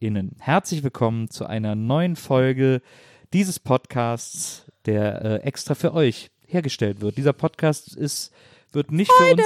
WIMAF-ZuhörerInnen. 0.00 0.36
Herzlich 0.38 0.82
willkommen 0.82 1.28
zu 1.28 1.46
einer 1.46 1.74
neuen 1.74 2.16
Folge 2.16 2.80
dieses 3.32 3.60
Podcasts, 3.60 4.70
der 4.86 5.24
äh, 5.24 5.36
extra 5.42 5.74
für 5.74 5.94
euch 5.94 6.30
hergestellt 6.46 7.00
wird. 7.00 7.16
Dieser 7.16 7.32
Podcast 7.32 7.94
ist, 7.96 8.32
wird 8.72 8.90
nicht 8.90 9.12
für 9.12 9.32
uns. 9.32 9.42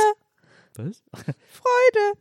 Was? 0.76 1.02
Freude. 1.50 2.18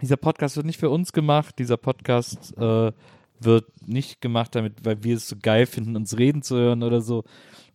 Dieser 0.00 0.16
Podcast 0.16 0.56
wird 0.56 0.66
nicht 0.66 0.80
für 0.80 0.90
uns 0.90 1.12
gemacht. 1.12 1.58
Dieser 1.58 1.76
Podcast 1.76 2.56
äh, 2.56 2.92
wird 3.40 3.86
nicht 3.86 4.20
gemacht, 4.20 4.54
damit, 4.54 4.84
weil 4.84 5.02
wir 5.04 5.16
es 5.16 5.28
so 5.28 5.36
geil 5.40 5.66
finden, 5.66 5.96
uns 5.96 6.16
reden 6.18 6.42
zu 6.42 6.56
hören 6.56 6.82
oder 6.82 7.00
so. 7.00 7.24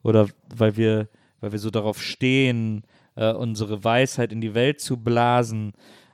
Oder 0.01 0.27
weil 0.53 0.75
wir, 0.75 1.07
weil 1.39 1.51
wir 1.51 1.59
so 1.59 1.69
darauf 1.69 2.01
stehen, 2.01 2.83
äh, 3.15 3.31
unsere 3.31 3.83
Weisheit 3.83 4.31
in 4.31 4.41
die 4.41 4.55
Welt 4.55 4.81
zu 4.81 4.97
blasen. 4.97 5.73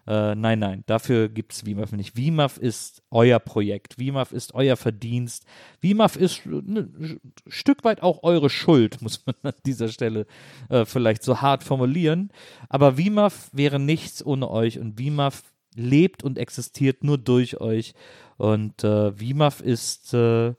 Äh, 0.09 0.33
nein, 0.33 0.57
nein, 0.57 0.83
dafür 0.87 1.29
gibt 1.29 1.53
es 1.53 1.67
WIMAF 1.67 1.91
nicht. 1.91 2.17
WIMAF 2.17 2.57
ist 2.57 3.03
euer 3.11 3.37
Projekt. 3.37 3.99
WIMAF 3.99 4.31
ist 4.31 4.55
euer 4.55 4.75
Verdienst. 4.75 5.45
WIMAF 5.81 6.15
ist 6.15 6.47
ein 6.47 7.21
Stück 7.45 7.83
weit 7.83 8.01
auch 8.01 8.23
eure 8.23 8.49
Schuld, 8.49 9.03
muss 9.03 9.23
man 9.27 9.35
an 9.43 9.53
dieser 9.67 9.89
Stelle 9.89 10.25
äh, 10.69 10.85
vielleicht 10.85 11.21
so 11.21 11.41
hart 11.41 11.63
formulieren. 11.63 12.31
Aber 12.69 12.97
WIMAF 12.97 13.51
wäre 13.53 13.79
nichts 13.79 14.25
ohne 14.25 14.49
euch 14.49 14.79
und 14.79 14.97
WIMAF 14.97 15.43
lebt 15.75 16.23
und 16.23 16.39
existiert 16.39 17.03
nur 17.03 17.19
durch 17.19 17.61
euch. 17.61 17.93
Und 18.37 18.83
äh, 18.83 19.19
WIMAF 19.19 19.61
ist, 19.61 20.15
äh, 20.15 20.55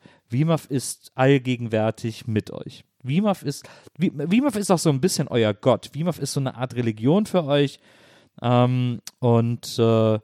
ist 0.68 1.10
allgegenwärtig 1.16 2.28
mit 2.28 2.52
euch. 2.52 2.84
WIMAF 3.02 3.42
ist, 3.42 3.68
ist 3.98 4.70
auch 4.70 4.78
so 4.78 4.90
ein 4.90 5.00
bisschen 5.00 5.26
euer 5.26 5.54
Gott. 5.54 5.90
WIMAF 5.92 6.20
ist 6.20 6.34
so 6.34 6.40
eine 6.40 6.54
Art 6.54 6.76
Religion 6.76 7.26
für 7.26 7.44
euch. 7.44 7.80
Ähm, 8.42 9.00
und, 9.18 9.78
äh, 9.78 10.18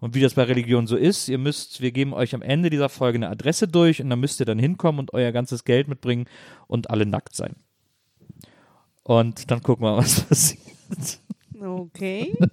und 0.00 0.14
wie 0.14 0.20
das 0.20 0.34
bei 0.34 0.44
Religion 0.44 0.86
so 0.86 0.96
ist, 0.96 1.28
ihr 1.28 1.38
müsst, 1.38 1.80
wir 1.80 1.92
geben 1.92 2.14
euch 2.14 2.34
am 2.34 2.42
Ende 2.42 2.70
dieser 2.70 2.88
Folge 2.88 3.18
eine 3.18 3.28
Adresse 3.28 3.68
durch 3.68 4.02
und 4.02 4.10
dann 4.10 4.20
müsst 4.20 4.40
ihr 4.40 4.46
dann 4.46 4.58
hinkommen 4.58 4.98
und 4.98 5.14
euer 5.14 5.32
ganzes 5.32 5.64
Geld 5.64 5.88
mitbringen 5.88 6.26
und 6.66 6.90
alle 6.90 7.06
nackt 7.06 7.36
sein. 7.36 7.56
Und 9.02 9.50
dann 9.50 9.62
gucken 9.62 9.86
wir, 9.86 9.96
was 9.98 10.22
passiert. 10.22 11.20
Okay. 11.60 12.36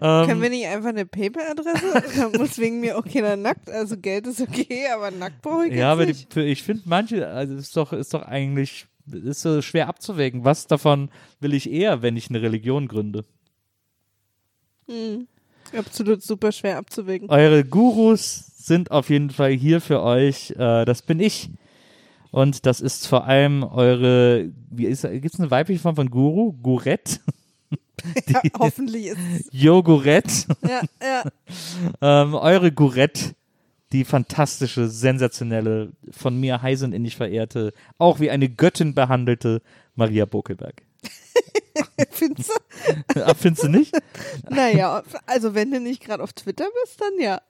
Ähm, 0.00 0.26
Können 0.26 0.42
wir 0.42 0.50
nicht 0.50 0.66
einfach 0.66 0.88
eine 0.88 1.04
PayPal-Adresse? 1.04 2.02
Da 2.32 2.38
muss 2.38 2.58
wegen 2.58 2.80
mir 2.80 2.96
auch 2.98 3.04
keiner 3.04 3.36
nackt. 3.36 3.70
Also 3.70 3.96
Geld 3.96 4.26
ist 4.26 4.40
okay, 4.40 4.86
aber 4.94 5.10
nackt 5.10 5.42
brauche 5.42 5.66
ich 5.66 5.72
jetzt 5.72 5.80
Ja, 5.80 5.92
aber 5.92 6.06
die, 6.06 6.14
für, 6.30 6.42
ich 6.42 6.62
finde 6.62 6.84
manche, 6.86 7.26
also 7.28 7.54
ist 7.54 7.76
doch, 7.76 7.92
ist 7.92 8.14
doch 8.14 8.22
eigentlich, 8.22 8.86
ist 9.12 9.42
so 9.42 9.62
schwer 9.62 9.88
abzuwägen. 9.88 10.44
Was 10.44 10.66
davon 10.66 11.10
will 11.40 11.54
ich 11.54 11.70
eher, 11.70 12.02
wenn 12.02 12.16
ich 12.16 12.28
eine 12.28 12.42
Religion 12.42 12.88
gründe? 12.88 13.24
Hm. 14.88 15.26
Absolut 15.76 16.22
super 16.22 16.52
schwer 16.52 16.78
abzuwägen. 16.78 17.28
Eure 17.28 17.64
Gurus 17.64 18.52
sind 18.56 18.90
auf 18.90 19.10
jeden 19.10 19.30
Fall 19.30 19.52
hier 19.52 19.80
für 19.80 20.02
euch. 20.02 20.52
Äh, 20.52 20.84
das 20.84 21.02
bin 21.02 21.20
ich. 21.20 21.50
Und 22.30 22.66
das 22.66 22.80
ist 22.80 23.06
vor 23.06 23.24
allem 23.24 23.62
eure, 23.62 24.50
wie 24.70 24.86
ist, 24.86 25.02
gibt 25.02 25.34
es 25.34 25.40
eine 25.40 25.50
weibliche 25.50 25.80
Form 25.80 25.96
von 25.96 26.10
Guru? 26.10 26.52
Gurett? 26.62 27.20
Ja, 28.28 28.40
hoffentlich 28.56 29.06
ist 29.06 29.18
es. 29.34 29.48
Jogurett? 29.52 30.46
Ja, 30.62 30.82
ja. 31.02 31.24
ähm, 32.22 32.34
eure 32.34 32.70
Gurett, 32.70 33.34
die 33.92 34.04
fantastische, 34.04 34.88
sensationelle, 34.88 35.92
von 36.10 36.38
mir 36.38 36.60
heiß 36.60 36.82
und 36.82 36.92
innig 36.92 37.16
verehrte, 37.16 37.72
auch 37.96 38.20
wie 38.20 38.30
eine 38.30 38.48
Göttin 38.48 38.94
behandelte 38.94 39.62
Maria 39.94 40.24
Bokelberg. 40.24 40.82
Findest 42.10 42.50
du? 43.14 43.24
Ah, 43.24 43.34
Findest 43.34 43.64
du 43.64 43.68
nicht? 43.68 43.94
Naja, 44.50 45.02
also 45.26 45.54
wenn 45.54 45.70
du 45.70 45.80
nicht 45.80 46.02
gerade 46.02 46.22
auf 46.22 46.32
Twitter 46.32 46.66
bist, 46.82 47.00
dann 47.00 47.18
ja. 47.20 47.40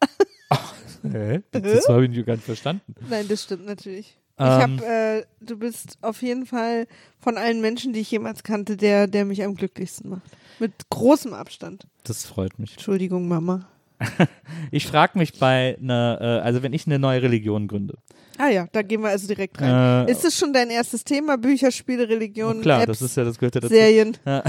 Hä? 1.13 1.43
Das 1.53 1.89
habe 1.89 2.05
ich 2.05 2.11
nicht 2.11 2.27
nicht 2.27 2.43
verstanden. 2.43 2.95
Nein, 3.09 3.27
das 3.29 3.45
stimmt 3.45 3.67
natürlich. 3.67 4.19
Ähm. 4.39 4.47
ich 4.47 4.83
habe, 4.83 4.87
äh, 4.87 5.27
du 5.41 5.59
bist 5.59 5.99
auf 6.01 6.23
jeden 6.23 6.47
Fall 6.47 6.87
von 7.19 7.37
allen 7.37 7.61
Menschen, 7.61 7.93
die 7.93 8.01
ich 8.01 8.11
jemals 8.11 8.43
kannte, 8.43 8.77
der, 8.77 9.07
der 9.07 9.25
mich 9.25 9.43
am 9.43 9.55
glücklichsten 9.55 10.11
macht. 10.11 10.31
Mit 10.59 10.73
großem 10.91 11.33
Abstand. 11.35 11.87
Das 12.05 12.25
freut 12.25 12.59
mich. 12.59 12.73
Entschuldigung, 12.73 13.29
Mama. 13.29 13.69
Ich 14.71 14.87
frage 14.87 15.19
mich 15.19 15.39
bei 15.39 15.79
einer, 15.81 16.19
äh, 16.21 16.25
also 16.45 16.63
wenn 16.63 16.73
ich 16.73 16.87
eine 16.87 16.99
neue 16.99 17.23
Religion 17.23 17.69
gründe. 17.69 17.97
Ah 18.37 18.49
ja, 18.49 18.67
da 18.71 18.83
gehen 18.83 19.01
wir 19.01 19.09
also 19.09 19.27
direkt 19.27 19.61
rein. 19.61 20.07
Äh, 20.07 20.13
ist 20.13 20.25
das 20.25 20.39
schon 20.39 20.53
dein 20.53 20.71
erstes 20.71 21.05
Thema? 21.05 21.39
Bücher, 21.39 21.71
Spiele, 21.71 22.09
Religion, 22.09 22.61
klar, 22.61 22.83
Apps, 22.83 22.99
das 22.99 23.03
ist 23.03 23.17
ja, 23.17 23.25
das 23.25 23.39
gehört 23.39 23.55
ja 23.55 23.61
dazu. 23.61 23.75
Serien? 23.75 24.17
Ja. 24.27 24.43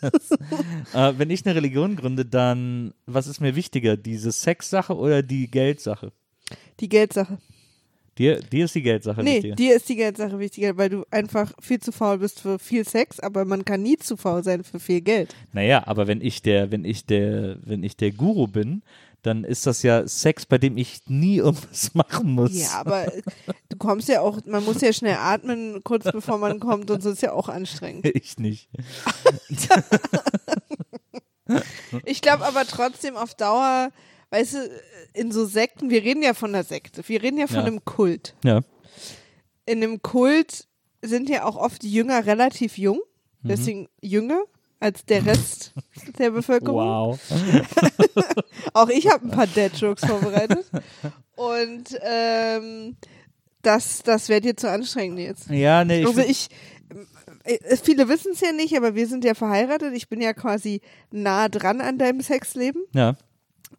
das, 0.00 0.30
äh, 0.94 1.18
wenn 1.18 1.30
ich 1.30 1.46
eine 1.46 1.54
Religion 1.54 1.96
gründe, 1.96 2.24
dann, 2.24 2.92
was 3.06 3.26
ist 3.26 3.40
mir 3.40 3.54
wichtiger, 3.54 3.96
diese 3.96 4.32
Sexsache 4.32 4.96
oder 4.96 5.22
die 5.22 5.50
Geldsache? 5.50 6.12
Die 6.80 6.88
Geldsache. 6.88 7.38
Dir, 8.20 8.38
dir 8.38 8.66
ist 8.66 8.74
die 8.74 8.82
Geldsache 8.82 9.22
Nee, 9.22 9.36
wichtiger. 9.36 9.56
dir 9.56 9.76
ist 9.76 9.88
die 9.88 9.96
Geldsache 9.96 10.38
wichtiger, 10.38 10.76
weil 10.76 10.90
du 10.90 11.04
einfach 11.10 11.52
viel 11.58 11.80
zu 11.80 11.90
faul 11.90 12.18
bist 12.18 12.40
für 12.40 12.58
viel 12.58 12.86
Sex, 12.86 13.18
aber 13.18 13.46
man 13.46 13.64
kann 13.64 13.80
nie 13.82 13.96
zu 13.96 14.18
faul 14.18 14.44
sein 14.44 14.62
für 14.62 14.78
viel 14.78 15.00
Geld. 15.00 15.34
Naja, 15.54 15.84
aber 15.86 16.06
wenn 16.06 16.20
ich 16.20 16.42
der, 16.42 16.70
wenn 16.70 16.84
ich 16.84 17.06
der, 17.06 17.56
wenn 17.64 17.82
ich 17.82 17.96
der 17.96 18.10
Guru 18.10 18.46
bin, 18.46 18.82
dann 19.22 19.42
ist 19.44 19.66
das 19.66 19.82
ja 19.82 20.06
Sex, 20.06 20.44
bei 20.44 20.58
dem 20.58 20.76
ich 20.76 21.00
nie 21.06 21.38
irgendwas 21.38 21.94
machen 21.94 22.32
muss. 22.32 22.60
Ja, 22.60 22.80
aber 22.80 23.10
du 23.70 23.78
kommst 23.78 24.08
ja 24.08 24.20
auch, 24.20 24.38
man 24.44 24.66
muss 24.66 24.82
ja 24.82 24.92
schnell 24.92 25.16
atmen, 25.16 25.80
kurz 25.82 26.04
bevor 26.04 26.36
man 26.36 26.60
kommt 26.60 26.90
und 26.90 27.02
so 27.02 27.08
ist 27.08 27.22
ja 27.22 27.32
auch 27.32 27.48
anstrengend. 27.48 28.04
Ich 28.14 28.36
nicht. 28.36 28.68
Ich 32.04 32.22
glaube 32.22 32.44
aber 32.44 32.64
trotzdem 32.64 33.16
auf 33.16 33.34
Dauer, 33.34 33.90
weißt 34.30 34.54
du, 34.54 34.58
in 35.14 35.32
so 35.32 35.44
Sekten, 35.46 35.90
wir 35.90 36.02
reden 36.02 36.22
ja 36.22 36.34
von 36.34 36.54
einer 36.54 36.64
Sekte, 36.64 37.02
wir 37.06 37.22
reden 37.22 37.38
ja 37.38 37.46
von 37.46 37.56
Ja. 37.56 37.64
einem 37.64 37.84
Kult. 37.84 38.34
Ja. 38.44 38.60
In 39.66 39.82
einem 39.82 40.02
Kult 40.02 40.66
sind 41.02 41.28
ja 41.28 41.44
auch 41.44 41.56
oft 41.56 41.82
die 41.82 41.92
Jünger 41.92 42.26
relativ 42.26 42.78
jung, 42.78 43.00
Mhm. 43.42 43.48
deswegen 43.48 43.88
jünger 44.02 44.42
als 44.80 45.04
der 45.04 45.24
Rest 45.26 45.72
der 46.18 46.30
Bevölkerung. 46.30 46.76
Wow. 46.76 47.20
Auch 48.74 48.88
ich 48.88 49.08
habe 49.08 49.26
ein 49.26 49.30
paar 49.30 49.46
Dad-Jokes 49.46 50.04
vorbereitet. 50.06 50.66
Und 51.36 51.98
ähm, 52.02 52.96
das, 53.62 54.02
das 54.02 54.28
wäre 54.28 54.40
dir 54.40 54.56
zu 54.56 54.70
anstrengend 54.70 55.18
jetzt. 55.18 55.48
Ja, 55.50 55.84
nee, 55.84 56.00
ich, 56.02 56.06
Also 56.06 56.20
ich, 56.20 56.48
äh, 57.44 57.76
viele 57.82 58.08
wissen 58.08 58.32
es 58.32 58.40
ja 58.40 58.52
nicht, 58.52 58.76
aber 58.76 58.94
wir 58.94 59.06
sind 59.06 59.24
ja 59.24 59.34
verheiratet. 59.34 59.92
Ich 59.94 60.08
bin 60.08 60.20
ja 60.20 60.32
quasi 60.32 60.80
nah 61.10 61.48
dran 61.48 61.80
an 61.80 61.98
deinem 61.98 62.20
Sexleben. 62.20 62.82
ja. 62.94 63.16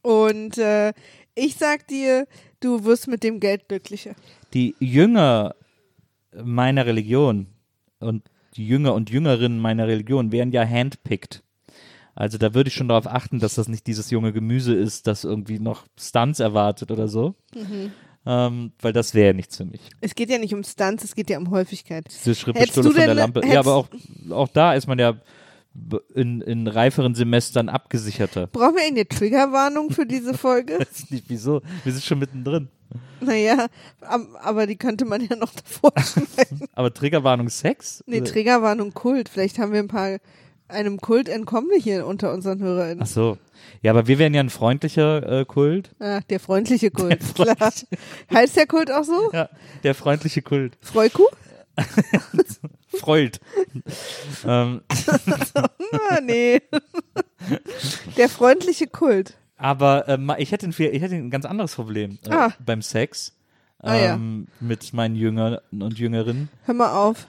Und 0.01 0.57
äh, 0.57 0.93
ich 1.35 1.55
sag 1.55 1.87
dir, 1.87 2.27
du 2.59 2.83
wirst 2.85 3.07
mit 3.07 3.23
dem 3.23 3.39
Geld 3.39 3.67
glücklicher. 3.67 4.15
die 4.53 4.75
Jünger 4.79 5.55
meiner 6.43 6.85
Religion 6.85 7.47
und 7.99 8.23
die 8.55 8.67
Jünger 8.67 8.93
und 8.93 9.09
Jüngerinnen 9.09 9.59
meiner 9.59 9.87
Religion 9.87 10.31
wären 10.31 10.51
ja 10.51 10.65
handpicked. 10.65 11.43
Also 12.15 12.37
da 12.37 12.53
würde 12.53 12.67
ich 12.67 12.73
schon 12.73 12.89
darauf 12.89 13.07
achten, 13.07 13.39
dass 13.39 13.55
das 13.55 13.67
nicht 13.67 13.87
dieses 13.87 14.11
junge 14.11 14.33
Gemüse 14.33 14.75
ist, 14.75 15.07
das 15.07 15.23
irgendwie 15.23 15.59
noch 15.59 15.85
Stunts 15.97 16.39
erwartet 16.39 16.91
oder 16.91 17.07
so. 17.07 17.35
Ähm, 18.25 18.73
weil 18.79 18.93
das 18.93 19.13
wäre 19.13 19.33
nichts 19.33 19.57
für 19.57 19.65
mich. 19.65 19.81
Es 20.01 20.13
geht 20.13 20.29
ja 20.29 20.37
nicht 20.37 20.53
um 20.53 20.63
Stunts, 20.63 21.03
es 21.03 21.15
geht 21.15 21.29
ja 21.29 21.37
um 21.37 21.49
Häufigkeit. 21.49 22.05
Diese 22.07 22.45
du 22.45 22.83
von 22.83 22.93
der 22.93 23.13
Lampe. 23.15 23.41
Ja, 23.47 23.59
aber 23.59 23.75
auch, 23.75 23.87
auch 24.29 24.49
da 24.49 24.73
ist 24.73 24.87
man 24.87 24.99
ja, 24.99 25.15
in, 26.13 26.41
in 26.41 26.67
reiferen 26.67 27.15
Semestern 27.15 27.69
abgesicherter. 27.69 28.47
Brauchen 28.47 28.75
wir 28.75 28.83
eine 28.85 29.07
Triggerwarnung 29.07 29.91
für 29.91 30.05
diese 30.05 30.33
Folge? 30.33 30.73
Weiß 30.79 31.09
nicht 31.09 31.25
wieso. 31.27 31.61
Wir 31.83 31.93
sind 31.93 32.03
schon 32.03 32.19
mittendrin. 32.19 32.67
naja, 33.21 33.67
aber 34.41 34.67
die 34.67 34.75
könnte 34.75 35.05
man 35.05 35.21
ja 35.25 35.35
noch 35.35 35.53
davor 35.53 35.93
schneiden. 35.97 36.67
Aber 36.73 36.93
Triggerwarnung 36.93 37.47
Sex? 37.47 38.03
Nee, 38.05 38.19
Triggerwarnung 38.19 38.93
Kult. 38.93 39.29
Vielleicht 39.29 39.59
haben 39.59 39.71
wir 39.71 39.79
ein 39.79 39.87
paar, 39.87 40.17
einem 40.67 40.99
Kult 40.99 41.29
entkommen 41.29 41.69
wir 41.69 41.79
hier 41.79 42.05
unter 42.05 42.33
unseren 42.33 42.59
HörerInnen. 42.59 43.03
Ach 43.03 43.07
so. 43.07 43.37
Ja, 43.81 43.91
aber 43.91 44.07
wir 44.07 44.19
wären 44.19 44.33
ja 44.33 44.41
ein 44.41 44.49
freundlicher 44.49 45.41
äh, 45.41 45.45
Kult. 45.45 45.91
Ah, 45.99 46.19
der 46.29 46.41
freundliche 46.41 46.91
Kult. 46.91 47.11
Der 47.37 47.45
Klar. 47.55 47.71
Heißt 48.33 48.57
der 48.57 48.67
Kult 48.67 48.91
auch 48.91 49.03
so? 49.03 49.31
Ja, 49.31 49.49
der 49.83 49.95
freundliche 49.95 50.41
Kult. 50.41 50.77
Freuku? 50.81 51.23
Freud. 52.99 53.39
ähm, 54.45 54.81
Ah, 56.09 56.19
nee. 56.21 56.61
der 58.17 58.29
freundliche 58.29 58.87
Kult. 58.87 59.37
aber 59.57 60.07
äh, 60.07 60.17
ma- 60.17 60.37
ich, 60.37 60.51
hätte 60.51 60.67
ein, 60.67 60.71
ich 60.77 61.01
hätte 61.01 61.15
ein 61.15 61.29
ganz 61.29 61.45
anderes 61.45 61.75
Problem 61.75 62.17
äh, 62.27 62.33
Ah. 62.33 62.53
beim 62.63 62.81
Sex. 62.81 63.35
Ah, 63.79 63.95
ja. 63.95 64.13
ähm, 64.13 64.47
Mit 64.59 64.93
meinen 64.93 65.15
Jüngern 65.15 65.57
und 65.71 65.97
Jüngerinnen. 65.97 66.49
Hör 66.65 66.73
mal 66.75 66.93
auf. 66.93 67.27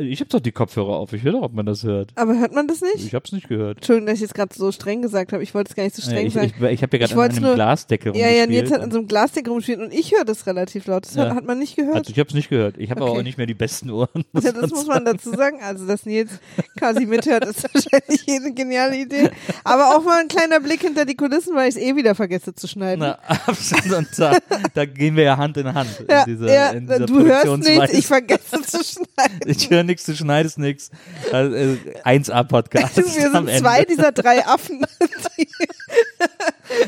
Ich 0.00 0.20
habe 0.20 0.28
doch 0.30 0.40
die 0.40 0.52
Kopfhörer 0.52 0.96
auf. 0.96 1.12
Ich 1.12 1.22
höre 1.22 1.32
doch, 1.32 1.42
ob 1.42 1.54
man 1.54 1.66
das 1.66 1.82
hört. 1.82 2.10
Aber 2.16 2.38
hört 2.38 2.54
man 2.54 2.68
das 2.68 2.80
nicht? 2.80 3.04
Ich 3.06 3.14
habe 3.14 3.24
es 3.26 3.32
nicht 3.32 3.48
gehört. 3.48 3.78
Entschuldigung, 3.78 4.06
dass 4.06 4.16
ich 4.16 4.20
jetzt 4.22 4.34
gerade 4.34 4.54
so 4.54 4.70
streng 4.72 5.02
gesagt 5.02 5.32
habe. 5.32 5.42
Ich 5.42 5.54
wollte 5.54 5.70
es 5.70 5.76
gar 5.76 5.82
nicht 5.84 5.96
so 5.96 6.02
Ja, 6.02 6.08
streng 6.10 6.26
ich 6.26 6.34
sagen. 6.34 6.46
ich, 6.46 6.62
ich 6.70 6.82
habe 6.82 6.96
ja 6.98 7.06
gerade 7.06 7.20
an 7.22 7.30
einem 7.30 7.42
nur- 7.42 7.54
Glasdeckel 7.54 8.16
ja, 8.16 8.28
ja, 8.28 8.46
Nils 8.46 8.70
rumgespielt. 8.70 8.72
hat 8.72 8.80
an 8.82 8.90
so 8.90 8.98
einem 8.98 9.08
Glasdeckel 9.08 9.50
rumgespielt 9.50 9.80
und 9.80 9.92
ich 9.92 10.12
höre 10.14 10.24
das 10.24 10.46
relativ 10.46 10.86
laut. 10.86 11.06
Das 11.06 11.14
Ja. 11.14 11.34
hat 11.34 11.44
man 11.46 11.58
nicht 11.58 11.76
gehört. 11.76 11.96
also 11.96 12.10
ich 12.10 12.18
habe 12.18 12.28
es 12.28 12.34
nicht 12.34 12.48
gehört. 12.48 12.76
Ich 12.78 12.90
habe 12.90 13.00
aber 13.02 13.10
Okay. 13.10 13.20
auch 13.20 13.24
nicht 13.24 13.38
mehr 13.38 13.46
die 13.46 13.54
besten 13.54 13.90
Ohren. 13.90 14.08
Ja, 14.42 14.52
das 14.52 14.70
muss 14.70 14.86
man 14.86 15.04
dazu 15.04 15.30
sagen. 15.30 15.58
Also, 15.62 15.86
dass 15.86 16.04
Nils 16.06 16.30
quasi 16.78 17.06
mithört, 17.06 17.44
ist 17.44 17.62
wahrscheinlich 17.74 18.24
eine 18.28 18.52
geniale 18.54 18.96
Idee. 18.96 19.30
Aber 19.64 19.96
auch 19.96 20.04
mal 20.04 20.20
ein 20.20 20.28
kleiner 20.28 20.60
Blick 20.60 20.80
hinter 20.82 21.04
die 21.04 21.14
Kulissen, 21.14 21.54
weil 21.54 21.68
ich 21.68 21.76
es 21.76 21.80
eh 21.82 21.94
wieder 21.96 22.14
vergesse 22.14 22.54
zu 22.54 22.66
schneiden. 22.66 23.00
Na, 23.00 23.18
absolut. 23.46 24.06
Da, 24.16 24.36
da 24.74 24.84
gehen 24.84 25.16
wir 25.16 25.24
ja 25.24 25.36
Hand 25.36 25.56
in 25.56 25.72
Hand 25.72 26.04
ja, 26.08 26.22
in 26.24 26.36
dieser, 26.38 26.52
ja, 26.52 26.70
in 26.70 26.86
dieser 26.86 27.06
du 27.06 27.20
hörst 27.24 27.44
Produktionsweise. 27.44 27.96
ich 27.96 28.06
vergesse 28.06 28.62
zu 28.62 28.78
schneiden. 28.84 29.40
Ich 29.46 29.70
höre 29.72 29.82
nichts, 29.82 30.04
du 30.04 30.14
schneidest 30.14 30.58
nichts. 30.58 30.90
Also, 31.32 31.54
äh, 31.56 31.76
1A-Podcast. 32.04 32.96
Du, 32.96 33.02
wir 33.16 33.30
sind 33.32 33.50
zwei 33.58 33.84
dieser 33.84 34.12
drei 34.12 34.46
Affen. 34.46 34.84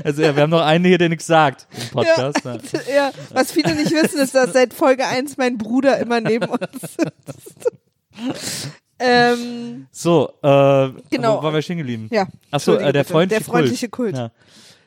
Also 0.03 0.23
ja, 0.23 0.35
wir 0.35 0.43
haben 0.45 0.51
noch 0.51 0.63
einen 0.63 0.85
hier, 0.85 0.97
der 0.97 1.11
nichts 1.11 1.27
sagt 1.27 1.67
im 1.77 1.89
Podcast. 1.91 2.43
ne? 2.45 2.59
ja, 2.95 3.13
was 3.33 3.53
viele 3.53 3.75
nicht 3.75 3.91
wissen, 3.93 4.19
ist, 4.19 4.35
dass 4.35 4.53
seit 4.53 4.73
Folge 4.73 5.07
1 5.07 5.37
mein 5.37 5.59
Bruder 5.59 5.99
immer 5.99 6.21
neben 6.21 6.47
uns 6.49 6.81
sitzt. 6.81 7.71
ähm, 8.99 9.87
So, 9.91 10.29
äh, 10.43 10.91
Genau. 11.11 11.39
wo 11.39 11.43
waren 11.43 11.55
wir 11.55 11.63
stehen 11.63 11.79
geblieben? 11.79 12.09
ja. 12.11 12.27
Achso, 12.51 12.77
äh, 12.77 12.93
der 12.93 13.05
freundliche, 13.05 13.41
Der 13.41 13.45
freundliche 13.53 13.89
Kult. 13.89 14.17
Ja. 14.17 14.31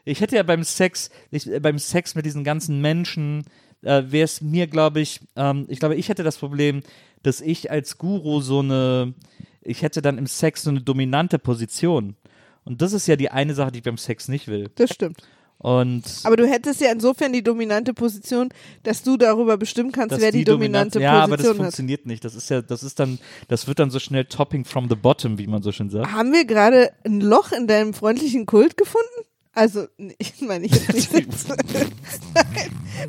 Ich 0.05 0.21
hätte 0.21 0.35
ja 0.37 0.43
beim 0.43 0.63
Sex, 0.63 1.09
ich, 1.31 1.47
äh, 1.51 1.59
beim 1.59 1.77
Sex 1.79 2.15
mit 2.15 2.25
diesen 2.25 2.43
ganzen 2.43 2.81
Menschen, 2.81 3.43
äh, 3.83 4.03
wäre 4.07 4.25
es 4.25 4.41
mir, 4.41 4.67
glaube 4.67 5.01
ich, 5.01 5.19
ähm, 5.35 5.65
ich 5.69 5.79
glaube, 5.79 5.95
ich 5.95 6.09
hätte 6.09 6.23
das 6.23 6.37
Problem, 6.37 6.81
dass 7.27 7.41
ich 7.41 7.69
als 7.69 7.97
Guru 7.97 8.39
so 8.39 8.59
eine, 8.59 9.13
ich 9.61 9.81
hätte 9.81 10.01
dann 10.01 10.17
im 10.17 10.27
Sex 10.27 10.63
so 10.63 10.69
eine 10.69 10.81
dominante 10.81 11.37
Position. 11.37 12.15
Und 12.63 12.81
das 12.81 12.93
ist 12.93 13.05
ja 13.07 13.17
die 13.17 13.29
eine 13.29 13.53
Sache, 13.53 13.71
die 13.71 13.79
ich 13.79 13.83
beim 13.83 13.97
Sex 13.97 14.29
nicht 14.29 14.47
will. 14.47 14.69
Das 14.75 14.93
stimmt. 14.93 15.21
Und 15.59 16.03
Aber 16.23 16.37
du 16.37 16.47
hättest 16.47 16.81
ja 16.81 16.91
insofern 16.91 17.33
die 17.33 17.43
dominante 17.43 17.93
Position, 17.93 18.49
dass 18.83 19.03
du 19.03 19.17
darüber 19.17 19.57
bestimmen 19.57 19.91
kannst, 19.91 20.21
wer 20.21 20.31
die, 20.31 20.43
dominante 20.43 21.01
ja, 21.01 21.23
aber 21.23 21.35
das 21.35 21.47
Position 21.47 21.57
hat. 21.57 21.57
funktioniert 21.65 22.05
nicht. 22.05 22.23
Das 22.23 22.35
ist 22.35 22.49
ja, 22.49 22.61
das 22.61 22.83
ist 22.83 22.99
dann, 22.99 23.19
das 23.47 23.67
wird 23.67 23.79
dann 23.79 23.89
so 23.89 23.99
schnell 23.99 24.25
topping 24.25 24.65
from 24.65 24.87
the 24.87 24.95
bottom, 24.95 25.37
wie 25.37 25.47
man 25.47 25.63
so 25.63 25.71
schön 25.71 25.89
sagt. 25.89 26.11
Haben 26.11 26.31
wir 26.31 26.45
gerade 26.45 26.91
ein 27.03 27.21
Loch 27.21 27.51
in 27.51 27.67
deinem 27.67 27.93
freundlichen 27.93 28.45
Kult 28.45 28.77
gefunden? 28.77 29.26
Also, 29.57 29.87
ich 30.19 30.39
meine 30.41 30.67
ich 30.67 30.71
jetzt 30.71 31.13
nicht. 31.13 31.29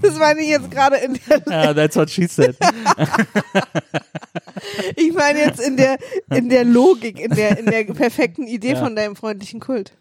Das 0.03 0.19
meine 0.19 0.41
ich 0.41 0.49
jetzt 0.49 0.71
gerade 0.71 0.97
in 0.97 1.19
der, 1.29 1.43
Ja, 1.47 1.75
that's 1.75 1.97
what 1.97 2.11
she 2.11 2.27
said. 2.27 2.57
ich 4.97 5.13
meine 5.13 5.41
jetzt 5.41 5.61
in 5.61 5.77
der, 5.77 5.99
in 6.31 6.49
der 6.49 6.65
Logik, 6.65 7.21
in 7.21 7.35
der, 7.35 7.59
in 7.59 7.67
der 7.67 7.85
perfekten 7.85 8.47
Idee 8.47 8.73
Ja. 8.73 8.77
von 8.77 8.95
deinem 8.97 9.17
freundlichen 9.17 9.61
Kult. 9.61 9.93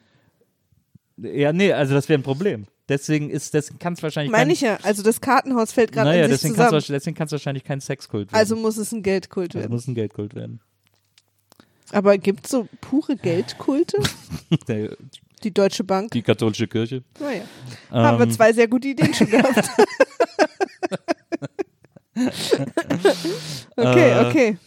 Ja, 1.18 1.52
nee, 1.52 1.74
also 1.74 1.94
das 1.94 2.08
wäre 2.08 2.20
ein 2.20 2.24
Problem. 2.24 2.68
Deswegen 2.88 3.30
ist, 3.30 3.54
deswegen 3.54 3.80
kann 3.80 3.94
es 3.94 4.04
wahrscheinlich 4.04 4.32
Meine 4.32 4.54
ich 4.54 4.62
ja. 4.62 4.78
Also 4.84 5.04
das 5.04 5.20
Kartenhaus 5.20 5.74
fällt 5.74 5.92
gerade 5.92 6.10
naja, 6.12 6.26
in 6.26 6.32
sich 6.32 6.42
deswegen 6.42 6.56
zusammen. 6.56 6.84
deswegen 6.88 7.18
kann 7.18 7.26
es 7.28 7.32
wahrscheinlich 7.34 7.64
kein 7.66 7.82
Sexkult 7.82 8.32
werden. 8.32 8.40
Also 8.40 8.56
muss 8.56 8.78
es 8.78 8.94
ein 8.94 9.04
Geldkult 9.04 9.50
also 9.56 9.60
werden. 9.60 9.72
muss 9.74 9.88
ein 9.88 9.96
Geldkult 9.96 10.36
werden. 10.36 10.62
Aber 11.92 12.18
gibt 12.18 12.46
es 12.46 12.52
so 12.52 12.68
pure 12.82 13.16
Geldkulte? 13.18 13.98
Die 15.44 15.54
Deutsche 15.54 15.84
Bank? 15.84 16.12
die 16.12 16.22
katholische 16.24 16.68
Kirche. 16.68 17.04
Naja. 17.20 17.42
Haben 17.92 18.20
wir 18.20 18.26
Ähm, 18.26 18.32
zwei 18.32 18.54
sehr 18.54 18.68
gute 18.68 18.88
Ideen 18.90 19.14
schon 19.14 19.30
gehabt. 19.30 19.70
okay, 23.78 24.12
Äh, 24.12 24.26
okay. 24.28 24.58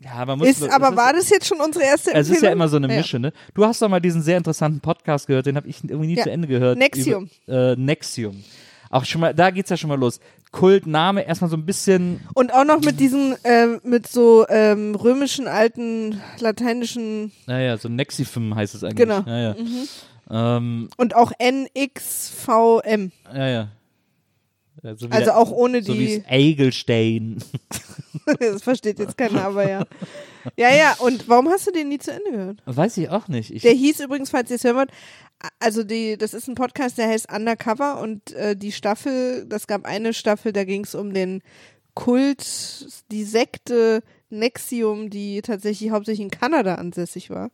Ja, 0.00 0.24
man 0.26 0.38
muss, 0.38 0.48
Ist, 0.48 0.60
es 0.62 0.70
aber 0.70 0.90
ist, 0.90 0.96
war 0.96 1.12
das 1.14 1.30
jetzt 1.30 1.46
schon 1.46 1.60
unsere 1.60 1.84
erste 1.84 2.10
Es 2.10 2.16
Empfehlung? 2.16 2.36
ist 2.36 2.42
ja 2.42 2.50
immer 2.52 2.68
so 2.68 2.76
eine. 2.76 2.88
Mische, 2.88 3.18
ne? 3.18 3.32
Du 3.54 3.64
hast 3.64 3.80
doch 3.80 3.88
mal 3.88 4.00
diesen 4.00 4.20
sehr 4.22 4.36
interessanten 4.36 4.80
Podcast 4.80 5.26
gehört, 5.26 5.46
den 5.46 5.56
habe 5.56 5.66
ich 5.68 5.82
irgendwie 5.82 6.08
nie 6.08 6.16
Ja. 6.16 6.24
zu 6.24 6.30
Ende 6.30 6.46
gehört. 6.46 6.76
Nexium. 6.78 7.30
Über, 7.46 7.72
äh, 7.72 7.76
Nexium. 7.76 8.44
Auch 8.94 9.04
schon 9.04 9.22
mal, 9.22 9.34
da 9.34 9.50
geht's 9.50 9.70
ja 9.70 9.76
schon 9.76 9.88
mal 9.88 9.98
los. 9.98 10.20
Kultname, 10.52 11.26
erstmal 11.26 11.50
so 11.50 11.56
ein 11.56 11.66
bisschen, 11.66 12.20
Und 12.34 12.54
auch 12.54 12.62
noch 12.62 12.80
mit 12.80 13.00
diesen, 13.00 13.34
ähm, 13.42 13.80
mit 13.82 14.06
so 14.06 14.46
ähm, 14.48 14.94
römischen, 14.94 15.48
alten, 15.48 16.20
lateinischen 16.38 17.32
naja, 17.46 17.76
so 17.76 17.88
Nexifim 17.88 18.54
heißt 18.54 18.72
es 18.76 18.84
eigentlich. 18.84 18.98
Genau. 18.98 19.22
Ja, 19.26 19.52
ja. 19.52 19.56
Ähm, 20.30 20.90
und 20.96 21.16
auch 21.16 21.32
NXVM. 21.42 23.10
ja, 23.34 23.48
ja. 23.48 23.68
Ja, 24.84 24.96
so 24.96 25.08
wie 25.08 25.12
Also 25.12 25.32
auch 25.32 25.50
ohne 25.50 25.82
so 25.82 25.94
wie 25.94 26.06
die, 26.06 26.14
es 26.18 26.28
Eigelstein. 26.28 27.42
das 28.38 28.62
versteht 28.62 29.00
jetzt 29.00 29.18
keiner, 29.18 29.44
aber 29.44 29.68
ja. 29.68 29.84
Ja, 30.56 30.74
ja, 30.74 30.96
und 31.00 31.28
warum 31.28 31.48
hast 31.48 31.66
du 31.66 31.70
den 31.70 31.88
nie 31.88 31.98
zu 31.98 32.12
Ende 32.12 32.30
gehört? 32.30 32.62
Weiß 32.66 32.96
ich 32.96 33.08
auch 33.08 33.28
nicht. 33.28 33.50
Ich, 33.50 33.62
Der 33.62 33.72
hieß 33.72 34.00
übrigens, 34.00 34.30
falls 34.30 34.50
ihr 34.50 34.56
es 34.56 34.64
hören 34.64 34.76
wollt, 34.76 34.90
also 35.58 35.84
die, 35.84 36.16
das 36.16 36.34
ist 36.34 36.48
ein 36.48 36.54
Podcast, 36.54 36.98
der 36.98 37.08
heißt 37.08 37.32
Undercover 37.32 38.00
und 38.00 38.32
äh, 38.32 38.56
die 38.56 38.72
Staffel, 38.72 39.46
das 39.46 39.66
gab 39.66 39.84
eine 39.84 40.12
Staffel, 40.12 40.52
da 40.52 40.64
ging 40.64 40.84
es 40.84 40.94
um 40.94 41.12
den 41.12 41.42
Kult, 41.94 43.04
die 43.10 43.24
Sekte 43.24 44.02
Nexium, 44.30 45.10
die 45.10 45.42
tatsächlich 45.42 45.90
hauptsächlich 45.90 46.24
in 46.24 46.30
Kanada 46.30 46.74
ansässig 46.74 47.30
war, 47.30 47.50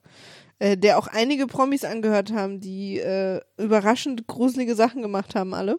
äh, 0.58 0.76
der 0.76 0.98
auch 0.98 1.08
einige 1.08 1.46
Promis 1.46 1.84
angehört 1.84 2.32
haben, 2.32 2.60
die 2.60 2.98
äh, 2.98 3.40
überraschend 3.58 4.26
gruselige 4.26 4.74
Sachen 4.74 5.02
gemacht 5.02 5.34
haben 5.34 5.54
alle. 5.54 5.78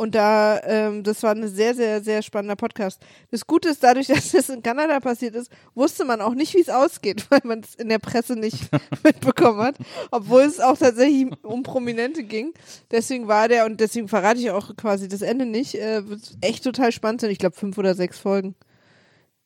Und 0.00 0.14
da, 0.14 0.60
ähm, 0.62 1.02
das 1.02 1.24
war 1.24 1.34
ein 1.34 1.48
sehr, 1.48 1.74
sehr, 1.74 2.00
sehr 2.00 2.22
spannender 2.22 2.54
Podcast. 2.54 3.02
Das 3.32 3.44
Gute 3.48 3.70
ist, 3.70 3.82
dadurch, 3.82 4.06
dass 4.06 4.30
das 4.30 4.48
in 4.48 4.62
Kanada 4.62 5.00
passiert 5.00 5.34
ist, 5.34 5.50
wusste 5.74 6.04
man 6.04 6.20
auch 6.20 6.34
nicht, 6.34 6.54
wie 6.54 6.60
es 6.60 6.68
ausgeht, 6.68 7.26
weil 7.30 7.40
man 7.42 7.60
es 7.60 7.74
in 7.74 7.88
der 7.88 7.98
Presse 7.98 8.34
nicht 8.34 8.68
mitbekommen 9.02 9.58
hat. 9.60 9.74
Obwohl 10.12 10.42
es 10.42 10.60
auch 10.60 10.78
tatsächlich 10.78 11.26
um 11.42 11.64
Prominente 11.64 12.22
ging. 12.22 12.54
Deswegen 12.92 13.26
war 13.26 13.48
der, 13.48 13.66
und 13.66 13.80
deswegen 13.80 14.06
verrate 14.06 14.38
ich 14.38 14.52
auch 14.52 14.76
quasi 14.76 15.08
das 15.08 15.20
Ende 15.22 15.46
nicht, 15.46 15.74
äh, 15.74 16.08
wird 16.08 16.38
echt 16.42 16.62
total 16.62 16.92
spannend 16.92 17.22
sein. 17.22 17.30
Ich 17.30 17.38
glaube, 17.38 17.56
fünf 17.56 17.76
oder 17.76 17.96
sechs 17.96 18.20
Folgen. 18.20 18.54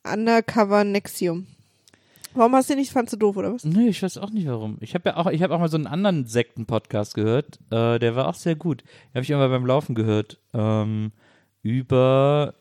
Undercover 0.04 0.85
Nexium. 0.85 1.47
Warum 2.34 2.54
hast 2.54 2.70
du 2.70 2.74
den 2.74 2.80
nicht? 2.80 2.92
Fandst 2.92 3.12
du 3.12 3.18
doof, 3.18 3.36
oder 3.36 3.52
was? 3.52 3.64
Nee, 3.64 3.88
ich 3.88 4.02
weiß 4.02 4.18
auch 4.18 4.30
nicht 4.30 4.46
warum. 4.46 4.78
Ich 4.80 4.94
habe 4.94 5.10
ja 5.10 5.16
auch, 5.16 5.26
ich 5.26 5.42
habe 5.42 5.54
auch 5.54 5.58
mal 5.58 5.68
so 5.68 5.76
einen 5.76 5.86
anderen 5.86 6.26
Sekten-Podcast 6.26 7.14
gehört. 7.14 7.58
Äh, 7.70 7.98
der 7.98 8.16
war 8.16 8.28
auch 8.28 8.34
sehr 8.34 8.56
gut. 8.56 8.82
Den 8.82 9.14
habe 9.16 9.22
ich 9.22 9.30
immer 9.30 9.48
beim 9.48 9.66
Laufen 9.66 9.94
gehört. 9.94 10.38
Ähm, 10.54 11.12
über, 11.62 12.54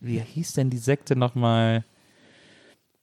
wie 0.00 0.20
hieß 0.20 0.52
denn 0.54 0.70
die 0.70 0.78
Sekte 0.78 1.16
nochmal? 1.16 1.84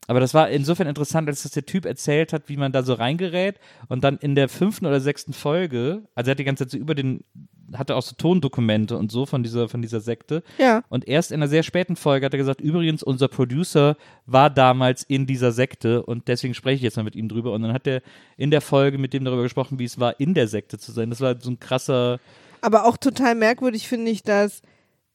Aber 0.07 0.21
das 0.21 0.33
war 0.33 0.49
insofern 0.49 0.87
interessant, 0.87 1.27
als 1.27 1.43
dass 1.43 1.51
der 1.51 1.65
Typ 1.65 1.85
erzählt 1.85 2.31
hat, 2.31 2.47
wie 2.47 2.55
man 2.55 2.71
da 2.71 2.83
so 2.83 2.93
reingerät 2.93 3.59
und 3.89 4.05
dann 4.05 4.17
in 4.17 4.35
der 4.35 4.47
fünften 4.47 4.85
oder 4.85 5.01
sechsten 5.01 5.33
Folge, 5.33 6.03
also 6.15 6.29
er 6.29 6.31
hat 6.31 6.39
die 6.39 6.45
ganze 6.45 6.63
Zeit 6.63 6.71
so 6.71 6.77
über 6.77 6.95
den, 6.95 7.25
hatte 7.73 7.95
auch 7.95 8.01
so 8.01 8.15
Tondokumente 8.15 8.97
und 8.97 9.11
so 9.11 9.25
von 9.25 9.43
dieser, 9.43 9.69
von 9.69 9.81
dieser 9.81 9.99
Sekte. 9.99 10.43
Ja. 10.57 10.83
Und 10.89 11.07
erst 11.07 11.31
in 11.31 11.35
einer 11.35 11.47
sehr 11.47 11.63
späten 11.63 11.95
Folge 11.95 12.25
hat 12.25 12.33
er 12.33 12.37
gesagt, 12.37 12.61
übrigens, 12.61 13.03
unser 13.03 13.27
Producer 13.27 13.97
war 14.25 14.49
damals 14.49 15.03
in 15.03 15.25
dieser 15.25 15.51
Sekte 15.51 16.03
und 16.03 16.27
deswegen 16.27 16.53
spreche 16.53 16.77
ich 16.77 16.81
jetzt 16.81 16.97
mal 16.97 17.03
mit 17.03 17.15
ihm 17.15 17.29
drüber. 17.29 17.51
Und 17.53 17.63
dann 17.63 17.73
hat 17.73 17.87
er 17.87 18.01
in 18.37 18.51
der 18.51 18.61
Folge 18.61 18.97
mit 18.97 19.13
dem 19.13 19.25
darüber 19.25 19.43
gesprochen, 19.43 19.79
wie 19.79 19.85
es 19.85 19.99
war, 19.99 20.19
in 20.19 20.33
der 20.33 20.47
Sekte 20.47 20.77
zu 20.77 20.91
sein. 20.91 21.09
Das 21.09 21.21
war 21.21 21.39
so 21.39 21.49
ein 21.51 21.59
krasser, 21.59 22.19
Aber 22.61 22.85
auch 22.85 22.97
total 22.97 23.35
merkwürdig 23.35 23.87
finde 23.87 24.11
ich, 24.11 24.23
dass 24.23 24.61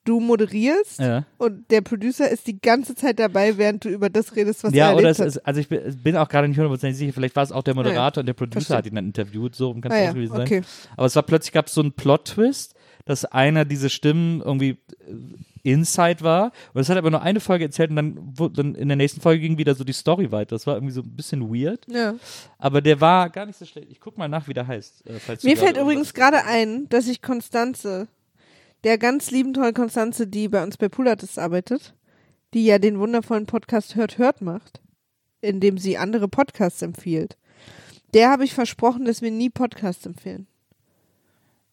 du 0.05 0.21
moderierst 0.21 0.99
ja. 1.01 1.25
und 1.39 1.71
der 1.71 1.81
Producer 1.81 2.29
ist 2.29 2.47
die 2.47 2.61
ganze 2.61 2.95
Zeit 2.95 3.19
dabei, 3.19 3.57
während 3.59 3.85
du 3.85 3.89
über 3.89 4.11
das 4.11 4.35
redest, 4.37 4.65
was 4.65 4.73
Ja, 4.75 4.89
er 4.91 4.97
oder 4.97 5.09
erlebt 5.09 5.13
es 5.13 5.19
hat. 5.21 5.27
ist, 5.29 5.39
also 5.47 5.61
ich 5.61 5.69
bin, 5.69 6.17
auch 6.17 6.29
gerade 6.29 6.49
nicht 6.49 6.57
hundertprozentig 6.57 6.99
sicher, 6.99 7.13
vielleicht 7.13 7.37
war 7.37 7.43
es 7.43 7.53
auch 7.53 7.63
der 7.63 7.75
Moderator 7.75 8.21
und 8.23 8.27
der 8.27 8.33
Producer 8.35 8.61
verstehe. 8.61 8.77
hat 8.79 8.87
ihn 8.87 8.95
dann 8.97 9.07
interviewt, 9.07 9.55
so 9.55 9.73
kann 9.75 9.91
es 9.93 9.99
Ah 9.99 10.03
ja, 10.05 10.13
gewesen 10.13 10.33
sein. 10.37 10.43
okay. 10.47 10.63
Aber 10.97 11.07
es 11.07 11.15
war 11.17 11.23
plötzlich 11.23 11.53
gab 11.53 11.67
es 11.67 11.75
so 11.75 11.81
einen 11.81 11.93
Plot-Twist, 11.93 12.75
dass 13.05 13.25
einer 13.25 13.65
diese 13.65 13.91
Stimmen 13.91 14.41
irgendwie 14.41 14.71
äh, 15.09 15.15
Inside 15.65 16.23
war. 16.23 16.51
Und 16.75 16.81
es 16.81 16.89
hat 16.89 16.97
aber 16.99 17.11
nur 17.11 17.23
eine 17.23 17.39
Folge 17.39 17.65
erzählt 17.65 17.91
und 17.91 17.97
dann, 17.97 18.35
dann 18.55 18.75
in 18.75 18.89
der 18.89 18.97
nächsten 18.97 19.21
Folge 19.21 19.41
ging 19.43 19.59
wieder 19.59 19.75
so 19.77 19.85
die 19.85 19.93
Story 19.93 20.33
weiter. 20.33 20.57
Das 20.57 20.67
war 20.67 20.75
irgendwie 20.75 20.93
so 20.93 21.03
ein 21.03 21.15
bisschen 21.15 21.55
weird. 21.55 21.87
Ja. 21.89 22.15
Aber 22.59 22.81
der 22.81 23.01
war 23.01 23.31
gar 23.31 23.47
nicht 23.47 23.59
so 23.59 23.65
schlecht. 23.65 23.89
Ich 23.91 24.01
guck 24.01 24.19
mal 24.19 24.29
nach, 24.29 24.49
wie 24.49 24.55
der 24.55 24.67
heißt. 24.67 25.05
Äh, 25.07 25.37
Mir 25.45 25.57
fällt 25.57 25.77
übrigens 25.77 26.15
gerade 26.15 26.45
ein, 26.47 26.89
dass 26.89 27.07
ich 27.07 27.23
Konstanze, 27.23 28.09
der 28.85 28.99
ganz 28.99 29.31
lieben 29.31 29.55
tollen 29.55 29.75
Konstanze, 29.75 30.27
die 30.27 30.49
bei 30.49 30.63
uns 30.63 30.77
bei 30.77 30.89
Pulatis 30.89 31.39
arbeitet, 31.39 31.95
die 32.55 32.65
ja 32.65 32.79
den 32.79 32.99
wundervollen 32.99 33.47
Podcast 33.47 33.95
Hört 33.95 34.19
Hört 34.19 34.41
macht, 34.43 34.81
in 35.41 35.61
dem 35.61 35.79
sie 35.79 35.99
andere 35.99 36.29
Podcasts 36.29 36.83
empfiehlt, 36.83 37.37
der 38.15 38.31
habe 38.31 38.45
ich 38.45 38.55
versprochen, 38.55 39.05
dass 39.05 39.23
wir 39.23 39.31
nie 39.31 39.51
Podcasts 39.51 40.05
empfehlen. 40.07 40.47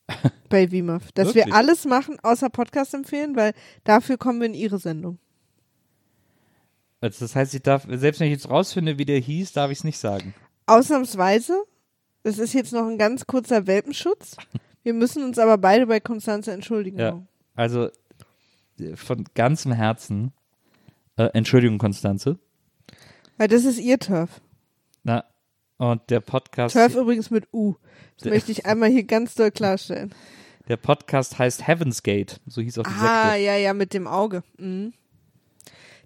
bei 0.50 0.72
WIMAF. 0.72 1.12
Dass 1.14 1.36
wir 1.36 1.54
alles 1.54 1.86
machen, 1.86 2.18
außer 2.22 2.50
Podcast 2.50 2.94
empfehlen, 2.94 3.36
weil 3.36 3.54
dafür 3.84 4.18
kommen 4.18 4.40
wir 4.40 4.48
in 4.48 4.54
ihre 4.54 4.80
Sendung. 4.80 5.20
Also 7.02 7.24
das 7.26 7.36
heißt, 7.36 7.54
ich 7.54 7.62
darf, 7.62 7.86
selbst 7.90 8.20
wenn 8.20 8.28
ich 8.28 8.34
jetzt 8.34 8.50
rausfinde, 8.50 8.98
wie 8.98 9.06
der 9.06 9.20
hieß, 9.20 9.54
darf 9.54 9.72
ich 9.72 9.80
es 9.80 9.84
nicht 9.84 10.00
sagen. 10.00 10.34
Ausnahmsweise, 10.66 11.64
es 12.24 12.40
ist 12.40 12.54
jetzt 12.54 12.74
noch 12.74 12.88
ein 12.88 12.98
ganz 12.98 13.26
kurzer 13.26 13.68
Welpenschutz. 13.68 14.36
Wir 14.84 14.94
müssen 14.94 15.24
uns 15.24 15.38
aber 15.38 15.58
beide 15.58 15.88
bei 15.88 16.00
Konstanze 16.00 16.52
entschuldigen. 16.52 17.00
Ja. 17.00 17.22
Also 17.56 17.90
äh, 18.80 18.96
von 18.96 19.26
ganzem 19.36 19.72
Herzen, 19.72 20.32
äh, 21.18 21.30
Entschuldigung, 21.34 21.78
Konstanze. 21.78 22.40
Weil 23.38 23.48
das 23.48 23.66
ist 23.66 23.80
ihr 23.80 24.00
Turf. 24.00 24.42
Na, 25.04 25.24
und 25.78 26.02
der 26.10 26.20
Podcast, 26.22 26.76
Turf 26.76 26.96
übrigens 26.96 27.30
mit 27.30 27.48
U. 27.54 27.76
Das 28.18 28.30
möchte 28.30 28.52
ich 28.52 28.66
einmal 28.66 28.90
hier 28.90 29.04
ganz 29.04 29.36
doll 29.36 29.52
klarstellen. 29.52 30.14
der 30.68 30.78
Podcast 30.78 31.40
heißt 31.40 31.68
Heaven's 31.68 32.04
Gate. 32.04 32.40
So 32.48 32.62
hieß 32.62 32.78
auch 32.80 32.84
die 32.84 32.90
Ah, 32.90 33.30
Sekte. 33.32 33.46
ja, 33.46 33.56
ja, 33.58 33.74
mit 33.74 33.94
dem 33.94 34.08
Auge. 34.08 34.44
Mhm. 34.58 34.94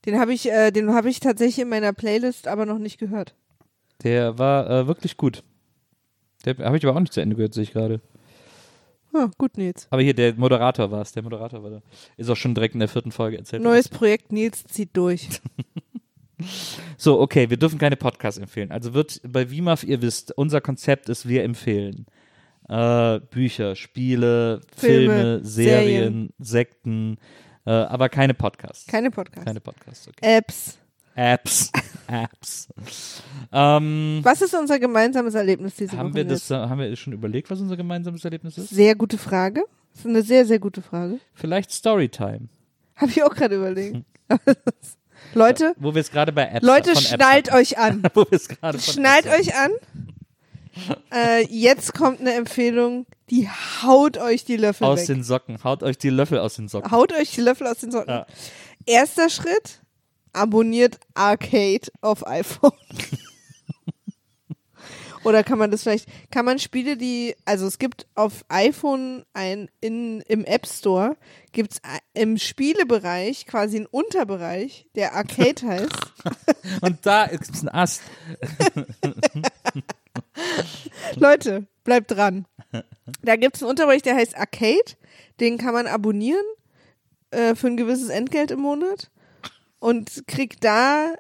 Den 0.06 0.20
habe 0.20 0.34
ich, 0.34 0.50
äh, 0.52 0.72
den 0.72 0.94
habe 0.94 1.10
ich 1.10 1.20
tatsächlich 1.22 1.60
in 1.60 1.70
meiner 1.70 1.94
Playlist 1.94 2.48
aber 2.48 2.66
noch 2.66 2.78
nicht 2.78 2.98
gehört. 3.00 3.36
Der 4.04 4.38
war 4.38 4.70
äh, 4.70 4.88
wirklich 4.88 5.18
gut. 5.18 5.44
Der 6.46 6.58
habe 6.58 6.78
ich 6.78 6.86
aber 6.86 6.96
auch 6.96 7.00
nicht 7.00 7.14
zu 7.14 7.22
Ende 7.22 7.36
gehört, 7.36 7.54
sehe 7.54 7.64
ich 7.64 7.72
gerade. 7.72 8.02
Ah, 9.14 9.30
gut, 9.38 9.58
Nils. 9.58 9.88
Aber 9.92 10.02
hier, 10.02 10.14
der 10.14 10.34
Moderator 10.34 10.90
war 10.92 11.02
es. 11.02 11.12
Der 11.12 11.24
Moderator 11.24 11.64
war 11.64 11.70
da. 11.70 11.82
Ist 12.18 12.30
auch 12.30 12.36
schon 12.36 12.56
direkt 12.56 12.74
in 12.74 12.80
der 12.80 12.90
vierten 12.90 13.12
Folge 13.12 13.38
erzählt. 13.38 13.62
Neues 13.62 13.88
Projekt, 13.88 14.32
Nils 14.32 14.64
zieht 14.66 14.96
durch. 14.98 15.28
So, 16.98 17.22
okay, 17.22 17.50
wir 17.50 17.56
dürfen 17.56 17.80
keine 17.80 17.96
Podcasts 17.96 18.38
empfehlen. 18.40 18.72
Also 18.72 18.94
wird 18.94 19.22
bei 19.26 19.50
WIMAF, 19.50 19.84
ihr 19.84 20.02
wisst, 20.02 20.38
unser 20.38 20.60
Konzept 20.60 21.08
ist, 21.08 21.26
wir 21.26 21.44
empfehlen 21.44 22.06
äh, 22.70 23.20
Bücher, 23.20 23.76
Spiele, 23.76 24.62
Filme, 24.76 25.14
Filme, 25.14 25.40
Serien, 25.44 26.34
Sekten, 26.40 27.18
äh, 27.66 27.72
aber 27.72 28.10
keine 28.10 28.34
Podcasts. 28.34 28.88
Keine 28.88 29.12
Podcasts. 29.12 29.46
Keine 29.46 29.60
Podcasts, 29.60 30.08
okay. 30.08 30.38
Apps. 30.38 30.78
Apps. 31.16 31.72
Apps. 32.08 32.68
ähm, 33.52 34.20
Was 34.24 34.42
ist 34.42 34.54
unser 34.54 34.80
gemeinsames 34.80 35.34
Erlebnis 35.36 35.76
diese 35.76 35.98
haben, 35.98 36.10
Woche? 36.10 36.16
wir 36.16 36.26
das, 36.26 36.50
äh, 36.52 36.56
haben 36.56 36.80
wir 36.80 36.96
schon 36.96 37.14
überlegt, 37.14 37.50
was 37.50 37.60
unser 37.60 37.78
gemeinsames 37.78 38.24
Erlebnis 38.26 38.58
ist? 38.58 38.70
Sehr 38.70 38.96
gute 38.96 39.18
Frage. 39.18 39.64
Das 39.92 40.00
ist 40.02 40.08
eine 40.08 40.22
sehr, 40.24 40.46
sehr 40.46 40.60
gute 40.60 40.82
Frage. 40.82 41.20
Vielleicht 41.34 41.72
Storytime. 41.72 42.50
Habe 42.96 43.12
ich 43.12 43.24
auch 43.24 43.34
gerade 43.34 43.56
überlegt. 43.56 44.04
Leute, 45.36 45.74
Wo 45.78 45.94
wir 45.94 46.02
es 46.02 46.12
gerade 46.12 46.32
bei 46.32 46.44
Apps 46.48 46.66
Leute, 46.66 46.92
Apps 46.92 47.10
schnallt 47.10 47.52
hatten. 47.52 47.58
euch 47.62 47.78
an. 47.78 48.04
Wo 48.14 48.22
wir 48.22 48.34
es 48.34 48.48
gerade 48.48 48.78
von 48.80 48.94
Schnallt 48.94 49.26
Apps 49.26 49.40
euch 49.50 49.56
an. 49.56 49.72
Äh, 51.12 51.46
jetzt 51.50 51.94
kommt 51.94 52.20
eine 52.20 52.34
Empfehlung, 52.34 53.06
die 53.30 53.48
haut 53.84 54.18
euch 54.18 54.44
die 54.44 54.58
Löffel 54.58 54.86
aus 54.86 55.02
weg. 55.02 55.08
den 55.08 55.24
Socken. 55.24 55.64
Haut 55.64 55.84
euch 55.84 55.98
die 56.00 56.10
Löffel 56.10 56.40
aus 56.40 56.56
den 56.56 56.68
Socken. 56.68 56.92
Haut 56.92 57.14
euch 57.14 57.32
die 57.32 57.42
Löffel 57.42 57.68
aus 57.68 57.78
den 57.78 57.92
Socken. 57.92 58.10
Ja. 58.10 58.26
Erster 58.86 59.30
Schritt, 59.30 59.82
abonniert 60.34 61.00
Arcade 61.14 61.88
auf 62.02 62.28
iPhone. 62.28 62.74
Oder 65.24 65.44
kann 65.44 65.58
man 65.58 65.72
das 65.72 65.84
vielleicht, 65.84 66.08
kann 66.32 66.46
man 66.46 66.60
Spiele, 66.60 66.98
die, 66.98 67.36
also 67.46 67.66
es 67.66 67.80
gibt 67.80 68.08
auf 68.14 68.44
iPhone 68.50 69.24
ein, 69.34 69.70
in, 69.80 70.22
im 70.22 70.44
App 70.44 70.68
Store, 70.68 71.16
gibt 71.54 71.74
es 71.74 71.82
im 72.14 72.38
Spielebereich 72.38 73.46
quasi 73.46 73.78
einen 73.78 73.86
Unterbereich, 73.86 74.88
der 74.96 75.14
Arcade 75.14 75.62
heißt. 75.66 76.14
Und 76.82 77.06
da 77.06 77.24
ist 77.24 77.64
ein 77.64 77.70
Ast. 77.70 78.02
Leute, 81.16 81.68
bleibt 81.84 82.12
dran. 82.12 82.46
Da 83.22 83.36
gibt 83.36 83.56
es 83.56 83.64
einen 83.64 83.70
Unterbereich, 83.70 84.02
der 84.02 84.16
heißt 84.16 84.38
Arcade. 84.38 84.96
Den 85.40 85.58
kann 85.58 85.74
man 85.74 85.88
abonnieren 85.88 86.46
äh, 87.32 87.56
für 87.56 87.68
ein 87.68 87.78
gewisses 87.78 88.10
Entgelt 88.10 88.52
im 88.52 88.60
Monat 88.60 89.10
und 89.84 90.24
kriegt 90.28 90.64
da 90.64 91.14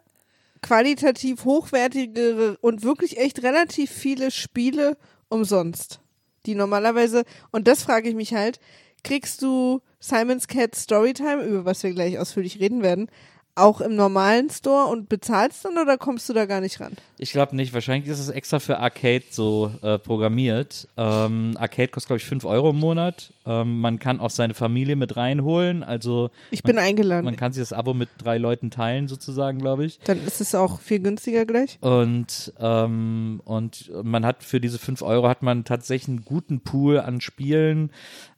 qualitativ 0.62 1.44
hochwertigere 1.44 2.58
und 2.62 2.82
wirklich 2.82 3.18
echt 3.18 3.44
relativ 3.44 3.92
viele 3.92 4.32
Spiele 4.32 4.96
umsonst. 5.28 6.00
Die 6.46 6.56
normalerweise, 6.56 7.26
und 7.52 7.68
das 7.68 7.84
frage 7.84 8.08
ich 8.08 8.16
mich 8.16 8.34
halt, 8.34 8.62
kriegst 9.04 9.42
du 9.42 9.82
Simon's 10.00 10.48
Cat 10.48 10.76
Storytime, 10.76 11.44
über 11.44 11.66
was 11.66 11.84
wir 11.84 11.92
gleich 11.92 12.18
ausführlich 12.18 12.62
reden 12.62 12.84
werden, 12.84 13.10
auch 13.56 13.82
im 13.82 13.96
normalen 13.96 14.50
Store 14.50 14.88
und 14.92 15.10
bezahlst 15.10 15.64
dann 15.66 15.78
oder 15.78 15.98
kommst 15.98 16.28
du 16.28 16.34
da 16.34 16.46
gar 16.46 16.60
nicht 16.60 16.80
ran? 16.80 16.94
Ich 17.20 17.32
glaube 17.32 17.56
nicht. 17.56 17.74
Wahrscheinlich 17.74 18.10
ist 18.10 18.20
es 18.20 18.30
extra 18.30 18.60
für 18.60 18.80
Arcade 18.80 19.24
so 19.30 19.72
äh, 19.84 20.00
programmiert. 20.00 20.88
Ähm, 20.98 21.56
Arcade 21.60 21.90
kostet, 21.90 22.08
glaube 22.08 22.18
ich, 22.18 22.26
5 22.26 22.46
Euro 22.46 22.72
im 22.72 22.80
Monat. 22.80 23.32
Ähm, 23.46 23.80
man 23.80 24.00
kann 24.00 24.20
auch 24.20 24.32
seine 24.32 24.54
Familie 24.56 24.96
mit 24.96 25.16
reinholen. 25.18 25.84
Also 25.84 26.32
Ich 26.50 26.64
bin 26.64 26.78
eingeladen. 26.80 27.26
man 27.26 27.36
kann 27.36 27.54
sich 27.54 27.62
das 27.62 27.74
Abo 27.74 27.94
mit 27.94 28.10
drei 28.18 28.38
Leuten 28.40 28.72
teilen, 28.72 29.08
sozusagen, 29.08 29.60
glaube 29.60 29.86
ich. 29.86 30.00
Dann 30.00 30.26
ist 30.26 30.42
es 30.42 30.56
auch 30.56 30.80
viel 30.80 31.00
günstiger 31.00 31.46
gleich. 31.46 31.78
Und, 31.82 32.54
ähm, 32.60 33.40
und 33.46 33.92
man 34.04 34.26
hat 34.26 34.44
für 34.44 34.60
diese 34.60 34.80
5 34.80 35.02
Euro 35.04 35.28
hat 35.30 35.44
man 35.44 35.64
tatsächlich 35.64 36.08
einen 36.10 36.26
guten 36.26 36.62
Pool 36.62 37.00
an 37.00 37.22
Spielen 37.22 37.92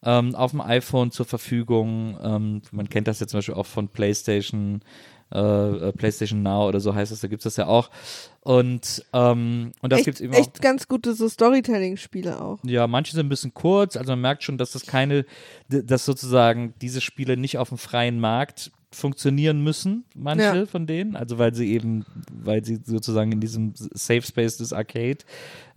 ähm, 0.03 0.35
auf 0.35 0.51
dem 0.51 0.61
iPhone 0.61 1.11
zur 1.11 1.25
Verfügung. 1.25 2.17
Ähm, 2.21 2.61
man 2.71 2.89
kennt 2.89 3.07
das 3.07 3.19
ja 3.21 3.27
zum 3.27 3.37
Beispiel 3.39 3.55
auch 3.55 3.65
von 3.65 3.87
PlayStation, 3.87 4.81
äh, 5.35 5.89
äh, 5.89 5.91
PlayStation 5.91 6.41
Now 6.41 6.67
oder 6.67 6.79
so 6.79 6.95
heißt 6.95 7.11
es, 7.11 7.19
da 7.21 7.27
gibt 7.27 7.41
es 7.41 7.43
das 7.43 7.57
ja 7.57 7.67
auch. 7.67 7.89
Und, 8.41 9.03
ähm, 9.13 9.71
und 9.81 9.91
das 9.91 9.99
echt, 9.99 10.05
gibt 10.05 10.15
es 10.15 10.21
eben 10.21 10.33
auch. 10.33 10.39
echt 10.39 10.61
ganz 10.61 10.87
gute 10.87 11.13
so 11.13 11.27
Storytelling-Spiele 11.27 12.41
auch. 12.41 12.59
Ja, 12.63 12.87
manche 12.87 13.13
sind 13.13 13.25
ein 13.25 13.29
bisschen 13.29 13.53
kurz, 13.53 13.97
also 13.97 14.11
man 14.11 14.21
merkt 14.21 14.43
schon, 14.43 14.57
dass 14.57 14.71
das 14.71 14.85
keine, 14.85 15.25
dass 15.67 16.05
sozusagen 16.05 16.73
diese 16.81 17.01
Spiele 17.01 17.37
nicht 17.37 17.57
auf 17.57 17.69
dem 17.69 17.77
freien 17.77 18.19
Markt 18.19 18.71
funktionieren 18.95 19.61
müssen, 19.63 20.05
manche 20.15 20.43
Ja. 20.43 20.65
von 20.65 20.87
denen, 20.87 21.15
also 21.15 21.37
weil 21.37 21.53
sie 21.53 21.71
eben, 21.71 22.05
weil 22.31 22.63
sie 22.63 22.79
sozusagen 22.83 23.31
in 23.31 23.41
diesem 23.41 23.73
Safe 23.75 24.21
Space 24.21 24.57
des 24.57 24.73
Arcade 24.73 25.17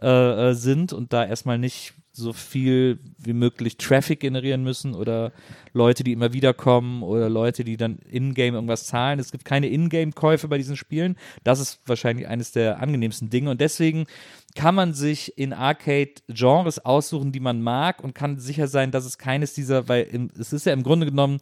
äh, 0.01 0.51
äh, 0.51 0.55
sind 0.55 0.93
und 0.93 1.13
da 1.13 1.25
erstmal 1.27 1.59
nicht 1.59 1.95
so 2.13 2.33
viel 2.33 2.99
wie 3.19 3.33
möglich 3.33 3.77
Traffic 3.77 4.19
generieren 4.19 4.65
müssen 4.65 4.95
oder 4.95 5.31
Leute, 5.73 6.03
die 6.03 6.13
immer 6.13 6.33
wieder 6.33 6.53
kommen 6.53 7.05
oder 7.05 7.29
Leute, 7.29 7.63
die 7.63 7.77
dann 7.77 7.99
in-game 8.11 8.55
irgendwas 8.55 8.87
zahlen. 8.87 9.21
Es 9.21 9.31
gibt 9.31 9.45
keine 9.45 9.69
In-game-Käufe 9.69 10.49
bei 10.49 10.57
diesen 10.59 10.77
Spielen. 10.77 11.17
Das 11.45 11.61
ist 11.61 11.81
wahrscheinlich 11.87 12.27
eines 12.27 12.51
der 12.51 12.81
angenehmsten 12.81 13.31
Dinge 13.31 13.51
und 13.51 13.61
deswegen 13.61 14.07
kann 14.57 14.75
man 14.75 14.95
sich 14.95 15.39
in 15.39 15.53
Arcade 15.53 16.11
Genres 16.29 16.85
aussuchen, 16.85 17.31
die 17.31 17.41
man 17.41 17.63
mag 17.63 18.03
und 18.03 18.15
kann 18.17 18.41
sicher 18.41 18.67
sein, 18.67 18.91
dass 18.91 19.05
es 19.05 19.19
keines 19.19 19.55
dieser, 19.55 19.89
weil 19.89 20.29
es 20.39 20.53
ist 20.53 20.67
ja 20.67 20.73
im 20.73 20.83
Grunde 20.83 21.07
genommen 21.07 21.39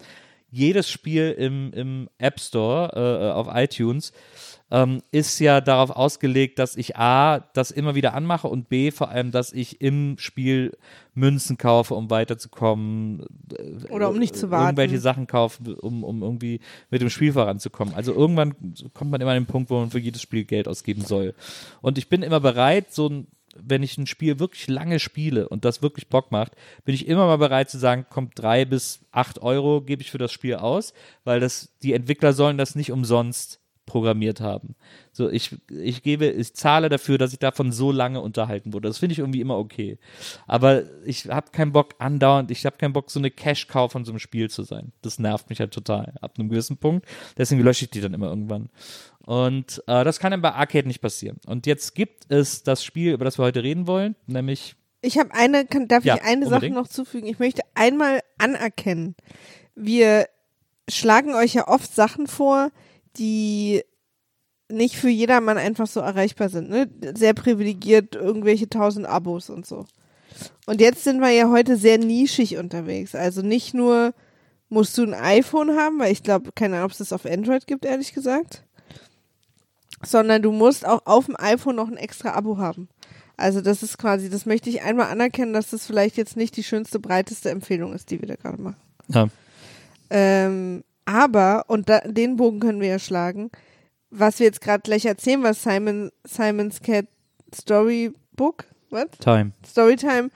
jedes 0.56 0.90
Spiel 0.90 1.32
im, 1.32 1.72
im 1.72 2.08
App 2.18 2.40
Store 2.40 2.90
äh, 2.94 3.30
auf 3.32 3.48
iTunes 3.52 4.12
ähm, 4.70 5.00
ist 5.12 5.38
ja 5.38 5.60
darauf 5.60 5.90
ausgelegt, 5.90 6.58
dass 6.58 6.76
ich 6.76 6.96
A, 6.96 7.38
das 7.52 7.70
immer 7.70 7.94
wieder 7.94 8.14
anmache 8.14 8.48
und 8.48 8.68
B, 8.68 8.90
vor 8.90 9.10
allem, 9.10 9.30
dass 9.30 9.52
ich 9.52 9.80
im 9.80 10.16
Spiel 10.18 10.76
Münzen 11.14 11.56
kaufe, 11.56 11.94
um 11.94 12.10
weiterzukommen. 12.10 13.24
äh, 13.52 13.92
Oder 13.92 14.10
um 14.10 14.18
nicht 14.18 14.34
zu 14.34 14.50
warten. 14.50 14.76
Irgendwelche 14.76 14.98
Sachen 14.98 15.26
kaufe, 15.28 15.76
um, 15.76 16.02
um 16.02 16.22
irgendwie 16.22 16.60
mit 16.90 17.00
dem 17.00 17.10
Spiel 17.10 17.32
voranzukommen. 17.32 17.94
Also 17.94 18.12
irgendwann 18.12 18.54
kommt 18.92 19.12
man 19.12 19.20
immer 19.20 19.30
an 19.30 19.42
den 19.42 19.46
Punkt, 19.46 19.70
wo 19.70 19.78
man 19.78 19.90
für 19.90 20.00
jedes 20.00 20.22
Spiel 20.22 20.44
Geld 20.44 20.66
ausgeben 20.66 21.02
soll. 21.02 21.34
Und 21.80 21.96
ich 21.96 22.08
bin 22.08 22.22
immer 22.22 22.40
bereit, 22.40 22.92
so 22.92 23.08
ein 23.08 23.26
wenn 23.62 23.82
ich 23.82 23.98
ein 23.98 24.06
Spiel 24.06 24.38
wirklich 24.38 24.68
lange 24.68 24.98
spiele 24.98 25.48
und 25.48 25.64
das 25.64 25.82
wirklich 25.82 26.08
Bock 26.08 26.32
macht, 26.32 26.52
bin 26.84 26.94
ich 26.94 27.06
immer 27.06 27.26
mal 27.26 27.38
bereit 27.38 27.70
zu 27.70 27.78
sagen, 27.78 28.06
kommt 28.08 28.38
drei 28.38 28.64
bis 28.64 29.00
acht 29.12 29.40
Euro 29.40 29.80
gebe 29.80 30.02
ich 30.02 30.10
für 30.10 30.18
das 30.18 30.32
Spiel 30.32 30.56
aus, 30.56 30.92
weil 31.24 31.40
das, 31.40 31.76
die 31.82 31.92
Entwickler 31.92 32.32
sollen 32.32 32.58
das 32.58 32.74
nicht 32.74 32.92
umsonst 32.92 33.60
programmiert 33.86 34.40
haben. 34.40 34.74
So, 35.12 35.30
ich, 35.30 35.56
ich 35.70 36.02
gebe, 36.02 36.26
ich 36.26 36.54
zahle 36.54 36.88
dafür, 36.88 37.16
dass 37.16 37.32
ich 37.32 37.38
davon 37.38 37.72
so 37.72 37.92
lange 37.92 38.20
unterhalten 38.20 38.74
wurde. 38.74 38.88
Das 38.88 38.98
finde 38.98 39.12
ich 39.12 39.20
irgendwie 39.20 39.40
immer 39.40 39.56
okay. 39.56 39.98
Aber 40.46 40.82
ich 41.04 41.28
habe 41.28 41.52
keinen 41.52 41.72
Bock 41.72 41.94
andauernd, 41.98 42.50
ich 42.50 42.66
habe 42.66 42.76
keinen 42.76 42.92
Bock, 42.92 43.10
so 43.10 43.20
eine 43.20 43.30
Cash-Cow 43.30 43.90
von 43.90 44.04
so 44.04 44.10
einem 44.12 44.18
Spiel 44.18 44.50
zu 44.50 44.64
sein. 44.64 44.92
Das 45.02 45.18
nervt 45.18 45.48
mich 45.48 45.60
halt 45.60 45.72
total 45.72 46.12
ab 46.20 46.34
einem 46.36 46.50
gewissen 46.50 46.76
Punkt. 46.76 47.06
Deswegen 47.38 47.62
lösche 47.62 47.84
ich 47.84 47.90
die 47.90 48.00
dann 48.00 48.12
immer 48.12 48.28
irgendwann. 48.28 48.68
Und 49.26 49.82
äh, 49.88 50.04
das 50.04 50.18
kann 50.20 50.30
dann 50.30 50.40
bei 50.40 50.52
Arcade 50.52 50.86
nicht 50.88 51.00
passieren. 51.00 51.38
Und 51.46 51.66
jetzt 51.66 51.94
gibt 51.94 52.30
es 52.32 52.62
das 52.62 52.82
Spiel, 52.84 53.12
über 53.12 53.24
das 53.24 53.38
wir 53.38 53.44
heute 53.44 53.62
reden 53.62 53.86
wollen, 53.86 54.14
nämlich 54.26 54.76
Ich 55.02 55.18
habe 55.18 55.34
eine, 55.34 55.66
kann, 55.66 55.88
darf 55.88 56.04
Ja, 56.04 56.14
ich 56.14 56.22
eine 56.22 56.44
Sache 56.44 56.54
unbedingt. 56.54 56.76
noch 56.76 56.86
zufügen? 56.88 57.28
Ich 57.28 57.38
möchte 57.40 57.62
einmal 57.74 58.20
anerkennen. 58.38 59.16
Wir 59.74 60.28
schlagen 60.88 61.34
euch 61.34 61.54
ja 61.54 61.66
oft 61.68 61.92
Sachen 61.92 62.28
vor, 62.28 62.70
die 63.18 63.82
nicht 64.68 64.96
für 64.96 65.08
jedermann 65.10 65.58
einfach 65.58 65.86
so 65.88 66.00
erreichbar 66.00 66.48
sind. 66.48 66.70
Ne? 66.70 66.88
Sehr 67.16 67.34
privilegiert, 67.34 68.14
irgendwelche 68.14 68.68
tausend 68.68 69.06
Abos 69.06 69.50
und 69.50 69.66
so. 69.66 69.86
Und 70.66 70.80
jetzt 70.80 71.02
sind 71.04 71.20
wir 71.20 71.30
ja 71.30 71.50
heute 71.50 71.76
sehr 71.76 71.98
nischig 71.98 72.58
unterwegs. 72.58 73.14
Also 73.16 73.42
nicht 73.42 73.74
nur 73.74 74.14
musst 74.68 74.96
du 74.98 75.02
ein 75.02 75.14
iPhone 75.14 75.76
haben, 75.76 75.98
weil 75.98 76.12
ich 76.12 76.22
glaube, 76.22 76.52
keine 76.52 76.76
Ahnung, 76.76 76.86
ob 76.86 76.92
es 76.92 76.98
das 76.98 77.12
auf 77.12 77.26
Android 77.26 77.66
gibt, 77.66 77.84
ehrlich 77.84 78.12
gesagt. 78.12 78.62
Sondern 80.04 80.42
du 80.42 80.52
musst 80.52 80.86
auch 80.86 81.02
auf 81.06 81.26
dem 81.26 81.36
iPhone 81.38 81.76
noch 81.76 81.88
ein 81.88 81.96
extra 81.96 82.32
Abo 82.34 82.58
haben. 82.58 82.88
Also 83.38 83.60
das 83.60 83.82
ist 83.82 83.98
quasi, 83.98 84.30
das 84.30 84.46
möchte 84.46 84.70
ich 84.70 84.82
einmal 84.82 85.06
anerkennen, 85.10 85.52
dass 85.52 85.70
das 85.70 85.86
vielleicht 85.86 86.16
jetzt 86.16 86.36
nicht 86.36 86.56
die 86.56 86.62
schönste, 86.62 86.98
breiteste 86.98 87.50
Empfehlung 87.50 87.92
ist, 87.92 88.10
die 88.10 88.20
wir 88.20 88.28
da 88.28 88.36
gerade 88.36 88.60
machen. 88.60 88.76
Ja. 89.08 89.28
Ähm, 90.10 90.84
aber, 91.04 91.64
und 91.68 91.88
da, 91.88 92.00
den 92.00 92.36
Bogen 92.36 92.60
können 92.60 92.80
wir 92.80 92.88
ja 92.88 92.98
schlagen, 92.98 93.50
was 94.10 94.38
wir 94.38 94.46
jetzt 94.46 94.60
gerade 94.60 94.82
gleich 94.82 95.04
erzählen, 95.04 95.42
was 95.42 95.62
Simon, 95.62 96.10
Simon's 96.24 96.80
Cat 96.80 97.06
Storybook, 97.54 98.64
was? 98.90 99.06
Time. 99.20 99.52
Storytime 99.66 100.30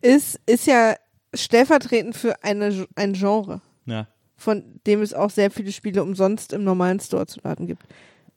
ist, 0.00 0.38
ist 0.46 0.66
ja 0.66 0.94
stellvertretend 1.34 2.16
für 2.16 2.42
eine, 2.44 2.86
ein 2.94 3.14
Genre, 3.14 3.60
Ja. 3.86 4.06
von 4.36 4.80
dem 4.86 5.02
es 5.02 5.14
auch 5.14 5.30
sehr 5.30 5.50
viele 5.50 5.72
Spiele 5.72 6.02
umsonst 6.02 6.52
im 6.52 6.64
normalen 6.64 7.00
Store 7.00 7.26
zu 7.26 7.40
laden 7.42 7.66
gibt. 7.66 7.82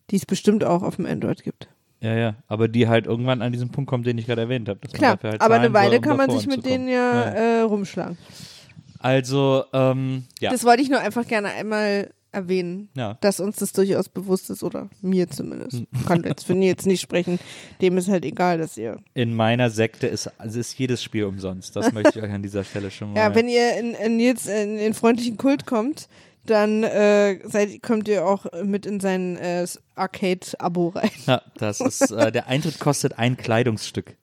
Die 0.09 0.15
es 0.15 0.25
bestimmt 0.25 0.63
auch 0.63 0.83
auf 0.83 0.95
dem 0.95 1.05
Android 1.05 1.43
gibt. 1.43 1.67
Ja, 1.99 2.15
ja. 2.15 2.35
Aber 2.47 2.67
die 2.67 2.87
halt 2.87 3.07
irgendwann 3.07 3.41
an 3.41 3.51
diesen 3.51 3.69
Punkt 3.69 3.89
kommt, 3.89 4.05
den 4.05 4.17
ich 4.17 4.27
gerade 4.27 4.41
erwähnt 4.41 4.69
habe. 4.69 4.79
Klar, 4.79 5.19
halt 5.21 5.41
aber 5.41 5.55
eine 5.55 5.63
zahlen 5.63 5.63
soll, 5.63 5.73
Weile 5.73 5.97
um 5.97 6.01
kann 6.03 6.17
man 6.17 6.29
sich 6.29 6.47
mit 6.47 6.65
denen 6.65 6.87
ja, 6.87 6.93
Ja. 6.93 7.29
Äh, 7.31 7.61
rumschlagen. 7.61 8.17
Also, 8.99 9.63
ähm, 9.73 10.25
ja. 10.39 10.51
Das 10.51 10.63
wollte 10.63 10.81
ich 10.81 10.89
nur 10.89 10.99
einfach 10.99 11.27
gerne 11.27 11.49
einmal 11.49 12.11
erwähnen, 12.31 12.89
ja. 12.93 13.17
dass 13.21 13.39
uns 13.39 13.57
das 13.57 13.73
durchaus 13.73 14.09
bewusst 14.09 14.49
ist 14.49 14.63
oder 14.63 14.89
mir 15.01 15.29
zumindest. 15.29 15.79
Hm. 15.79 15.87
Kann 16.05 16.23
jetzt 16.23 16.45
für 16.45 16.53
Nils 16.53 16.85
nicht 16.85 17.01
sprechen. 17.01 17.39
Dem 17.81 17.97
ist 17.97 18.09
halt 18.09 18.25
egal, 18.25 18.57
dass 18.57 18.77
ihr. 18.77 18.99
In 19.13 19.33
meiner 19.33 19.69
Sekte 19.69 20.07
ist, 20.07 20.29
also 20.37 20.59
ist 20.59 20.77
jedes 20.77 21.01
Spiel 21.01 21.25
umsonst. 21.25 21.75
Das 21.75 21.91
möchte 21.93 22.19
ich 22.19 22.23
euch 22.23 22.31
an 22.31 22.43
dieser 22.43 22.63
Stelle 22.63 22.91
schon 22.91 23.13
mal. 23.13 23.19
Ja, 23.19 23.35
wenn 23.35 23.47
ihr 23.47 23.77
in, 23.77 23.93
in 23.93 24.17
Nils 24.17 24.45
in 24.47 24.77
den 24.77 24.93
freundlichen 24.93 25.37
Kult 25.37 25.65
kommt, 25.65 26.07
dann 26.49 26.83
äh, 26.83 27.39
seid, 27.47 27.81
kommt 27.81 28.07
ihr 28.07 28.25
auch 28.25 28.45
mit 28.63 28.85
in 28.85 28.99
sein 28.99 29.37
äh, 29.37 29.65
Arcade-Abo 29.95 30.89
rein. 30.89 31.11
ja, 31.25 31.41
das 31.57 31.79
ist, 31.81 32.11
äh, 32.11 32.31
der 32.31 32.47
Eintritt 32.47 32.79
kostet 32.79 33.17
ein 33.17 33.37
Kleidungsstück. 33.37 34.15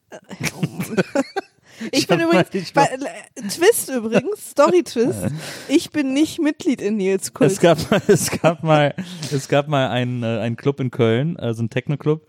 Ich 1.90 2.06
bin 2.06 2.20
übrigens, 2.20 2.72
bei, 2.72 2.84
äh, 2.84 3.42
Twist 3.48 3.90
übrigens, 3.90 4.50
Story-Twist, 4.50 5.26
ich 5.68 5.90
bin 5.90 6.12
nicht 6.12 6.40
Mitglied 6.40 6.80
in 6.80 6.96
Nils 6.96 7.32
Kult. 7.34 7.50
Es 7.50 7.60
gab 7.60 7.90
mal, 7.90 8.02
es 8.06 8.30
gab 8.30 8.62
mal, 8.62 8.94
es 9.32 9.48
gab 9.48 9.68
mal 9.68 9.88
einen, 9.88 10.22
äh, 10.22 10.38
einen 10.38 10.56
Club 10.56 10.80
in 10.80 10.90
Köln, 10.90 11.36
also 11.36 11.60
einen 11.60 11.70
Techno-Club. 11.70 12.26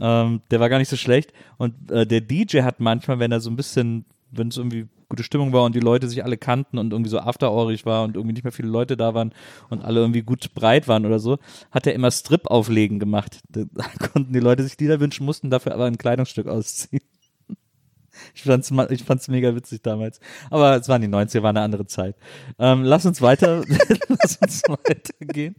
Ähm, 0.00 0.42
der 0.50 0.60
war 0.60 0.68
gar 0.68 0.78
nicht 0.78 0.88
so 0.88 0.96
schlecht. 0.96 1.32
Und 1.58 1.90
äh, 1.90 2.06
der 2.06 2.20
DJ 2.20 2.62
hat 2.62 2.80
manchmal, 2.80 3.18
wenn 3.18 3.32
er 3.32 3.40
so 3.40 3.50
ein 3.50 3.56
bisschen, 3.56 4.04
wenn 4.32 4.48
es 4.48 4.56
irgendwie 4.56 4.88
gute 5.08 5.22
Stimmung 5.22 5.52
war 5.52 5.64
und 5.64 5.74
die 5.74 5.80
Leute 5.80 6.08
sich 6.08 6.24
alle 6.24 6.38
kannten 6.38 6.78
und 6.78 6.92
irgendwie 6.92 7.10
so 7.10 7.18
afterorig 7.18 7.84
war 7.84 8.02
und 8.02 8.16
irgendwie 8.16 8.32
nicht 8.32 8.44
mehr 8.44 8.52
viele 8.52 8.68
Leute 8.68 8.96
da 8.96 9.14
waren 9.14 9.34
und 9.68 9.82
alle 9.82 10.00
irgendwie 10.00 10.22
gut 10.22 10.54
breit 10.54 10.88
waren 10.88 11.04
oder 11.04 11.18
so, 11.18 11.38
hat 11.70 11.86
er 11.86 11.92
immer 11.92 12.10
Strip-Auflegen 12.10 12.98
gemacht. 12.98 13.40
Da 13.50 13.64
konnten 14.12 14.32
die 14.32 14.40
Leute 14.40 14.62
sich 14.62 14.78
Lieder 14.78 15.00
wünschen, 15.00 15.26
mussten 15.26 15.50
dafür 15.50 15.74
aber 15.74 15.84
ein 15.84 15.98
Kleidungsstück 15.98 16.48
ausziehen. 16.48 17.02
Ich 18.34 18.42
fand's, 18.42 18.70
ich 18.90 19.04
fand's 19.04 19.26
mega 19.28 19.54
witzig 19.56 19.82
damals. 19.82 20.20
Aber 20.50 20.76
es 20.76 20.86
waren 20.86 21.00
die 21.00 21.08
90er, 21.08 21.42
war 21.42 21.50
eine 21.50 21.62
andere 21.62 21.86
Zeit. 21.86 22.14
Ähm, 22.58 22.84
lass 22.84 23.06
uns 23.06 23.22
weiter, 23.22 23.64
lass 24.08 24.36
uns 24.36 24.62
weitergehen. 24.68 25.56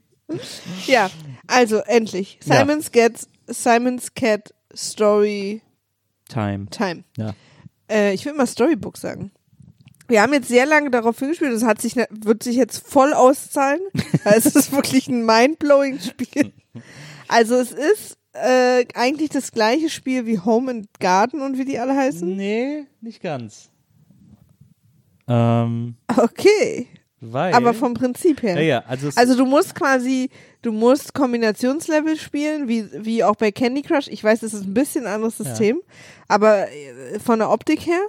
Ja, 0.86 1.10
also 1.48 1.80
endlich. 1.80 2.40
Ja. 2.46 2.60
Simon's 2.60 2.92
Cat, 2.92 3.28
Simon's 3.48 4.14
Cat 4.14 4.54
Story 4.74 5.62
Time. 6.30 6.68
Time. 6.70 7.04
Ja. 7.18 7.34
Äh, 7.90 8.14
ich 8.14 8.26
will 8.26 8.34
mal 8.34 8.48
Storybook 8.48 8.98
sagen. 8.98 9.32
Wir 10.08 10.22
haben 10.22 10.34
jetzt 10.34 10.50
sehr 10.50 10.66
lange 10.66 10.92
darauf 10.92 11.18
hingespielt, 11.20 11.54
das 11.54 11.64
hat 11.64 11.82
sich, 11.82 11.96
ne- 11.96 12.08
wird 12.12 12.44
sich 12.44 12.56
jetzt 12.58 12.86
voll 12.88 13.14
auszahlen. 13.14 13.80
Also 14.26 14.50
es 14.50 14.56
ist 14.56 14.72
wirklich 14.72 15.08
ein 15.08 15.26
mindblowing 15.26 16.00
Spiel. 16.00 16.54
Also 17.28 17.56
es 17.56 17.72
ist 17.72 18.18
äh, 18.34 18.86
eigentlich 18.96 19.30
das 19.30 19.52
gleiche 19.52 19.90
Spiel 19.90 20.26
wie 20.26 20.40
Home 20.40 20.72
and 20.72 20.88
Garden 21.00 21.42
und 21.42 21.58
wie 21.58 21.66
die 21.66 21.78
alle 21.80 21.96
heißen. 21.96 22.36
Nee, 22.36 22.86
nicht 23.02 23.22
ganz. 23.22 23.70
Ähm, 25.28 25.96
Okay, 26.16 26.88
weil. 27.22 27.54
aber 27.54 27.74
vom 27.74 27.94
Prinzip 27.94 28.42
her. 28.44 28.56
Ja, 28.56 28.62
ja, 28.62 28.84
also, 28.88 29.10
Also 29.16 29.36
du 29.36 29.46
musst 29.46 29.76
quasi, 29.76 30.30
du 30.64 30.72
musst 30.72 31.14
Kombinationslevel 31.14 32.18
spielen, 32.18 32.68
wie, 32.68 32.90
wie 32.94 33.24
auch 33.24 33.36
bei 33.36 33.52
Candy 33.52 33.84
Crush. 33.84 34.08
Ich 34.08 34.24
weiß, 34.24 34.40
das 34.40 34.56
ist 34.56 34.66
ein 34.66 34.74
bisschen 34.74 35.06
ein 35.06 35.14
anderes 35.14 35.38
System, 35.38 35.82
aber 36.28 36.72
äh, 36.72 37.20
von 37.20 37.38
der 37.38 37.52
Optik 37.52 37.86
her. 37.86 38.02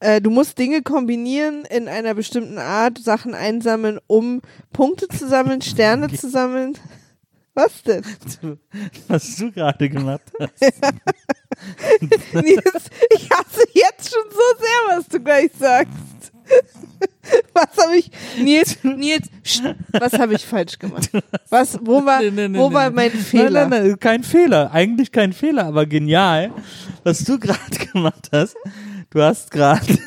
Äh, 0.00 0.20
du 0.20 0.30
musst 0.30 0.58
Dinge 0.58 0.82
kombinieren 0.82 1.64
in 1.64 1.88
einer 1.88 2.14
bestimmten 2.14 2.58
Art, 2.58 2.98
Sachen 2.98 3.34
einsammeln, 3.34 3.98
um 4.06 4.42
Punkte 4.72 5.08
zu 5.08 5.26
sammeln, 5.26 5.62
Sterne 5.62 6.12
zu 6.12 6.28
sammeln. 6.28 6.78
Was 7.54 7.82
denn? 7.82 8.04
was 9.08 9.36
du 9.36 9.50
gerade 9.50 9.88
gemacht 9.88 10.30
hast. 10.38 10.60
Nils, 12.34 12.84
ich 13.10 13.28
hasse 13.30 13.64
jetzt 13.72 14.12
schon 14.12 14.30
so 14.30 14.60
sehr, 14.60 14.96
was 14.96 15.08
du 15.08 15.18
gleich 15.18 15.50
sagst. 15.58 16.32
Was 17.54 17.84
habe 17.84 17.96
ich, 17.96 18.10
Nils, 18.38 18.78
Nils, 18.82 19.28
was 19.92 20.12
habe 20.14 20.34
ich 20.34 20.44
falsch 20.44 20.78
gemacht? 20.78 21.10
Was, 21.50 21.78
wo 21.82 22.04
war, 22.04 22.20
Nee, 22.20 22.30
nee, 22.30 22.48
nee, 22.48 22.58
wo 22.58 22.72
war 22.72 22.90
mein 22.90 23.10
Fehler? 23.10 23.62
Nein, 23.62 23.70
nein, 23.70 23.88
nein, 23.88 24.00
kein 24.00 24.22
Fehler. 24.22 24.70
Eigentlich 24.70 25.10
kein 25.10 25.32
Fehler, 25.32 25.66
aber 25.66 25.86
genial, 25.86 26.52
was 27.04 27.24
du 27.24 27.38
gerade 27.38 27.58
gemacht 27.92 28.28
hast. 28.32 28.56
Du 29.10 29.22
hast 29.22 29.50
gerade 29.50 29.98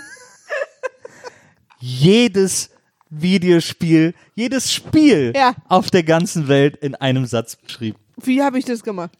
jedes 1.80 2.70
Videospiel, 3.10 4.14
jedes 4.36 4.72
Spiel 4.72 5.34
Ja. 5.36 5.56
auf 5.68 5.90
der 5.92 6.04
ganzen 6.04 6.48
Welt 6.48 6.78
in 6.78 6.96
einem 6.96 7.26
Satz 7.26 7.56
beschrieben. 7.56 7.98
Wie 8.24 8.42
habe 8.42 8.60
ich 8.60 8.66
das 8.66 8.84
gemacht? 8.84 9.12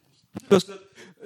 Das, 0.48 0.68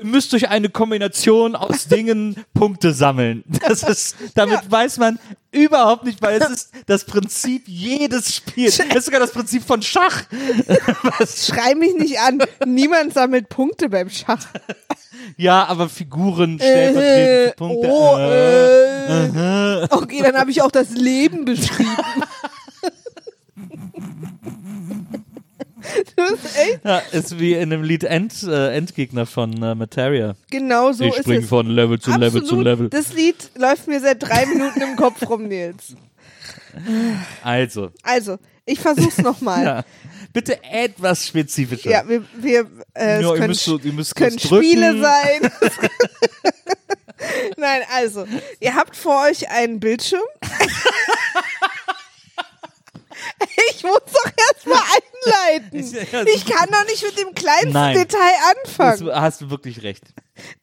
müsst 0.01 0.33
durch 0.33 0.49
eine 0.49 0.69
Kombination 0.69 1.55
aus 1.55 1.87
Dingen 1.87 2.35
Punkte 2.53 2.93
sammeln. 2.93 3.43
Das 3.67 3.83
ist, 3.83 4.15
damit 4.35 4.59
weiß 4.69 4.97
man 4.97 5.19
überhaupt 5.55 6.03
nicht, 6.03 6.21
weil 6.21 6.41
es 6.41 6.49
ist 6.51 6.69
das 6.85 7.05
Prinzip 7.05 7.63
jedes 7.67 8.35
Spiels. 8.35 8.79
Es 8.79 8.95
ist 8.95 9.05
sogar 9.05 9.19
das 9.19 9.31
Prinzip 9.31 9.63
von 9.65 9.81
Schach. 9.81 10.23
Schrei 11.27 11.75
mich 11.75 11.93
nicht 11.95 12.19
an. 12.19 12.39
Niemand 12.65 13.13
sammelt 13.13 13.49
Punkte 13.49 13.89
beim 13.89 14.09
Schach. 14.09 14.45
ja, 15.37 15.65
aber 15.65 15.89
Figuren 15.89 16.59
stellvertretend 16.59 17.53
Äh, 17.53 17.55
Punkte. 17.55 17.87
oh, 17.89 18.17
Äh, 18.17 19.25
äh. 19.83 19.87
Okay, 19.91 20.21
dann 20.21 20.35
habe 20.37 20.51
ich 20.51 20.61
auch 20.61 20.71
das 20.71 20.89
Leben 20.91 21.45
beschrieben. 21.45 21.95
Das 26.15 26.31
ist 26.31 26.57
echt, 26.57 26.79
ja, 26.83 26.97
ist 27.11 27.39
wie 27.39 27.53
in 27.53 27.69
dem 27.69 27.83
Lied 27.83 28.03
End, 28.03 28.43
äh, 28.43 28.75
Endgegner 28.75 29.25
von 29.25 29.61
äh, 29.61 29.75
Materia. 29.75 30.35
genau 30.49 30.91
so 30.91 31.03
ich 31.03 31.13
ist 31.15 31.19
springe 31.21 31.43
es. 31.43 31.49
von 31.49 31.67
Level 31.67 31.99
zu 31.99 32.11
Level 32.17 32.43
zu. 32.43 32.59
Level. 32.61 32.89
Das 32.89 33.13
Lied 33.13 33.51
läuft 33.57 33.87
mir 33.87 33.99
seit 33.99 34.21
drei 34.21 34.45
Minuten 34.45 34.81
im 34.81 34.95
Kopf 34.95 35.27
rum, 35.29 35.47
Nils. 35.47 35.95
Also, 37.43 37.91
Also, 38.03 38.37
ich 38.65 38.79
versuch's 38.79 39.17
nochmal. 39.19 39.63
ja. 39.63 39.83
bitte 40.33 40.61
etwas 40.63 41.27
spezifischer. 41.27 41.89
Ja, 41.89 42.07
wir, 42.07 42.23
wir 42.35 42.61
äh, 42.93 43.17
es 43.17 43.21
Ja, 43.21 43.29
ihr 43.31 43.35
können, 43.35 43.47
müsst 43.47 43.83
müsst 43.83 44.11
es 44.11 44.15
können. 44.15 44.39
Spiele 44.39 44.99
sein. 45.01 45.51
Nein, 47.57 47.81
also, 47.95 48.25
ihr 48.59 48.75
habt 48.75 48.95
vor 48.95 49.23
euch 49.29 49.49
einen 49.49 49.79
Bildschirm. 49.79 50.21
ich 53.71 53.83
muss 53.83 53.99
doch 54.05 54.31
erstmal 54.53 54.81
einleiten. 55.55 55.79
Ich- 55.79 55.91
ja, 56.11 56.23
Ich 56.23 56.45
kann 56.45 56.69
doch 56.71 56.85
nicht 56.85 57.03
mit 57.03 57.17
dem 57.19 57.33
kleinsten 57.33 57.73
Nein. 57.73 57.95
Detail 57.97 58.19
Das 58.63 58.79
anfangen. 58.89 59.11
hast 59.15 59.41
du 59.41 59.49
wirklich 59.49 59.83
recht. 59.83 60.03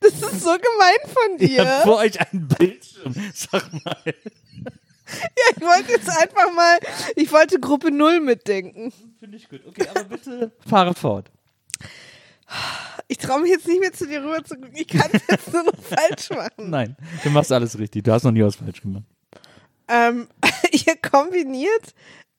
Das 0.01 0.13
ist 0.13 0.43
so 0.43 0.51
gemein 0.51 0.99
von 1.07 1.39
dir. 1.39 1.67
habt 1.69 1.83
vor 1.85 1.97
euch 1.99 2.21
einen 2.21 2.49
Bildschirm. 2.49 3.15
Sag 3.35 3.73
mal. 3.85 3.97
Ja, 5.15 5.57
ich 5.57 5.61
wollte 5.63 5.93
jetzt 5.93 6.09
einfach 6.09 6.51
mal, 6.55 6.79
ich 7.17 7.31
wollte 7.33 7.61
Gruppe 7.61 7.91
Null 7.91 8.21
mitdenken. 8.21 8.95
Finde 9.21 9.37
ich 9.37 9.47
gut. 9.47 9.61
Okay, 9.67 9.87
aber 9.91 10.05
bitte 10.05 10.53
fahre 10.67 10.95
fort. 10.95 11.31
Ich 13.09 13.19
traue 13.19 13.43
mich 13.43 13.51
jetzt 13.51 13.67
nicht 13.69 13.81
mehr 13.81 13.93
zu 13.93 14.07
dir 14.07 14.23
rüber 14.23 14.43
zu 14.43 14.55
gucken. 14.55 14.73
Ich 14.75 14.89
kann 14.89 15.11
es 15.13 15.21
jetzt 15.29 15.53
nur 15.53 15.65
noch 15.65 15.75
falsch 15.83 16.31
machen. 16.31 16.71
Nein, 16.71 16.97
du 17.25 17.29
machst 17.29 17.53
alles 17.53 17.79
richtig. 17.79 18.05
Du 18.05 18.13
hast 18.13 18.23
noch 18.25 18.31
nie 18.33 18.43
was 18.43 18.57
falsch 18.57 18.81
gemacht. 18.81 19.05
Ähm, 19.89 20.29
ihr 20.71 20.97
kombiniert 20.97 21.95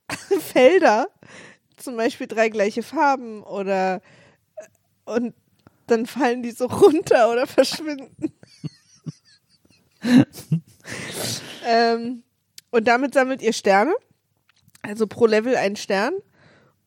Felder, 0.39 1.08
zum 1.78 1.98
Beispiel 1.98 2.28
drei 2.28 2.50
gleiche 2.50 2.84
Farben 2.84 3.44
oder 3.44 4.02
und 5.06 5.34
dann 5.88 6.06
fallen 6.06 6.44
die 6.44 6.52
so 6.52 6.66
runter 6.66 7.32
oder 7.32 7.46
verschwinden. 7.48 8.34
ähm, 11.66 12.24
und 12.72 12.88
damit 12.88 13.13
sammelt 13.13 13.42
ihr 13.42 13.54
Sterne. 13.54 13.94
Also 14.82 15.08
pro 15.08 15.26
Level 15.26 15.56
ein 15.56 15.76
Stern. 15.76 16.13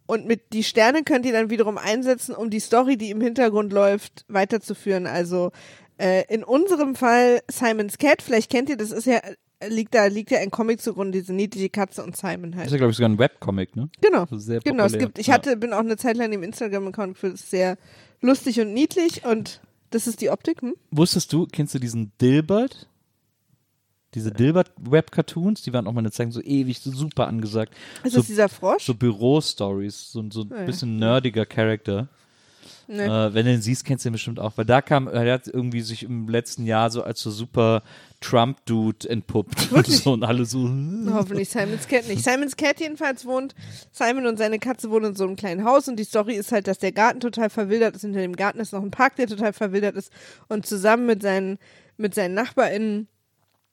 Und 0.07 0.27
mit 0.27 0.53
die 0.53 0.65
Sterne 0.65 1.03
könnt 1.03 1.27
ihr 1.27 1.33
dann 1.33 1.51
wiederum 1.51 1.79
einsetzen, 1.79 2.35
um 2.35 2.49
die 2.51 2.61
Story, 2.61 2.97
die 2.97 3.11
im 3.11 3.21
Hintergrund 3.21 3.73
läuft, 3.73 4.25
weiterzuführen. 4.29 5.07
Also 5.07 5.51
äh, 5.99 6.25
in 6.33 6.45
unserem 6.45 6.95
Fall 6.95 7.43
Simon's 7.51 7.99
Cat, 7.99 8.23
vielleicht 8.23 8.51
kennt 8.51 8.69
ihr, 8.69 8.77
das 8.77 8.93
ist 8.93 9.07
ja, 9.07 9.21
liegt 9.69 9.95
da, 9.95 10.07
liegt 10.07 10.31
ja 10.31 10.39
ein 10.39 10.51
Comic 10.51 10.81
zugrunde, 10.81 11.19
diese 11.19 11.33
niedliche 11.33 11.69
Katze 11.71 12.03
und 12.05 12.17
Simon 12.17 12.51
Das 12.53 12.59
halt. 12.59 12.67
ist 12.67 12.73
ja, 12.73 12.79
glaube 12.79 12.91
ich, 12.91 12.97
sogar 12.97 13.09
ein 13.11 13.19
Webcomic, 13.19 13.75
ne? 13.77 13.89
Genau. 14.01 14.21
Also 14.23 14.39
sehr 14.39 14.61
Genau, 14.61 14.85
es 14.85 14.93
populär. 14.93 15.07
gibt, 15.09 15.19
ich 15.19 15.31
hatte, 15.31 15.57
bin 15.57 15.73
auch 15.73 15.79
eine 15.81 15.97
Zeit 15.97 16.17
lang 16.17 16.33
im 16.33 16.43
Instagram-Account 16.43 17.17
für 17.19 17.31
das 17.31 17.51
sehr 17.51 17.79
lustig 18.21 18.61
und 18.61 18.73
niedlich 18.75 19.25
und 19.25 19.61
das 19.91 20.07
ist 20.07 20.21
die 20.21 20.31
Optik, 20.31 20.63
hm? 20.63 20.75
Wusstest 20.91 21.33
du, 21.33 21.47
kennst 21.47 21.75
du 21.75 21.79
diesen 21.79 22.13
Dilbert? 22.21 22.89
Diese 24.15 24.31
Dilbert-Web-Cartoons, 24.33 25.63
die 25.63 25.73
waren 25.73 25.87
auch 25.87 25.93
mal 25.93 26.01
eine 26.01 26.11
Zeit 26.11 26.33
so 26.33 26.41
ewig, 26.41 26.81
so 26.81 26.91
super 26.91 27.27
angesagt. 27.27 27.75
Ist 28.03 28.13
so, 28.13 28.19
das 28.21 28.27
dieser 28.29 28.49
Frosch? 28.49 28.85
so 28.85 28.95
Büro-Stories, 28.95 30.11
so, 30.13 30.25
so 30.31 30.43
ein 30.43 30.53
Ah, 30.53 30.61
ja. 30.61 30.65
bisschen 30.67 30.97
nerdiger 30.97 31.45
Charakter. 31.45 32.09
Nee. 32.89 33.03
Äh, 33.03 33.35
wenn 33.35 33.45
du 33.47 33.53
ihn 33.53 33.61
siehst, 33.61 33.85
kennst 33.85 34.05
du 34.05 34.09
ihn 34.09 34.13
bestimmt 34.13 34.39
auch. 34.41 34.57
Weil 34.57 34.65
da 34.65 34.81
kam, 34.81 35.09
er 35.09 35.33
hat 35.35 35.49
irgendwie 35.49 35.81
sich 35.83 36.05
im 36.05 36.29
letzten 36.29 36.65
Jahr 36.65 36.91
so 36.91 37.03
als 37.03 37.21
so 37.21 37.31
super 37.31 37.83
Trump-Dude 38.21 39.09
entpuppt. 39.09 39.73
Und, 39.73 39.87
so, 39.87 40.13
und 40.13 40.25
alle 40.25 40.45
so. 40.45 40.69
Hoffentlich 41.11 41.49
Simon's 41.49 41.87
Cat 41.87 42.09
nicht. 42.09 42.25
Simon's 42.25 42.57
Cat 42.57 42.81
jedenfalls 42.81 43.25
wohnt, 43.25 43.55
Simon 43.93 44.27
und 44.27 44.39
seine 44.39 44.59
Katze 44.59 44.91
wohnen 44.91 45.07
in 45.07 45.15
so 45.17 45.25
einem 45.25 45.37
kleinen 45.37 45.65
Haus 45.65 45.89
und 45.89 45.97
die 45.97 46.05
Story 46.05 46.35
ist 46.35 46.53
halt, 46.53 46.67
dass 46.67 46.79
der 46.79 46.93
Garten 46.93 47.21
total 47.21 47.51
verwildert 47.51 47.95
ist. 47.97 48.03
Hinter 48.03 48.21
dem 48.21 48.37
Garten 48.37 48.61
ist 48.61 48.73
noch 48.73 48.83
ein 48.83 48.91
Park, 48.91 49.17
der 49.17 49.27
total 49.27 49.53
verwildert 49.53 49.97
ist 49.97 50.13
und 50.49 50.67
zusammen 50.67 51.07
mit 51.07 51.23
seinen, 51.23 51.59
mit 51.97 52.15
seinen 52.15 52.35
NachbarInnen 52.35 53.09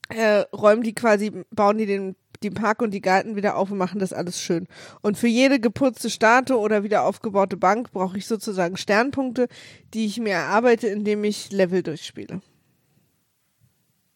äh, 0.09 0.45
räumen 0.53 0.83
die 0.83 0.93
quasi, 0.93 1.31
bauen 1.51 1.77
die 1.77 1.85
den, 1.85 2.15
den 2.43 2.53
Park 2.53 2.81
und 2.81 2.91
die 2.91 3.01
Garten 3.01 3.35
wieder 3.35 3.55
auf 3.55 3.71
und 3.71 3.77
machen 3.77 3.99
das 3.99 4.13
alles 4.13 4.39
schön. 4.39 4.67
Und 5.01 5.17
für 5.17 5.27
jede 5.27 5.59
geputzte 5.59 6.09
Statue 6.09 6.57
oder 6.57 6.83
wieder 6.83 7.03
aufgebaute 7.03 7.57
Bank 7.57 7.91
brauche 7.91 8.17
ich 8.17 8.27
sozusagen 8.27 8.77
Sternpunkte, 8.77 9.47
die 9.93 10.05
ich 10.05 10.19
mir 10.19 10.33
erarbeite, 10.33 10.87
indem 10.87 11.23
ich 11.23 11.51
Level 11.51 11.83
durchspiele. 11.83 12.41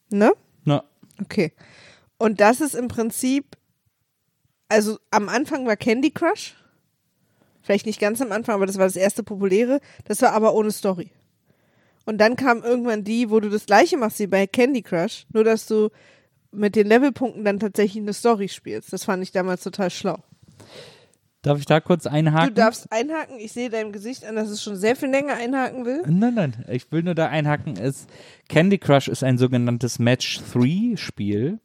Ne? 0.09 0.33
Na, 0.63 0.83
Okay. 1.21 1.51
Und 2.17 2.39
das 2.41 2.61
ist 2.61 2.75
im 2.75 2.87
Prinzip, 2.87 3.57
also 4.69 4.97
am 5.11 5.29
Anfang 5.29 5.65
war 5.65 5.75
Candy 5.75 6.11
Crush. 6.11 6.55
Vielleicht 7.61 7.85
nicht 7.85 7.99
ganz 7.99 8.21
am 8.21 8.31
Anfang, 8.31 8.55
aber 8.55 8.65
das 8.65 8.77
war 8.77 8.85
das 8.85 8.95
erste 8.95 9.23
populäre. 9.23 9.79
Das 10.05 10.21
war 10.21 10.33
aber 10.33 10.53
ohne 10.53 10.71
Story. 10.71 11.11
Und 12.05 12.19
dann 12.19 12.37
kam 12.37 12.63
irgendwann 12.63 13.03
die, 13.03 13.29
wo 13.29 13.39
du 13.39 13.49
das 13.49 13.65
gleiche 13.65 13.97
machst 13.97 14.19
wie 14.19 14.27
bei 14.27 14.47
Candy 14.47 14.81
Crush, 14.81 15.25
nur 15.33 15.43
dass 15.43 15.67
du 15.67 15.89
mit 16.51 16.75
den 16.75 16.87
Levelpunkten 16.87 17.43
dann 17.43 17.59
tatsächlich 17.59 18.01
eine 18.01 18.13
Story 18.13 18.47
spielst. 18.47 18.93
Das 18.93 19.03
fand 19.03 19.21
ich 19.21 19.31
damals 19.31 19.63
total 19.63 19.89
schlau. 19.89 20.23
Darf 21.41 21.59
ich 21.59 21.65
da 21.65 21.79
kurz 21.79 22.05
einhaken? 22.05 22.49
Du 22.49 22.61
darfst 22.61 22.91
einhaken. 22.91 23.39
Ich 23.39 23.51
sehe 23.51 23.69
deinem 23.69 23.91
Gesicht 23.91 24.25
an, 24.25 24.35
dass 24.35 24.49
es 24.49 24.61
schon 24.61 24.75
sehr 24.75 24.95
viel 24.95 25.09
länger 25.09 25.35
einhaken 25.35 25.85
will. 25.85 26.01
Nein, 26.05 26.33
nein, 26.33 26.65
ich 26.69 26.91
will 26.91 27.03
nur 27.03 27.15
da 27.15 27.27
einhaken. 27.27 27.77
Es, 27.77 28.07
Candy 28.49 28.77
Crush 28.77 29.07
ist 29.07 29.23
ein 29.23 29.37
sogenanntes 29.37 29.99
Match-3-Spiel, 29.99 31.59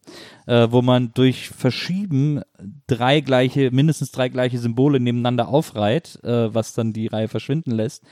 äh, 0.47 0.69
wo 0.71 0.83
man 0.83 1.13
durch 1.15 1.49
Verschieben 1.49 2.43
drei 2.87 3.21
gleiche, 3.21 3.71
mindestens 3.71 4.13
drei 4.13 4.29
gleiche 4.29 4.59
Symbole 4.59 5.01
nebeneinander 5.01 5.49
aufreiht, 5.49 6.19
äh, 6.23 6.55
was 6.55 6.75
dann 6.75 6.93
die 6.93 7.07
Reihe 7.07 7.29
verschwinden 7.29 7.73
lässt. 7.73 8.05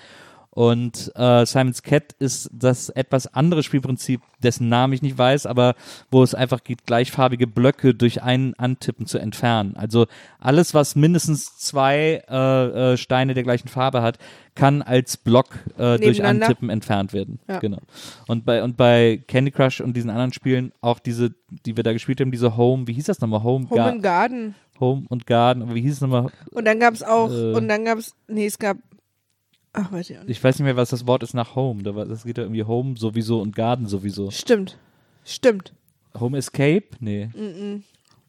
Und 0.52 1.12
äh, 1.14 1.46
Simon's 1.46 1.82
Cat 1.82 2.12
ist 2.18 2.50
das 2.52 2.88
etwas 2.88 3.32
andere 3.32 3.62
Spielprinzip, 3.62 4.20
dessen 4.42 4.68
Namen 4.68 4.92
ich 4.92 5.02
nicht 5.02 5.16
weiß, 5.16 5.46
aber 5.46 5.74
wo 6.10 6.24
es 6.24 6.34
einfach 6.34 6.64
geht, 6.64 6.86
gleichfarbige 6.86 7.46
Blöcke 7.46 7.94
durch 7.94 8.22
einen 8.22 8.54
Antippen 8.54 9.06
zu 9.06 9.18
entfernen. 9.18 9.76
Also 9.76 10.06
alles, 10.40 10.74
was 10.74 10.96
mindestens 10.96 11.56
zwei 11.56 12.22
äh, 12.28 12.92
äh, 12.92 12.96
Steine 12.96 13.34
der 13.34 13.44
gleichen 13.44 13.68
Farbe 13.68 14.02
hat, 14.02 14.18
kann 14.56 14.82
als 14.82 15.16
Block 15.16 15.46
äh, 15.78 15.98
durch? 15.98 16.24
Antippen 16.24 16.68
entfernt 16.68 17.12
werden. 17.12 17.38
Ja. 17.48 17.60
Genau. 17.60 17.78
Und 18.26 18.44
bei 18.44 18.64
und 18.64 18.76
bei 18.76 19.22
Candy 19.28 19.52
Crush 19.52 19.80
und 19.80 19.96
diesen 19.96 20.10
anderen 20.10 20.32
Spielen 20.32 20.72
auch 20.80 20.98
diese, 20.98 21.32
die 21.64 21.76
wir 21.76 21.84
da 21.84 21.92
gespielt 21.92 22.20
haben, 22.20 22.32
diese 22.32 22.56
Home, 22.56 22.88
wie 22.88 22.92
hieß 22.94 23.04
das 23.04 23.20
nochmal? 23.20 23.44
Home, 23.44 23.70
Home 23.70 23.80
Ga 23.80 23.88
and 23.88 24.02
Garden. 24.02 24.54
Home 24.80 25.04
und 25.08 25.26
Garden, 25.26 25.62
aber 25.62 25.74
wie 25.74 25.82
hieß 25.82 25.94
es 25.94 26.00
nochmal? 26.00 26.30
Und 26.50 26.64
dann 26.64 26.80
gab 26.80 26.94
es 26.94 27.02
auch, 27.02 27.30
Äh. 27.30 27.52
und 27.52 27.68
dann 27.68 27.84
gab 27.84 27.98
es, 27.98 28.14
nee, 28.28 28.46
es 28.46 28.58
gab, 28.58 28.78
ach, 29.72 29.92
weiß 29.92 30.10
ich 30.10 30.18
auch 30.18 30.22
nicht. 30.22 30.30
Ich 30.30 30.42
weiß 30.44 30.58
nicht 30.58 30.64
mehr, 30.64 30.76
was 30.76 30.90
das 30.90 31.06
Wort 31.06 31.22
ist 31.22 31.34
nach 31.34 31.54
Home. 31.56 31.82
Das 31.82 32.24
geht 32.24 32.38
ja 32.38 32.44
irgendwie 32.44 32.64
Home 32.64 32.96
sowieso 32.96 33.40
und 33.40 33.54
Garden 33.54 33.86
sowieso. 33.86 34.30
Stimmt. 34.30 34.78
Stimmt. 35.24 35.72
Home 36.18 36.36
Escape? 36.38 36.84
Nee. 36.98 37.30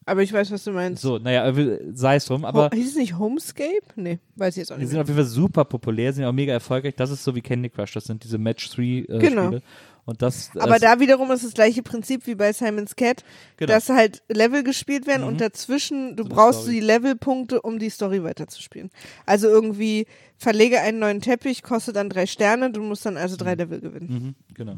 Aber 0.04 0.22
ich 0.22 0.32
weiß, 0.32 0.50
was 0.50 0.64
du 0.64 0.72
meinst. 0.72 1.02
So, 1.02 1.18
naja, 1.18 1.46
äh, 1.48 1.78
sei 1.92 2.16
es 2.16 2.26
drum, 2.26 2.44
aber 2.44 2.66
Ho 2.66 2.70
hieß 2.74 2.88
es 2.90 2.96
nicht 2.96 3.18
Homescape? 3.18 3.82
Nee, 3.94 4.18
weiß 4.34 4.54
ich 4.56 4.60
jetzt 4.62 4.72
auch 4.72 4.76
die 4.76 4.80
nicht 4.82 4.88
sind 4.90 4.96
mehr. 4.96 5.02
auf 5.02 5.08
jeden 5.08 5.18
Fall 5.20 5.26
super 5.30 5.64
populär, 5.64 6.12
sind 6.12 6.24
auch 6.24 6.32
mega 6.32 6.52
erfolgreich. 6.52 6.94
Das 6.96 7.10
ist 7.10 7.22
so 7.22 7.34
wie 7.36 7.40
Candy 7.40 7.70
Crush, 7.70 7.92
das 7.92 8.04
sind 8.04 8.24
diese 8.24 8.38
Match-3-Spiele. 8.38 9.18
Genau. 9.18 9.58
Und 10.04 10.20
das, 10.20 10.50
Aber 10.58 10.80
da 10.80 10.98
wiederum 10.98 11.30
ist 11.30 11.44
das 11.44 11.54
gleiche 11.54 11.82
Prinzip 11.84 12.26
wie 12.26 12.34
bei 12.34 12.52
Simon's 12.52 12.96
Cat, 12.96 13.22
Genau. 13.56 13.72
dass 13.72 13.88
halt 13.88 14.22
Level 14.28 14.64
gespielt 14.64 15.06
werden 15.06 15.22
Mhm. 15.22 15.28
und 15.28 15.40
dazwischen, 15.40 16.16
du 16.16 16.24
So 16.24 16.28
brauchst 16.28 16.66
die 16.66 16.80
Levelpunkte, 16.80 17.62
um 17.62 17.78
die 17.78 17.88
Story 17.88 18.24
weiterzuspielen. 18.24 18.90
Also 19.26 19.46
irgendwie, 19.46 20.06
verlege 20.36 20.80
einen 20.80 20.98
neuen 20.98 21.20
Teppich, 21.20 21.62
kostet 21.62 21.94
dann 21.94 22.10
drei 22.10 22.26
Sterne, 22.26 22.72
du 22.72 22.82
musst 22.82 23.06
dann 23.06 23.16
also 23.16 23.36
drei 23.36 23.54
Level 23.54 23.80
gewinnen. 23.80 24.34
Mhm, 24.48 24.54
genau. 24.54 24.76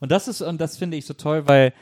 Und 0.00 0.10
das 0.10 0.26
ist, 0.26 0.40
und 0.42 0.60
das 0.60 0.76
finde 0.76 0.96
ich 0.96 1.06
so 1.06 1.14
toll, 1.14 1.46
weil 1.46 1.72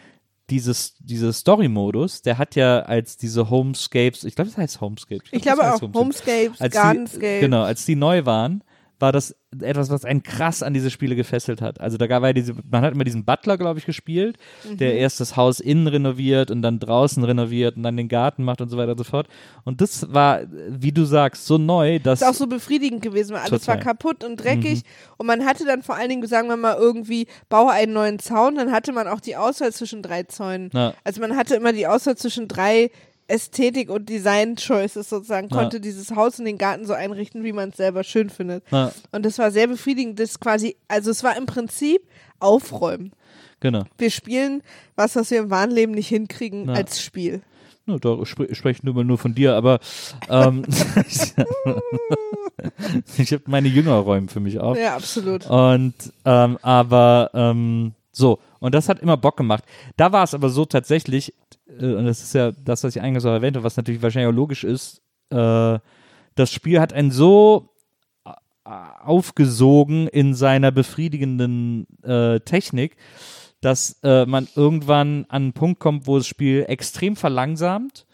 dieses, 0.51 0.95
dieser 0.99 1.33
Story-Modus, 1.33 2.21
der 2.21 2.37
hat 2.37 2.57
ja 2.57 2.81
als 2.81 3.17
diese 3.17 3.49
Homescapes, 3.49 4.25
ich 4.25 4.35
glaube, 4.35 4.51
das 4.51 4.59
heißt 4.59 4.81
Homescapes. 4.83 5.29
Ich 5.33 5.41
glaub, 5.41 5.57
glaube 5.59 5.75
auch, 5.75 5.81
heißt 5.81 5.95
Homescapes, 5.95 6.61
als 6.61 6.75
Gardenscapes. 6.75 7.21
Die, 7.37 7.41
genau, 7.41 7.63
als 7.63 7.87
die 7.87 7.97
neu 7.97 8.27
waren, 8.27 8.63
war 8.99 9.11
das 9.11 9.35
etwas, 9.61 9.91
was 9.91 10.05
einen 10.05 10.23
krass 10.23 10.63
an 10.63 10.73
diese 10.75 10.91
Spiele 10.91 11.17
gefesselt 11.17 11.61
hat. 11.61 11.81
Also 11.81 11.99
da 11.99 12.09
war 12.09 12.29
ja 12.29 12.33
diese, 12.33 12.55
man 12.71 12.83
hat 12.83 12.95
immer 12.95 13.05
diesen 13.05 13.25
Butler, 13.25 13.59
glaube 13.59 13.81
ich, 13.81 13.85
gespielt, 13.87 14.39
Mhm. 14.69 14.77
der 14.79 14.95
erst 14.95 15.19
das 15.21 15.37
Haus 15.37 15.59
innen 15.61 15.89
renoviert 15.89 16.51
und 16.53 16.63
dann 16.63 16.79
draußen 16.79 17.23
renoviert 17.25 17.77
und 17.77 17.83
dann 17.83 17.97
den 17.97 18.09
Garten 18.09 18.45
macht 18.45 18.61
und 18.61 18.69
so 18.69 18.77
weiter 18.77 18.93
und 18.93 18.99
so 18.99 19.05
fort. 19.05 19.27
Und 19.65 19.81
das 19.81 20.13
war, 20.15 20.43
wie 20.69 20.93
du 20.93 21.05
sagst, 21.05 21.47
so 21.47 21.59
neu, 21.59 21.99
dass 21.99 22.23
ist 22.23 22.29
auch 22.29 22.35
so 22.35 22.47
befriedigend 22.47 23.03
gewesen, 23.03 23.33
weil 23.35 23.41
alles 23.41 23.63
Total. 23.63 23.77
war 23.77 23.83
kaputt 23.85 24.23
und 24.25 24.37
dreckig 24.37 24.83
und 25.19 25.27
man 25.27 25.45
hatte 25.45 25.65
dann 25.65 25.83
vor 25.83 25.97
allen 25.97 26.09
Dingen, 26.09 26.27
sagen 26.27 26.49
wir 26.49 26.57
mal, 26.57 26.77
irgendwie, 26.79 27.27
baue 27.49 27.73
einen 27.73 27.93
neuen 27.93 28.19
Zaun, 28.21 28.55
dann 28.55 28.71
hatte 28.73 28.93
man 28.93 29.09
auch 29.09 29.21
die 29.21 29.37
Auswahl 29.37 29.73
zwischen 29.73 30.03
drei 30.03 30.23
Zäunen. 30.23 30.71
Ja. 30.73 30.95
Also 31.05 31.21
man 31.21 31.37
hatte 31.37 31.57
immer 31.57 31.73
die 31.73 31.87
Auswahl 31.87 32.17
zwischen 32.17 32.47
drei 32.49 32.91
Ästhetik- 33.29 33.91
und 33.91 34.09
Design-Choices 34.09 35.09
sozusagen, 35.09 35.49
Ja. 35.51 35.57
konnte 35.57 35.81
dieses 35.81 36.11
Haus 36.15 36.39
und 36.39 36.45
den 36.45 36.59
Garten 36.59 36.87
so 36.87 36.93
einrichten, 36.93 37.45
wie 37.45 37.53
man 37.53 37.71
es 37.71 37.77
selber 37.77 38.05
schön 38.05 38.31
findet. 38.31 38.65
Ja. 38.71 38.93
Und 39.13 39.25
das 39.25 39.39
war 39.39 39.51
sehr 39.51 39.67
befriedigend, 39.69 40.19
das 40.21 40.39
quasi, 40.41 40.77
also 40.89 41.11
es 41.11 41.23
war 41.25 41.37
im 41.37 41.47
Prinzip 41.47 42.03
aufräumen. 42.41 43.13
genau. 43.61 43.85
Wir 43.99 44.11
spielen 44.11 44.63
was, 44.97 45.15
was 45.17 45.31
wir 45.31 45.39
im 45.39 45.51
wahren 45.51 45.71
Leben 45.71 45.93
nicht 45.93 46.09
hinkriegen, 46.09 46.67
Ja. 46.69 46.75
als 46.75 47.01
Spiel. 47.01 47.41
No, 47.87 47.99
da 47.99 48.25
spre 48.27 48.55
sprechen 48.55 48.87
nur 48.87 48.95
mal 48.95 49.05
nur 49.05 49.19
von 49.19 49.35
dir, 49.35 49.55
aber 49.57 49.81
ähm, 50.29 50.65
ich 53.19 53.33
habe 53.33 53.43
meine 53.47 53.69
Jünger 53.69 53.95
räumen 53.95 54.29
für 54.29 54.41
mich 54.41 54.59
auf. 54.59 54.77
Ja, 54.79 54.95
absolut. 54.97 55.47
Und 55.49 55.95
ähm, 56.25 56.59
aber 56.63 57.31
ähm, 57.35 57.93
so, 58.13 58.39
und 58.61 58.75
das 58.75 58.89
hat 58.89 59.01
immer 59.01 59.17
Bock 59.17 59.37
gemacht. 59.37 59.65
Da 59.97 60.13
war 60.13 60.25
es 60.25 60.35
aber 60.35 60.51
so 60.51 60.65
tatsächlich, 60.65 61.35
äh, 61.81 61.95
und 61.95 62.05
das 62.07 62.23
ist 62.23 62.35
ja 62.35 62.53
das, 62.53 62.85
was 62.85 62.97
ich 62.97 63.03
eingangs 63.03 63.25
auch 63.25 63.33
erwähnte, 63.33 63.63
was 63.63 63.77
natürlich 63.77 64.03
wahrscheinlich 64.03 64.33
auch 64.33 64.37
logisch 64.37 64.65
ist, 64.65 65.03
äh, 65.31 65.79
das 66.35 66.51
Spiel 66.51 66.81
hat 66.81 66.93
einen 66.93 67.11
so 67.11 67.71
äh, 68.25 68.31
aufgesogen 68.65 70.09
in 70.09 70.35
seiner 70.35 70.71
befriedigenden 70.71 71.87
äh, 72.03 72.41
Technik, 72.41 72.97
dass 73.61 73.99
äh, 74.03 74.27
man 74.27 74.49
irgendwann 74.57 75.27
an 75.29 75.43
einen 75.43 75.53
Punkt 75.53 75.81
kommt, 75.81 76.07
wo 76.07 76.17
das 76.19 76.27
Spiel 76.27 76.65
extrem 76.69 77.17
verlangsamt 77.17 78.07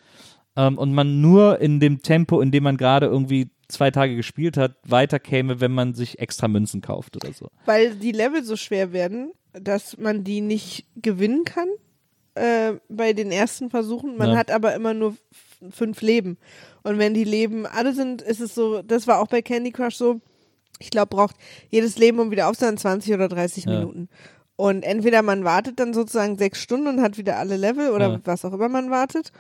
ähm, 0.57 0.77
und 0.77 0.93
man 0.93 1.21
nur 1.21 1.61
in 1.61 1.81
dem 1.81 2.03
Tempo, 2.03 2.41
in 2.41 2.51
dem 2.51 2.65
man 2.65 2.77
gerade 2.77 3.07
irgendwie 3.07 3.51
zwei 3.69 3.91
Tage 3.91 4.17
gespielt 4.17 4.57
hat, 4.57 4.77
weiterkäme, 4.85 5.61
wenn 5.61 5.73
man 5.73 5.95
sich 5.95 6.19
extra 6.19 6.49
Münzen 6.49 6.81
kauft 6.81 7.17
oder 7.17 7.33
so. 7.33 7.49
weil 7.67 7.95
die 7.95 8.13
Level 8.13 8.43
so 8.43 8.57
schwer 8.57 8.93
werden, 8.93 9.33
dass 9.53 9.99
man 9.99 10.25
die 10.25 10.41
nicht 10.41 10.87
gewinnen 10.97 11.45
kann 11.45 11.69
äh, 12.39 12.79
bei 12.89 13.13
den 13.13 13.31
ersten 13.33 13.71
Versuchen. 13.71 14.17
Man 14.17 14.31
Ja. 14.31 14.37
hat 14.37 14.51
aber 14.51 14.75
immer 14.75 14.95
nur 14.95 15.17
fünf 15.71 16.01
Leben. 16.03 16.39
Und 16.83 16.99
wenn 16.99 17.15
die 17.15 17.25
Leben 17.25 17.67
alle 17.67 17.93
sind, 17.93 18.23
ist 18.23 18.41
es 18.41 18.55
so, 18.55 18.83
das 18.83 19.07
war 19.07 19.21
auch 19.21 19.27
bei 19.29 19.43
Candy 19.43 19.73
Crush 19.73 19.97
so, 19.97 20.21
ich 20.79 20.91
glaube, 20.91 21.09
braucht 21.15 21.37
jedes 21.71 21.99
Leben, 21.99 22.21
um 22.21 22.31
wieder 22.31 22.49
aufzuhören, 22.49 22.79
20 22.79 23.13
oder 23.15 23.29
30 23.29 23.65
Ja. 23.65 23.73
Minuten. 23.81 24.09
Und 24.57 24.83
entweder 24.85 25.23
man 25.23 25.45
wartet 25.45 25.79
dann 25.81 25.93
sozusagen 25.95 26.39
sechs 26.39 26.61
Stunden 26.63 26.87
und 26.89 27.01
hat 27.03 27.19
wieder 27.19 27.37
alle 27.39 27.57
Level 27.57 27.91
oder 27.91 28.09
Ja. 28.09 28.21
was 28.25 28.45
auch 28.45 28.53
immer 28.53 28.69
man 28.69 28.91
wartet. 28.91 29.33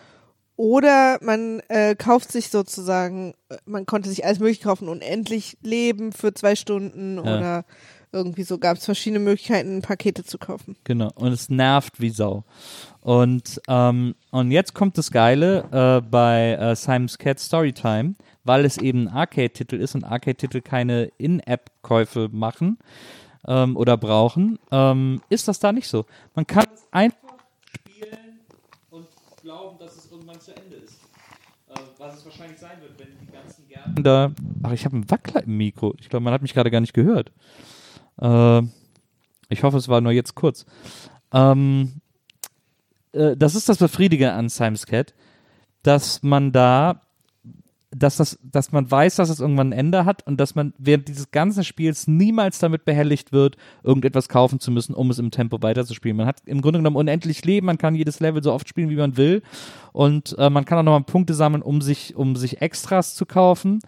Oder 0.56 1.18
man 1.22 1.61
äh, 1.68 1.94
kauft 1.94 2.32
sich 2.32 2.48
sozusagen, 2.50 3.34
äh, 3.48 3.56
man 3.64 3.87
konnte 3.87 4.08
sich 4.08 4.24
alles 4.24 4.40
mögliche 4.40 4.64
kaufen, 4.64 4.88
unendlich 4.88 5.56
Leben 5.62 6.11
für 6.12 6.34
zwei 6.34 6.56
Stunden 6.56 7.16
Ja. 7.16 7.22
oder 7.22 7.64
Irgendwie 8.11 8.42
so 8.42 8.59
gab 8.59 8.79
es 8.79 8.87
verschiedene 8.87 9.18
Möglichkeiten, 9.18 9.83
Pakete 9.83 10.25
zu 10.25 10.38
kaufen. 10.38 10.77
Genau. 10.85 11.11
Und 11.14 11.33
es 11.33 11.51
nervt 11.51 12.01
wie 12.01 12.11
Sau. 12.11 12.44
Und, 13.01 13.61
ähm, 13.68 14.14
und 14.31 14.51
jetzt 14.51 14.75
kommt 14.75 14.97
das 14.97 15.11
Geile 15.11 15.64
äh, 15.71 16.01
bei 16.09 16.53
äh, 16.53 16.75
Simon's 16.75 17.18
Cat 17.18 17.38
Storytime, 17.38 18.14
weil 18.44 18.64
es 18.64 18.79
eben 18.79 19.09
ein 19.09 19.14
Arcade-Titel 19.14 19.77
ist 19.77 19.94
und 19.94 20.05
Arcade-Titel 20.05 20.62
keine 20.62 21.05
In-App-Käufe 21.18 22.29
machen 22.33 22.79
ähm, 23.47 23.77
oder 23.77 23.97
brauchen, 23.97 24.59
ähm, 24.71 25.21
ist 25.29 25.49
das 25.49 25.59
da 25.59 25.73
nicht 25.73 25.88
so. 25.88 26.07
Man 26.35 26.47
kann 26.47 26.66
es 26.75 26.87
einfach 26.90 27.18
spielen 27.75 28.40
und 28.90 29.07
glauben, 29.42 29.79
dass 29.79 29.97
es 29.97 30.11
irgendwann 30.11 30.40
zu 30.40 30.57
Ende 30.57 30.77
ist. 30.77 31.01
Äh, 31.68 31.75
was 31.99 32.16
es 32.16 32.25
wahrscheinlich 32.25 32.59
sein 32.59 32.81
wird, 32.81 32.99
wenn 32.99 33.18
die 33.21 33.31
ganzen 33.31 33.68
Gärten 33.68 34.03
da. 34.03 34.33
Ach, 34.62 34.73
ich 34.73 34.85
habe 34.85 34.97
einen 34.97 35.11
Wackler 35.11 35.42
im 35.44 35.57
Mikro. 35.57 35.94
Ich 36.01 36.09
glaube, 36.09 36.25
man 36.25 36.33
hat 36.33 36.42
mich 36.42 36.55
gerade 36.55 36.71
gar 36.71 36.81
nicht 36.81 36.94
gehört. 36.94 37.33
Äh, 38.20 38.62
ich 39.48 39.62
hoffe, 39.62 39.76
es 39.78 39.88
war 39.88 40.00
nur 40.00 40.12
jetzt 40.12 40.35
kurz. 40.35 40.66
Ähm, 41.33 42.00
äh, 43.12 43.37
das 43.37 43.54
ist 43.54 43.68
das 43.68 43.78
Befriedigende 43.78 44.33
an 44.33 44.48
Simon's 44.48 44.87
Cat, 44.87 45.14
dass 45.83 46.22
man 46.22 46.52
da, 46.52 47.00
dass 47.90 48.16
das, 48.16 48.38
dass 48.42 48.72
man 48.72 48.90
weiß, 48.90 49.16
dass 49.16 49.31
es 49.31 49.40
irgendwann 49.40 49.70
ein 49.70 49.78
Ende 49.78 50.04
hat 50.04 50.26
und 50.26 50.38
dass 50.38 50.54
man 50.54 50.74
während 50.76 51.09
dieses 51.09 51.31
ganzen 51.31 51.64
Spiels 51.64 52.07
niemals 52.07 52.59
damit 52.59 52.85
behelligt 52.85 53.33
wird, 53.33 53.57
irgendetwas 53.83 54.28
kaufen 54.28 54.61
zu 54.61 54.70
müssen, 54.70 54.94
um 54.94 55.11
es 55.11 55.18
im 55.18 55.31
Tempo 55.31 55.62
weiterzuspielen. 55.62 56.16
Man 56.16 56.26
hat 56.26 56.42
im 56.44 56.61
Grunde 56.61 56.81
genommen 56.81 56.96
unendlich 56.96 57.44
Leben, 57.44 57.66
man 57.66 57.78
kann 57.78 57.94
jedes 57.94 58.20
Level 58.20 58.42
so 58.42 58.52
oft 58.52 58.68
spielen, 58.68 58.90
wie 58.90 58.96
man 58.96 59.16
will 59.16 59.42
und 59.92 60.37
äh, 60.38 60.50
man 60.50 60.66
kann 60.66 60.78
auch 60.78 60.83
nochmal 60.83 61.04
Punkte 61.04 61.33
sammeln, 61.33 61.62
um 61.62 61.81
sich, 61.81 62.14
um 62.14 62.37
sich 62.37 62.61
Extras 62.61 63.14
zu 63.14 63.24
kaufen, 63.24 63.81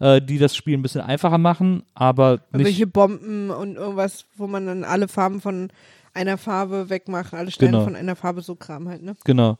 äh, 0.00 0.20
die 0.20 0.38
das 0.38 0.56
Spiel 0.56 0.76
ein 0.76 0.82
bisschen 0.82 1.00
einfacher 1.00 1.38
machen, 1.38 1.82
aber 1.94 2.40
nicht. 2.52 2.64
Welche 2.66 2.86
Bomben 2.86 3.50
und 3.50 3.76
irgendwas, 3.76 4.26
wo 4.36 4.46
man 4.46 4.66
dann 4.66 4.84
alle 4.84 5.08
Farben 5.08 5.40
von 5.40 5.70
einer 6.14 6.38
Farbe 6.38 6.90
wegmacht, 6.90 7.34
alle 7.34 7.50
Steine 7.50 7.72
Genau. 7.72 7.84
von 7.84 7.96
einer 7.96 8.16
Farbe, 8.16 8.42
so 8.42 8.54
Kram 8.54 8.88
halt, 8.88 9.02
ne? 9.02 9.16
Genau. 9.24 9.58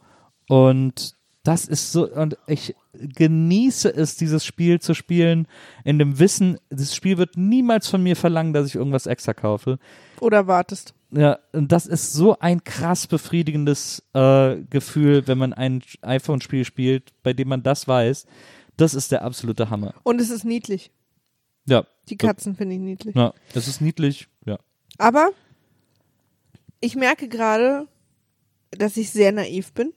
Und 0.49 1.15
das 1.45 1.67
ist 1.67 1.93
so, 1.93 2.09
und 2.11 2.37
ich 2.47 2.75
genieße 2.93 3.89
es, 3.95 4.17
dieses 4.17 4.45
Spiel 4.45 4.81
zu 4.81 4.95
spielen, 4.95 5.47
in 5.85 5.99
dem 5.99 6.19
Wissen, 6.19 6.59
das 6.69 6.95
Spiel 6.95 7.17
wird 7.17 7.37
niemals 7.37 7.89
von 7.89 8.03
mir 8.03 8.17
verlangen, 8.17 8.53
dass 8.53 8.67
ich 8.67 8.75
irgendwas 8.75 9.07
extra 9.07 9.35
kaufe. 9.35 9.79
Oder 10.21 10.47
wartest. 10.47 10.95
Ja, 11.11 11.39
und 11.53 11.73
das 11.73 11.87
ist 11.87 12.13
so 12.13 12.39
ein 12.39 12.65
krass 12.65 13.07
befriedigendes 13.07 14.03
äh, 14.13 14.57
Gefühl, 14.69 15.27
wenn 15.27 15.39
man 15.39 15.55
ein 15.55 15.83
iPhone-Spiel 16.03 16.65
spielt, 16.67 17.13
bei 17.23 17.33
dem 17.33 17.49
man 17.49 17.63
das 17.63 17.89
weiß. 17.89 18.27
Das 18.79 18.95
ist 18.95 19.13
der 19.13 19.23
absolute 19.23 19.69
Hammer. 19.69 19.93
Und 20.05 20.21
es 20.21 20.31
ist 20.31 20.45
niedlich. 20.45 20.91
Ja. 21.67 21.87
Die 22.09 22.17
Katzen 22.17 22.57
finde 22.57 22.77
ich 22.77 22.81
niedlich. 22.81 23.15
Ja, 23.15 23.35
es 23.55 23.69
ist 23.69 23.83
niedlich. 23.83 24.29
Ja. 24.47 24.59
Aber 24.97 25.29
ich 26.81 26.97
merke 26.97 27.29
gerade, 27.29 27.87
dass 28.71 28.97
ich 28.97 29.11
sehr 29.11 29.33
naiv 29.33 29.73
bin. 29.73 29.93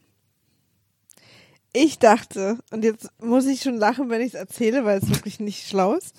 Ich 1.73 1.99
dachte, 1.99 2.57
und 2.71 2.83
jetzt 2.83 3.09
muss 3.21 3.45
ich 3.45 3.61
schon 3.61 3.77
lachen, 3.77 4.09
wenn 4.09 4.19
ich 4.19 4.29
es 4.29 4.33
erzähle, 4.33 4.83
weil 4.83 4.97
es 4.99 5.09
wirklich 5.09 5.39
nicht 5.39 5.67
schlau 5.67 5.93
ist. 5.93 6.13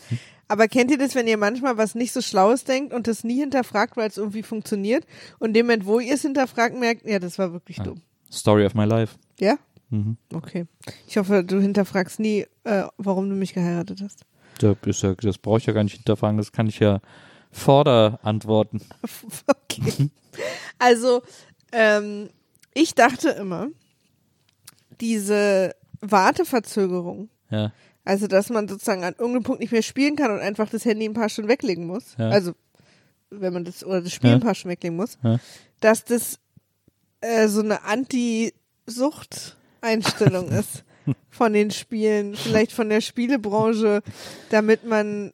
Aber 0.48 0.66
kennt 0.68 0.90
ihr 0.90 0.98
das, 0.98 1.14
wenn 1.14 1.26
ihr 1.26 1.36
manchmal 1.36 1.76
was 1.76 1.94
nicht 1.94 2.12
so 2.12 2.22
Schlaues 2.22 2.64
denkt 2.64 2.92
und 2.94 3.06
das 3.06 3.22
nie 3.24 3.38
hinterfragt, 3.40 3.96
weil 3.96 4.08
es 4.08 4.16
irgendwie 4.16 4.42
funktioniert? 4.42 5.04
Und 5.38 5.52
dem 5.54 5.66
Moment, 5.66 5.84
wo 5.86 6.00
ihr 6.00 6.14
es 6.14 6.22
hinterfragt, 6.22 6.78
merkt, 6.78 7.06
ja, 7.06 7.18
das 7.18 7.38
war 7.38 7.52
wirklich 7.52 7.80
Ah. 7.80 7.84
dumm. 7.84 8.00
Story 8.30 8.64
of 8.64 8.74
my 8.74 8.84
life. 8.84 9.16
Ja? 9.40 9.58
Mhm. 9.92 10.16
Okay. 10.32 10.66
Ich 11.06 11.16
hoffe, 11.18 11.44
du 11.44 11.60
hinterfragst 11.60 12.18
nie, 12.18 12.46
äh, 12.64 12.84
warum 12.96 13.28
du 13.28 13.36
mich 13.36 13.52
geheiratet 13.54 14.00
hast. 14.02 14.24
Da 14.58 14.74
ist 14.86 15.02
ja, 15.02 15.14
das 15.14 15.38
brauche 15.38 15.58
ich 15.58 15.66
ja 15.66 15.72
gar 15.72 15.84
nicht 15.84 15.96
hinterfragen, 15.96 16.38
das 16.38 16.50
kann 16.52 16.66
ich 16.66 16.78
ja 16.78 17.00
vorder 17.50 18.18
antworten. 18.22 18.80
Okay. 19.46 20.10
Also, 20.78 21.20
ähm, 21.72 22.30
ich 22.72 22.94
dachte 22.94 23.28
immer, 23.28 23.68
diese 25.00 25.74
Warteverzögerung, 26.00 27.28
Ja. 27.50 27.72
also 28.04 28.26
dass 28.26 28.48
man 28.48 28.66
sozusagen 28.68 29.04
an 29.04 29.12
irgendeinem 29.18 29.42
Punkt 29.42 29.60
nicht 29.60 29.72
mehr 29.72 29.82
spielen 29.82 30.16
kann 30.16 30.30
und 30.30 30.40
einfach 30.40 30.68
das 30.70 30.84
Handy 30.86 31.04
ein 31.06 31.12
paar 31.14 31.28
Stunden 31.28 31.50
weglegen 31.50 31.86
muss, 31.86 32.16
Ja. 32.18 32.30
also 32.30 32.52
wenn 33.30 33.52
man 33.52 33.64
das 33.64 33.84
oder 33.84 34.00
das 34.00 34.12
Spiel 34.12 34.30
Ja. 34.30 34.36
ein 34.36 34.42
paar 34.42 34.54
Stunden 34.54 34.72
weglegen 34.72 34.96
muss, 34.96 35.18
dass 35.80 36.04
das 36.04 36.38
äh, 37.20 37.46
so 37.48 37.60
eine 37.60 37.84
Anti-Sucht-Einstellung 39.82 40.48
ist 40.48 40.84
von 41.30 41.52
den 41.52 41.70
Spielen, 41.70 42.34
vielleicht 42.36 42.72
von 42.72 42.88
der 42.88 43.00
Spielebranche, 43.00 44.02
damit 44.50 44.84
man 44.86 45.32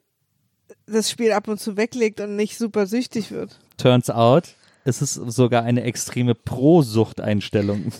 das 0.87 1.09
Spiel 1.09 1.31
ab 1.31 1.47
und 1.47 1.59
zu 1.59 1.77
weglegt 1.77 2.19
und 2.19 2.35
nicht 2.35 2.57
super 2.57 2.87
süchtig 2.87 3.31
wird. 3.31 3.59
Turns 3.77 4.09
out, 4.09 4.55
es 4.83 5.01
ist 5.01 5.13
sogar 5.13 5.63
eine 5.63 5.83
extreme 5.83 6.33
Pro-Sucht-Einstellung. 6.35 7.91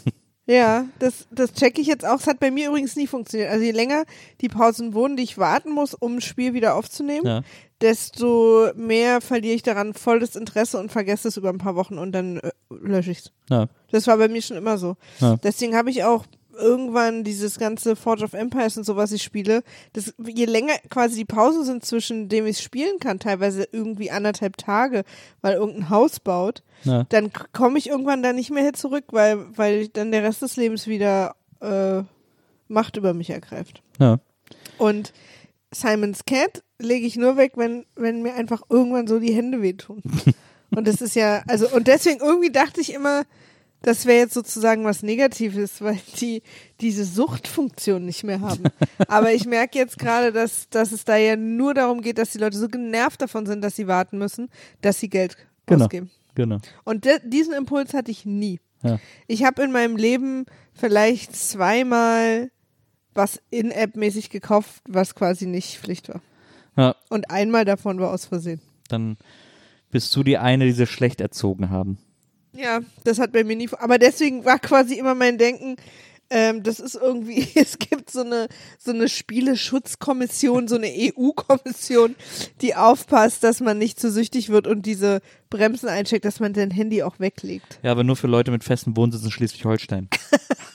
Ja, 0.47 0.85
das, 0.97 1.27
das 1.29 1.53
checke 1.53 1.79
ich 1.79 1.85
jetzt 1.85 2.03
auch. 2.05 2.19
Es 2.19 2.25
hat 2.25 2.39
bei 2.39 2.49
mir 2.49 2.69
übrigens 2.69 2.95
nie 2.95 3.05
funktioniert. 3.05 3.51
Also 3.51 3.63
je 3.63 3.69
länger 3.71 4.05
die 4.41 4.47
Pausen 4.49 4.95
wurden, 4.95 5.15
die 5.15 5.21
ich 5.21 5.37
warten 5.37 5.71
muss, 5.71 5.93
um 5.93 6.15
ein 6.15 6.21
Spiel 6.21 6.53
wieder 6.55 6.73
aufzunehmen, 6.73 7.23
Ja. 7.23 7.41
desto 7.81 8.71
mehr 8.75 9.21
verliere 9.21 9.53
ich 9.53 9.61
daran 9.61 9.93
voll 9.93 10.19
das 10.19 10.35
Interesse 10.35 10.79
und 10.79 10.91
vergesse 10.91 11.27
es 11.27 11.37
über 11.37 11.49
ein 11.49 11.59
paar 11.59 11.75
Wochen 11.75 11.99
und 11.99 12.13
dann 12.13 12.37
äh, 12.39 12.49
lösche 12.71 13.11
ich 13.11 13.19
es. 13.19 13.31
Ja. 13.51 13.67
Das 13.91 14.07
war 14.07 14.17
bei 14.17 14.27
mir 14.27 14.41
schon 14.41 14.57
immer 14.57 14.79
so. 14.79 14.95
Ja. 15.19 15.37
Deswegen 15.37 15.75
habe 15.75 15.91
ich 15.91 16.03
auch 16.03 16.25
irgendwann 16.59 17.23
dieses 17.23 17.57
ganze 17.57 17.95
Forge 17.95 18.23
of 18.23 18.33
Empires 18.33 18.77
und 18.77 18.83
so, 18.83 18.95
was 18.95 19.11
ich 19.11 19.23
spiele, 19.23 19.63
das, 19.93 20.13
je 20.23 20.45
länger 20.45 20.73
quasi 20.89 21.15
die 21.17 21.25
Pausen 21.25 21.63
sind, 21.63 21.85
zwischen 21.85 22.29
dem 22.29 22.45
ich 22.45 22.59
spielen 22.59 22.99
kann, 22.99 23.19
teilweise 23.19 23.67
irgendwie 23.71 24.11
anderthalb 24.11 24.57
Tage, 24.57 25.03
weil 25.41 25.55
irgendein 25.55 25.89
Haus 25.89 26.19
baut, 26.19 26.61
Ja. 26.83 27.05
dann 27.09 27.31
komme 27.53 27.77
ich 27.79 27.89
irgendwann 27.89 28.21
da 28.21 28.33
nicht 28.33 28.51
mehr 28.51 28.63
hier 28.63 28.73
zurück, 28.73 29.05
weil, 29.11 29.45
weil 29.57 29.87
dann 29.87 30.11
der 30.11 30.23
Rest 30.23 30.41
des 30.41 30.55
Lebens 30.57 30.85
wieder 30.87 31.35
äh, 31.61 32.03
Macht 32.67 32.97
über 32.97 33.13
mich 33.15 33.31
ergreift. 33.31 33.81
Ja. 33.99 34.19
Und 34.77 35.11
Simon's 35.73 36.25
Cat 36.25 36.63
lege 36.79 37.05
ich 37.05 37.15
nur 37.15 37.35
weg, 37.37 37.53
wenn, 37.55 37.85
wenn 37.95 38.21
mir 38.21 38.35
einfach 38.35 38.61
irgendwann 38.69 39.07
so 39.07 39.19
die 39.19 39.33
Hände 39.33 39.61
wehtun. 39.61 40.01
und 40.71 40.87
das 40.87 41.01
ist 41.01 41.15
ja, 41.15 41.43
also, 41.47 41.67
und 41.69 41.87
deswegen 41.87 42.19
irgendwie 42.21 42.51
dachte 42.51 42.79
ich 42.81 42.93
immer, 42.93 43.23
das 43.81 44.05
wäre 44.05 44.19
jetzt 44.19 44.33
sozusagen 44.33 44.83
was 44.83 45.03
Negatives, 45.03 45.81
weil 45.81 45.99
die 46.19 46.41
diese 46.81 47.05
Suchtfunktion 47.05 48.05
nicht 48.05 48.23
mehr 48.23 48.41
haben. 48.41 48.63
Aber 49.07 49.33
ich 49.33 49.45
merke 49.45 49.77
jetzt 49.77 49.97
gerade, 49.99 50.31
dass, 50.31 50.69
dass 50.69 50.91
es 50.91 51.05
da 51.05 51.15
ja 51.17 51.35
nur 51.35 51.73
darum 51.73 52.01
geht, 52.01 52.17
dass 52.17 52.31
die 52.31 52.37
Leute 52.39 52.57
so 52.57 52.67
genervt 52.67 53.21
davon 53.21 53.45
sind, 53.45 53.61
dass 53.61 53.75
sie 53.75 53.87
warten 53.87 54.17
müssen, 54.17 54.49
dass 54.81 54.99
sie 54.99 55.09
Geld 55.09 55.37
Genau. 55.65 55.85
ausgeben. 55.85 56.09
Genau. 56.35 56.57
Und 56.83 57.07
diesen 57.25 57.53
Impuls 57.53 57.93
hatte 57.93 58.09
ich 58.11 58.25
nie. 58.25 58.59
Ja. 58.81 58.99
Ich 59.27 59.43
habe 59.43 59.61
in 59.61 59.71
meinem 59.71 59.97
Leben 59.97 60.45
vielleicht 60.73 61.35
zweimal 61.35 62.49
was 63.13 63.41
in-App-mäßig 63.49 64.29
gekauft, 64.29 64.81
was 64.87 65.15
quasi 65.15 65.45
nicht 65.45 65.77
Pflicht 65.79 66.09
war. 66.09 66.21
Ja. 66.77 66.95
Und 67.09 67.29
einmal 67.29 67.65
davon 67.65 67.99
war 67.99 68.11
aus 68.11 68.25
Versehen. 68.25 68.61
Dann 68.87 69.17
bist 69.91 70.15
du 70.15 70.23
die 70.23 70.37
eine, 70.37 70.65
die 70.65 70.71
sie 70.71 70.87
schlecht 70.87 71.19
erzogen 71.21 71.69
haben. 71.69 71.97
Ja, 72.53 72.79
das 73.03 73.19
hat 73.19 73.31
bei 73.31 73.43
mir 73.43 73.55
nie. 73.55 73.69
Aber 73.79 73.97
deswegen 73.97 74.45
war 74.45 74.59
quasi 74.59 74.95
immer 74.95 75.15
mein 75.15 75.37
Denken, 75.37 75.75
ähm, 76.31 76.61
das 76.61 76.79
ist 76.79 76.95
irgendwie, 76.95 77.47
es 77.55 77.79
gibt 77.79 78.11
so 78.11 78.21
eine, 78.21 78.47
so 78.77 78.91
eine 78.91 79.09
Spieleschutzkommission, 79.09 80.67
so 80.67 80.75
eine 80.75 80.87
EU-Kommission, 80.87 82.15
die 82.61 82.75
aufpasst, 82.75 83.43
dass 83.43 83.59
man 83.59 83.77
nicht 83.77 83.99
zu 83.99 84.11
süchtig 84.11 84.49
wird 84.49 84.67
und 84.67 84.85
diese 84.85 85.21
Bremsen 85.49 85.89
eincheckt, 85.89 86.25
dass 86.25 86.39
man 86.39 86.53
sein 86.53 86.71
Handy 86.71 87.03
auch 87.03 87.19
weglegt. 87.19 87.79
Ja, 87.83 87.91
aber 87.91 88.03
nur 88.03 88.15
für 88.15 88.27
Leute 88.27 88.51
mit 88.51 88.63
festem 88.63 88.95
Wohnsitz 88.95 89.23
in 89.23 89.31
Schleswig-Holstein. 89.31 90.09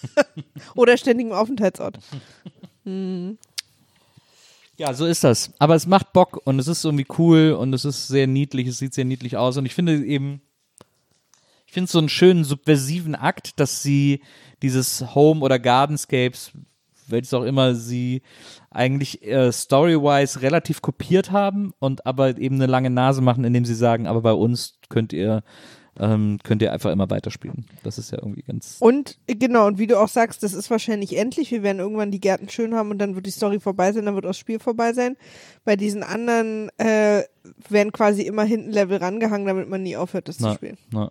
Oder 0.75 0.97
ständigem 0.97 1.33
Aufenthaltsort. 1.33 1.99
Ja, 4.77 4.93
so 4.93 5.07
ist 5.07 5.23
das. 5.23 5.53
Aber 5.61 5.77
es 5.77 5.87
macht 5.87 6.13
Bock 6.13 6.41
und 6.45 6.59
es 6.59 6.67
ist 6.67 6.85
irgendwie 6.85 7.07
cool 7.19 7.53
und 7.53 7.73
es 7.73 7.85
ist 7.85 8.09
sehr 8.09 8.27
niedlich, 8.27 8.67
es 8.67 8.79
sieht 8.79 8.93
sehr 8.93 9.05
niedlich 9.05 9.37
aus 9.37 9.57
und 9.57 9.67
ich 9.67 9.75
finde 9.75 10.05
eben, 10.05 10.43
ich 11.75 11.77
finde 11.77 11.87
es 11.87 11.93
so 11.93 11.99
einen 11.99 12.09
schönen 12.09 12.45
subversiven 12.45 13.17
Akt, 13.17 13.59
dass 13.59 13.83
sie 13.83 14.21
dieses 14.63 15.13
Home- 15.17 15.41
oder 15.41 15.59
Gardenscapes, 15.59 16.53
welches 17.09 17.35
auch 17.35 17.43
immer 17.43 17.75
sie 17.75 18.23
eigentlich 18.71 19.27
äh, 19.27 19.51
story-wise 19.51 20.41
relativ 20.41 20.83
kopiert 20.83 21.33
haben 21.33 21.73
und 21.81 22.07
aber 22.07 22.39
eben 22.39 22.55
eine 22.55 22.67
lange 22.67 22.91
Nase 22.91 23.23
machen, 23.23 23.43
indem 23.43 23.65
sie 23.65 23.75
sagen, 23.75 24.07
aber 24.07 24.21
bei 24.21 24.35
uns 24.35 24.79
könnt 24.89 25.13
ihr 25.13 25.43
ähm, 25.99 26.39
könnt 26.45 26.63
ihr 26.63 26.73
einfach 26.73 26.93
immer 26.93 27.11
weiterspielen. 27.11 27.67
Das 27.83 27.99
ist 27.99 28.13
ja 28.13 28.19
irgendwie 28.19 28.43
ganz 28.43 28.77
Und 28.79 29.19
genau, 29.27 29.67
und 29.67 29.79
wie 29.79 29.89
du 29.89 29.99
auch 30.01 30.09
sagst, 30.09 30.45
das 30.45 30.55
ist 30.55 30.71
wahrscheinlich 30.71 31.17
endlich. 31.17 31.51
Wir 31.51 31.65
werden 31.65 31.81
irgendwann 31.81 32.13
die 32.13 32.21
Gärten 32.21 32.49
schön 32.49 32.75
haben 32.75 32.93
und 32.93 32.99
dann 32.99 33.17
wird 33.17 33.27
die 33.27 33.33
Story 33.33 33.59
vorbei 33.59 33.91
sein, 33.93 34.05
dann 34.05 34.15
wird 34.15 34.27
auch 34.27 34.31
das 34.31 34.39
Spiel 34.39 34.61
vorbei 34.61 34.93
sein. 34.93 35.17
Bei 35.65 35.75
diesen 35.75 36.05
anderen 36.05 36.69
äh, 36.79 37.25
werden 37.69 37.91
quasi 37.91 38.23
immer 38.23 38.45
hinten 38.45 38.71
Level 38.71 38.99
rangehangen, 38.99 39.49
damit 39.49 39.69
man 39.69 39.83
nie 39.83 39.97
aufhört, 39.97 40.29
das 40.29 40.39
Na, 40.39 40.51
zu 40.51 40.55
spielen. 40.55 40.79
na. 40.93 41.11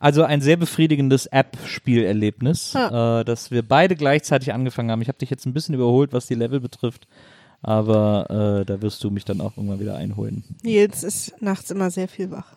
Also 0.00 0.24
ein 0.24 0.40
sehr 0.40 0.56
befriedigendes 0.56 1.26
App-Spielerlebnis, 1.26 2.74
Ha. 2.74 3.20
äh, 3.20 3.24
dass 3.24 3.50
wir 3.50 3.62
beide 3.62 3.94
gleichzeitig 3.96 4.52
angefangen 4.52 4.90
haben. 4.90 5.02
Ich 5.02 5.08
habe 5.08 5.18
dich 5.18 5.30
jetzt 5.30 5.46
ein 5.46 5.52
bisschen 5.52 5.74
überholt, 5.74 6.12
was 6.12 6.26
die 6.26 6.34
Level 6.34 6.58
betrifft. 6.58 7.06
Aber 7.62 8.60
äh, 8.62 8.64
da 8.64 8.80
wirst 8.80 9.04
du 9.04 9.10
mich 9.10 9.26
dann 9.26 9.42
auch 9.42 9.58
irgendwann 9.58 9.80
wieder 9.80 9.96
einholen. 9.96 10.42
Nils 10.62 11.02
ist 11.04 11.34
nachts 11.42 11.70
immer 11.70 11.90
sehr 11.90 12.08
viel 12.08 12.30
wach. 12.30 12.50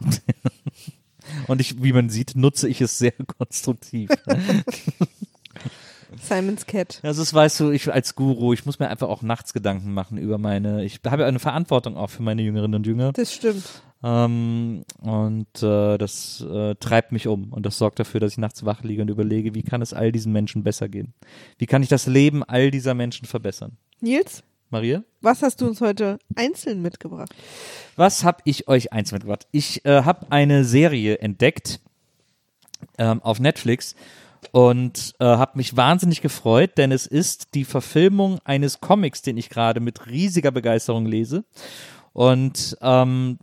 Und 1.47 1.59
ich, 1.61 1.83
wie 1.83 1.91
man 1.93 2.09
sieht, 2.09 2.35
nutze 2.35 2.69
ich 2.69 2.79
es 2.79 2.97
sehr 2.97 3.11
konstruktiv. 3.37 4.09
Simon's 6.21 6.65
Cat. 6.65 6.99
Also 7.03 7.21
das 7.21 7.33
weißt 7.33 7.59
du, 7.59 7.71
ich 7.71 7.91
als 7.91 8.15
Guru, 8.15 8.53
ich 8.53 8.65
muss 8.65 8.79
mir 8.79 8.87
einfach 8.89 9.09
auch 9.09 9.21
nachts 9.23 9.51
Gedanken 9.53 9.93
machen 9.93 10.17
über 10.17 10.37
meine, 10.37 10.85
ich 10.85 10.99
habe 11.05 11.23
ja 11.23 11.27
eine 11.27 11.39
Verantwortung 11.39 11.97
auch 11.97 12.09
für 12.09 12.21
meine 12.23 12.41
Jüngerinnen 12.41 12.75
und 12.75 12.85
Jünger. 12.87 13.11
Das 13.13 13.33
stimmt. 13.33 13.63
Ähm, 14.03 14.83
und 15.01 15.63
äh, 15.63 15.97
das 15.97 16.41
äh, 16.41 16.75
treibt 16.75 17.11
mich 17.11 17.27
um 17.27 17.53
und 17.53 17.65
das 17.65 17.77
sorgt 17.77 17.99
dafür, 17.99 18.19
dass 18.19 18.33
ich 18.33 18.37
nachts 18.37 18.65
wach 18.65 18.83
liege 18.83 19.01
und 19.01 19.09
überlege, 19.09 19.55
wie 19.55 19.63
kann 19.63 19.81
es 19.81 19.93
all 19.93 20.11
diesen 20.11 20.33
Menschen 20.33 20.63
besser 20.63 20.89
gehen? 20.89 21.13
Wie 21.57 21.65
kann 21.65 21.83
ich 21.83 21.89
das 21.89 22.05
Leben 22.05 22.43
all 22.43 22.69
dieser 22.69 22.93
Menschen 22.93 23.25
verbessern? 23.25 23.77
Nils, 24.01 24.43
Maria? 24.69 25.03
was 25.23 25.41
hast 25.41 25.61
du 25.61 25.67
uns 25.67 25.79
heute 25.79 26.19
einzeln 26.35 26.81
mitgebracht? 26.81 27.33
Was 27.95 28.23
habe 28.25 28.39
ich 28.43 28.67
euch 28.67 28.91
eins 28.91 29.11
mitgebracht? 29.13 29.47
Ich 29.51 29.85
äh, 29.85 30.03
habe 30.03 30.27
eine 30.31 30.65
Serie 30.65 31.19
entdeckt 31.19 31.79
ähm, 32.97 33.21
auf 33.23 33.39
Netflix 33.39 33.95
und 34.51 35.15
äh, 35.19 35.25
habe 35.25 35.57
mich 35.57 35.77
wahnsinnig 35.77 36.21
gefreut, 36.21 36.77
denn 36.77 36.91
es 36.91 37.07
ist 37.07 37.55
die 37.55 37.63
Verfilmung 37.63 38.39
eines 38.43 38.81
Comics, 38.81 39.21
den 39.21 39.37
ich 39.37 39.49
gerade 39.49 39.79
mit 39.79 40.07
riesiger 40.07 40.51
Begeisterung 40.51 41.05
lese. 41.05 41.45
Und 42.11 42.77
ähm, 42.81 43.39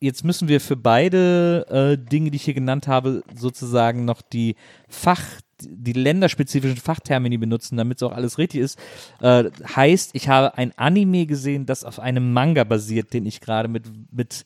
jetzt 0.00 0.24
müssen 0.24 0.48
wir 0.48 0.60
für 0.60 0.76
beide 0.76 1.66
äh, 1.68 2.10
Dinge, 2.10 2.30
die 2.30 2.36
ich 2.36 2.44
hier 2.44 2.54
genannt 2.54 2.88
habe, 2.88 3.22
sozusagen 3.34 4.04
noch 4.04 4.22
die 4.22 4.56
Fach, 4.88 5.22
die 5.60 5.92
länderspezifischen 5.92 6.78
Fachtermini 6.78 7.38
benutzen, 7.38 7.76
damit 7.76 7.98
es 7.98 8.02
auch 8.02 8.12
alles 8.12 8.38
richtig 8.38 8.60
ist. 8.60 8.78
Äh, 9.20 9.50
heißt, 9.76 10.10
ich 10.14 10.28
habe 10.28 10.56
ein 10.56 10.72
Anime 10.76 11.26
gesehen, 11.26 11.66
das 11.66 11.84
auf 11.84 12.00
einem 12.00 12.32
Manga 12.32 12.64
basiert, 12.64 13.12
den 13.12 13.26
ich 13.26 13.40
gerade 13.40 13.68
mit, 13.68 13.84
mit 14.12 14.44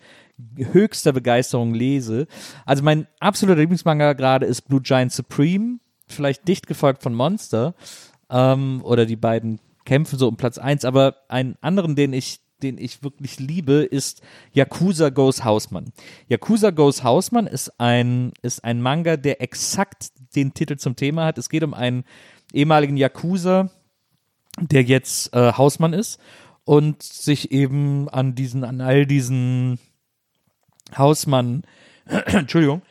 höchster 0.56 1.12
Begeisterung 1.12 1.74
lese. 1.74 2.26
Also 2.66 2.82
mein 2.82 3.06
absoluter 3.20 3.60
Lieblingsmanga 3.60 4.14
gerade 4.14 4.46
ist 4.46 4.62
Blue 4.62 4.80
Giant 4.80 5.12
Supreme, 5.12 5.78
vielleicht 6.08 6.48
dicht 6.48 6.66
gefolgt 6.66 7.02
von 7.02 7.14
Monster. 7.14 7.74
Ähm, 8.30 8.80
oder 8.82 9.06
die 9.06 9.16
beiden 9.16 9.60
kämpfen 9.84 10.18
so 10.18 10.28
um 10.28 10.36
Platz 10.36 10.58
eins. 10.58 10.84
aber 10.84 11.16
einen 11.28 11.56
anderen, 11.60 11.94
den 11.94 12.12
ich 12.12 12.40
den 12.64 12.78
ich 12.78 13.02
wirklich 13.02 13.38
liebe, 13.38 13.74
ist 13.84 14.22
Yakuza 14.52 15.10
Goes 15.10 15.44
Hausmann. 15.44 15.92
Yakuza 16.28 16.70
Goes 16.70 17.04
Hausmann 17.04 17.46
ist 17.46 17.78
ein, 17.78 18.32
ist 18.42 18.64
ein 18.64 18.82
Manga, 18.82 19.16
der 19.16 19.40
exakt 19.40 20.08
den 20.34 20.54
Titel 20.54 20.76
zum 20.76 20.96
Thema 20.96 21.26
hat. 21.26 21.38
Es 21.38 21.48
geht 21.48 21.62
um 21.62 21.74
einen 21.74 22.04
ehemaligen 22.52 22.96
Yakuza, 22.96 23.70
der 24.60 24.82
jetzt 24.82 25.34
äh, 25.34 25.52
Hausmann 25.52 25.92
ist 25.92 26.18
und 26.64 27.02
sich 27.02 27.52
eben 27.52 28.08
an 28.08 28.34
diesen, 28.34 28.64
an 28.64 28.80
all 28.80 29.06
diesen 29.06 29.78
Hausmann, 30.96 31.62
Entschuldigung, 32.06 32.82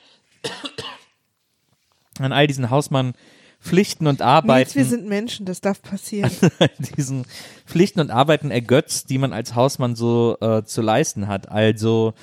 an 2.20 2.32
all 2.32 2.48
diesen 2.48 2.70
Hausmann 2.70 3.14
Pflichten 3.64 4.08
und 4.08 4.22
Arbeiten 4.22 4.60
Nils, 4.60 4.76
wir 4.76 4.86
sind 4.86 5.08
Menschen, 5.08 5.46
das 5.46 5.62
darf 5.62 5.82
passieren. 5.82 6.30
diesen 6.98 7.26
Pflichten 7.66 8.02
und 8.02 8.12
Arbeiten 8.12 8.52
ergötzt, 8.52 9.10
die 9.10 9.18
man 9.18 9.32
als 9.32 9.56
Hausmann 9.56 9.96
so 9.96 10.38
äh, 10.42 10.64
zu 10.64 10.82
leisten 10.82 11.30
hat. 11.30 11.50
Also 11.50 12.14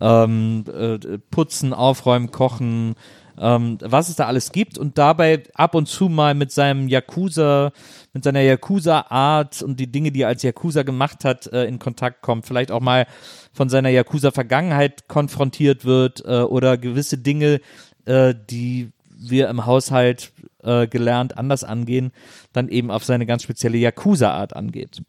ähm, 0.00 0.64
äh, 0.66 0.98
putzen, 1.30 1.72
aufräumen, 1.72 2.32
kochen, 2.32 2.96
ähm, 3.40 3.78
was 3.80 4.08
es 4.08 4.16
da 4.16 4.26
alles 4.26 4.50
gibt 4.50 4.76
und 4.76 4.98
dabei 4.98 5.44
ab 5.54 5.76
und 5.76 5.86
zu 5.86 6.08
mal 6.08 6.34
mit 6.34 6.50
seinem 6.50 6.88
Yakuza, 6.88 7.70
mit 8.12 8.24
seiner 8.24 8.40
Yakuza-Art 8.40 9.62
und 9.62 9.78
die 9.78 9.92
Dinge, 9.92 10.10
die 10.10 10.22
er 10.22 10.28
als 10.28 10.42
Yakuza 10.42 10.82
gemacht 10.82 11.24
hat, 11.24 11.46
äh, 11.52 11.66
in 11.66 11.78
Kontakt 11.78 12.22
kommt. 12.22 12.44
Vielleicht 12.44 12.72
auch 12.72 12.80
mal 12.80 13.06
von 13.52 13.68
seiner 13.68 13.90
Yakuza-Vergangenheit 13.90 15.06
konfrontiert 15.06 15.84
wird 15.84 16.24
äh, 16.24 16.40
oder 16.40 16.76
gewisse 16.76 17.18
Dinge, 17.18 17.60
äh, 18.04 18.34
die 18.50 18.90
wir 19.18 19.48
im 19.48 19.66
Haushalt 19.66 20.32
äh, 20.62 20.86
gelernt 20.86 21.36
anders 21.36 21.64
angehen, 21.64 22.12
dann 22.52 22.68
eben 22.68 22.90
auf 22.90 23.04
seine 23.04 23.26
ganz 23.26 23.42
spezielle 23.42 23.78
Yakuza-Art 23.78 24.54
angeht. 24.54 25.02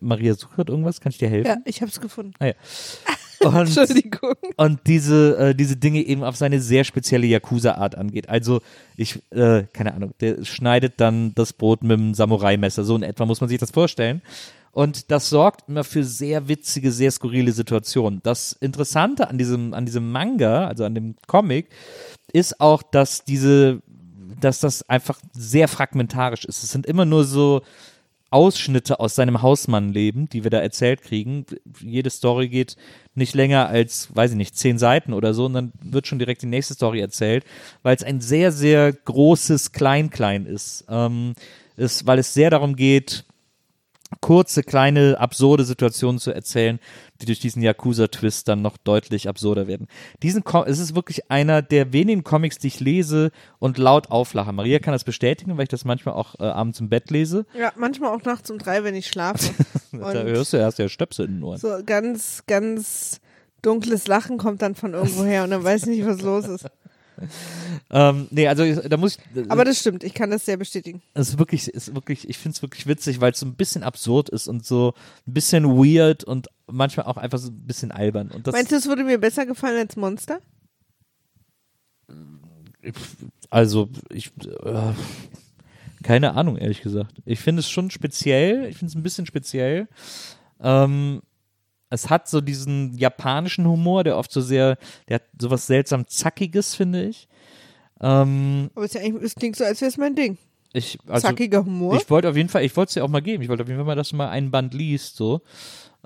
Maria 0.00 0.34
sucht 0.34 0.68
irgendwas, 0.68 1.00
kann 1.00 1.10
ich 1.10 1.18
dir 1.18 1.28
helfen? 1.28 1.46
ja, 1.48 1.56
ich 1.64 1.82
hab's 1.82 2.00
gefunden. 2.00 2.32
Ah, 2.38 2.46
ja. 2.46 2.54
Und, 3.40 3.56
Entschuldigung. 3.56 4.34
und 4.56 4.80
diese, 4.86 5.36
äh, 5.36 5.54
diese 5.54 5.76
Dinge 5.76 6.00
eben 6.00 6.24
auf 6.24 6.34
seine 6.34 6.60
sehr 6.60 6.82
spezielle 6.82 7.26
Yakuza-Art 7.26 7.94
angeht. 7.94 8.30
Also, 8.30 8.62
ich, 8.96 9.20
äh, 9.32 9.64
keine 9.70 9.92
Ahnung, 9.92 10.14
der 10.20 10.46
schneidet 10.46 10.94
dann 10.96 11.34
das 11.34 11.52
Brot 11.52 11.82
mit 11.82 11.98
dem 11.98 12.14
Samurai-Messer. 12.14 12.84
So 12.84 12.96
in 12.96 13.02
etwa 13.02 13.26
muss 13.26 13.42
man 13.42 13.50
sich 13.50 13.58
das 13.58 13.70
vorstellen. 13.70 14.22
Und 14.74 15.10
das 15.12 15.30
sorgt 15.30 15.68
immer 15.68 15.84
für 15.84 16.02
sehr 16.02 16.48
witzige, 16.48 16.90
sehr 16.90 17.10
skurrile 17.10 17.52
Situationen. 17.52 18.20
Das 18.24 18.52
Interessante 18.54 19.28
an 19.28 19.38
diesem, 19.38 19.72
an 19.72 19.86
diesem 19.86 20.10
Manga, 20.10 20.66
also 20.66 20.84
an 20.84 20.94
dem 20.94 21.14
Comic, 21.28 21.68
ist 22.32 22.60
auch, 22.60 22.82
dass 22.82 23.24
diese, 23.24 23.82
dass 24.40 24.58
das 24.60 24.88
einfach 24.88 25.20
sehr 25.32 25.68
fragmentarisch 25.68 26.44
ist. 26.44 26.64
Es 26.64 26.72
sind 26.72 26.86
immer 26.86 27.04
nur 27.04 27.24
so 27.24 27.62
Ausschnitte 28.30 28.98
aus 28.98 29.14
seinem 29.14 29.42
Hausmannleben, 29.42 30.28
die 30.28 30.42
wir 30.42 30.50
da 30.50 30.58
erzählt 30.58 31.02
kriegen. 31.02 31.46
Jede 31.80 32.10
Story 32.10 32.48
geht 32.48 32.76
nicht 33.14 33.34
länger 33.34 33.68
als, 33.68 34.08
weiß 34.12 34.32
ich 34.32 34.36
nicht, 34.36 34.56
zehn 34.56 34.76
Seiten 34.76 35.12
oder 35.12 35.34
so 35.34 35.46
und 35.46 35.52
dann 35.52 35.72
wird 35.80 36.08
schon 36.08 36.18
direkt 36.18 36.42
die 36.42 36.46
nächste 36.46 36.74
Story 36.74 36.98
erzählt, 36.98 37.44
weil 37.84 37.94
es 37.94 38.02
ein 38.02 38.20
sehr, 38.20 38.50
sehr 38.50 38.92
großes 38.92 39.70
Klein-Klein 39.70 40.46
ist. 40.46 40.84
Ähm, 40.88 41.34
ist. 41.76 42.06
Weil 42.06 42.18
es 42.18 42.34
sehr 42.34 42.50
darum 42.50 42.76
geht, 42.76 43.24
kurze, 44.20 44.62
kleine, 44.62 45.18
absurde 45.18 45.64
Situationen 45.64 46.18
zu 46.18 46.30
erzählen, 46.30 46.78
die 47.20 47.26
durch 47.26 47.40
diesen 47.40 47.62
Yakuza-Twist 47.62 48.48
dann 48.48 48.62
noch 48.62 48.76
deutlich 48.76 49.28
absurder 49.28 49.66
werden. 49.66 49.88
Diesen 50.22 50.44
Com 50.44 50.64
es 50.66 50.78
ist 50.78 50.94
wirklich 50.94 51.30
einer 51.30 51.62
der 51.62 51.92
wenigen 51.92 52.24
Comics, 52.24 52.58
die 52.58 52.68
ich 52.68 52.80
lese 52.80 53.30
und 53.58 53.78
laut 53.78 54.10
auflache. 54.10 54.52
Maria 54.52 54.78
kann 54.78 54.92
das 54.92 55.04
bestätigen, 55.04 55.56
weil 55.56 55.64
ich 55.64 55.68
das 55.68 55.84
manchmal 55.84 56.14
auch 56.14 56.38
äh, 56.38 56.44
abends 56.44 56.80
im 56.80 56.88
Bett 56.88 57.10
lese. 57.10 57.46
Ja, 57.58 57.72
manchmal 57.76 58.14
auch 58.14 58.22
nachts 58.24 58.50
um 58.50 58.58
drei, 58.58 58.84
wenn 58.84 58.94
ich 58.94 59.06
schlafe. 59.06 59.50
Da 59.94 60.24
hörst 60.24 60.52
du 60.52 60.56
erst 60.56 60.80
ja 60.80 60.88
Stöpsel 60.88 61.26
in 61.26 61.36
den 61.36 61.42
Ohren. 61.44 61.58
so 61.58 61.68
ganz, 61.86 62.42
ganz 62.48 63.20
dunkles 63.62 64.08
Lachen 64.08 64.38
kommt 64.38 64.60
dann 64.60 64.74
von 64.74 64.92
irgendwo 64.92 65.22
her 65.22 65.44
und 65.44 65.50
dann 65.50 65.62
weiß 65.62 65.82
ich 65.82 65.98
nicht, 65.98 66.06
was 66.06 66.20
los 66.20 66.48
ist. 66.48 66.66
Ähm, 67.90 68.26
nee, 68.30 68.48
also 68.48 68.64
da 68.88 68.96
muss 68.96 69.18
ich. 69.34 69.50
Aber 69.50 69.64
das 69.64 69.78
stimmt, 69.78 70.02
ich 70.04 70.14
kann 70.14 70.30
das 70.30 70.44
sehr 70.44 70.56
bestätigen. 70.56 71.02
es 71.12 71.30
ist 71.30 71.38
wirklich, 71.38 71.68
ist 71.68 71.94
wirklich, 71.94 72.28
ich 72.28 72.38
finde 72.38 72.56
es 72.56 72.62
wirklich 72.62 72.86
witzig, 72.86 73.20
weil 73.20 73.32
es 73.32 73.40
so 73.40 73.46
ein 73.46 73.54
bisschen 73.54 73.82
absurd 73.82 74.30
ist 74.30 74.48
und 74.48 74.64
so 74.64 74.94
ein 75.26 75.34
bisschen 75.34 75.64
weird 75.64 76.24
und 76.24 76.48
manchmal 76.66 77.06
auch 77.06 77.16
einfach 77.16 77.38
so 77.38 77.50
ein 77.50 77.66
bisschen 77.66 77.92
albern. 77.92 78.30
Und 78.30 78.46
das, 78.46 78.52
Meinst 78.52 78.72
du, 78.72 78.76
es 78.76 78.86
würde 78.86 79.04
mir 79.04 79.18
besser 79.18 79.46
gefallen 79.46 79.76
als 79.78 79.96
Monster? 79.96 80.40
Also, 83.50 83.88
ich, 84.10 84.32
äh, 84.64 84.92
keine 86.02 86.34
Ahnung, 86.34 86.56
ehrlich 86.56 86.82
gesagt. 86.82 87.14
Ich 87.24 87.40
finde 87.40 87.60
es 87.60 87.70
schon 87.70 87.90
speziell, 87.90 88.66
ich 88.66 88.76
finde 88.76 88.90
es 88.90 88.94
ein 88.96 89.02
bisschen 89.02 89.26
speziell. 89.26 89.88
Ähm, 90.60 91.22
es 91.94 92.10
hat 92.10 92.28
so 92.28 92.40
diesen 92.40 92.96
japanischen 92.98 93.66
Humor, 93.66 94.04
der 94.04 94.16
oft 94.18 94.30
so 94.32 94.40
sehr, 94.40 94.76
der 95.08 95.16
hat 95.16 95.22
sowas 95.40 95.66
seltsam 95.66 96.06
Zackiges, 96.06 96.74
finde 96.74 97.04
ich. 97.06 97.28
Ähm, 98.00 98.70
Aber 98.74 98.84
es, 98.84 98.92
ja 98.94 99.00
klingt 99.38 99.56
so, 99.56 99.64
als 99.64 99.80
wäre 99.80 99.88
es 99.88 99.96
mein 99.96 100.14
Ding. 100.14 100.36
ich 100.72 100.98
also, 101.06 101.28
Zackiger 101.28 101.64
Humor. 101.64 101.96
Ich 101.96 102.10
wollte 102.10 102.28
auf 102.28 102.36
jeden 102.36 102.48
Fall, 102.48 102.64
ich 102.64 102.76
wollte 102.76 102.88
es 102.90 102.94
dir 102.94 103.04
auch 103.04 103.08
mal 103.08 103.22
geben. 103.22 103.42
Ich 103.42 103.48
wollte 103.48 103.62
auf 103.62 103.68
jeden 103.68 103.78
Fall 103.78 103.86
mal, 103.86 103.96
dass 103.96 104.10
du 104.10 104.16
mal 104.16 104.28
ein 104.28 104.50
Band 104.50 104.74
liest, 104.74 105.16
so. 105.16 105.40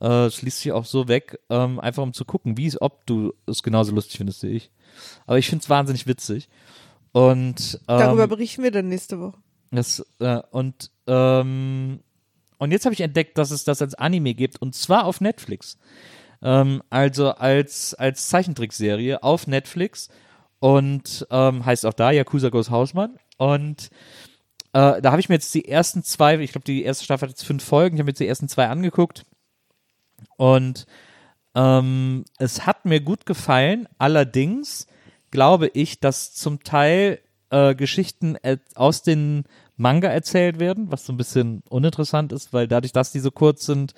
Äh, 0.01 0.27
Es 0.27 0.43
liest 0.43 0.61
sich 0.61 0.71
auch 0.73 0.85
so 0.85 1.09
weg, 1.09 1.39
ähm, 1.51 1.81
einfach 1.81 2.03
um 2.03 2.13
zu 2.13 2.25
gucken, 2.25 2.57
wie 2.57 2.67
es, 2.67 2.81
ob 2.81 3.05
du 3.07 3.33
es 3.47 3.63
genauso 3.63 3.93
lustig 3.95 4.19
findest 4.19 4.43
wie 4.45 4.49
ich. 4.49 4.71
Aber 5.27 5.39
ich 5.39 5.49
finde 5.49 5.63
es 5.63 5.71
wahnsinnig 5.71 6.07
witzig. 6.07 6.49
Und 7.13 7.81
ähm, 7.89 7.99
Darüber 7.99 8.27
berichten 8.29 8.63
wir 8.63 8.71
dann 8.71 8.89
nächste 8.89 9.19
Woche. 9.19 9.39
das, 9.71 10.05
äh, 10.21 10.41
und, 10.51 10.91
ähm, 11.07 12.01
und 12.59 12.73
jetzt 12.73 12.85
habe 12.85 12.95
ich 12.95 13.01
entdeckt, 13.01 13.39
dass 13.39 13.51
es 13.51 13.65
das 13.65 13.81
als 13.81 13.95
Anime 13.95 14.35
gibt 14.35 14.61
und 14.61 14.75
zwar 14.75 15.05
auf 15.05 15.21
Netflix. 15.21 15.79
Ähm, 16.43 16.83
also 16.91 17.31
als, 17.31 17.95
als 17.95 18.29
Zeichentrickserie 18.29 19.23
auf 19.23 19.47
Netflix 19.47 20.09
und 20.61 21.27
ähm, 21.31 21.65
heißt 21.65 21.87
auch 21.87 21.95
da 21.95 22.11
Yakuza 22.11 22.49
Goes 22.49 22.71
Hausmann. 22.71 23.17
Und 23.37 23.91
äh, 24.73 25.01
da 25.01 25.11
habe 25.11 25.21
ich 25.21 25.29
mir 25.29 25.37
jetzt 25.37 25.55
die 25.55 25.69
ersten 25.69 26.03
zwei, 26.03 26.39
ich 26.39 26.53
glaube, 26.53 26.65
die 26.65 26.83
erste 26.83 27.05
Staffel 27.05 27.29
hat 27.29 27.31
jetzt 27.31 27.45
fünf 27.47 27.65
Folgen, 27.65 27.97
ich 27.97 28.01
habe 28.01 28.07
mir 28.07 28.13
jetzt 28.13 28.21
die 28.21 28.27
ersten 28.27 28.49
zwei 28.49 28.69
angeguckt. 28.69 29.25
Und 30.37 30.87
ähm, 31.55 32.25
es 32.39 32.67
hat 32.67 32.85
mir 32.85 33.01
gut 33.01 33.27
gefallen. 33.27 33.89
Allerdings 33.99 34.87
glaube 35.31 35.69
ich, 35.69 36.01
dass 36.01 36.35
zum 36.35 36.63
Teil 36.63 37.21
äh, 37.51 37.75
Geschichten 37.75 38.37
aus 38.75 39.03
den 39.03 39.45
Manga 39.79 40.09
erzählt 40.09 40.61
werden, 40.61 40.91
was 40.91 41.07
so 41.07 41.13
ein 41.13 41.17
bisschen 41.17 41.63
uninteressant 41.71 42.33
ist, 42.33 42.53
weil 42.53 42.69
dadurch, 42.69 42.93
dass 42.93 43.13
die 43.13 43.21
so 43.21 43.31
kurz 43.31 43.65
sind, 43.65 43.95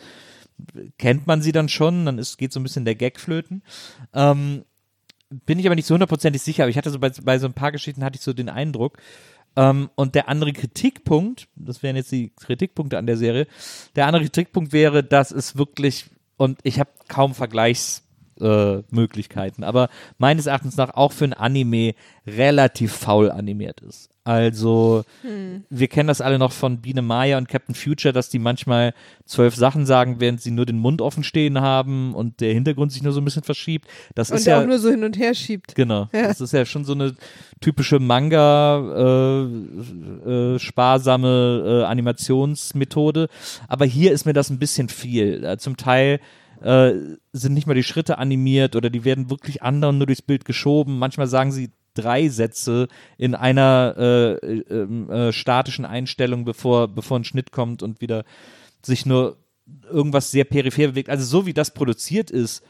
kennt 0.99 1.26
man 1.26 1.43
sie 1.43 1.53
dann 1.53 1.68
schon, 1.68 2.05
dann 2.05 2.18
ist, 2.18 2.37
geht 2.39 2.53
so 2.53 2.61
ein 2.61 2.62
bisschen 2.62 2.85
der 2.85 2.95
Gag 2.95 3.18
flöten. 3.18 3.62
Ähm, 4.12 4.64
bin 5.31 5.59
ich 5.59 5.66
aber 5.66 5.74
nicht 5.74 5.87
so 5.87 5.95
hundertprozentig 5.95 6.43
sicher, 6.43 6.64
aber 6.64 6.70
ich 6.70 6.76
hatte 6.76 6.91
so 6.91 6.99
bei, 6.99 7.11
bei 7.22 7.39
so 7.39 7.47
ein 7.47 7.55
paar 7.55 7.72
Geschichten 7.72 8.05
hatte 8.05 8.16
ich 8.16 8.22
so 8.22 8.33
den 8.33 8.49
Eindruck. 8.49 8.99
Ähm, 9.57 9.91
und 9.95 10.14
der 10.14 10.28
andere 10.28 10.53
Kritikpunkt, 10.53 11.49
das 11.57 11.83
wären 11.83 11.97
jetzt 11.97 12.12
die 12.12 12.31
Kritikpunkte 12.37 12.99
an 12.99 13.07
der 13.07 13.16
Serie, 13.16 13.47
der 13.97 14.07
andere 14.07 14.24
Kritikpunkt 14.24 14.72
wäre, 14.72 15.03
dass 15.03 15.31
es 15.33 15.57
wirklich, 15.57 16.07
und 16.37 16.59
ich 16.62 16.78
habe 16.78 16.91
kaum 17.09 17.35
Vergleichsmöglichkeiten, 17.35 18.11
äh, 18.41 18.83
Möglichkeiten, 18.91 19.64
aber 19.64 19.89
meines 20.18 20.47
Erachtens 20.47 20.76
nach 20.76 20.95
auch 20.95 21.12
für 21.12 21.24
ein 21.24 21.33
Anime 21.33 21.95
relativ 22.26 22.93
faul 22.93 23.31
animiert 23.31 23.81
ist. 23.81 24.09
Also, 24.31 25.03
wir 25.70 25.89
kennen 25.89 26.07
das 26.07 26.20
alle 26.20 26.39
noch 26.39 26.53
von 26.53 26.81
Biene 26.81 27.03
Maya 27.03 27.37
und 27.37 27.49
Captain 27.49 27.74
Future, 27.74 28.12
dass 28.12 28.28
die 28.28 28.39
manchmal 28.39 28.95
zwölf 29.24 29.57
Sachen 29.57 29.87
sagen, 29.87 30.20
während 30.20 30.41
sie 30.41 30.53
nur 30.53 30.66
den 30.66 30.78
Mund 30.78 31.03
offen 31.03 31.24
stehen 31.24 31.61
haben 31.61 32.14
und 32.14 32.41
der 32.41 32.55
Hintergrund 32.55 32.93
sich 32.93 33.03
nur 33.03 33.12
so 33.12 33.20
ein 33.20 33.24
bisschen 33.24 33.43
verschiebt. 33.43 33.89
Das 34.14 34.31
Und 34.31 34.37
ist 34.37 34.47
der 34.47 34.55
ja 34.55 34.62
auch 34.62 34.66
nur 34.68 34.78
so 34.78 34.89
hin 34.89 35.03
und 35.03 35.18
her 35.18 35.35
schiebt. 35.35 35.74
Genau. 35.74 36.09
Ja. 36.12 36.28
Das 36.28 36.41
ist 36.41 36.53
ja 36.53 36.64
schon 36.64 36.85
so 36.85 36.93
eine 36.93 37.16
typische 37.61 37.99
Manga 37.99 39.49
äh, 39.49 40.31
äh, 40.31 40.59
sparsame 40.61 41.83
äh, 41.83 41.85
Animationsmethode. 41.87 43.26
Aber 43.66 43.85
hier 43.85 44.12
ist 44.12 44.26
mir 44.26 44.33
das 44.33 44.49
ein 44.49 44.61
bisschen 44.61 44.89
viel. 44.89 45.43
Äh, 45.43 45.59
zum 45.59 45.76
Teil 45.76 46.20
äh, 46.62 46.93
sind 47.33 47.55
nicht 47.55 47.66
mal 47.66 47.74
die 47.74 47.83
Schritte 47.83 48.18
animiert 48.18 48.76
oder 48.76 48.91
die 48.91 49.05
werden 49.05 49.28
wirklich 49.28 49.64
anderen 49.64 49.99
nur 49.99 50.07
durchs 50.07 50.22
Bild 50.22 50.45
geschoben. 50.45 51.01
Manchmal 51.01 51.26
sagen 51.26 51.51
sie 51.51 51.70
drei 51.95 52.28
Sätze 52.28 52.88
in 53.18 53.34
einer 53.34 53.95
äh, 53.99 54.32
äh, 54.34 54.64
ähm, 54.70 55.11
äh, 55.11 55.32
statischen 55.32 55.84
Einstellung, 55.84 56.45
bevor, 56.45 56.88
bevor 56.88 57.18
ein 57.18 57.24
Schnitt 57.24 57.53
kommt 57.53 57.82
und 57.82 58.01
wieder 58.01 58.24
sich 58.82 59.07
nur 59.07 59.36
irgendwas 59.91 60.30
sehr 60.30 60.45
peripher 60.45 60.88
bewegt. 60.88 61.11
Also 61.11 61.24
so 61.24 61.47
wie 61.47 61.53
das 61.53 61.72
produziert 61.72 62.30
ist, 62.30 62.64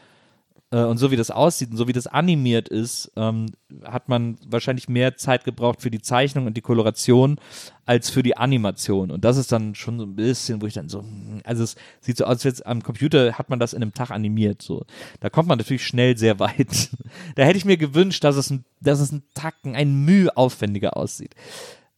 äh, 0.71 0.83
und 0.83 0.97
so 0.97 1.11
wie 1.11 1.17
das 1.17 1.31
aussieht 1.31 1.71
und 1.71 1.77
so 1.77 1.87
wie 1.87 1.93
das 1.93 2.07
animiert 2.07 2.69
ist, 2.69 3.11
ähm, 3.15 3.47
hat 3.83 4.09
man 4.09 4.37
wahrscheinlich 4.47 4.89
mehr 4.89 5.17
Zeit 5.17 5.43
gebraucht 5.43 5.81
für 5.81 5.91
die 5.91 6.01
Zeichnung 6.01 6.47
und 6.47 6.55
die 6.55 6.61
Koloration 6.61 7.37
als 7.85 8.09
für 8.09 8.23
die 8.23 8.37
Animation. 8.37 9.11
Und 9.11 9.25
das 9.25 9.37
ist 9.37 9.51
dann 9.51 9.75
schon 9.75 9.99
so 9.99 10.05
ein 10.05 10.15
bisschen, 10.15 10.61
wo 10.61 10.65
ich 10.65 10.73
dann 10.73 10.89
so, 10.89 10.99
hm, 10.99 11.41
also 11.43 11.63
es 11.63 11.75
sieht 11.99 12.17
so 12.17 12.23
aus, 12.23 12.31
als 12.31 12.43
jetzt 12.43 12.65
am 12.65 12.81
Computer 12.81 13.33
hat 13.33 13.49
man 13.49 13.59
das 13.59 13.73
in 13.73 13.81
einem 13.81 13.93
Tag 13.93 14.11
animiert. 14.11 14.61
So. 14.61 14.85
Da 15.19 15.29
kommt 15.29 15.49
man 15.49 15.57
natürlich 15.57 15.85
schnell 15.85 16.17
sehr 16.17 16.39
weit. 16.39 16.89
da 17.35 17.43
hätte 17.43 17.57
ich 17.57 17.65
mir 17.65 17.77
gewünscht, 17.77 18.23
dass 18.23 18.37
es 18.37 18.49
ein, 18.49 18.63
dass 18.79 18.99
es 18.99 19.11
ein 19.11 19.23
Tacken, 19.33 19.75
ein 19.75 20.05
Mühe 20.05 20.35
aufwendiger 20.35 20.95
aussieht. 20.95 21.35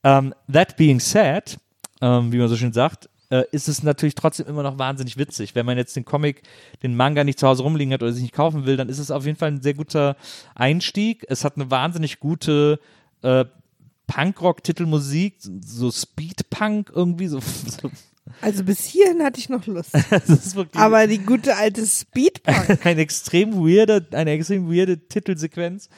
Ähm, 0.03 0.33
that 0.51 0.75
being 0.75 0.99
said, 0.99 1.57
ähm, 2.01 2.31
wie 2.31 2.37
man 2.37 2.49
so 2.49 2.57
schön 2.57 2.73
sagt, 2.73 3.09
äh, 3.33 3.45
ist 3.51 3.67
es 3.67 3.81
natürlich 3.81 4.13
trotzdem 4.13 4.45
immer 4.45 4.61
noch 4.61 4.77
wahnsinnig 4.77 5.17
witzig. 5.17 5.55
Wenn 5.55 5.65
man 5.65 5.75
jetzt 5.75 5.95
den 5.95 6.05
Comic, 6.05 6.43
den 6.83 6.95
Manga 6.95 7.23
nicht 7.23 7.39
zu 7.39 7.47
Hause 7.47 7.63
rumliegen 7.63 7.91
hat 7.91 8.03
oder 8.03 8.13
sich 8.13 8.21
nicht 8.21 8.35
kaufen 8.35 8.67
will, 8.67 8.77
dann 8.77 8.89
ist 8.89 8.99
es 8.99 9.09
auf 9.09 9.25
jeden 9.25 9.39
Fall 9.39 9.51
ein 9.51 9.61
sehr 9.61 9.73
guter 9.73 10.15
Einstieg. 10.53 11.25
Es 11.29 11.43
hat 11.43 11.55
eine 11.55 11.71
wahnsinnig 11.71 12.19
gute 12.19 12.79
äh, 13.23 13.45
Punkrock-Titelmusik, 14.05 15.37
so 15.65 15.89
Speedpunk 15.89 16.91
irgendwie, 16.93 17.27
so, 17.27 17.39
so 17.81 17.89
Also 18.39 18.63
bis 18.63 18.85
hierhin 18.85 19.23
hatte 19.23 19.39
ich 19.39 19.49
noch 19.49 19.65
Lust. 19.65 19.97
Aber 20.75 21.07
die 21.07 21.17
gute 21.17 21.55
alte 21.55 21.87
Speedpunk. 21.87 22.79
eine 22.85 23.01
extrem 23.01 23.55
weirde, 23.55 24.05
eine 24.11 24.29
extrem 24.29 24.71
weirde 24.71 25.07
Titelsequenz. 25.07 25.89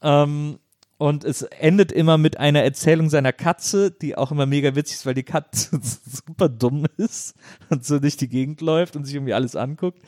Ähm, 0.00 0.60
und 0.98 1.24
es 1.24 1.42
endet 1.42 1.92
immer 1.92 2.18
mit 2.18 2.38
einer 2.38 2.62
Erzählung 2.62 3.08
seiner 3.08 3.32
Katze, 3.32 3.92
die 3.92 4.16
auch 4.16 4.32
immer 4.32 4.46
mega 4.46 4.74
witzig 4.74 4.96
ist, 4.96 5.06
weil 5.06 5.14
die 5.14 5.22
Katze 5.22 5.80
super 5.82 6.48
dumm 6.48 6.86
ist 6.96 7.34
und 7.70 7.84
so 7.84 8.00
durch 8.00 8.16
die 8.16 8.28
Gegend 8.28 8.60
läuft 8.60 8.96
und 8.96 9.04
sich 9.04 9.14
irgendwie 9.14 9.34
alles 9.34 9.54
anguckt, 9.54 10.02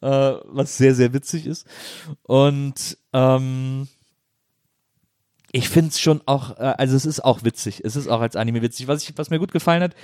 äh, 0.00 0.08
was 0.44 0.76
sehr, 0.76 0.94
sehr 0.94 1.12
witzig 1.12 1.46
ist. 1.46 1.66
Und 2.24 2.98
ähm, 3.12 3.86
ich 5.56 5.68
finde 5.68 5.90
es 5.90 6.00
schon 6.00 6.20
auch, 6.26 6.58
äh, 6.58 6.74
also 6.78 6.96
es 6.96 7.06
ist 7.06 7.24
auch 7.24 7.44
witzig. 7.44 7.80
Es 7.84 7.94
ist 7.94 8.08
auch 8.08 8.20
als 8.20 8.34
Anime 8.34 8.60
witzig. 8.60 8.88
Was, 8.88 9.04
ich, 9.04 9.16
was 9.16 9.30
mir 9.30 9.38
gut 9.38 9.52
gefallen 9.52 9.84
hat, 9.84 9.94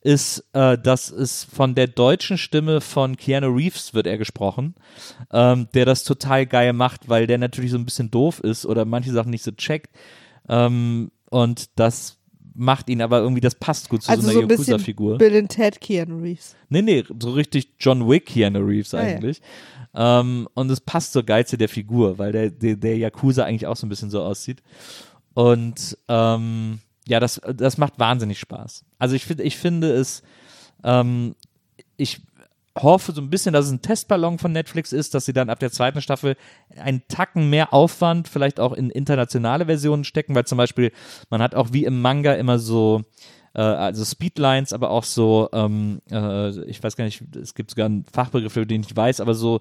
ist, 0.00 0.44
äh, 0.52 0.78
dass 0.78 1.10
es 1.10 1.42
von 1.42 1.74
der 1.74 1.88
deutschen 1.88 2.38
Stimme 2.38 2.80
von 2.80 3.16
Keanu 3.16 3.48
Reeves 3.48 3.94
wird 3.94 4.06
er 4.06 4.16
gesprochen, 4.16 4.76
ähm, 5.32 5.66
der 5.74 5.86
das 5.86 6.04
total 6.04 6.46
geil 6.46 6.72
macht, 6.72 7.08
weil 7.08 7.26
der 7.26 7.38
natürlich 7.38 7.72
so 7.72 7.78
ein 7.78 7.84
bisschen 7.84 8.12
doof 8.12 8.38
ist 8.38 8.64
oder 8.64 8.84
manche 8.84 9.10
Sachen 9.10 9.30
nicht 9.30 9.42
so 9.42 9.50
checkt. 9.50 9.90
Ähm, 10.48 11.10
und 11.30 11.70
das 11.80 12.18
macht 12.54 12.88
ihn 12.88 13.02
aber 13.02 13.18
irgendwie, 13.18 13.40
das 13.40 13.56
passt 13.56 13.88
gut 13.88 14.04
zu 14.04 14.10
Also 14.10 14.22
so 14.22 14.28
so 14.28 14.38
einer 14.38 14.44
ein 14.44 14.48
bisschen 14.48 14.74
Yakuza-Figur. 14.74 15.18
Bill 15.18 15.36
and 15.36 15.50
Ted 15.50 15.80
Keanu 15.80 16.18
Reeves. 16.18 16.54
Nee, 16.68 16.82
nee, 16.82 17.02
so 17.18 17.32
richtig 17.32 17.74
John 17.80 18.08
Wick 18.08 18.26
Keanu 18.26 18.60
Reeves 18.60 18.94
Ah, 18.94 19.04
ja. 19.04 19.18
Ähm, 19.94 20.48
und 20.54 20.70
es 20.70 20.80
passt 20.80 21.12
so 21.12 21.22
geil 21.22 21.46
zu 21.46 21.58
der 21.58 21.68
Figur, 21.68 22.18
weil 22.18 22.32
der, 22.32 22.50
der, 22.50 22.76
der 22.76 22.96
Yakuza 22.96 23.44
eigentlich 23.44 23.66
auch 23.66 23.76
so 23.76 23.86
ein 23.86 23.90
bisschen 23.90 24.10
so 24.10 24.22
aussieht. 24.22 24.62
Und 25.34 25.96
ähm, 26.08 26.80
ja, 27.06 27.20
das, 27.20 27.40
das 27.54 27.78
macht 27.78 27.98
wahnsinnig 27.98 28.38
Spaß. 28.38 28.84
Also 28.98 29.14
ich, 29.14 29.24
find, 29.24 29.40
ich 29.40 29.56
finde 29.56 29.92
es, 29.92 30.22
ähm, 30.84 31.34
ich 31.96 32.22
hoffe 32.78 33.12
so 33.12 33.20
ein 33.20 33.28
bisschen, 33.28 33.52
dass 33.52 33.66
es 33.66 33.72
ein 33.72 33.82
Testballon 33.82 34.38
von 34.38 34.52
Netflix 34.52 34.92
ist, 34.92 35.14
dass 35.14 35.26
sie 35.26 35.32
dann 35.32 35.50
ab 35.50 35.58
der 35.58 35.70
zweiten 35.70 36.00
Staffel 36.00 36.36
einen 36.76 37.02
Tacken 37.08 37.50
mehr 37.50 37.74
Aufwand 37.74 38.28
vielleicht 38.28 38.60
auch 38.60 38.72
in 38.72 38.88
internationale 38.88 39.66
Versionen 39.66 40.04
stecken, 40.04 40.34
weil 40.34 40.46
zum 40.46 40.58
Beispiel 40.58 40.92
man 41.28 41.42
hat 41.42 41.54
auch 41.54 41.72
wie 41.72 41.84
im 41.84 42.00
Manga 42.00 42.32
immer 42.34 42.58
so 42.58 43.02
also 43.60 44.04
Speedlines, 44.04 44.72
aber 44.72 44.90
auch 44.90 45.04
so, 45.04 45.48
ähm, 45.52 46.00
äh, 46.10 46.50
ich 46.64 46.82
weiß 46.82 46.96
gar 46.96 47.04
nicht, 47.04 47.22
es 47.36 47.54
gibt 47.54 47.70
sogar 47.70 47.86
einen 47.86 48.04
Fachbegriff, 48.12 48.52
für 48.52 48.66
den 48.66 48.82
ich 48.82 48.96
weiß, 48.96 49.20
aber 49.20 49.34
so 49.34 49.60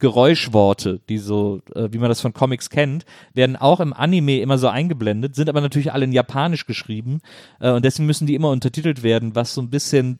Geräuschworte, 0.00 1.00
die 1.08 1.18
so, 1.18 1.60
äh, 1.74 1.88
wie 1.92 1.98
man 1.98 2.08
das 2.08 2.20
von 2.20 2.32
Comics 2.32 2.70
kennt, 2.70 3.04
werden 3.34 3.56
auch 3.56 3.80
im 3.80 3.92
Anime 3.92 4.40
immer 4.40 4.58
so 4.58 4.68
eingeblendet, 4.68 5.36
sind 5.36 5.48
aber 5.48 5.60
natürlich 5.60 5.92
alle 5.92 6.06
in 6.06 6.12
Japanisch 6.12 6.66
geschrieben 6.66 7.20
äh, 7.60 7.70
und 7.70 7.84
deswegen 7.84 8.06
müssen 8.06 8.26
die 8.26 8.34
immer 8.34 8.50
untertitelt 8.50 9.02
werden, 9.02 9.34
was 9.34 9.54
so 9.54 9.60
ein 9.60 9.70
bisschen 9.70 10.18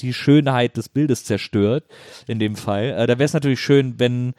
die 0.00 0.12
Schönheit 0.12 0.76
des 0.76 0.88
Bildes 0.88 1.24
zerstört, 1.24 1.84
in 2.26 2.38
dem 2.38 2.54
Fall. 2.54 2.94
Äh, 2.96 3.06
da 3.06 3.18
wäre 3.18 3.24
es 3.24 3.34
natürlich 3.34 3.60
schön, 3.60 3.98
wenn 3.98 4.32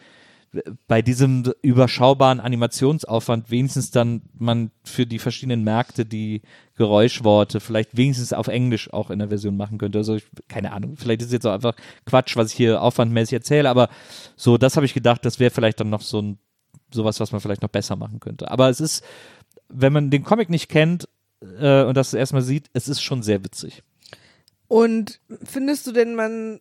bei 0.88 1.02
diesem 1.02 1.52
überschaubaren 1.62 2.40
Animationsaufwand 2.40 3.52
wenigstens 3.52 3.92
dann 3.92 4.22
man 4.38 4.72
für 4.84 5.06
die 5.06 5.20
verschiedenen 5.20 5.64
Märkte 5.64 6.06
die 6.06 6.42
Geräuschworte 6.76 7.60
vielleicht 7.60 7.98
wenigstens 7.98 8.34
auf 8.34 8.48
Englisch 8.48 8.92
auch 8.94 9.10
in 9.10 9.20
der 9.20 9.28
Version 9.28 9.58
machen 9.58 9.78
könnte. 9.78 9.98
Also 9.98 10.16
ich, 10.16 10.26
keine 10.48 10.72
Ahnung, 10.72 10.96
vielleicht 10.98 11.22
ist 11.22 11.28
es 11.28 11.34
jetzt 11.34 11.46
auch 11.46 11.54
einfach 11.54 11.76
Quatsch, 12.06 12.36
was 12.38 12.52
ich 12.52 12.58
hier 12.58 12.82
aufwandmäßig 12.82 13.34
erzähle, 13.34 13.70
aber 13.70 13.90
so, 14.36 14.58
das 14.58 14.76
habe 14.76 14.86
ich 14.86 14.94
gedacht, 14.94 15.26
das 15.26 15.40
wäre 15.40 15.52
vielleicht 15.52 15.80
dann 15.80 15.90
noch 15.90 16.02
so 16.02 16.22
ein 16.22 16.40
sowas, 16.94 17.20
was 17.20 17.32
man 17.32 17.42
vielleicht 17.42 17.62
noch 17.62 17.70
besser 17.70 17.96
machen 17.96 18.20
könnte. 18.20 18.50
Aber 18.50 18.70
es 18.70 18.80
ist, 18.80 19.04
wenn 19.68 19.92
man 19.92 20.10
den 20.10 20.24
Comic 20.24 20.50
nicht 20.50 20.70
kennt 20.70 21.10
äh, 21.60 21.84
und 21.84 21.98
das 21.98 22.14
erstmal 22.14 22.42
sieht, 22.42 22.70
es 22.74 22.88
ist 22.88 23.02
schon 23.02 23.24
sehr 23.24 23.44
witzig. 23.44 23.84
Und 24.68 25.20
findest 25.44 25.88
du 25.88 25.92
denn, 25.92 26.16
man 26.16 26.60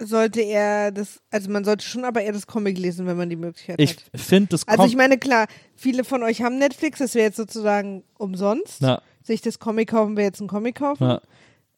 sollte 0.00 0.40
eher 0.40 0.90
das, 0.92 1.20
also 1.30 1.50
man 1.50 1.64
sollte 1.64 1.84
schon 1.84 2.04
aber 2.04 2.22
eher 2.22 2.32
das 2.32 2.46
Comic 2.46 2.78
lesen, 2.78 3.06
wenn 3.06 3.16
man 3.16 3.28
die 3.28 3.36
Möglichkeit 3.36 3.80
Ich 3.80 3.90
hat? 3.90 3.98
finde 4.20 4.50
das 4.50 4.66
Also 4.68 4.82
Com- 4.82 4.88
ich 4.90 4.96
meine, 4.96 5.18
klar, 5.18 5.46
viele 5.76 6.04
von 6.04 6.22
euch 6.22 6.42
haben 6.42 6.58
Netflix, 6.58 6.98
das 7.00 7.14
wäre 7.14 7.26
jetzt 7.26 7.36
sozusagen 7.36 8.04
umsonst. 8.16 8.80
Na, 8.82 9.02
Sich 9.22 9.40
das 9.42 9.58
Comic 9.58 9.90
kaufen, 9.90 10.16
wäre 10.16 10.26
jetzt 10.26 10.40
ein 10.40 10.46
Comic 10.48 10.76
kaufen. 10.76 11.18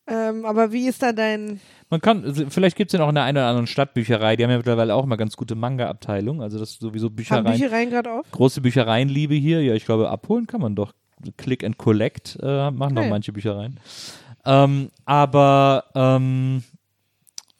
Ähm, 0.06 0.44
aber 0.44 0.72
wie 0.72 0.88
ist 0.88 1.02
da 1.02 1.12
dein, 1.12 1.60
Man 1.88 2.00
kann, 2.00 2.24
also 2.24 2.44
vielleicht 2.50 2.76
gibt 2.76 2.90
es 2.90 2.92
ja 2.94 2.98
noch 2.98 3.08
in 3.10 3.14
der 3.14 3.24
einen 3.24 3.36
oder 3.38 3.46
anderen 3.46 3.66
Stadtbücherei, 3.68 4.34
die 4.34 4.42
haben 4.42 4.50
ja 4.50 4.56
mittlerweile 4.56 4.94
auch 4.94 5.06
mal 5.06 5.14
ganz 5.16 5.36
gute 5.36 5.54
Manga-Abteilung, 5.54 6.42
also 6.42 6.58
das 6.58 6.70
ist 6.70 6.80
sowieso 6.80 7.06
haben 7.06 7.14
Büchereien, 7.16 7.44
Büchereien 7.44 7.90
gerade 7.90 8.12
auf? 8.12 8.26
große 8.32 8.60
Büchereienliebe 8.60 9.34
hier, 9.34 9.62
ja, 9.62 9.74
ich 9.74 9.84
glaube, 9.84 10.10
abholen 10.10 10.46
kann 10.48 10.60
man 10.62 10.74
doch. 10.74 10.92
Click 11.36 11.62
and 11.64 11.76
Collect 11.78 12.38
äh, 12.42 12.70
machen 12.72 12.96
doch 12.96 13.02
Ah, 13.02 13.04
ja. 13.04 13.10
manche 13.10 13.32
Büchereien. 13.32 13.78
Ähm, 14.44 14.88
aber, 15.04 15.84
ähm, 15.94 16.64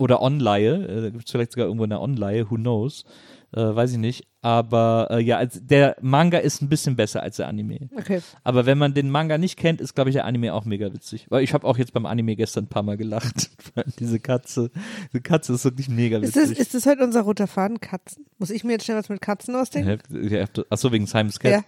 oder 0.00 0.22
Onleihe, 0.22 0.86
äh, 0.86 1.02
da 1.02 1.10
gibt 1.10 1.26
es 1.26 1.30
vielleicht 1.30 1.52
sogar 1.52 1.66
irgendwo 1.66 1.84
eine 1.84 2.00
Onleihe, 2.00 2.50
who 2.50 2.56
knows, 2.56 3.04
äh, 3.52 3.60
weiß 3.60 3.92
ich 3.92 3.98
nicht. 3.98 4.26
Aber 4.42 5.08
äh, 5.10 5.20
ja, 5.20 5.36
also 5.36 5.60
der 5.62 5.96
Manga 6.00 6.38
ist 6.38 6.62
ein 6.62 6.70
bisschen 6.70 6.96
besser 6.96 7.22
als 7.22 7.36
der 7.36 7.46
Anime. 7.48 7.90
Okay. 7.94 8.22
Aber 8.42 8.64
wenn 8.64 8.78
man 8.78 8.94
den 8.94 9.10
Manga 9.10 9.36
nicht 9.36 9.58
kennt, 9.58 9.82
ist, 9.82 9.94
glaube 9.94 10.08
ich, 10.08 10.14
der 10.14 10.24
Anime 10.24 10.54
auch 10.54 10.64
mega 10.64 10.90
witzig. 10.94 11.26
Weil 11.28 11.44
ich 11.44 11.52
habe 11.52 11.66
auch 11.66 11.76
jetzt 11.76 11.92
beim 11.92 12.06
Anime 12.06 12.36
gestern 12.36 12.64
ein 12.64 12.68
paar 12.68 12.82
Mal 12.82 12.96
gelacht. 12.96 13.50
Diese 13.98 14.18
Katze, 14.18 14.70
diese 15.12 15.22
Katze 15.22 15.52
ist 15.52 15.64
wirklich 15.64 15.90
mega 15.90 16.18
Ist 16.18 16.36
das, 16.36 16.44
witzig. 16.44 16.58
ist 16.58 16.74
das 16.74 16.86
heute 16.86 17.04
unser 17.04 17.20
roter 17.20 17.46
Faden? 17.46 17.80
Katzen? 17.80 18.24
Muss 18.38 18.48
ich 18.50 18.64
mir 18.64 18.72
jetzt 18.72 18.84
schnell 18.86 18.96
was 18.96 19.10
mit 19.10 19.20
Katzen 19.20 19.54
ausdenken? 19.54 20.00
Ja, 20.30 20.46
Achso, 20.70 20.90
wegen 20.90 21.06
Simon's 21.06 21.38
Cat. 21.38 21.52
Ja. 21.52 21.60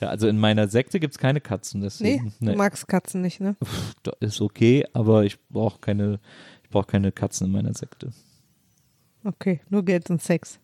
Ja. 0.00 0.08
also 0.08 0.26
in 0.26 0.38
meiner 0.38 0.66
Sekte 0.66 0.98
gibt 0.98 1.14
es 1.14 1.18
keine 1.18 1.40
Katzen. 1.40 1.80
Nee, 1.80 1.86
Deswegen, 1.86 2.32
du 2.40 2.56
magst 2.56 2.88
Katzen 2.88 3.22
nicht, 3.22 3.40
ne? 3.40 3.54
Da 4.02 4.12
ist 4.18 4.40
okay, 4.40 4.84
aber 4.94 5.24
ich 5.24 5.38
brauche 5.48 5.78
keine, 5.80 6.18
ich 6.66 6.70
brauche 6.70 6.86
keine 6.86 7.12
Katzen 7.12 7.46
in 7.46 7.52
meiner 7.52 7.72
Sekte. 7.74 8.12
Okay, 9.24 9.60
nur 9.70 9.84
Geld 9.84 10.10
und 10.10 10.20
Sex. 10.20 10.58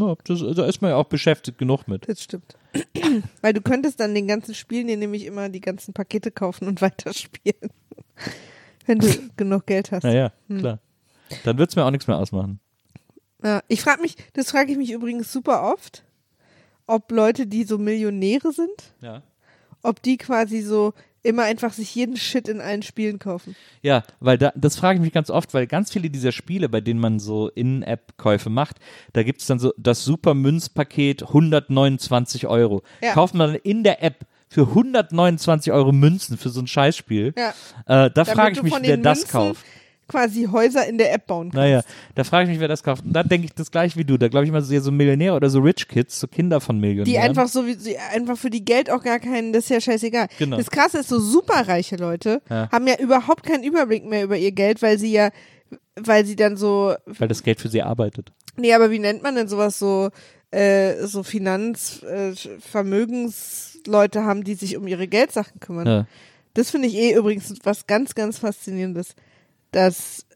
Ja, 0.00 0.14
das, 0.24 0.40
da 0.56 0.66
ist 0.66 0.82
man 0.82 0.90
ja 0.90 0.96
auch 0.96 1.04
beschäftigt 1.06 1.58
genug 1.58 1.86
mit. 1.86 2.08
Das 2.08 2.22
stimmt. 2.22 2.56
Weil 3.40 3.52
du 3.52 3.60
könntest 3.60 4.00
dann 4.00 4.14
den 4.14 4.26
ganzen 4.26 4.54
Spielen 4.54 4.88
dir 4.88 4.96
nämlich 4.96 5.24
immer 5.26 5.48
die 5.48 5.60
ganzen 5.60 5.94
Pakete 5.94 6.30
kaufen 6.32 6.66
und 6.66 6.80
weiterspielen. 6.82 7.70
Wenn 8.86 8.98
du 8.98 9.08
genug 9.36 9.66
Geld 9.66 9.92
hast. 9.92 10.02
Naja, 10.02 10.32
Hm. 10.48 10.58
klar. 10.58 10.78
Dann 11.44 11.58
wird 11.58 11.70
es 11.70 11.76
mir 11.76 11.84
auch 11.84 11.90
nichts 11.92 12.08
mehr 12.08 12.16
ausmachen. 12.18 12.58
Ja, 13.44 13.62
ich 13.68 13.82
frage 13.82 14.02
mich, 14.02 14.16
das 14.32 14.50
frage 14.50 14.72
ich 14.72 14.78
mich 14.78 14.90
übrigens 14.90 15.32
super 15.32 15.72
oft, 15.72 16.04
ob 16.86 17.10
Leute, 17.12 17.46
die 17.46 17.62
so 17.64 17.78
Millionäre 17.78 18.52
sind, 18.52 18.92
Ja. 19.00 19.22
ob 19.82 20.02
die 20.02 20.16
quasi 20.16 20.60
so 20.60 20.92
immer 21.22 21.44
einfach 21.44 21.72
sich 21.72 21.94
jeden 21.94 22.16
Shit 22.16 22.48
in 22.48 22.60
allen 22.60 22.82
Spielen 22.82 23.18
kaufen. 23.18 23.54
Ja, 23.82 24.02
weil 24.20 24.38
da, 24.38 24.52
das 24.54 24.76
frage 24.76 24.98
ich 24.98 25.02
mich 25.02 25.12
ganz 25.12 25.30
oft, 25.30 25.52
weil 25.54 25.66
ganz 25.66 25.92
viele 25.92 26.10
dieser 26.10 26.32
Spiele, 26.32 26.68
bei 26.68 26.80
denen 26.80 27.00
man 27.00 27.18
so 27.18 27.48
In-App-Käufe 27.48 28.50
macht, 28.50 28.76
da 29.12 29.22
gibt 29.22 29.40
es 29.40 29.46
dann 29.46 29.58
so 29.58 29.72
das 29.76 30.04
Super 30.04 30.34
Münzpaket 30.34 31.22
129 31.22 32.46
Euro. 32.46 32.82
Ja. 33.02 33.12
Kauft 33.12 33.34
man 33.34 33.52
dann 33.52 33.60
in 33.62 33.84
der 33.84 34.02
App 34.02 34.26
für 34.48 34.62
129 34.62 35.72
Euro 35.72 35.92
Münzen 35.92 36.36
für 36.36 36.48
so 36.48 36.60
ein 36.60 36.66
Scheißspiel. 36.66 37.34
Ja. 37.36 38.06
Äh, 38.06 38.10
da 38.10 38.24
frage 38.24 38.56
ich 38.56 38.62
mich, 38.62 38.74
wer 38.80 38.96
das 38.96 39.20
Münzen 39.20 39.32
kauft. 39.32 39.64
Quasi 40.10 40.48
Häuser 40.50 40.86
in 40.86 40.98
der 40.98 41.12
App 41.14 41.26
bauen 41.26 41.46
kannst. 41.50 41.54
Naja, 41.56 41.82
da 42.14 42.24
frage 42.24 42.44
ich 42.44 42.50
mich, 42.50 42.60
wer 42.60 42.68
das 42.68 42.82
kauft. 42.82 43.04
Und 43.04 43.12
da 43.12 43.22
denke 43.22 43.46
ich 43.46 43.54
das 43.54 43.70
gleich 43.70 43.96
wie 43.96 44.04
du. 44.04 44.16
Da 44.18 44.28
glaube 44.28 44.44
ich 44.44 44.50
immer 44.50 44.60
so, 44.62 44.78
so 44.80 44.90
Millionäre 44.92 45.34
oder 45.36 45.48
so 45.50 45.60
Rich 45.60 45.88
Kids, 45.88 46.20
so 46.20 46.26
Kinder 46.26 46.60
von 46.60 46.78
Millionären. 46.80 47.04
Die 47.10 47.18
einfach 47.18 47.48
so 47.48 47.66
wie 47.66 47.74
sie 47.74 47.96
einfach 47.98 48.36
für 48.36 48.50
die 48.50 48.64
Geld 48.64 48.90
auch 48.90 49.02
gar 49.02 49.18
keinen, 49.18 49.52
das 49.52 49.64
ist 49.64 49.70
ja 49.70 49.80
scheißegal. 49.80 50.28
Genau. 50.38 50.56
Das 50.56 50.70
krasse 50.70 50.98
ist, 50.98 51.08
so 51.08 51.18
superreiche 51.18 51.96
Leute 51.96 52.42
Ja. 52.50 52.68
haben 52.70 52.86
ja 52.86 52.98
überhaupt 52.98 53.44
keinen 53.44 53.64
Überblick 53.64 54.04
mehr 54.04 54.24
über 54.24 54.36
ihr 54.36 54.52
Geld, 54.52 54.82
weil 54.82 54.98
sie 54.98 55.12
ja, 55.12 55.30
weil 55.96 56.24
sie 56.26 56.36
dann 56.36 56.56
so, 56.56 56.94
Weil 57.06 57.28
das 57.28 57.42
Geld 57.42 57.60
für 57.60 57.68
sie 57.68 57.82
arbeitet. 57.82 58.32
nee, 58.56 58.72
aber 58.74 58.90
wie 58.90 58.98
nennt 58.98 59.22
man 59.22 59.34
denn 59.36 59.48
sowas 59.48 59.78
so, 59.78 60.10
äh, 60.50 61.06
so 61.06 61.22
Finanz, 61.22 62.02
äh, 62.02 62.32
Vermögensleute 63.14 64.24
haben, 64.24 64.44
die 64.44 64.54
sich 64.54 64.76
um 64.76 64.86
ihre 64.86 65.08
Geldsachen 65.08 65.60
kümmern. 65.60 65.86
Ja. 65.86 66.06
Das 66.54 66.70
finde 66.70 66.88
ich 66.88 66.94
eh 66.96 67.12
übrigens 67.14 67.54
was 67.62 67.86
ganz, 67.86 68.14
ganz 68.14 68.38
faszinierendes, 68.38 69.14
dass 69.72 70.26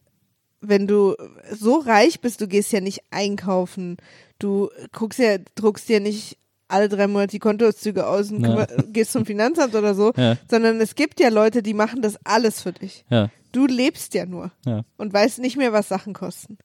wenn 0.60 0.86
du 0.86 1.14
so 1.52 1.76
reich 1.78 2.20
bist, 2.20 2.40
du 2.40 2.48
gehst 2.48 2.72
ja 2.72 2.80
nicht 2.80 3.00
einkaufen, 3.10 3.98
du 4.38 4.70
guckst 4.92 5.18
ja, 5.18 5.36
druckst 5.56 5.88
dir 5.88 6.00
nicht 6.00 6.38
alle 6.68 6.88
drei 6.88 7.06
Monate 7.06 7.32
die 7.32 7.38
Kontoauszüge 7.38 8.06
aus 8.06 8.30
und 8.32 8.42
Ja. 8.42 8.66
gehst 8.90 9.12
zum 9.12 9.26
Finanzamt 9.26 9.74
oder 9.74 9.94
so, 9.94 10.12
Ja. 10.16 10.36
sondern 10.50 10.80
es 10.80 10.94
gibt 10.94 11.20
ja 11.20 11.28
Leute, 11.28 11.62
die 11.62 11.74
machen 11.74 12.00
das 12.00 12.16
alles 12.24 12.62
für 12.62 12.72
dich. 12.72 13.04
Ja, 13.10 13.28
Du 13.52 13.66
lebst 13.66 14.14
ja 14.14 14.24
nur 14.26 14.50
ja. 14.66 14.82
und 14.96 15.12
weißt 15.12 15.38
nicht 15.38 15.56
mehr, 15.56 15.72
was 15.72 15.88
Sachen 15.88 16.12
kosten. 16.14 16.56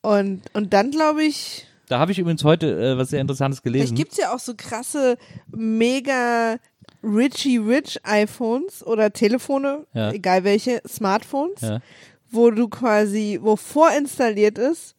Und, 0.00 0.42
und 0.54 0.72
dann 0.72 0.90
glaube 0.90 1.22
ich, 1.22 1.66
Da 1.88 1.98
habe 2.00 2.10
ich 2.12 2.18
übrigens 2.18 2.42
heute 2.42 2.66
äh, 2.94 2.96
was 2.98 3.10
sehr 3.10 3.20
Interessantes 3.20 3.60
vielleicht 3.60 3.74
gelesen. 3.90 3.94
gibt's 3.96 4.16
ja 4.16 4.34
auch 4.34 4.38
so 4.40 4.54
krasse, 4.56 5.18
mega 5.54 6.56
richy 7.06 7.58
rich 7.58 7.98
iPhones 8.04 8.84
oder 8.86 9.12
Telefone, 9.12 9.86
Ja. 9.94 10.10
egal 10.12 10.44
welche, 10.44 10.82
Smartphones, 10.86 11.60
Ja. 11.62 11.80
wo 12.30 12.50
du 12.50 12.68
quasi, 12.68 13.38
wo 13.40 13.56
vorinstalliert 13.56 14.58
ist, 14.58 14.94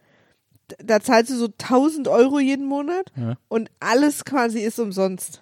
da 0.83 0.99
zahlst 0.99 1.31
du 1.31 1.35
so 1.35 1.47
1000 1.47 2.07
Euro 2.07 2.39
jeden 2.39 2.65
Monat 2.65 3.11
Ja. 3.15 3.35
und 3.47 3.69
alles 3.79 4.25
quasi 4.25 4.59
ist 4.59 4.79
umsonst. 4.79 5.41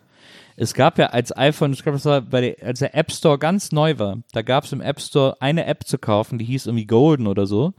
Es 0.58 0.74
gab 0.74 0.98
ja 0.98 1.08
als 1.08 1.36
iPhone, 1.36 1.74
ich 1.74 1.84
glaube, 1.84 1.98
das 1.98 2.06
war 2.06 2.22
bei 2.22 2.42
der, 2.42 2.56
als 2.66 2.80
der 2.80 2.96
App 2.96 3.12
Store 3.12 3.38
ganz 3.38 3.72
neu 3.72 3.98
war, 4.00 4.18
da 4.32 4.42
gab 4.42 4.64
es 4.64 4.72
im 4.72 4.82
App 4.82 5.02
Store 5.02 5.36
eine 5.42 5.66
App 5.66 5.86
zu 5.86 5.98
kaufen, 5.98 6.38
die 6.40 6.46
hieß 6.46 6.68
irgendwie 6.68 6.86
Golden 6.86 7.28
oder 7.28 7.46
so, 7.46 7.74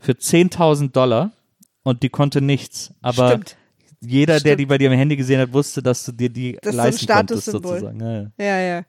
für 0.00 0.12
10.000 0.16 0.92
Dollar 0.96 1.30
und 1.84 2.02
die 2.02 2.08
konnte 2.08 2.40
nichts. 2.40 2.92
Aber 3.00 3.28
Stimmt. 3.28 3.56
Jeder, 4.06 4.34
der 4.34 4.40
Stimmt. 4.40 4.60
die 4.60 4.66
bei 4.66 4.78
dir 4.78 4.90
im 4.90 4.98
Handy 4.98 5.16
gesehen 5.16 5.40
hat, 5.40 5.52
wusste, 5.52 5.82
dass 5.82 6.04
du 6.04 6.12
dir 6.12 6.28
die 6.28 6.58
Das 6.62 6.70
ist 6.70 6.76
so 6.76 6.80
ein 6.80 6.86
leisten 6.86 7.06
konntest, 7.06 7.42
Statussymbol. 7.42 7.80
sozusagen. 7.80 8.00
Ja, 8.00 8.12
ja. 8.12 8.30
Ja, 8.38 8.60
ja. 8.76 8.82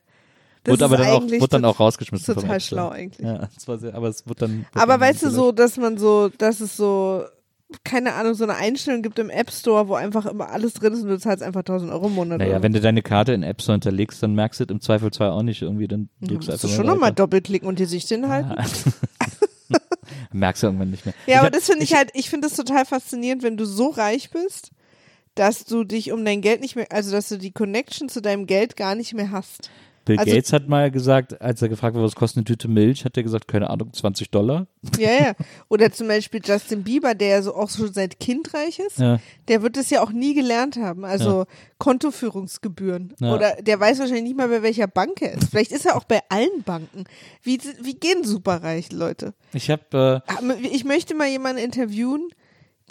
Das 0.64 0.74
Wurde 0.74 0.86
aber 0.86 0.98
dann 0.98 1.08
auch, 1.10 1.22
wurde 1.24 1.48
dann 1.48 1.66
auch 1.66 1.80
rausgeschmissen. 1.80 2.36
total 2.36 2.60
schlau 2.60 2.90
eigentlich. 2.90 3.26
Ja, 3.26 3.48
sehr, 3.78 3.96
aber 3.96 4.10
es 4.10 4.28
wurde 4.28 4.40
dann. 4.42 4.58
wurde 4.60 4.68
Aber 4.74 4.94
dann 4.94 5.02
weißt 5.02 5.24
du 5.24 5.30
so, 5.32 5.52
dass 5.54 5.78
man 5.78 5.98
so, 5.98 6.30
dass 6.38 6.60
es 6.60 6.76
so, 6.76 7.24
keine 7.86 8.16
Ahnung, 8.16 8.34
so 8.34 8.44
eine 8.44 8.56
Einstellung 8.56 9.02
gibt 9.02 9.18
im 9.20 9.30
App 9.30 9.50
Store, 9.52 9.88
wo 9.88 9.94
einfach 9.96 10.26
immer 10.26 10.50
alles 10.50 10.74
drin 10.74 10.92
ist 10.94 11.04
und 11.04 11.08
du 11.10 11.20
zahlst 11.20 11.42
einfach 11.42 11.62
1000 11.62 11.90
Euro 11.92 12.08
im 12.08 12.16
Monat. 12.16 12.40
Naja, 12.40 12.52
oder 12.56 12.64
wenn 12.64 12.74
du 12.74 12.82
deine 12.82 13.02
Karte 13.02 13.32
in 13.32 13.44
App 13.44 13.62
Store 13.62 13.76
hinterlegst, 13.76 14.22
dann 14.22 14.36
merkst 14.36 14.60
du 14.60 14.66
es 14.66 14.70
im 14.70 14.82
Zweifelsfall 14.82 15.30
auch 15.30 15.42
nicht 15.44 15.62
irgendwie, 15.62 15.88
dann 15.88 16.10
drückst 16.20 16.34
musst 16.36 16.50
einfach 16.50 16.70
du 16.70 16.76
schon 16.76 16.86
mal 16.86 16.92
nochmal 16.94 17.14
doppelklicken 17.14 17.68
und 17.70 17.80
die 17.80 17.86
Sicht 17.86 18.10
hinhalten. 18.10 18.54
Merkst 20.32 20.64
du 20.64 20.68
irgendwann 20.68 20.90
nicht 20.92 21.06
mehr. 21.06 21.14
Ja, 21.26 21.34
Ich 21.34 21.38
aber 21.38 21.46
hab- 21.48 21.54
das 21.54 21.66
finde 21.66 21.84
ich, 21.84 21.94
halt, 21.94 22.10
ich 22.14 22.30
finde 22.30 22.48
das 22.48 22.56
total 22.58 22.86
faszinierend, 22.86 23.44
wenn 23.44 23.58
du 23.58 23.66
so 23.66 23.88
reich 23.90 24.30
bist, 24.32 24.72
dass 25.40 25.66
du 25.66 25.84
dich 25.84 26.12
um 26.12 26.24
dein 26.26 26.42
Geld 26.42 26.62
nicht 26.62 26.76
mehr, 26.76 26.88
also 26.92 27.12
dass 27.12 27.30
du 27.30 27.38
die 27.38 27.52
Connection 27.52 28.10
zu 28.10 28.22
deinem 28.22 28.46
Geld 28.46 28.76
gar 28.76 28.96
nicht 28.96 29.14
mehr 29.14 29.32
hast. 29.32 29.70
Bill 30.06 30.18
Also- 30.20 30.32
Gates 30.32 30.54
hat 30.54 30.70
mal 30.70 30.90
gesagt, 30.90 31.42
als 31.42 31.62
er 31.62 31.68
gefragt 31.68 31.94
wurde, 31.94 32.06
was 32.06 32.16
kostet 32.16 32.38
eine 32.38 32.46
Tüte 32.46 32.70
Milch, 32.70 33.04
hat 33.04 33.18
er 33.18 33.24
gesagt, 33.24 33.46
keine 33.50 33.70
Ahnung, 33.70 33.92
20 33.92 34.32
Dollar. 34.32 34.66
Ja, 34.98 35.12
ja. 35.12 35.34
Oder 35.68 35.92
zum 35.92 36.08
Beispiel 36.08 36.40
Justin 36.42 36.84
Bieber, 36.84 37.14
der 37.14 37.28
ja 37.28 37.42
so 37.42 37.54
auch 37.54 37.70
schon 37.70 37.92
seit 37.92 38.18
Kind 38.18 38.54
reich 38.54 38.80
ist, 38.80 39.00
Ja. 39.00 39.20
der 39.50 39.64
wird 39.64 39.76
das 39.76 39.90
ja 39.90 40.02
auch 40.02 40.14
nie 40.14 40.34
gelernt 40.34 40.78
haben. 40.78 41.04
Also 41.04 41.46
Kontoführungsgebühren. 41.78 43.14
Ja. 43.20 43.36
Oder 43.36 43.56
der 43.62 43.80
weiß 43.80 44.00
wahrscheinlich 44.00 44.24
nicht 44.24 44.38
mal, 44.38 44.48
bei 44.48 44.62
welcher 44.64 44.88
Bank 44.88 45.22
er 45.22 45.34
ist. 45.34 45.50
Vielleicht 45.50 45.72
ist 45.72 45.86
er 45.86 45.96
auch 45.96 46.06
bei 46.06 46.22
allen 46.30 46.64
Banken. 46.66 47.04
Wie, 47.44 47.60
wie 47.82 47.94
gehen 47.96 48.24
superreiche 48.24 48.96
Leute? 48.96 49.34
Ich 49.54 49.70
habe, 49.70 50.24
Ah, 50.28 50.40
Ich 50.72 50.84
möchte 50.86 51.16
mal 51.16 51.28
jemanden 51.28 51.62
interviewen, 51.62 52.30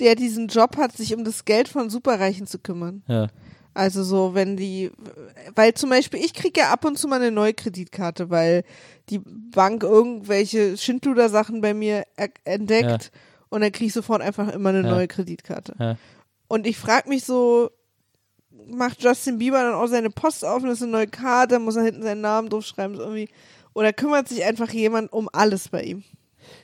der 0.01 0.15
diesen 0.15 0.49
Job 0.49 0.77
hat, 0.77 0.97
sich 0.97 1.15
um 1.15 1.25
das 1.25 1.45
Geld 1.45 1.69
von 1.69 1.91
Superreichen 1.91 2.47
zu 2.47 2.59
kümmern. 2.59 3.03
ja, 3.09 3.29
Also 3.75 4.03
so, 4.03 4.35
wenn 4.35 4.57
die, 4.57 4.91
weil 5.55 5.75
zum 5.75 5.91
Beispiel 5.91 6.21
ich 6.25 6.35
kriege 6.35 6.61
ja 6.61 6.71
ab 6.73 6.85
und 6.85 6.99
zu 6.99 7.09
mal 7.09 7.17
eine 7.21 7.31
neue 7.31 7.55
Kreditkarte, 7.55 8.31
weil 8.31 8.63
die 9.09 9.21
Bank 9.25 9.83
irgendwelche 9.83 10.77
Schindluder-Sachen 10.77 11.61
bei 11.61 11.75
mir 11.75 12.05
entdeckt 12.45 13.11
und 13.49 13.61
dann 13.61 13.73
kriege 13.73 13.87
ich 13.87 13.93
sofort 13.93 14.23
einfach 14.23 14.49
immer 14.53 14.71
eine 14.71 14.83
Ja. 14.83 14.91
neue 14.91 15.09
Kreditkarte. 15.09 15.75
Ja. 15.79 15.97
Und 16.49 16.67
ich 16.67 16.77
frage 16.79 17.09
mich 17.09 17.25
so, 17.25 17.71
macht 18.69 19.03
Justin 19.03 19.39
Bieber 19.39 19.63
dann 19.63 19.75
auch 19.75 19.87
seine 19.87 20.11
Post 20.11 20.45
auf 20.45 20.63
und 20.63 20.69
das 20.69 20.79
ist 20.79 20.83
eine 20.83 20.93
neue 20.93 21.07
Karte, 21.07 21.59
muss 21.59 21.77
er 21.77 21.85
hinten 21.85 22.03
seinen 22.03 22.21
Namen 22.21 22.49
draufschreiben, 22.49 22.97
so 22.97 23.03
irgendwie. 23.03 23.29
Oder 23.75 23.93
kümmert 23.93 24.29
sich 24.29 24.43
einfach 24.45 24.71
jemand 24.71 25.13
um 25.13 25.29
alles 25.33 25.69
bei 25.69 25.83
ihm? 25.83 26.03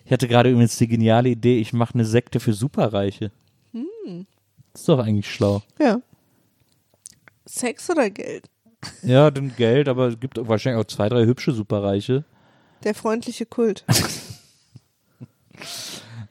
Ich 0.04 0.12
hatte 0.12 0.28
gerade 0.28 0.50
übrigens 0.50 0.76
die 0.76 0.88
geniale 0.88 1.30
Idee, 1.30 1.58
ich 1.58 1.72
mache 1.72 1.94
eine 1.94 2.04
Sekte 2.04 2.40
für 2.40 2.52
Superreiche. 2.52 3.30
Hm. 3.72 4.26
ist 4.74 4.88
doch 4.88 4.98
eigentlich 4.98 5.30
schlau. 5.32 5.62
Ja. 5.78 6.00
Sex 7.46 7.88
oder 7.90 8.10
Geld? 8.10 8.48
Ja, 9.02 9.30
dann 9.30 9.54
Geld, 9.56 9.88
aber 9.88 10.08
es 10.08 10.18
gibt 10.18 10.36
wahrscheinlich 10.48 10.82
auch 10.82 10.88
zwei, 10.88 11.08
drei 11.08 11.24
hübsche 11.24 11.52
Superreiche. 11.52 12.24
Der 12.84 12.94
freundliche 12.94 13.46
Kult. 13.46 13.84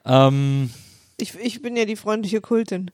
Ähm, 0.05 0.71
Ich, 1.17 1.35
ich 1.35 1.61
bin 1.61 1.75
ja 1.75 1.85
die 1.85 1.95
freundliche 1.95 2.41
Kultin. 2.41 2.91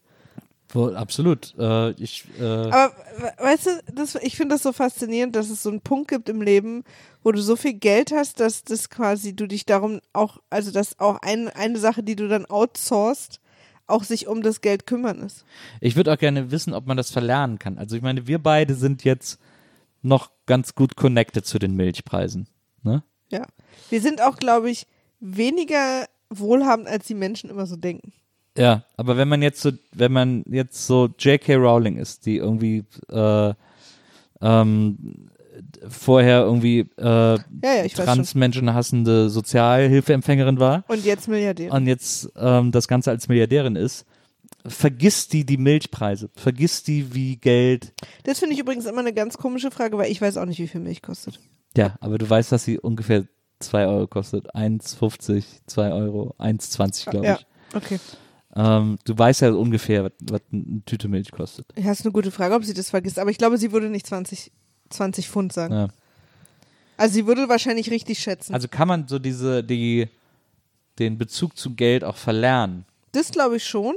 Absolut. 0.73 1.55
Äh, 1.57 1.91
ich, 1.91 2.25
äh, 2.39 2.43
Aber 2.43 2.93
we- 3.17 3.33
weißt 3.43 3.65
du, 3.67 3.69
das, 3.93 4.15
ich 4.15 4.35
finde 4.35 4.55
das 4.55 4.63
so 4.63 4.73
faszinierend, 4.73 5.35
dass 5.35 5.49
es 5.49 5.63
so 5.63 5.69
einen 5.69 5.81
Punkt 5.81 6.09
gibt 6.09 6.29
im 6.29 6.41
Leben, 6.41 6.83
wo 7.23 7.31
du 7.31 7.41
so 7.41 7.55
viel 7.55 7.73
Geld 7.73 8.11
hast, 8.11 8.39
dass 8.39 8.63
das 8.63 8.89
quasi 8.89 9.35
du 9.35 9.47
dich 9.47 9.65
darum 9.65 9.99
auch, 10.13 10.39
also 10.49 10.71
dass 10.71 10.99
auch 10.99 11.19
ein, 11.21 11.47
eine 11.49 11.79
Sache, 11.79 12.03
die 12.03 12.15
du 12.15 12.27
dann 12.27 12.45
outsourcest, 12.45 13.39
auch 13.87 14.03
sich 14.03 14.27
um 14.27 14.41
das 14.41 14.59
Geld 14.61 14.85
kümmern 14.85 15.21
ist. 15.21 15.45
ich 15.79 15.95
würde 15.95 16.11
auch 16.13 16.17
gerne 16.17 16.51
wissen, 16.51 16.73
ob 16.73 16.85
man 16.87 16.97
das 16.97 17.09
verlernen 17.11 17.57
kann. 17.57 17.77
Also 17.77 17.95
ich 17.95 18.01
meine, 18.01 18.27
wir 18.27 18.39
beide 18.39 18.75
sind 18.75 19.03
jetzt 19.05 19.39
noch 20.01 20.31
ganz 20.45 20.75
gut 20.75 20.95
connected 20.97 21.45
zu 21.45 21.57
den 21.59 21.73
Milchpreisen. 21.75 22.47
Ne? 22.83 23.03
Ja. 23.31 23.45
Wir 23.89 24.01
sind 24.01 24.21
auch, 24.21 24.35
glaube 24.37 24.69
ich, 24.69 24.85
weniger 25.21 26.05
wohlhabend, 26.29 26.87
als 26.87 27.07
die 27.07 27.13
Menschen 27.13 27.49
immer 27.49 27.65
so 27.65 27.77
denken. 27.77 28.11
Ja, 28.57 28.83
aber 28.97 29.17
wenn 29.17 29.27
man 29.27 29.41
jetzt 29.41 29.61
so, 29.61 29.71
wenn 29.93 30.11
man 30.11 30.43
jetzt 30.49 30.85
so 30.87 31.09
J.K. 31.19 31.55
Rowling 31.55 31.97
ist, 31.97 32.25
die 32.25 32.37
irgendwie 32.37 32.83
äh, 33.11 33.53
ähm, 34.41 35.29
vorher 35.87 36.41
irgendwie 36.41 36.79
äh, 36.97 37.03
Ja, 37.03 37.37
ja. 37.63 37.87
Transmenschen 37.87 38.73
hassende 38.73 39.29
Sozialhilfeempfängerin 39.29 40.59
war 40.59 40.83
Und 40.87 41.05
jetzt 41.05 41.27
Milliardär. 41.27 41.71
und 41.71 41.87
jetzt 41.87 42.29
ähm, 42.35 42.71
das 42.71 42.87
Ganze 42.87 43.11
als 43.11 43.27
Milliardärin 43.27 43.75
ist, 43.75 44.05
vergisst 44.65 45.33
die 45.33 45.45
die 45.45 45.57
Milchpreise, 45.57 46.29
vergisst 46.35 46.87
die 46.87 47.13
wie 47.13 47.37
Geld. 47.37 47.93
Das 48.23 48.39
finde 48.39 48.53
ich 48.53 48.59
übrigens 48.59 48.85
immer 48.85 48.99
eine 48.99 49.13
ganz 49.13 49.37
komische 49.37 49.71
Frage, 49.71 49.97
weil 49.97 50.11
ich 50.11 50.21
weiß 50.21 50.37
auch 50.37 50.45
nicht, 50.45 50.59
wie 50.59 50.67
viel 50.67 50.81
Milch 50.81 51.01
kostet. 51.01 51.39
Ja, 51.75 51.95
aber 51.99 52.17
du 52.17 52.29
weißt, 52.29 52.51
dass 52.51 52.63
sie 52.63 52.79
ungefähr 52.79 53.25
2 53.59 53.87
Euro 53.87 54.07
kostet. 54.07 54.53
1,50, 54.55 55.43
2 55.67 55.91
Euro, 55.91 56.35
1,20 56.39 57.09
glaube 57.09 57.25
ja, 57.25 57.39
ich. 57.39 57.75
okay. 57.75 57.99
Ähm, 58.59 58.97
du 59.05 59.15
weißt 59.17 59.41
ja 59.41 59.51
ungefähr, 59.51 60.05
was, 60.05 60.11
was 60.23 60.41
eine 60.51 60.81
Tüte 60.85 61.07
Milch 61.07 61.31
kostet. 61.31 61.67
Ja, 61.77 61.91
ist 61.91 62.03
eine 62.03 62.11
gute 62.11 62.31
Frage, 62.31 62.55
ob 62.55 62.63
sie 62.65 62.73
das 62.73 62.89
vergisst. 62.89 63.19
Aber 63.19 63.29
ich 63.29 63.37
glaube, 63.37 63.57
sie 63.59 63.71
würde 63.71 63.87
nicht 63.89 64.07
20, 64.07 64.51
20 64.89 65.29
Pfund 65.29 65.53
sagen. 65.53 65.73
Ja. 65.73 65.87
Also 66.97 67.13
sie 67.13 67.27
würde 67.27 67.47
wahrscheinlich 67.49 67.91
richtig 67.91 68.17
schätzen. 68.19 68.55
Also 68.55 68.67
kann 68.67 68.87
man 68.87 69.07
so 69.07 69.19
diese, 69.19 69.63
die, 69.63 70.07
den 70.97 71.19
Bezug 71.19 71.55
zum 71.55 71.75
Geld 71.75 72.03
auch 72.03 72.17
verlernen. 72.17 72.85
Das 73.11 73.31
glaube 73.31 73.57
ich 73.57 73.65
schon, 73.67 73.93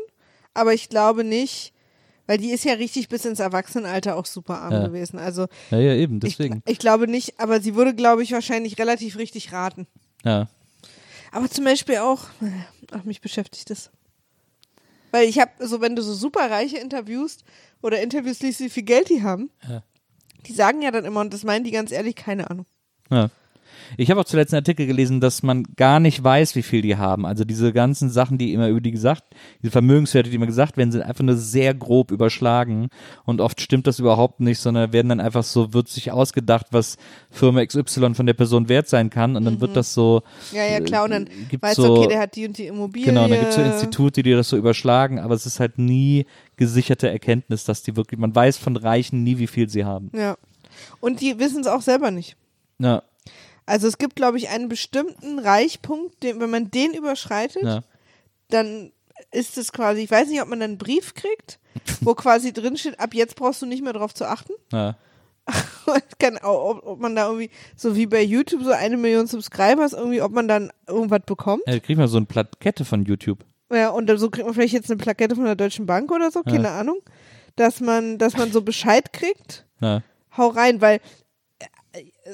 aber 0.53 0.75
ich 0.75 0.91
glaube 0.91 1.25
nicht, 1.25 1.73
weil 2.27 2.37
die 2.37 2.51
ist 2.51 2.65
ja 2.65 2.75
richtig 2.75 3.09
bis 3.09 3.25
ins 3.25 3.41
Erwachsenenalter 3.41 4.17
auch 4.17 4.27
super 4.27 4.61
arm 4.61 4.73
Ja. 4.73 4.87
gewesen. 4.89 5.19
Also 5.19 5.47
Ja, 5.71 5.79
ja, 5.79 5.95
eben, 5.95 6.17
ich, 6.17 6.37
deswegen. 6.37 6.63
ich 6.67 6.79
glaube 6.79 7.09
nicht, 7.09 7.41
aber 7.41 7.61
sie 7.63 7.75
würde, 7.75 7.95
glaube 7.95 8.23
ich, 8.23 8.33
wahrscheinlich 8.33 8.79
relativ 8.79 9.17
richtig 9.17 9.53
raten. 9.53 9.87
Ja. 10.23 10.49
Aber 11.33 11.49
zum 11.49 11.65
Beispiel 11.65 11.97
auch, 11.99 12.27
ach, 12.93 13.05
mich 13.05 13.21
beschäftigt 13.23 13.71
das. 13.71 13.91
Weil 15.11 15.29
ich 15.29 15.39
habe, 15.39 15.51
so 15.67 15.81
wenn 15.81 15.97
du 15.97 16.03
so 16.03 16.15
superreiche 16.15 16.79
interviewst 16.79 17.45
oder 17.83 18.01
Interviews 18.03 18.41
liest, 18.41 18.61
wie 18.61 18.71
viel 18.71 18.83
Geld 18.85 19.09
die 19.09 19.23
haben, 19.23 19.51
Ja. 19.69 19.83
die 20.47 20.53
sagen 20.53 20.83
ja 20.83 20.91
dann 20.91 21.05
immer, 21.05 21.21
und 21.21 21.33
das 21.35 21.45
meinen 21.45 21.65
die 21.65 21.71
ganz 21.71 21.91
ehrlich, 21.93 22.15
keine 22.17 22.51
Ahnung. 22.51 22.67
Ja. 23.11 23.29
Ich 23.97 24.11
habe 24.11 24.21
auch 24.21 24.25
zuletzt 24.25 24.53
einen 24.53 24.61
Artikel 24.61 24.87
gelesen, 24.87 25.21
dass 25.21 25.43
man 25.43 25.65
gar 25.77 26.01
nicht 26.01 26.23
weiß, 26.23 26.55
wie 26.57 26.63
viel 26.63 26.83
die 26.83 26.97
haben. 26.97 27.27
Also 27.27 27.45
diese 27.45 27.73
ganzen 27.73 28.11
Sachen, 28.11 28.39
die 28.39 28.53
immer 28.53 28.69
über 28.69 28.81
die 28.81 28.91
gesagt, 28.91 29.25
diese 29.63 29.71
Vermögenswerte, 29.71 30.31
die 30.31 30.37
immer 30.37 30.47
gesagt 30.47 30.77
werden, 30.77 30.93
sind 30.93 31.03
einfach 31.03 31.25
nur 31.25 31.37
sehr 31.37 31.75
grob 31.75 32.11
überschlagen. 32.11 32.89
Und 33.25 33.41
oft 33.41 33.61
stimmt 33.61 33.87
das 33.87 33.99
überhaupt 33.99 34.41
nicht, 34.41 34.59
sondern 34.59 34.93
werden 34.93 35.09
dann 35.09 35.21
einfach 35.21 35.43
so, 35.43 35.73
wird 35.73 35.89
sich 35.89 36.13
ausgedacht, 36.13 36.67
was 36.71 36.97
Firma 37.31 37.65
XY 37.65 38.15
von 38.15 38.27
der 38.27 38.35
Person 38.35 38.69
wert 38.69 38.89
sein 38.89 39.11
kann. 39.11 39.37
Und 39.37 39.45
dann 39.45 39.61
wird 39.61 39.77
das 39.77 39.95
so. 39.95 40.23
Ja, 40.53 40.65
ja, 40.65 40.81
klar. 40.81 41.05
Und 41.05 41.11
dann 41.11 41.27
äh, 41.27 41.59
weißt 41.61 41.77
so, 41.77 41.97
okay, 41.97 42.09
der 42.09 42.21
hat 42.21 42.37
die 42.37 42.47
und 42.47 42.59
die 42.59 42.67
Immobilie. 42.67 43.07
Genau, 43.07 43.25
und 43.25 43.31
dann 43.31 43.41
gibt 43.41 43.51
es 43.51 43.57
so 43.57 43.63
Institute, 43.63 44.23
die 44.23 44.33
das 44.33 44.49
so 44.49 44.57
überschlagen, 44.57 45.19
aber 45.19 45.35
es 45.35 45.47
ist 45.47 45.61
halt 45.61 45.79
nie 45.79 46.27
gesicherte 46.57 47.09
Erkenntnis, 47.09 47.65
dass 47.65 47.83
die 47.83 47.97
wirklich, 47.97 48.21
man 48.21 48.35
weiß 48.35 48.59
von 48.59 48.77
Reichen 48.77 49.23
nie, 49.23 49.39
wie 49.39 49.47
viel 49.47 49.69
sie 49.69 49.85
haben. 49.85 50.11
Ja. 50.15 50.37
Und 51.01 51.21
die 51.21 51.39
wissen 51.39 51.61
es 51.61 51.67
auch 51.67 51.83
selber 51.83 52.11
nicht. 52.11 52.37
Ja, 52.79 53.03
Also 53.67 53.87
es 53.87 53.99
gibt, 53.99 54.17
glaube 54.17 54.39
ich, 54.39 54.49
einen 54.49 54.69
bestimmten 54.69 55.39
Reichpunkt, 55.39 56.23
den, 56.23 56.41
wenn 56.41 56.51
man 56.51 56.71
den 56.71 56.93
überschreitet, 56.95 57.63
ja. 57.63 57.83
dann 58.49 58.93
ist 59.31 59.59
es 59.59 59.73
quasi, 59.73 60.03
ich 60.03 60.11
weiß 60.11 60.29
nicht, 60.29 60.43
ob 60.43 60.49
man 60.49 60.61
dann 60.61 60.71
einen 60.71 60.79
Brief 60.79 61.15
kriegt, 61.15 61.59
wo 62.01 62.15
quasi 62.15 62.53
drin 62.53 62.77
steht, 62.77 62.99
ab 62.99 63.15
jetzt 63.15 63.37
brauchst 63.37 63.63
du 63.63 63.67
nicht 63.67 63.83
mehr 63.83 63.93
drauf 63.93 64.15
zu 64.15 64.27
achten. 64.27 64.53
ja. 64.73 64.97
Kann 66.19 66.39
ob, 66.43 66.87
ob 66.87 67.01
man 67.01 67.17
da 67.17 67.27
irgendwie, 67.27 67.51
so 67.75 67.97
wie 67.97 68.07
bei 68.07 68.23
YouTube, 68.23 68.63
so 68.63 68.71
eine 68.71 68.97
Million 68.97 69.27
Subscribers, 69.27 69.93
irgendwie, 69.93 70.23
ob 70.23 70.33
man 70.33 70.47
dann 70.47 70.71
irgendwas 70.87 71.23
bekommt. 71.27 71.63
Ja, 71.67 71.73
da 71.73 71.81
kriegt 71.81 71.99
man 71.99 72.09
so 72.09 72.19
eine 72.19 72.27
Plakette 72.27 72.85
von 72.85 73.05
YouTube. 73.05 73.45
Ja, 73.73 73.91
und 73.91 74.11
so 74.19 74.31
kriegt 74.31 74.47
man 74.47 74.55
vielleicht 74.55 74.75
jetzt 74.75 74.91
eine 74.91 74.99
Plakette 74.99 75.37
von 75.37 75.45
der 75.45 75.55
Deutschen 75.55 75.87
Bank 75.87 76.11
oder 76.11 76.31
so, 76.31 76.43
keine 76.43 76.71
Ahnung. 76.71 76.99
Dass 77.57 77.81
man, 77.81 78.19
dass 78.19 78.37
man 78.37 78.53
so 78.53 78.63
Bescheid 78.63 79.13
kriegt. 79.13 79.67
Ja. 79.81 80.03
Hau 80.37 80.49
rein, 80.49 80.81
weil 80.81 81.01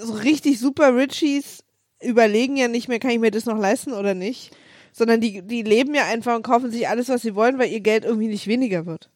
so 0.00 0.12
richtig 0.14 0.58
super 0.58 0.94
Richies 0.96 1.62
überlegen 2.02 2.56
ja 2.56 2.68
nicht 2.68 2.88
mehr, 2.88 2.98
kann 2.98 3.10
ich 3.12 3.18
mir 3.18 3.30
das 3.30 3.46
noch 3.46 3.58
leisten 3.58 3.92
oder 3.92 4.14
nicht. 4.14 4.50
Sondern 4.92 5.20
die, 5.20 5.42
die 5.42 5.62
leben 5.62 5.94
ja 5.94 6.04
einfach 6.06 6.36
und 6.36 6.42
kaufen 6.42 6.70
sich 6.70 6.88
alles, 6.88 7.08
was 7.10 7.20
sie 7.22 7.34
wollen, 7.34 7.58
weil 7.58 7.70
ihr 7.70 7.80
Geld 7.80 8.04
irgendwie 8.04 8.28
nicht 8.28 8.46
weniger 8.46 8.86
wird. 8.86 9.10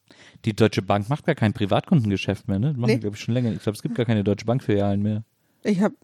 Die 0.44 0.54
Deutsche 0.54 0.82
Bank 0.82 1.08
macht 1.08 1.24
gar 1.24 1.34
kein 1.34 1.52
Privatkundengeschäft 1.54 2.48
mehr, 2.48 2.58
ne? 2.58 2.68
Das 2.68 2.76
machen 2.76 2.90
Nee. 2.92 2.98
glaube 2.98 3.16
ich, 3.16 3.22
schon 3.22 3.32
länger. 3.34 3.52
Ich 3.52 3.62
glaube, 3.62 3.76
es 3.76 3.82
gibt 3.82 3.94
gar 3.94 4.04
keine 4.06 4.22
Deutsche 4.24 4.44
Bankfilialen 4.44 5.00
mehr. 5.02 5.24
Ich 5.62 5.80
habe 5.80 5.94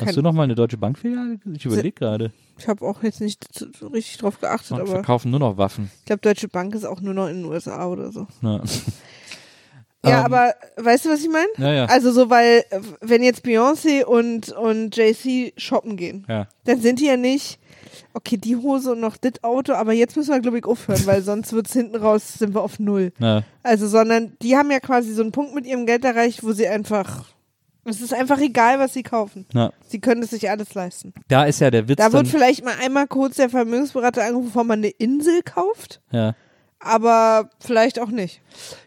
Hast 0.00 0.16
du 0.16 0.22
noch 0.22 0.32
mal 0.32 0.42
eine 0.42 0.54
Deutsche 0.54 0.78
Bankfiliale? 0.78 1.38
Ich 1.54 1.64
überlege 1.64 1.92
gerade. 1.92 2.32
ich 2.58 2.66
hab 2.66 2.82
auch 2.82 3.02
jetzt 3.02 3.20
nicht 3.20 3.44
so 3.54 3.86
richtig 3.88 4.18
drauf 4.18 4.40
geachtet, 4.40 4.72
Und 4.72 4.80
aber 4.80 4.90
verkaufen 4.90 5.30
nur 5.30 5.38
noch 5.40 5.56
Waffen. 5.58 5.90
ich 6.00 6.04
glaube, 6.06 6.20
Deutsche 6.22 6.48
Bank 6.48 6.74
ist 6.74 6.84
auch 6.84 7.00
nur 7.00 7.14
noch 7.14 7.28
in 7.28 7.36
den 7.36 7.44
USA 7.44 7.86
oder 7.86 8.10
so. 8.10 8.26
Ja, 8.42 8.60
Ja, 10.04 10.20
Ähm, 10.20 10.24
aber 10.24 10.54
weißt 10.76 11.04
du, 11.04 11.10
was 11.10 11.20
ich 11.20 11.28
meine? 11.28 11.48
ja. 11.58 11.72
ja. 11.72 11.84
Also 11.86 12.12
so, 12.12 12.28
weil 12.28 12.64
wenn 13.00 13.22
jetzt 13.22 13.44
Beyoncé 13.44 14.04
und, 14.04 14.50
und 14.50 14.96
JC 14.96 15.52
shoppen 15.56 15.96
gehen, 15.96 16.26
ja. 16.28 16.46
dann 16.64 16.80
sind 16.80 16.98
die 17.00 17.06
ja 17.06 17.16
nicht, 17.16 17.58
okay, 18.14 18.36
die 18.36 18.56
Hose 18.56 18.92
und 18.92 19.00
noch 19.00 19.16
das 19.16 19.42
Auto, 19.44 19.74
aber 19.74 19.92
jetzt 19.92 20.16
müssen 20.16 20.32
wir, 20.32 20.40
glaube 20.40 20.58
ich, 20.58 20.64
aufhören, 20.64 21.06
weil 21.06 21.22
sonst 21.22 21.52
wird's 21.52 21.72
hinten 21.72 21.96
raus, 21.96 22.34
sind 22.34 22.54
wir 22.54 22.62
auf 22.62 22.78
Null. 22.78 23.12
Also, 23.62 23.86
sondern 23.86 24.36
die 24.42 24.56
haben 24.56 24.70
ja 24.70 24.80
quasi 24.80 25.12
so 25.12 25.22
einen 25.22 25.32
Punkt 25.32 25.54
mit 25.54 25.66
ihrem 25.66 25.86
Geld 25.86 26.04
erreicht, 26.04 26.42
wo 26.42 26.52
sie 26.52 26.66
einfach, 26.66 27.26
es 27.84 28.00
ist 28.00 28.12
einfach 28.12 28.40
egal, 28.40 28.78
was 28.78 28.92
sie 28.94 29.02
kaufen. 29.02 29.46
ja. 29.54 29.72
Sie 29.88 30.00
können 30.00 30.22
es 30.22 30.30
sich 30.30 30.50
alles 30.50 30.74
leisten. 30.74 31.12
Da 31.28 31.44
ist 31.44 31.60
ja 31.60 31.70
der 31.70 31.88
Witz 31.88 31.98
Da 31.98 32.12
wird 32.12 32.26
vielleicht 32.28 32.64
mal 32.64 32.74
einmal 32.82 33.06
kurz 33.06 33.36
der 33.36 33.50
Vermögensberater 33.50 34.22
angerufen, 34.22 34.46
bevor 34.48 34.64
man 34.64 34.80
eine 34.80 34.88
Insel 34.88 35.42
kauft, 35.42 36.00
ja. 36.10 36.34
Aber 36.84 37.50
vielleicht 37.60 37.98
auch 38.00 38.08
nicht. 38.08 38.40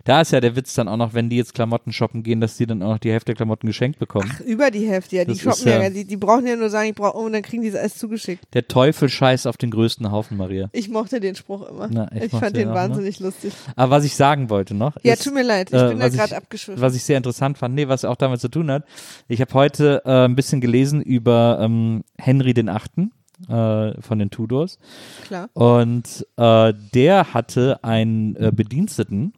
Da 0.03 0.21
ist 0.21 0.31
ja 0.31 0.39
der 0.41 0.55
Witz 0.55 0.73
dann 0.75 0.87
auch 0.87 0.97
noch, 0.97 1.13
wenn 1.13 1.29
die 1.29 1.37
jetzt 1.37 1.53
Klamotten 1.55 1.91
shoppen 1.91 2.21
gehen, 2.23 2.39
dass 2.41 2.57
die 2.57 2.67
dann 2.67 2.83
auch 2.83 2.89
noch 2.93 2.97
die 2.99 3.11
Hälfte 3.11 3.27
der 3.27 3.35
Klamotten 3.35 3.65
geschenkt 3.67 3.97
bekommen. 3.99 4.29
Ach, 4.33 4.39
über 4.41 4.69
die 4.71 4.87
Hälfte, 4.87 5.15
ja. 5.15 5.25
Die 5.25 5.31
Das 5.33 5.41
shoppen 5.41 5.67
ja, 5.67 5.81
ja- 5.83 5.89
die, 5.89 6.05
die 6.05 6.17
brauchen 6.17 6.45
ja 6.45 6.55
nur 6.55 6.69
sagen, 6.69 6.89
ich 6.89 6.95
brauche, 6.95 7.17
und 7.17 7.33
dann 7.33 7.41
kriegen 7.41 7.63
die 7.63 7.69
es 7.69 7.75
alles 7.75 7.97
zugeschickt. 7.97 8.43
Der 8.53 8.67
Teufel 8.67 9.09
scheißt 9.09 9.47
auf 9.47 9.57
den 9.57 9.71
größten 9.71 10.11
Haufen, 10.11 10.37
Maria. 10.37 10.69
Ich 10.71 10.89
mochte 10.89 11.19
den 11.19 11.35
Spruch 11.35 11.67
immer. 11.69 11.87
Na, 11.91 12.11
ich 12.13 12.23
ich 12.23 12.31
fand 12.31 12.55
den 12.55 12.63
den 12.63 12.67
ne? 12.69 12.73
wahnsinnig 12.75 13.19
lustig. 13.19 13.53
Aber 13.75 13.91
was 13.91 14.03
ich 14.03 14.15
sagen 14.15 14.49
wollte 14.49 14.75
noch, 14.75 14.95
Ja, 15.03 15.13
ist, 15.13 15.23
tut 15.23 15.33
mir 15.33 15.43
leid, 15.43 15.69
ich 15.71 15.79
äh, 15.79 15.87
bin 15.89 15.99
da 15.99 16.09
gerade 16.09 16.35
abgeschwiffen. 16.37 16.81
was 16.81 16.95
ich 16.95 17.03
sehr 17.03 17.17
interessant 17.17 17.57
fand, 17.57 17.75
nee, 17.75 17.87
was 17.87 18.05
auch 18.05 18.15
damit 18.15 18.39
zu 18.41 18.49
tun 18.49 18.69
hat. 18.69 18.83
Ich 19.27 19.41
habe 19.41 19.53
heute 19.53 20.01
äh, 20.05 20.25
ein 20.25 20.35
bisschen 20.35 20.61
gelesen 20.61 21.01
über 21.01 21.57
ähm, 21.61 22.03
Henry 22.17 22.53
den 22.53 22.69
Achten 22.69 23.11
äh, 23.49 24.01
von 24.01 24.19
den 24.19 24.29
Tudors. 24.29 24.79
Klar. 25.25 25.49
Und 25.53 26.25
äh, 26.37 26.73
der 26.93 27.33
hatte 27.33 27.83
einen 27.83 28.35
äh, 28.35 28.51
Bediensteten, 28.53 29.33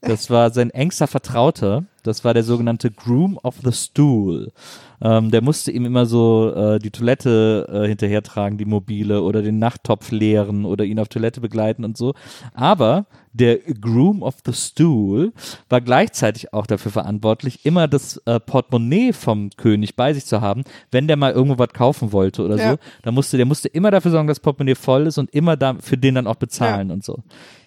das 0.00 0.30
war 0.30 0.50
sein 0.50 0.70
engster 0.70 1.06
Vertrauter, 1.06 1.84
das 2.02 2.24
war 2.24 2.34
der 2.34 2.42
sogenannte 2.42 2.90
Groom 2.90 3.38
of 3.42 3.56
the 3.64 3.72
Stool. 3.72 4.52
Ähm, 5.00 5.30
der 5.30 5.42
musste 5.42 5.70
ihm 5.72 5.84
immer 5.84 6.06
so 6.06 6.52
äh, 6.54 6.78
die 6.78 6.90
Toilette 6.90 7.68
äh, 7.72 7.88
hinterhertragen, 7.88 8.58
die 8.58 8.64
mobile, 8.64 9.22
oder 9.22 9.42
den 9.42 9.58
Nachttopf 9.58 10.10
leeren 10.10 10.64
oder 10.64 10.84
ihn 10.84 10.98
auf 10.98 11.08
Toilette 11.08 11.40
begleiten 11.40 11.84
und 11.84 11.96
so. 11.96 12.14
Aber 12.54 13.06
der 13.32 13.58
Groom 13.58 14.22
of 14.22 14.36
the 14.44 14.52
Stool 14.52 15.32
war 15.68 15.80
gleichzeitig 15.80 16.52
auch 16.52 16.66
dafür 16.66 16.92
verantwortlich, 16.92 17.64
immer 17.64 17.88
das 17.88 18.18
äh, 18.26 18.38
Portemonnaie 18.38 19.12
vom 19.12 19.50
König 19.56 19.96
bei 19.96 20.12
sich 20.12 20.26
zu 20.26 20.40
haben, 20.40 20.64
wenn 20.90 21.08
der 21.08 21.16
mal 21.16 21.32
irgendwo 21.32 21.58
was 21.58 21.70
kaufen 21.72 22.12
wollte 22.12 22.42
oder 22.44 22.56
Ja. 22.56 22.70
so. 22.72 22.76
Da 23.02 23.10
musste, 23.10 23.36
der 23.36 23.46
musste 23.46 23.68
immer 23.68 23.90
dafür 23.90 24.10
sorgen, 24.10 24.28
dass 24.28 24.36
das 24.36 24.42
Portemonnaie 24.42 24.74
voll 24.74 25.06
ist 25.06 25.18
und 25.18 25.30
immer 25.34 25.56
da 25.56 25.74
für 25.80 25.96
den 25.96 26.14
dann 26.16 26.26
auch 26.26 26.36
bezahlen 26.36 26.90
und 26.90 27.02
so. 27.04 27.18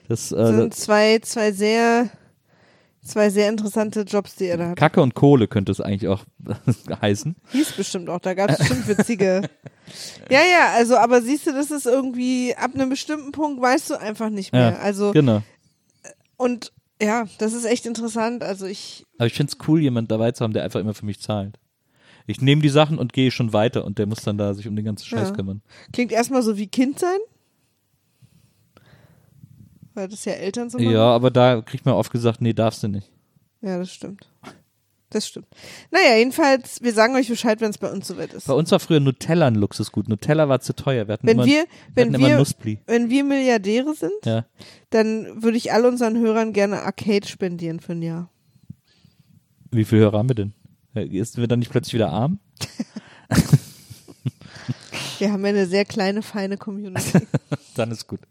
Das, 0.07 0.29
Das 0.29 0.39
äh, 0.51 0.55
sind 0.55 0.73
zwei, 0.75 1.19
zwei 1.19 1.51
sehr, 1.51 2.09
zwei 3.05 3.29
sehr 3.29 3.47
interessante 3.49 4.01
Jobs, 4.01 4.35
die 4.35 4.45
er 4.47 4.57
da 4.57 4.69
hat. 4.69 4.77
Kacke 4.77 5.01
und 5.01 5.13
Kohle 5.15 5.47
könnte 5.47 5.71
es 5.71 5.79
eigentlich 5.79 6.07
auch 6.09 6.23
heißen. 7.01 7.35
Hieß 7.51 7.71
bestimmt 7.73 8.09
auch, 8.09 8.19
da 8.19 8.33
gab 8.33 8.49
es 8.49 8.57
bestimmt 8.57 8.87
witzige. 8.87 9.41
ja, 10.29 10.39
ja, 10.41 10.73
also, 10.75 10.97
aber 10.97 11.21
siehst 11.21 11.47
du, 11.47 11.51
das 11.53 11.71
ist 11.71 11.85
irgendwie, 11.85 12.55
ab 12.55 12.71
einem 12.73 12.89
bestimmten 12.89 13.31
Punkt 13.31 13.61
weißt 13.61 13.91
du 13.91 13.95
einfach 13.95 14.29
nicht 14.29 14.51
mehr. 14.51 14.71
Ja, 14.71 14.77
also, 14.79 15.11
Genau. 15.11 15.41
und 16.37 16.71
ja, 17.01 17.25
das 17.39 17.53
ist 17.53 17.65
echt 17.65 17.85
interessant. 17.85 18.41
Also 18.43 18.65
ich, 18.65 19.05
Aber 19.17 19.27
ich 19.27 19.33
finde 19.33 19.51
es 19.51 19.67
cool, 19.67 19.81
jemand 19.81 20.09
dabei 20.11 20.31
zu 20.31 20.43
haben, 20.43 20.53
der 20.53 20.63
einfach 20.63 20.79
immer 20.79 20.93
für 20.93 21.05
mich 21.05 21.19
zahlt. 21.19 21.59
Ich 22.25 22.41
nehme 22.41 22.61
die 22.61 22.69
Sachen 22.69 22.97
und 22.97 23.13
gehe 23.13 23.29
schon 23.31 23.53
weiter 23.53 23.85
und 23.85 23.99
der 23.99 24.07
muss 24.07 24.21
dann 24.23 24.37
da 24.37 24.53
sich 24.53 24.67
um 24.67 24.75
den 24.75 24.85
ganzen 24.85 25.05
Scheiß 25.05 25.29
Ja. 25.29 25.35
kümmern. 25.35 25.61
klingt 25.93 26.11
erstmal 26.11 26.41
so 26.41 26.57
wie 26.57 26.67
Kind 26.67 26.97
sein. 26.99 27.17
Weil 29.95 30.07
das 30.07 30.23
ja 30.25 30.33
Eltern 30.33 30.69
so 30.69 30.77
machen. 30.77 30.91
Ja, 30.91 31.01
aber 31.07 31.31
da 31.31 31.61
kriegt 31.61 31.85
man 31.85 31.95
oft 31.95 32.11
gesagt, 32.11 32.41
nee, 32.41 32.53
darfst 32.53 32.83
du 32.83 32.87
nicht. 32.89 33.09
Ja, 33.61 33.79
das 33.79 33.91
stimmt. 33.91 34.29
Das 35.09 35.27
stimmt. 35.27 35.47
Naja, 35.91 36.17
jedenfalls, 36.17 36.81
wir 36.81 36.91
sagen 36.93 37.15
euch 37.15 37.29
Bescheid, 37.29 37.61
wenn 37.61 37.69
es 37.69 37.77
bei 37.77 37.89
uns 37.89 38.07
soweit 38.07 38.33
ist. 38.33 38.47
Bei 38.47 38.53
uns 38.53 38.69
war 38.71 38.79
früher 38.79 38.99
Nutella 38.99 39.47
ein 39.47 39.55
Luxusgut. 39.55 40.09
Nutella 40.09 40.49
war 40.49 40.59
zu 40.59 40.75
teuer. 40.75 41.07
Wir 41.07 41.13
hatten 41.13 41.25
Wenn 41.27 41.37
immer, 41.37 41.45
wir, 41.45 41.65
wenn 41.93 42.17
wir, 42.19 42.37
Nussbli. 42.37 42.79
wenn 42.85 43.09
wir 43.09 43.23
Milliardäre 43.23 43.93
sind, 43.95 44.11
Ja. 44.25 44.45
dann 44.89 45.41
würde 45.41 45.57
ich 45.57 45.71
all 45.71 45.85
unseren 45.85 46.17
Hörern 46.19 46.51
gerne 46.53 46.81
Arcade 46.83 47.25
spendieren 47.27 47.79
für 47.79 47.93
ein 47.93 48.01
Jahr. 48.01 48.29
Wie 49.71 49.85
viel 49.85 49.99
Hörer 49.99 50.17
haben 50.17 50.29
wir 50.29 50.35
denn? 50.35 50.53
Ist 50.95 51.37
wir 51.37 51.47
dann 51.47 51.59
nicht 51.59 51.71
plötzlich 51.71 51.93
wieder 51.93 52.09
arm? 52.09 52.39
Wir 55.19 55.31
haben 55.31 55.43
ja 55.43 55.49
eine 55.49 55.65
sehr 55.65 55.85
kleine, 55.85 56.21
feine 56.21 56.57
Community. 56.57 57.27
Dann 57.75 57.91
ist 57.91 58.07
gut. 58.07 58.21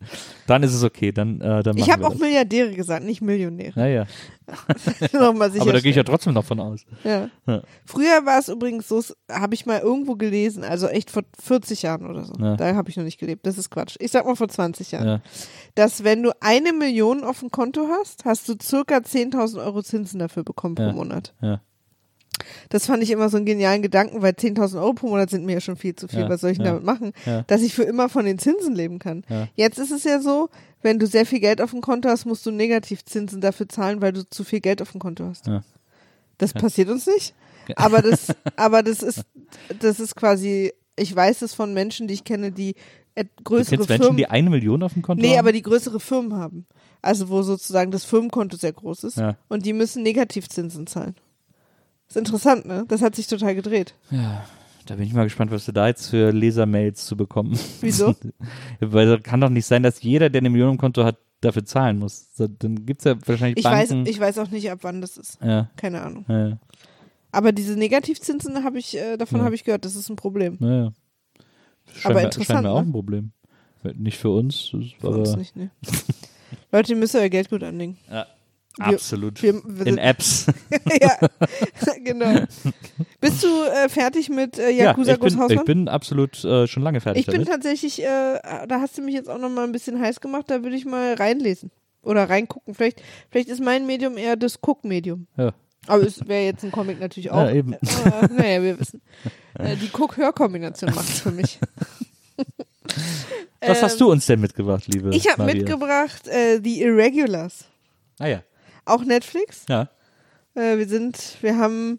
Dann 0.47 0.63
ist 0.63 0.73
es 0.73 0.83
okay. 0.83 1.13
Dann, 1.13 1.41
äh, 1.41 1.63
dann 1.63 1.77
ich 1.77 1.91
habe 1.91 2.07
auch 2.07 2.13
das. 2.13 2.21
Milliardäre 2.21 2.73
gesagt, 2.73 3.05
nicht 3.05 3.21
Millionäre. 3.21 3.79
Naja, 3.79 4.07
Nochmal 5.13 5.51
aber 5.59 5.73
da 5.73 5.81
gehe 5.81 5.91
ich 5.91 5.97
ja 5.97 6.03
trotzdem 6.03 6.35
noch 6.35 6.45
von 6.45 6.61
aus. 6.61 6.85
ja. 7.03 7.29
Ja. 7.47 7.63
Früher 7.85 8.25
war 8.27 8.39
es 8.39 8.49
übrigens 8.49 8.89
so, 8.89 9.03
habe 9.31 9.55
ich 9.55 9.67
mal 9.67 9.81
irgendwo 9.81 10.17
gelesen, 10.17 10.65
also 10.65 10.87
echt 10.89 11.11
vor 11.11 11.23
40 11.43 11.83
Jahren 11.83 12.07
oder 12.07 12.25
so. 12.25 12.35
Ja. 12.39 12.57
Da 12.57 12.75
habe 12.75 12.91
ich 12.91 12.97
noch 12.97 13.05
nicht 13.05 13.19
gelebt. 13.19 13.47
Das 13.47 13.59
ist 13.59 13.71
Quatsch. 13.71 13.97
Ich 14.01 14.11
sag 14.11 14.25
mal 14.27 14.37
vor 14.37 14.49
20 14.49 14.93
Jahren. 14.93 15.07
Ja. 15.07 15.21
Dass 15.75 16.05
wenn 16.05 16.23
du 16.23 16.31
eine 16.41 16.73
Million 16.73 17.25
auf 17.25 17.41
dem 17.41 17.51
Konto 17.51 17.89
hast, 17.89 18.25
hast 18.25 18.49
du 18.49 18.55
circa 18.63 18.97
10.000 18.97 19.65
Euro 19.65 19.83
Zinsen 19.83 20.19
dafür 20.19 20.45
bekommen 20.45 20.75
pro. 20.75 20.93
Monat. 20.93 21.35
Ja. 21.41 21.61
Das 22.69 22.87
fand 22.87 23.03
ich 23.03 23.11
immer 23.11 23.29
so 23.29 23.37
einen 23.37 23.47
genialen 23.47 23.83
Gedanken, 23.83 24.23
weil 24.23 24.33
10.000 24.33 24.77
Euro 24.81 24.95
pro 24.95 25.09
Monat 25.09 25.31
sind 25.31 25.45
mir 25.47 25.55
ja 25.55 25.61
schon 25.61 25.77
viel 25.77 25.95
zu 25.95 26.09
viel. 26.09 26.21
Ja, 26.21 26.29
Was 26.29 26.41
soll 26.41 26.51
ich 26.51 26.59
denn 26.59 26.67
ja, 26.67 26.73
damit 26.73 26.85
machen? 26.87 27.13
ja. 27.27 27.43
Dass 27.43 27.63
ich 27.63 27.75
für 27.75 27.85
immer 27.85 28.09
von 28.09 28.25
den 28.25 28.39
Zinsen 28.39 28.75
leben 28.75 28.99
kann. 28.99 29.25
Jetzt 29.55 29.79
ist 29.79 29.91
es 29.91 30.05
ja 30.05 30.21
so, 30.21 30.49
wenn 30.83 30.99
du 30.99 31.07
sehr 31.07 31.27
viel 31.27 31.41
Geld 31.41 31.61
auf 31.61 31.71
dem 31.71 31.81
Konto 31.81 32.09
hast, 32.09 32.25
musst 32.27 32.45
du 32.47 32.51
Negativzinsen 32.51 33.41
dafür 33.41 33.69
zahlen, 33.69 34.01
weil 34.03 34.13
du 34.13 34.29
zu 34.29 34.45
viel 34.45 34.61
Geld 34.61 34.83
auf 34.83 34.93
dem 34.93 35.01
Konto 35.01 35.25
hast. 35.25 35.49
Das 36.39 36.53
passiert 36.53 36.89
uns 36.91 37.07
nicht. 37.07 37.35
Aber 37.77 38.03
das, 38.03 38.27
aber 38.57 38.83
das 38.83 39.03
ist, 39.03 39.23
das 39.81 40.01
ist 40.01 40.17
quasi, 40.17 40.73
ich 40.97 41.15
weiß 41.15 41.43
es 41.43 41.55
von 41.55 41.73
Menschen, 41.73 42.09
die 42.09 42.15
ich 42.15 42.25
kenne, 42.25 42.53
die 42.53 42.75
größere 43.45 43.77
kennst 43.77 43.89
Menschen, 43.89 44.03
Firmen. 44.03 44.17
die 44.19 44.27
eine 44.27 44.51
Million 44.51 44.83
auf 44.83 44.93
dem 44.93 45.03
Konto 45.03 45.23
Nee, 45.23 45.31
haben? 45.33 45.39
aber 45.39 45.53
die 45.53 45.63
größere 45.63 46.01
Firmen 46.01 46.35
haben. 46.35 46.67
Also 47.01 47.29
wo 47.29 47.43
sozusagen 47.43 47.91
das 47.91 48.05
Firmenkonto 48.05 48.57
sehr 48.57 48.73
groß 48.73 49.05
ist. 49.05 49.23
Und 49.49 49.65
die 49.67 49.73
müssen 49.73 50.03
Negativzinsen 50.03 50.87
zahlen. 50.87 51.15
Ist 52.15 52.19
interessant, 52.19 52.67
ne? 52.67 52.85
Das 52.89 53.03
hat 53.03 53.17
sich 53.17 53.27
total 53.27 53.55
gedreht. 53.55 53.95
Ja, 54.11 54.45
da 54.87 54.95
bin 54.97 55.05
ich 55.07 55.13
mal 55.15 55.25
gespannt, 55.25 55.51
was 55.51 55.65
du 55.67 55.73
da 55.73 55.89
jetzt 55.89 56.09
für 56.11 56.31
Lesermails 56.31 57.07
zu 57.07 57.17
bekommen. 57.17 57.59
Wieso? 57.81 58.15
Weil 58.81 59.09
es 59.15 59.23
kann 59.23 59.41
doch 59.41 59.49
nicht 59.49 59.67
sein, 59.67 59.83
dass 59.83 60.03
jeder, 60.03 60.31
der 60.31 60.41
eine 60.41 60.51
Million 60.51 60.73
im 60.73 60.79
Konto 60.79 61.05
hat, 61.05 61.17
dafür 61.41 61.65
zahlen 61.65 61.99
muss. 61.99 62.29
Dann 62.37 62.87
gibt 62.87 63.01
es 63.01 63.05
ja 63.05 63.17
wahrscheinlich 63.27 63.59
Ich 63.59 63.65
weiß, 63.65 63.89
Banken. 63.91 64.07
ich 64.09 64.19
weiß 64.21 64.39
auch 64.39 64.51
nicht, 64.51 64.71
ab 64.71 64.79
wann 64.83 65.01
das 65.01 65.17
ist. 65.17 65.39
ja, 65.43 65.69
Keine 65.77 66.03
Ahnung. 66.03 66.25
ja, 66.29 66.59
Aber 67.33 67.53
diese 67.53 67.77
Negativzinsen 67.77 68.63
habe 68.65 68.79
ich, 68.79 68.97
äh, 68.97 69.17
davon 69.17 69.41
Ja. 69.41 69.45
habe 69.45 69.55
ich 69.55 69.65
gehört, 69.65 69.85
das 69.85 69.97
ist 69.97 70.09
ein 70.09 70.17
Problem. 70.17 70.57
Naja. 70.61 70.93
Scheint 71.95 72.07
Aber 72.15 72.23
interessant, 72.23 72.47
Scheint 72.59 72.63
mir 72.63 72.71
auch 72.71 72.81
ne? 72.81 72.87
ein 72.89 72.93
Problem. 72.93 73.33
Nicht 73.97 74.17
für 74.19 74.31
uns, 74.31 74.71
Für 75.01 75.09
aber 75.09 75.19
uns 75.19 75.37
nicht, 75.37 75.55
ne. 75.57 75.71
Leute, 76.73 76.93
ihr 76.93 76.99
müsst 76.99 77.15
euer 77.15 77.29
Geld 77.29 77.51
gut 77.51 77.63
anlegen. 77.63 77.99
Ja, 78.11 78.27
absolut. 78.79 79.43
Wir, 79.43 79.61
wir 79.65 79.87
In 79.87 79.99
Apps. 79.99 80.47
ja, 81.01 81.19
genau. 82.03 82.45
Bist 83.21 83.43
du 83.43 83.49
äh, 83.65 83.89
fertig 83.89 84.29
mit 84.29 84.59
äh, 84.59 84.71
Ja, 84.71 84.87
Yakuza 84.87 85.13
ich 85.15 85.21
bin, 85.21 85.29
Großhausmann? 85.31 85.59
ich 85.59 85.65
bin 85.65 85.89
absolut 85.89 86.45
äh, 86.45 86.67
schon 86.67 86.83
lange 86.83 87.01
fertig 87.01 87.21
Ich 87.21 87.27
bin 87.27 87.37
damit. 87.45 87.49
tatsächlich, 87.49 88.03
äh, 88.03 88.07
da 88.67 88.81
hast 88.81 88.99
du 88.99 89.03
mich 89.03 89.15
jetzt 89.15 89.29
auch 89.31 89.39
noch 89.39 89.51
mal 89.51 89.65
ein 89.65 89.73
bisschen 89.73 90.01
heiß 90.01 90.21
gemacht, 90.21 90.47
da 90.49 90.63
würde 90.63 90.77
ich 90.77 90.85
mal 90.85 91.15
reinlesen 91.15 91.71
oder 92.03 92.29
reingucken. 92.29 92.75
Vielleicht, 92.75 93.03
vielleicht 93.31 93.49
ist 93.49 93.61
mein 93.63 93.87
Medium 93.87 94.17
eher 94.19 94.37
das 94.37 94.61
Guck-Medium. 94.61 95.27
Ja. 95.37 95.53
Aber 95.87 96.03
es 96.03 96.27
wäre 96.27 96.45
jetzt 96.45 96.65
ein 96.65 96.73
Comic 96.73 96.99
natürlich 96.99 97.31
auch. 97.31 97.45
Ja, 97.45 97.51
eben. 97.51 97.75
Aber, 98.05 98.29
naja, 98.33 98.63
wir 98.63 98.81
wissen. 98.81 99.03
Äh, 99.59 99.77
die 99.77 99.89
Guck-Hör-Kombination 99.89 100.95
macht 100.95 101.09
es 101.09 101.21
für 101.21 101.31
mich. 101.31 101.59
Was 103.61 103.83
hast 103.83 104.01
du 104.01 104.11
uns 104.11 104.27
denn 104.27 104.41
mitgebracht, 104.41 104.87
liebe 104.87 105.09
Ähm, 105.09 105.13
Ich 105.13 105.29
habe 105.31 105.45
mitgebracht 105.45 106.27
äh, 106.29 106.61
The 106.63 106.83
Irregulars. 106.83 107.65
Ah 108.19 108.27
ja. 108.27 108.43
Auch 108.85 109.05
Netflix. 109.05 109.65
Ja. 109.69 109.89
Äh, 110.55 110.79
wir 110.79 110.89
sind, 110.89 111.39
wir 111.41 111.57
haben 111.57 111.99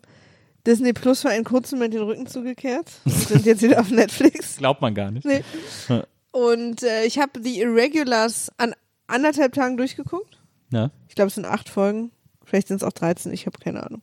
Disney 0.65 0.93
Plus 0.93 1.21
für 1.21 1.29
einen 1.29 1.43
kurzen 1.43 1.75
Moment 1.75 1.93
den 1.93 2.01
Rücken 2.01 2.27
zugekehrt. 2.27 2.91
Wir 3.03 3.13
sind 3.13 3.45
jetzt 3.45 3.61
wieder 3.61 3.79
auf 3.79 3.89
Netflix. 3.91 4.57
Glaubt 4.57 4.81
man 4.81 4.95
gar 4.95 5.11
nicht. 5.11 5.25
Nee. 5.25 5.43
Und 6.31 6.83
äh, 6.83 7.05
ich 7.05 7.19
habe 7.19 7.41
The 7.41 7.61
Irregulars 7.61 8.51
an 8.57 8.73
anderthalb 9.07 9.53
Tagen 9.53 9.77
durchgeguckt. 9.77 10.39
Ja. 10.71 10.91
Ich 11.07 11.15
glaube, 11.15 11.27
es 11.27 11.35
sind 11.35 11.45
acht 11.45 11.69
Folgen. 11.69 12.11
Vielleicht 12.43 12.67
sind 12.67 12.77
es 12.77 12.83
auch 12.83 12.93
13, 12.93 13.31
ich 13.33 13.45
habe 13.45 13.57
keine 13.59 13.83
Ahnung. 13.83 14.01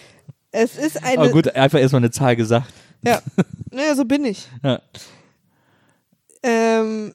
es 0.52 0.76
ist 0.76 1.02
eine. 1.02 1.18
Aber 1.18 1.30
gut, 1.30 1.54
einfach 1.54 1.78
erstmal 1.78 2.00
eine 2.00 2.10
Zahl 2.10 2.36
gesagt. 2.36 2.72
Ja, 3.02 3.20
naja, 3.70 3.94
so 3.94 4.04
bin 4.04 4.24
ich. 4.24 4.48
Ja. 4.62 4.80
Ähm, 6.42 7.14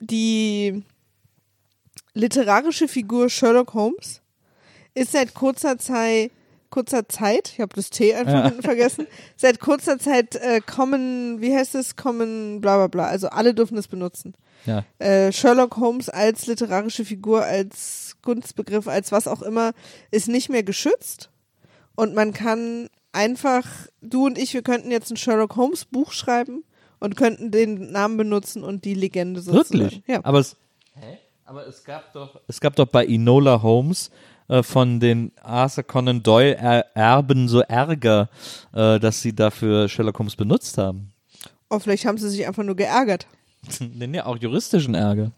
die 0.00 0.82
literarische 2.14 2.88
Figur 2.88 3.28
Sherlock 3.28 3.74
Holmes 3.74 4.21
ist 4.94 5.12
seit 5.12 5.34
kurzer 5.34 5.78
Zeit, 5.78 6.30
kurzer 6.70 7.08
Zeit, 7.08 7.50
ich 7.54 7.60
habe 7.60 7.74
das 7.74 7.90
T 7.90 8.14
einfach 8.14 8.50
Ja. 8.56 8.62
vergessen, 8.62 9.06
seit 9.36 9.60
kurzer 9.60 9.98
Zeit 9.98 10.36
äh, 10.36 10.60
common, 10.60 11.40
wie 11.40 11.54
heißt 11.54 11.74
es, 11.74 11.96
common, 11.96 12.60
bla 12.60 12.76
bla 12.76 12.86
bla, 12.86 13.06
also 13.06 13.28
alle 13.28 13.54
dürfen 13.54 13.76
es 13.78 13.88
benutzen. 13.88 14.34
Ja. 14.64 14.84
Äh, 14.98 15.32
Sherlock 15.32 15.76
Holmes 15.76 16.08
als 16.08 16.46
literarische 16.46 17.04
Figur, 17.04 17.42
als 17.44 18.16
Kunstbegriff, 18.22 18.86
als 18.88 19.12
was 19.12 19.26
auch 19.28 19.42
immer, 19.42 19.72
ist 20.10 20.28
nicht 20.28 20.48
mehr 20.48 20.62
geschützt. 20.62 21.30
Und 21.94 22.14
man 22.14 22.32
kann 22.32 22.88
einfach, 23.12 23.66
du 24.00 24.26
und 24.26 24.38
ich, 24.38 24.54
wir 24.54 24.62
könnten 24.62 24.90
jetzt 24.90 25.10
ein 25.10 25.16
Sherlock 25.16 25.56
Holmes 25.56 25.84
Buch 25.84 26.12
schreiben 26.12 26.64
und 27.00 27.16
könnten 27.16 27.50
den 27.50 27.90
Namen 27.90 28.16
benutzen 28.16 28.62
und 28.64 28.84
die 28.84 28.94
Legende 28.94 29.42
sozusagen. 29.42 29.80
Wirklich? 29.80 30.02
Ja. 30.06 30.20
Aber 30.22 30.38
es, 30.38 30.56
aber 31.44 31.66
es 31.66 31.84
gab 31.84 32.12
doch, 32.12 32.40
es 32.46 32.60
gab 32.60 32.76
doch 32.76 32.86
bei 32.86 33.04
Enola 33.04 33.60
Holmes 33.62 34.10
äh, 34.52 34.62
von 34.62 35.00
den 35.00 35.32
Arthur 35.40 35.82
Conan 35.82 36.22
Doyle 36.22 36.56
er 36.56 36.94
Erben 36.94 37.48
so 37.48 37.60
Ärger, 37.60 38.28
äh, 38.74 39.00
dass 39.00 39.22
sie 39.22 39.34
dafür 39.34 39.88
Sherlock 39.88 40.18
Holmes 40.18 40.36
benutzt 40.36 40.76
haben. 40.76 41.12
Oh, 41.70 41.78
vielleicht 41.78 42.04
haben 42.04 42.18
sie 42.18 42.28
sich 42.28 42.46
einfach 42.46 42.62
nur 42.62 42.76
geärgert. 42.76 43.26
nee, 43.80 44.06
nee, 44.06 44.20
auch 44.20 44.36
juristischen 44.36 44.94
Ärger. 44.94 45.32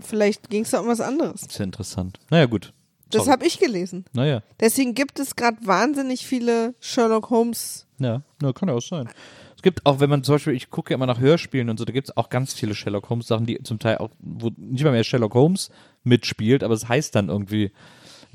Vielleicht 0.00 0.50
ging 0.50 0.62
es 0.62 0.70
da 0.70 0.80
um 0.80 0.88
was 0.88 1.00
anderes. 1.00 1.42
Das 1.42 1.50
ist 1.50 1.58
ja 1.58 1.64
interessant. 1.64 2.18
Naja, 2.28 2.46
gut. 2.46 2.72
Das 3.10 3.28
habe 3.28 3.46
ich 3.46 3.60
gelesen. 3.60 4.04
Naja, 4.12 4.42
Deswegen 4.58 4.94
gibt 4.94 5.20
es 5.20 5.36
gerade 5.36 5.58
wahnsinnig 5.64 6.26
viele 6.26 6.74
Sherlock 6.80 7.30
Holmes. 7.30 7.86
ja, 8.00 8.22
na, 8.42 8.52
kann 8.52 8.68
ja 8.68 8.74
auch 8.74 8.82
sein. 8.82 9.08
Es 9.54 9.62
gibt 9.62 9.86
auch, 9.86 10.00
wenn 10.00 10.10
man 10.10 10.24
zum 10.24 10.34
Beispiel, 10.34 10.54
ich 10.54 10.70
gucke 10.70 10.90
ja 10.90 10.96
immer 10.96 11.06
nach 11.06 11.20
Hörspielen 11.20 11.70
und 11.70 11.78
so, 11.78 11.84
da 11.84 11.92
gibt 11.92 12.08
es 12.08 12.16
auch 12.16 12.30
ganz 12.30 12.52
viele 12.52 12.74
Sherlock 12.74 13.08
Holmes 13.10 13.28
Sachen, 13.28 13.46
die 13.46 13.62
zum 13.62 13.78
Teil 13.78 13.98
auch, 13.98 14.10
wo 14.18 14.50
nicht 14.56 14.82
mal 14.82 14.90
mehr 14.90 15.04
Sherlock 15.04 15.34
Holmes 15.34 15.70
mitspielt, 16.02 16.64
aber 16.64 16.74
es 16.74 16.88
heißt 16.88 17.14
dann 17.14 17.28
irgendwie 17.28 17.70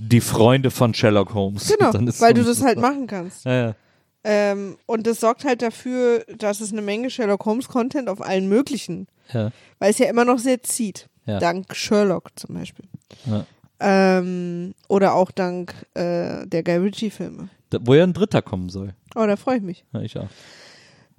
die 0.01 0.21
Freunde 0.21 0.71
von 0.71 0.93
Sherlock 0.93 1.33
Holmes. 1.33 1.67
Genau, 1.67 1.93
weil 2.19 2.33
du 2.33 2.43
das 2.43 2.63
halt 2.63 2.79
machen 2.79 3.07
kannst. 3.07 3.45
Ja, 3.45 3.67
ja. 3.67 3.75
Ähm, 4.23 4.77
und 4.85 5.07
das 5.07 5.19
sorgt 5.19 5.45
halt 5.45 5.61
dafür, 5.61 6.23
dass 6.37 6.61
es 6.61 6.71
eine 6.71 6.81
Menge 6.81 7.09
Sherlock 7.09 7.45
Holmes 7.45 7.67
Content 7.67 8.07
auf 8.07 8.21
allen 8.21 8.47
möglichen, 8.49 9.07
ja. 9.33 9.51
weil 9.79 9.91
es 9.91 9.97
ja 9.97 10.07
immer 10.07 10.25
noch 10.25 10.39
sehr 10.39 10.61
zieht. 10.61 11.07
Dank 11.25 11.73
Sherlock 11.75 12.31
zum 12.35 12.55
Beispiel. 12.55 12.85
Ähm, 13.79 14.73
oder 14.89 15.13
auch 15.13 15.31
dank 15.31 15.73
äh, 15.93 16.45
der 16.45 16.63
Guy 16.63 16.75
Ritchie 16.75 17.09
Filme. 17.09 17.47
Da, 17.69 17.77
wo 17.81 17.93
ja 17.93 18.03
ein 18.03 18.11
Dritter 18.11 18.41
kommen 18.41 18.69
soll. 18.69 18.95
Oh, 19.15 19.25
da 19.25 19.37
freue 19.37 19.57
ich 19.57 19.63
mich. 19.63 19.85
Ja, 19.93 20.01
ich 20.01 20.17
auch. 20.17 20.27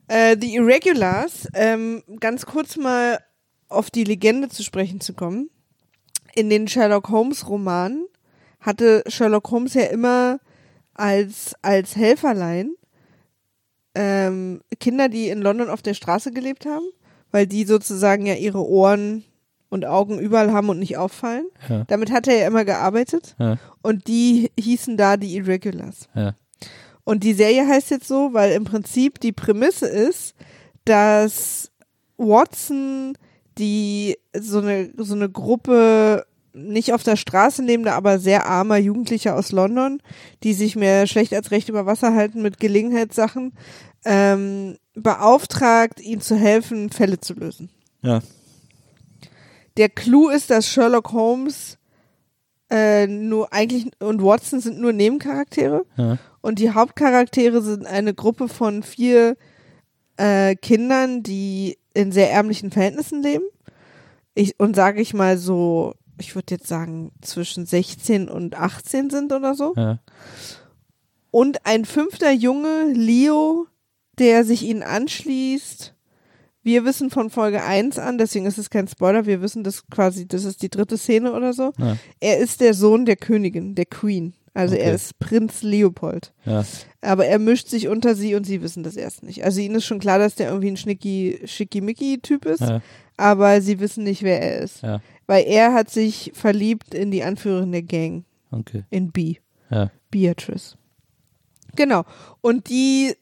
Äh, 0.08 0.36
The 0.38 0.54
Irregulars, 0.56 1.48
ähm, 1.54 2.02
ganz 2.20 2.44
kurz 2.44 2.76
mal 2.76 3.20
auf 3.68 3.90
die 3.90 4.04
Legende 4.04 4.48
zu 4.48 4.62
sprechen 4.62 5.00
zu 5.00 5.14
kommen. 5.14 5.48
In 6.34 6.50
den 6.50 6.68
Sherlock 6.68 7.08
Holmes 7.08 7.48
Romanen 7.48 8.06
hatte 8.62 9.04
Sherlock 9.08 9.50
Holmes 9.50 9.74
ja 9.74 9.84
immer 9.84 10.38
als, 10.94 11.54
als 11.62 11.96
Helferlein 11.96 12.72
ähm, 13.94 14.62
Kinder, 14.80 15.08
die 15.08 15.28
in 15.28 15.42
London 15.42 15.68
auf 15.68 15.82
der 15.82 15.94
Straße 15.94 16.32
gelebt 16.32 16.64
haben, 16.64 16.84
weil 17.30 17.46
die 17.46 17.64
sozusagen 17.64 18.24
ja 18.26 18.34
ihre 18.34 18.66
Ohren 18.66 19.24
und 19.68 19.84
Augen 19.84 20.18
überall 20.18 20.52
haben 20.52 20.68
und 20.68 20.78
nicht 20.78 20.96
auffallen. 20.96 21.46
Ja. 21.68 21.84
Damit 21.88 22.10
hat 22.10 22.28
er 22.28 22.38
ja 22.38 22.46
immer 22.46 22.64
gearbeitet 22.64 23.34
Ja, 23.38 23.58
und 23.82 24.06
die 24.06 24.50
hießen 24.58 24.96
da 24.96 25.16
die 25.16 25.36
Irregulars. 25.36 26.08
ja. 26.14 26.34
Und 27.04 27.24
die 27.24 27.34
Serie 27.34 27.66
heißt 27.66 27.90
jetzt 27.90 28.06
so, 28.06 28.32
weil 28.32 28.52
im 28.52 28.62
Prinzip 28.62 29.18
die 29.18 29.32
Prämisse 29.32 29.88
ist, 29.88 30.36
dass 30.84 31.72
Watson 32.16 33.18
die 33.58 34.16
so 34.38 34.60
eine 34.60 34.90
so 34.96 35.14
eine 35.16 35.28
Gruppe 35.28 36.24
nicht 36.54 36.92
auf 36.92 37.02
der 37.02 37.16
Straße 37.16 37.62
lebender, 37.62 37.94
aber 37.94 38.18
sehr 38.18 38.46
armer 38.46 38.76
Jugendlicher 38.76 39.36
aus 39.36 39.52
London, 39.52 40.00
die 40.42 40.52
sich 40.52 40.76
mehr 40.76 41.06
schlecht 41.06 41.32
als 41.34 41.50
recht 41.50 41.68
über 41.68 41.86
Wasser 41.86 42.14
halten 42.14 42.42
mit 42.42 42.60
Gelegenheitssachen, 42.60 43.52
ähm, 44.04 44.76
beauftragt, 44.94 46.00
ihnen 46.00 46.20
zu 46.20 46.36
helfen, 46.36 46.90
Fälle 46.90 47.20
zu 47.20 47.34
lösen. 47.34 47.70
Ja. 48.02 48.20
Der 49.76 49.88
Clou 49.88 50.28
ist, 50.28 50.50
dass 50.50 50.68
Sherlock 50.68 51.12
Holmes 51.12 51.78
äh, 52.70 53.06
nur 53.06 53.52
eigentlich 53.52 53.90
und 54.00 54.22
Watson 54.22 54.60
sind 54.60 54.78
nur 54.78 54.92
Nebencharaktere. 54.92 55.84
Ja. 55.96 56.18
Und 56.40 56.58
die 56.58 56.70
Hauptcharaktere 56.70 57.62
sind 57.62 57.86
eine 57.86 58.14
Gruppe 58.14 58.48
von 58.48 58.82
vier 58.82 59.36
äh, 60.16 60.56
Kindern, 60.56 61.22
die 61.22 61.78
in 61.94 62.12
sehr 62.12 62.30
ärmlichen 62.32 62.70
Verhältnissen 62.70 63.22
leben. 63.22 63.44
Ich, 64.34 64.58
und 64.58 64.74
sage 64.74 65.00
ich 65.00 65.14
mal 65.14 65.36
so, 65.36 65.94
ich 66.18 66.34
würde 66.34 66.54
jetzt 66.54 66.66
sagen, 66.68 67.12
zwischen 67.20 67.66
16 67.66 68.28
und 68.28 68.56
18 68.58 69.10
sind 69.10 69.32
oder 69.32 69.54
so. 69.54 69.74
Ja. 69.76 69.98
Und 71.30 71.64
ein 71.64 71.84
fünfter 71.84 72.30
Junge, 72.32 72.92
Leo, 72.92 73.66
der 74.18 74.44
sich 74.44 74.62
ihnen 74.64 74.82
anschließt. 74.82 75.94
Wir 76.64 76.84
wissen 76.84 77.10
von 77.10 77.30
Folge 77.30 77.64
1 77.64 77.98
an, 77.98 78.18
deswegen 78.18 78.46
ist 78.46 78.58
es 78.58 78.70
kein 78.70 78.86
Spoiler, 78.86 79.26
wir 79.26 79.42
wissen 79.42 79.64
das 79.64 79.88
quasi, 79.88 80.28
das 80.28 80.44
ist 80.44 80.62
die 80.62 80.68
dritte 80.68 80.96
Szene 80.96 81.32
oder 81.32 81.52
so. 81.52 81.72
Ja. 81.78 81.96
Er 82.20 82.38
ist 82.38 82.60
der 82.60 82.74
Sohn 82.74 83.04
der 83.04 83.16
Königin, 83.16 83.74
der 83.74 83.86
Queen. 83.86 84.34
Also 84.54 84.74
er 84.76 84.88
Okay. 84.88 84.94
ist 84.94 85.18
Prinz 85.18 85.62
Leopold. 85.62 86.32
Ja. 86.44 86.62
Aber 87.00 87.24
er 87.26 87.38
mischt 87.38 87.68
sich 87.68 87.88
unter 87.88 88.14
sie 88.14 88.34
und 88.34 88.44
sie 88.44 88.60
wissen 88.62 88.82
das 88.82 88.96
erst 88.96 89.22
nicht. 89.22 89.42
Also 89.44 89.60
ihnen 89.60 89.76
ist 89.76 89.86
schon 89.86 89.98
klar, 89.98 90.18
dass 90.18 90.34
der 90.34 90.48
irgendwie 90.50 90.70
ein 90.70 90.76
schnicki, 90.76 91.40
schickimicki-Typ 91.46 92.44
ist, 92.44 92.60
Ja. 92.60 92.82
aber 93.16 93.60
sie 93.62 93.80
wissen 93.80 94.04
nicht, 94.04 94.22
wer 94.22 94.40
er 94.42 94.58
ist. 94.60 94.82
Ja. 94.82 95.00
Weil 95.26 95.44
er 95.46 95.72
hat 95.72 95.90
sich 95.90 96.32
verliebt 96.34 96.94
in 96.94 97.10
die 97.10 97.22
Anführerin 97.22 97.72
der 97.72 97.82
Gang, 97.82 98.24
Okay. 98.50 98.84
in 98.90 99.10
B. 99.12 99.36
Ja. 99.70 99.90
Beatrice. 100.10 100.76
Genau. 101.76 102.04
Und 102.40 102.68
die 102.68 103.14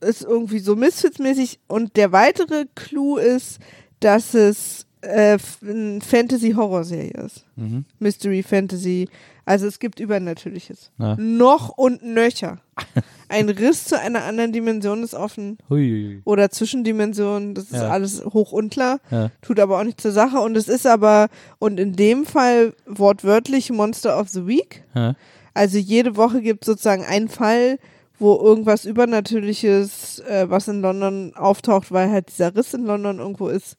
ist 0.00 0.22
irgendwie 0.22 0.60
so 0.60 0.74
Misfits-mäßig. 0.76 1.58
Und 1.66 1.96
der 1.96 2.12
weitere 2.12 2.66
Clou 2.74 3.16
ist, 3.18 3.58
dass 4.00 4.32
es 4.34 4.86
äh, 5.02 5.38
eine 5.62 6.00
Fantasy-Horror-Serie 6.00 7.10
ist. 7.24 7.44
Mhm. 7.56 7.84
Mystery, 7.98 8.42
Fantasy. 8.42 9.08
Also 9.48 9.66
es 9.66 9.78
gibt 9.78 9.98
Übernatürliches. 9.98 10.90
Ja. 10.98 11.16
Noch 11.18 11.70
und 11.70 12.02
nöcher. 12.04 12.58
Ein 13.30 13.48
Riss 13.48 13.84
zu 13.84 13.98
einer 13.98 14.24
anderen 14.24 14.52
Dimension 14.52 15.02
ist 15.02 15.14
offen. 15.14 15.56
Hui. 15.70 16.20
Oder 16.24 16.50
Zwischendimensionen. 16.50 17.54
Das 17.54 17.64
ist 17.64 17.72
Ja. 17.80 17.88
alles 17.88 18.22
hoch 18.26 18.52
unklar. 18.52 19.00
Ja. 19.10 19.30
Tut 19.40 19.58
aber 19.58 19.78
auch 19.80 19.84
nicht 19.84 20.00
zur 20.00 20.12
Sache. 20.12 20.38
Und 20.40 20.56
es 20.56 20.68
ist 20.68 20.86
aber, 20.86 21.28
und 21.58 21.80
in 21.80 21.94
dem 21.94 22.26
Fall 22.26 22.74
wortwörtlich 22.86 23.70
Monster 23.70 24.20
of 24.20 24.28
the 24.28 24.46
Week. 24.46 24.84
Ja. 24.94 25.14
Also 25.54 25.78
jede 25.78 26.16
Woche 26.16 26.42
gibt 26.42 26.64
es 26.64 26.66
sozusagen 26.66 27.04
einen 27.04 27.28
Fall, 27.30 27.78
wo 28.18 28.36
irgendwas 28.36 28.84
Übernatürliches, 28.84 30.20
äh, 30.20 30.50
was 30.50 30.68
in 30.68 30.80
London 30.82 31.32
auftaucht, 31.36 31.90
weil 31.92 32.10
halt 32.10 32.28
dieser 32.28 32.54
Riss 32.54 32.74
in 32.74 32.84
London 32.84 33.18
irgendwo 33.18 33.48
ist, 33.48 33.76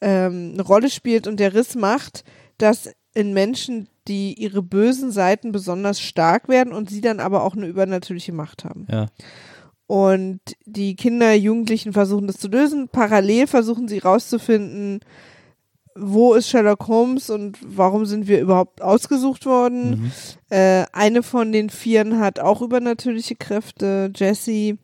ähm, 0.00 0.50
eine 0.54 0.62
Rolle 0.62 0.90
spielt 0.90 1.26
und 1.26 1.38
der 1.38 1.54
Riss 1.54 1.74
macht, 1.76 2.24
dass 2.58 2.90
in 3.14 3.32
Menschen, 3.32 3.88
die 4.08 4.34
ihre 4.34 4.62
bösen 4.62 5.10
Seiten 5.10 5.52
besonders 5.52 6.00
stark 6.00 6.48
werden 6.48 6.72
und 6.72 6.90
sie 6.90 7.00
dann 7.00 7.20
aber 7.20 7.42
auch 7.42 7.56
eine 7.56 7.66
übernatürliche 7.66 8.32
Macht 8.32 8.64
haben. 8.64 8.86
Ja. 8.90 9.06
und 9.86 10.40
die 10.64 10.96
Kinder, 10.96 11.34
Jugendlichen 11.34 11.92
versuchen 11.92 12.26
das 12.26 12.36
zu 12.36 12.48
lösen. 12.48 12.88
Parallel 12.88 13.46
versuchen 13.46 13.88
sie 13.88 13.98
rauszufinden, 13.98 15.00
wo 15.96 16.34
ist 16.34 16.48
Sherlock 16.48 16.88
Holmes 16.88 17.30
und 17.30 17.58
warum 17.64 18.04
sind 18.04 18.26
wir 18.26 18.40
überhaupt 18.40 18.82
ausgesucht 18.82 19.46
worden. 19.46 19.90
Mhm. 19.90 20.12
Äh, 20.50 20.84
eine 20.92 21.22
von 21.22 21.52
den 21.52 21.70
Vieren 21.70 22.18
hat 22.18 22.40
auch 22.40 22.62
übernatürliche 22.62 23.36
Kräfte, 23.36 24.10
Jessie. 24.14 24.78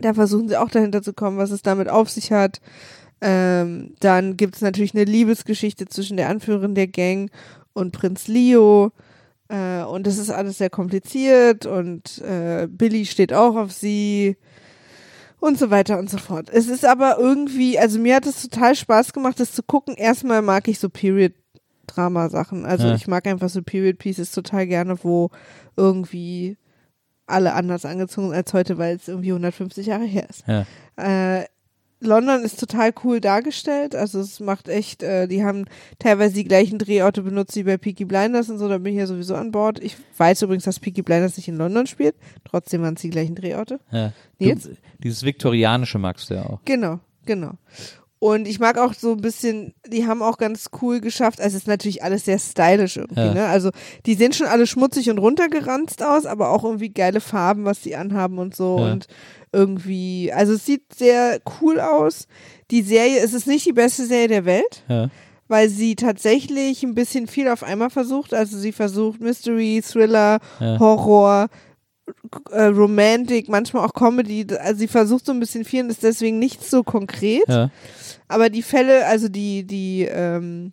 Da 0.00 0.14
versuchen 0.14 0.48
sie 0.48 0.56
auch 0.56 0.70
dahinter 0.70 1.02
zu 1.02 1.12
kommen, 1.12 1.38
was 1.38 1.50
es 1.50 1.62
damit 1.62 1.88
auf 1.88 2.08
sich 2.08 2.30
hat. 2.30 2.60
Ähm, 3.20 3.94
dann 3.98 4.36
gibt 4.36 4.54
es 4.54 4.60
natürlich 4.60 4.94
eine 4.94 5.04
Liebesgeschichte 5.04 5.86
zwischen 5.86 6.16
der 6.16 6.28
Anführerin 6.28 6.76
der 6.76 6.86
Gang 6.86 7.32
und 7.78 7.92
Prinz 7.92 8.28
Leo. 8.28 8.92
Äh, 9.48 9.82
und 9.84 10.06
das 10.06 10.18
ist 10.18 10.30
alles 10.30 10.58
sehr 10.58 10.68
kompliziert 10.70 11.64
und 11.64 12.18
äh, 12.18 12.66
Billy 12.70 13.06
steht 13.06 13.32
auch 13.32 13.56
auf 13.56 13.72
sie 13.72 14.36
und 15.40 15.58
so 15.58 15.70
weiter 15.70 15.98
und 15.98 16.10
so 16.10 16.18
fort. 16.18 16.50
Es 16.52 16.68
ist 16.68 16.84
aber 16.84 17.16
irgendwie, 17.18 17.78
also 17.78 17.98
mir 17.98 18.16
hat 18.16 18.26
es 18.26 18.42
total 18.42 18.74
Spaß 18.74 19.12
gemacht, 19.14 19.40
das 19.40 19.52
zu 19.52 19.62
gucken. 19.62 19.94
Erstmal 19.94 20.42
mag 20.42 20.68
ich 20.68 20.78
so 20.78 20.88
Period-Drama-Sachen. 20.90 22.66
Also 22.66 22.88
Ja. 22.88 22.94
ich 22.94 23.06
mag 23.06 23.26
einfach 23.26 23.48
so 23.48 23.62
Period-Pieces 23.62 24.32
total 24.32 24.66
gerne, 24.66 25.02
wo 25.02 25.30
irgendwie 25.76 26.56
alle 27.26 27.52
anders 27.54 27.84
angezogen 27.84 28.28
sind 28.28 28.36
als 28.36 28.52
heute, 28.52 28.78
weil 28.78 28.96
es 28.96 29.08
irgendwie 29.08 29.32
150 29.32 29.86
Jahre 29.86 30.04
her 30.04 30.26
ist. 30.28 30.44
Ja. 30.46 30.66
Äh, 30.96 31.44
London 32.00 32.42
ist 32.42 32.60
total 32.60 32.92
cool 33.04 33.20
dargestellt. 33.20 33.96
Also 33.96 34.20
es 34.20 34.38
macht 34.40 34.68
echt, 34.68 35.02
äh, 35.02 35.26
die 35.26 35.44
haben 35.44 35.64
teilweise 35.98 36.34
die 36.34 36.44
gleichen 36.44 36.78
Drehorte 36.78 37.22
benutzt 37.22 37.56
wie 37.56 37.64
bei 37.64 37.76
Peaky 37.76 38.04
Blinders 38.04 38.48
und 38.50 38.58
so, 38.58 38.68
da 38.68 38.78
bin 38.78 38.92
ich 38.92 38.98
ja 39.00 39.06
sowieso 39.06 39.34
an 39.34 39.50
Bord. 39.50 39.82
Ich 39.82 39.96
weiß 40.16 40.42
übrigens, 40.42 40.64
dass 40.64 40.78
Peaky 40.78 41.02
Blinders 41.02 41.36
nicht 41.36 41.48
in 41.48 41.56
London 41.56 41.86
spielt. 41.86 42.14
Trotzdem 42.44 42.82
waren 42.82 42.94
es 42.94 43.00
die 43.02 43.10
gleichen 43.10 43.34
Drehorte. 43.34 43.80
Ja. 43.90 44.12
Du, 44.38 44.54
dieses 45.02 45.22
Viktorianische 45.24 45.98
magst 45.98 46.30
du 46.30 46.34
ja 46.34 46.46
auch. 46.46 46.60
Genau, 46.64 47.00
genau. 47.26 47.52
Und 48.20 48.48
ich 48.48 48.58
mag 48.58 48.78
auch 48.78 48.94
so 48.94 49.12
ein 49.12 49.20
bisschen, 49.20 49.74
die 49.86 50.08
haben 50.08 50.22
auch 50.22 50.38
ganz 50.38 50.70
cool 50.82 51.00
geschafft, 51.00 51.40
also 51.40 51.56
es 51.56 51.62
ist 51.62 51.68
natürlich 51.68 52.02
alles 52.02 52.24
sehr 52.24 52.40
stylisch 52.40 52.96
irgendwie, 52.96 53.20
Ja. 53.20 53.32
ne? 53.32 53.46
Also 53.46 53.70
die 54.06 54.14
sehen 54.14 54.32
schon 54.32 54.48
alle 54.48 54.66
schmutzig 54.66 55.08
und 55.08 55.18
runtergeranzt 55.18 56.02
aus, 56.02 56.26
aber 56.26 56.50
auch 56.50 56.64
irgendwie 56.64 56.88
geile 56.88 57.20
Farben, 57.20 57.64
was 57.64 57.80
die 57.80 57.94
anhaben 57.94 58.38
und 58.38 58.56
so 58.56 58.78
Ja. 58.80 58.90
und 58.92 59.06
irgendwie, 59.52 60.32
also 60.32 60.52
es 60.54 60.66
sieht 60.66 60.94
sehr 60.94 61.40
cool 61.60 61.80
aus. 61.80 62.26
Die 62.70 62.82
Serie, 62.82 63.20
es 63.20 63.32
ist 63.32 63.46
nicht 63.46 63.64
die 63.66 63.72
beste 63.72 64.04
Serie 64.06 64.28
der 64.28 64.44
Welt, 64.44 64.84
Ja. 64.88 65.08
weil 65.48 65.68
sie 65.70 65.96
tatsächlich 65.96 66.82
ein 66.82 66.94
bisschen 66.94 67.26
viel 67.26 67.48
auf 67.48 67.62
einmal 67.62 67.90
versucht. 67.90 68.34
Also 68.34 68.58
sie 68.58 68.72
versucht 68.72 69.20
Mystery, 69.20 69.82
Thriller, 69.82 70.38
Ja. 70.60 70.78
Horror, 70.78 71.48
äh, 72.50 72.64
Romantic, 72.64 73.48
manchmal 73.48 73.84
auch 73.86 73.94
Comedy. 73.94 74.46
Also 74.58 74.78
sie 74.80 74.88
versucht 74.88 75.26
so 75.26 75.32
ein 75.32 75.40
bisschen 75.40 75.64
viel 75.64 75.84
und 75.84 75.90
ist 75.90 76.02
deswegen 76.02 76.38
nicht 76.38 76.64
so 76.64 76.82
konkret. 76.82 77.44
Ja. 77.48 77.70
Aber 78.28 78.50
die 78.50 78.62
Fälle, 78.62 79.06
also 79.06 79.28
die, 79.28 79.64
die, 79.66 80.02
ähm, 80.10 80.72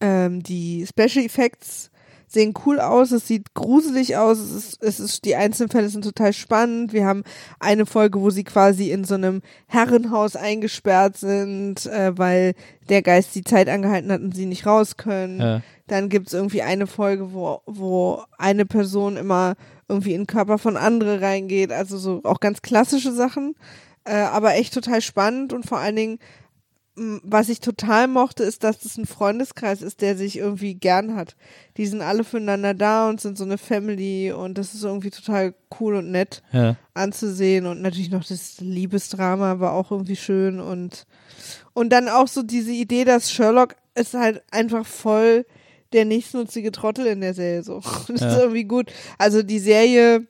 ähm, 0.00 0.42
die 0.42 0.86
Special 0.86 1.24
Effects 1.24 1.90
sehen 2.36 2.52
cool 2.66 2.80
aus, 2.80 3.12
es 3.12 3.26
sieht 3.26 3.54
gruselig 3.54 4.18
aus, 4.18 4.38
es 4.38 4.54
ist, 4.54 4.82
es 4.82 5.00
ist, 5.00 5.24
die 5.24 5.36
einzelnen 5.36 5.70
Fälle 5.70 5.88
sind 5.88 6.04
total 6.04 6.34
spannend. 6.34 6.92
Wir 6.92 7.06
haben 7.06 7.24
eine 7.60 7.86
Folge, 7.86 8.20
wo 8.20 8.28
sie 8.28 8.44
quasi 8.44 8.90
in 8.90 9.04
so 9.04 9.14
einem 9.14 9.40
Herrenhaus 9.66 10.36
eingesperrt 10.36 11.16
sind, 11.16 11.86
äh, 11.86 12.16
weil 12.16 12.54
der 12.90 13.00
Geist 13.00 13.34
die 13.34 13.42
Zeit 13.42 13.70
angehalten 13.70 14.12
hat 14.12 14.20
und 14.20 14.36
sie 14.36 14.44
nicht 14.44 14.66
raus 14.66 14.98
können. 14.98 15.40
Ja. 15.40 15.62
Dann 15.86 16.10
gibt's 16.10 16.34
irgendwie 16.34 16.60
eine 16.60 16.86
Folge, 16.86 17.32
wo, 17.32 17.62
wo 17.64 18.22
eine 18.36 18.66
Person 18.66 19.16
immer 19.16 19.54
irgendwie 19.88 20.12
in 20.12 20.22
den 20.22 20.26
Körper 20.26 20.58
von 20.58 20.76
andere 20.76 21.22
reingeht, 21.22 21.72
also 21.72 21.96
so 21.96 22.20
auch 22.24 22.40
ganz 22.40 22.60
klassische 22.60 23.12
Sachen, 23.12 23.54
äh, 24.04 24.14
aber 24.14 24.56
echt 24.56 24.74
total 24.74 25.00
spannend 25.00 25.54
und 25.54 25.64
vor 25.64 25.78
allen 25.78 25.96
Dingen, 25.96 26.18
was 26.96 27.50
ich 27.50 27.60
total 27.60 28.08
mochte, 28.08 28.42
ist, 28.42 28.64
dass 28.64 28.78
das 28.78 28.96
ein 28.96 29.04
Freundeskreis 29.04 29.82
ist, 29.82 30.00
der 30.00 30.16
sich 30.16 30.38
irgendwie 30.38 30.74
gern 30.74 31.14
hat. 31.14 31.36
Die 31.76 31.86
sind 31.86 32.00
alle 32.00 32.24
füreinander 32.24 32.72
da 32.72 33.08
und 33.08 33.20
sind 33.20 33.36
so 33.36 33.44
eine 33.44 33.58
Family 33.58 34.32
und 34.32 34.56
das 34.56 34.72
ist 34.74 34.82
irgendwie 34.82 35.10
total 35.10 35.54
cool 35.78 35.96
und 35.96 36.10
nett 36.10 36.42
Ja. 36.52 36.76
anzusehen 36.94 37.66
und 37.66 37.82
natürlich 37.82 38.10
noch 38.10 38.24
das 38.24 38.60
Liebesdrama 38.60 39.60
war 39.60 39.72
auch 39.74 39.90
irgendwie 39.90 40.16
schön 40.16 40.58
und 40.60 41.06
und 41.74 41.90
dann 41.90 42.08
auch 42.08 42.28
so 42.28 42.42
diese 42.42 42.72
Idee, 42.72 43.04
dass 43.04 43.30
Sherlock 43.30 43.76
ist 43.94 44.14
halt 44.14 44.42
einfach 44.50 44.86
voll 44.86 45.44
der 45.92 46.04
nichtsnutzige 46.06 46.72
Trottel 46.72 47.06
in 47.06 47.20
der 47.20 47.34
Serie 47.34 47.62
so. 47.62 47.80
Das 48.08 48.20
Ja. 48.22 48.28
ist 48.30 48.38
irgendwie 48.38 48.64
gut. 48.64 48.90
Also 49.18 49.42
die 49.42 49.58
Serie 49.58 50.26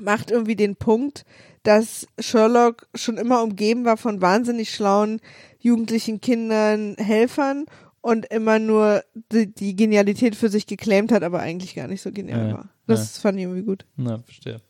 macht 0.00 0.30
irgendwie 0.30 0.56
den 0.56 0.76
Punkt, 0.76 1.24
dass 1.62 2.06
Sherlock 2.18 2.86
schon 2.94 3.16
immer 3.18 3.42
umgeben 3.42 3.84
war 3.84 3.96
von 3.96 4.20
wahnsinnig 4.20 4.72
schlauen 4.74 5.20
jugendlichen 5.58 6.20
Kindern, 6.20 6.94
Helfern 6.96 7.66
und 8.00 8.26
immer 8.26 8.58
nur 8.60 9.02
die, 9.32 9.52
die 9.52 9.74
Genialität 9.74 10.36
für 10.36 10.48
sich 10.48 10.66
geclaimt 10.66 11.10
hat, 11.10 11.24
aber 11.24 11.40
eigentlich 11.40 11.74
gar 11.74 11.88
nicht 11.88 12.02
so 12.02 12.12
genial 12.12 12.48
Ja. 12.48 12.54
war. 12.54 12.68
Das 12.86 13.18
fand 13.18 13.36
ich 13.38 13.44
irgendwie 13.44 13.64
gut. 13.64 13.84
Na, 13.96 14.18
verstehe. 14.18 14.60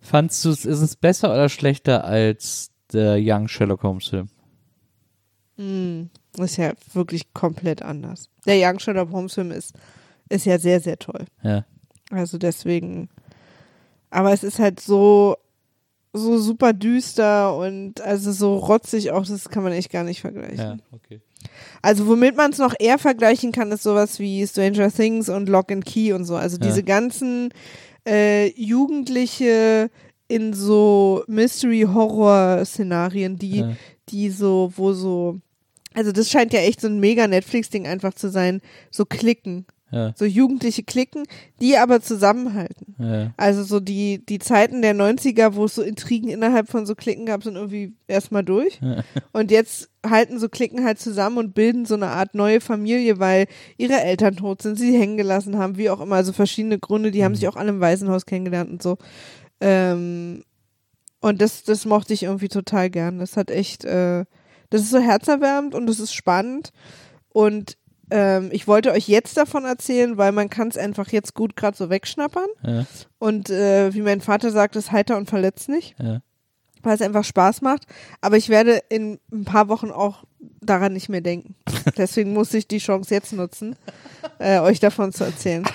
Fandst 0.00 0.44
du 0.44 0.50
es, 0.50 0.64
ist 0.64 0.80
es 0.80 0.94
besser 0.94 1.32
oder 1.32 1.48
schlechter 1.48 2.04
als 2.04 2.70
der 2.92 3.16
Young 3.20 3.48
Sherlock 3.48 3.82
Holmes 3.82 4.06
Film? 4.08 4.28
Ist 6.38 6.56
ja 6.56 6.72
wirklich 6.92 7.34
komplett 7.34 7.82
anders. 7.82 8.30
Der 8.46 8.56
Young 8.58 8.78
Sherlock 8.78 9.10
Holmes 9.10 9.34
Film 9.34 9.50
ist, 9.50 9.74
ist 10.28 10.46
ja 10.46 10.58
sehr, 10.58 10.80
sehr 10.80 10.98
toll. 10.98 11.26
Ja. 11.42 11.66
Also 12.10 12.38
deswegen. 12.38 13.08
Aber 14.10 14.32
es 14.32 14.42
ist 14.42 14.58
halt 14.58 14.80
so, 14.80 15.36
so 16.12 16.38
super 16.38 16.72
düster 16.72 17.56
und 17.56 18.00
also 18.00 18.32
so 18.32 18.56
rotzig 18.56 19.12
auch, 19.12 19.24
das 19.24 19.48
kann 19.48 19.62
man 19.62 19.72
echt 19.72 19.90
gar 19.90 20.02
nicht 20.04 20.20
vergleichen. 20.20 20.58
Ja, 20.58 20.76
okay. 20.92 21.20
Also 21.82 22.06
womit 22.08 22.36
man 22.36 22.50
es 22.50 22.58
noch 22.58 22.74
eher 22.78 22.98
vergleichen 22.98 23.52
kann, 23.52 23.70
ist 23.72 23.82
sowas 23.84 24.18
wie 24.18 24.46
Stranger 24.46 24.90
Things 24.90 25.28
und 25.28 25.48
Lock 25.48 25.70
and 25.72 25.84
Key 25.86 26.12
und 26.12 26.24
so. 26.24 26.36
Also 26.36 26.58
Ja. 26.58 26.66
diese 26.66 26.82
ganzen 26.82 27.50
äh, 28.06 28.48
Jugendliche 28.60 29.90
in 30.28 30.52
so 30.54 31.22
Mystery-Horror-Szenarien, 32.20 33.36
die, 33.38 33.58
Ja. 33.58 33.72
die 34.08 34.30
so, 34.30 34.72
wo 34.76 34.92
so, 34.92 35.38
also 35.94 36.12
das 36.12 36.30
scheint 36.30 36.52
ja 36.52 36.60
echt 36.60 36.80
so 36.80 36.88
ein 36.88 37.00
mega 37.00 37.26
Netflix-Ding 37.26 37.86
einfach 37.86 38.14
zu 38.14 38.30
sein, 38.30 38.60
so 38.90 39.04
Klicken. 39.04 39.66
Ja. 39.90 40.12
So 40.16 40.24
jugendliche 40.24 40.84
Klicken, 40.84 41.24
die 41.60 41.76
aber 41.76 42.00
zusammenhalten. 42.00 42.94
Ja. 42.98 43.32
Also 43.36 43.64
so 43.64 43.80
die, 43.80 44.24
die 44.24 44.38
Zeiten 44.38 44.82
der 44.82 44.94
90er, 44.94 45.54
wo 45.54 45.64
es 45.64 45.74
so 45.74 45.82
Intrigen 45.82 46.28
innerhalb 46.28 46.68
von 46.68 46.86
so 46.86 46.94
Klicken 46.94 47.26
gab, 47.26 47.42
sind 47.42 47.56
irgendwie 47.56 47.94
erstmal 48.06 48.44
durch. 48.44 48.80
Und 49.32 49.50
jetzt 49.50 49.90
halten 50.06 50.38
so 50.38 50.48
Klicken 50.48 50.84
halt 50.84 50.98
zusammen 50.98 51.38
und 51.38 51.54
bilden 51.54 51.86
so 51.86 51.94
eine 51.94 52.08
Art 52.08 52.34
neue 52.34 52.60
Familie, 52.60 53.18
weil 53.18 53.46
ihre 53.76 54.00
Eltern 54.00 54.36
tot 54.36 54.62
sind, 54.62 54.78
sie 54.78 54.96
hängen 54.96 55.16
gelassen 55.16 55.58
haben, 55.58 55.76
wie 55.76 55.90
auch 55.90 56.00
immer, 56.00 56.16
also 56.16 56.32
verschiedene 56.32 56.78
Gründe, 56.78 57.10
die 57.10 57.24
haben 57.24 57.34
sich 57.34 57.48
auch 57.48 57.56
alle 57.56 57.70
im 57.70 57.80
Waisenhaus 57.80 58.26
kennengelernt 58.26 58.70
und 58.70 58.82
so. 58.82 58.96
Ähm, 59.60 60.44
und 61.20 61.42
das, 61.42 61.64
das 61.64 61.84
mochte 61.84 62.14
ich 62.14 62.22
irgendwie 62.22 62.48
total 62.48 62.90
gern. 62.90 63.18
Das 63.18 63.36
hat 63.36 63.50
echt, 63.50 63.84
äh, 63.84 64.24
das 64.70 64.82
ist 64.82 64.90
so 64.90 64.98
herzerwärmend 64.98 65.74
und 65.74 65.86
das 65.86 66.00
ist 66.00 66.14
spannend. 66.14 66.72
Und 67.32 67.76
ähm, 68.10 68.48
ich 68.52 68.66
wollte 68.68 68.92
euch 68.92 69.08
jetzt 69.08 69.36
davon 69.36 69.64
erzählen, 69.64 70.16
weil 70.16 70.32
man 70.32 70.50
kann 70.50 70.68
es 70.68 70.76
einfach 70.78 71.08
jetzt 71.10 71.34
gut 71.34 71.56
gerade 71.56 71.76
so 71.76 71.90
wegschnappern. 71.90 72.48
Ja. 72.66 72.86
Und 73.18 73.50
äh, 73.50 73.92
wie 73.94 74.02
mein 74.02 74.20
Vater 74.20 74.50
sagt, 74.50 74.76
ist 74.76 74.92
heiter 74.92 75.16
und 75.16 75.28
verletzt 75.28 75.68
nicht, 75.68 75.94
Ja. 75.98 76.20
weil 76.82 76.94
es 76.94 77.02
einfach 77.02 77.24
Spaß 77.24 77.62
macht. 77.62 77.86
Aber 78.20 78.36
ich 78.36 78.48
werde 78.48 78.80
in 78.88 79.18
ein 79.32 79.44
paar 79.44 79.68
Wochen 79.68 79.90
auch 79.90 80.24
daran 80.60 80.92
nicht 80.92 81.08
mehr 81.08 81.20
denken. 81.20 81.54
Deswegen 81.96 82.32
muss 82.32 82.52
ich 82.54 82.66
die 82.68 82.78
Chance 82.78 83.14
jetzt 83.14 83.32
nutzen, 83.32 83.76
äh, 84.38 84.58
euch 84.60 84.80
davon 84.80 85.12
zu 85.12 85.24
erzählen. 85.24 85.64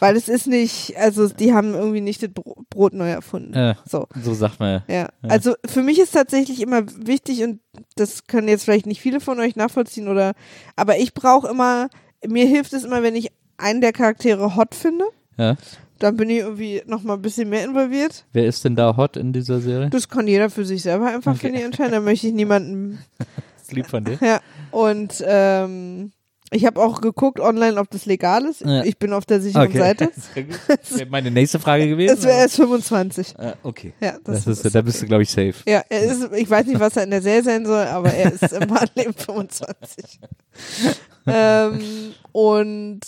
Weil 0.00 0.16
es 0.16 0.28
ist 0.28 0.46
nicht, 0.46 0.96
also 0.96 1.28
die 1.28 1.52
haben 1.54 1.74
irgendwie 1.74 2.00
nicht 2.00 2.22
das 2.22 2.30
Bro- 2.30 2.64
Brot 2.70 2.92
neu 2.94 3.08
erfunden. 3.10 3.54
Ja. 3.54 3.76
So. 3.88 4.06
So 4.22 4.34
sagt 4.34 4.58
man 4.58 4.82
ja. 4.88 4.94
Ja, 4.94 5.08
also 5.22 5.54
für 5.66 5.82
mich 5.82 5.98
ist 6.00 6.12
tatsächlich 6.12 6.60
immer 6.60 6.82
wichtig 6.96 7.42
und 7.44 7.60
das 7.96 8.26
können 8.26 8.48
jetzt 8.48 8.64
vielleicht 8.64 8.86
nicht 8.86 9.00
viele 9.00 9.20
von 9.20 9.38
euch 9.40 9.56
nachvollziehen 9.56 10.08
oder, 10.08 10.32
aber 10.76 10.98
ich 10.98 11.14
brauche 11.14 11.48
immer, 11.48 11.88
mir 12.26 12.46
hilft 12.46 12.72
es 12.72 12.84
immer, 12.84 13.02
wenn 13.02 13.14
ich 13.14 13.28
einen 13.58 13.80
der 13.82 13.92
Charaktere 13.92 14.56
hot 14.56 14.74
finde, 14.74 15.04
ja. 15.36 15.56
dann 15.98 16.16
bin 16.16 16.30
ich 16.30 16.38
irgendwie 16.38 16.82
noch 16.86 17.02
mal 17.02 17.14
ein 17.14 17.22
bisschen 17.22 17.50
mehr 17.50 17.64
involviert. 17.64 18.24
Wer 18.32 18.46
ist 18.46 18.64
denn 18.64 18.76
da 18.76 18.96
hot 18.96 19.16
in 19.18 19.32
dieser 19.34 19.60
Serie? 19.60 19.90
Das 19.90 20.08
kann 20.08 20.26
jeder 20.26 20.48
für 20.48 20.64
sich 20.64 20.80
selber 20.82 21.08
einfach, 21.08 21.32
Okay. 21.32 21.40
finde 21.40 21.58
ich, 21.58 21.64
entscheiden. 21.66 21.92
Da 21.92 22.00
möchte 22.00 22.26
ich 22.26 22.32
niemanden, 22.32 22.98
Das 23.18 23.26
ist 23.64 23.72
lieb 23.72 23.86
von 23.86 24.04
dir. 24.04 24.18
ja. 24.22 24.40
Und 24.70 25.22
ähm, 25.26 26.12
ich 26.50 26.66
habe 26.66 26.80
auch 26.80 27.00
geguckt 27.00 27.38
online, 27.40 27.78
ob 27.78 27.88
das 27.90 28.06
legal 28.06 28.44
ist. 28.44 28.60
Ja. 28.62 28.82
Ich 28.84 28.98
bin 28.98 29.12
auf 29.12 29.24
der 29.24 29.40
sicheren 29.40 29.72
Seite. 29.72 30.10
Sehr 30.34 30.44
gut. 30.44 30.58
Das 30.66 30.98
wäre 30.98 31.08
meine 31.08 31.30
nächste 31.30 31.58
Frage 31.58 31.88
gewesen. 31.88 32.16
Es 32.16 32.24
wäre 32.24 32.38
erst 32.38 32.56
25. 32.56 33.34
aber- 33.38 33.48
äh, 33.50 33.54
okay. 33.62 33.92
Ja, 34.00 34.18
das, 34.24 34.44
Das 34.44 34.64
ist, 34.64 34.74
da 34.74 34.82
bist 34.82 35.00
du, 35.00 35.06
glaube 35.06 35.22
ich, 35.22 35.30
safe. 35.30 35.54
Ja, 35.66 35.82
er 35.88 36.02
ist, 36.02 36.32
ich 36.32 36.50
weiß 36.50 36.66
nicht, 36.66 36.80
was 36.80 36.96
er 36.96 37.04
in 37.04 37.10
der 37.10 37.22
Serie 37.22 37.42
sein 37.42 37.64
soll, 37.66 37.84
aber 37.86 38.12
er 38.12 38.32
ist 38.32 38.52
im 38.52 38.68
Leben 38.94 39.14
25. 39.14 40.20
ähm, 41.26 42.12
und 42.32 43.00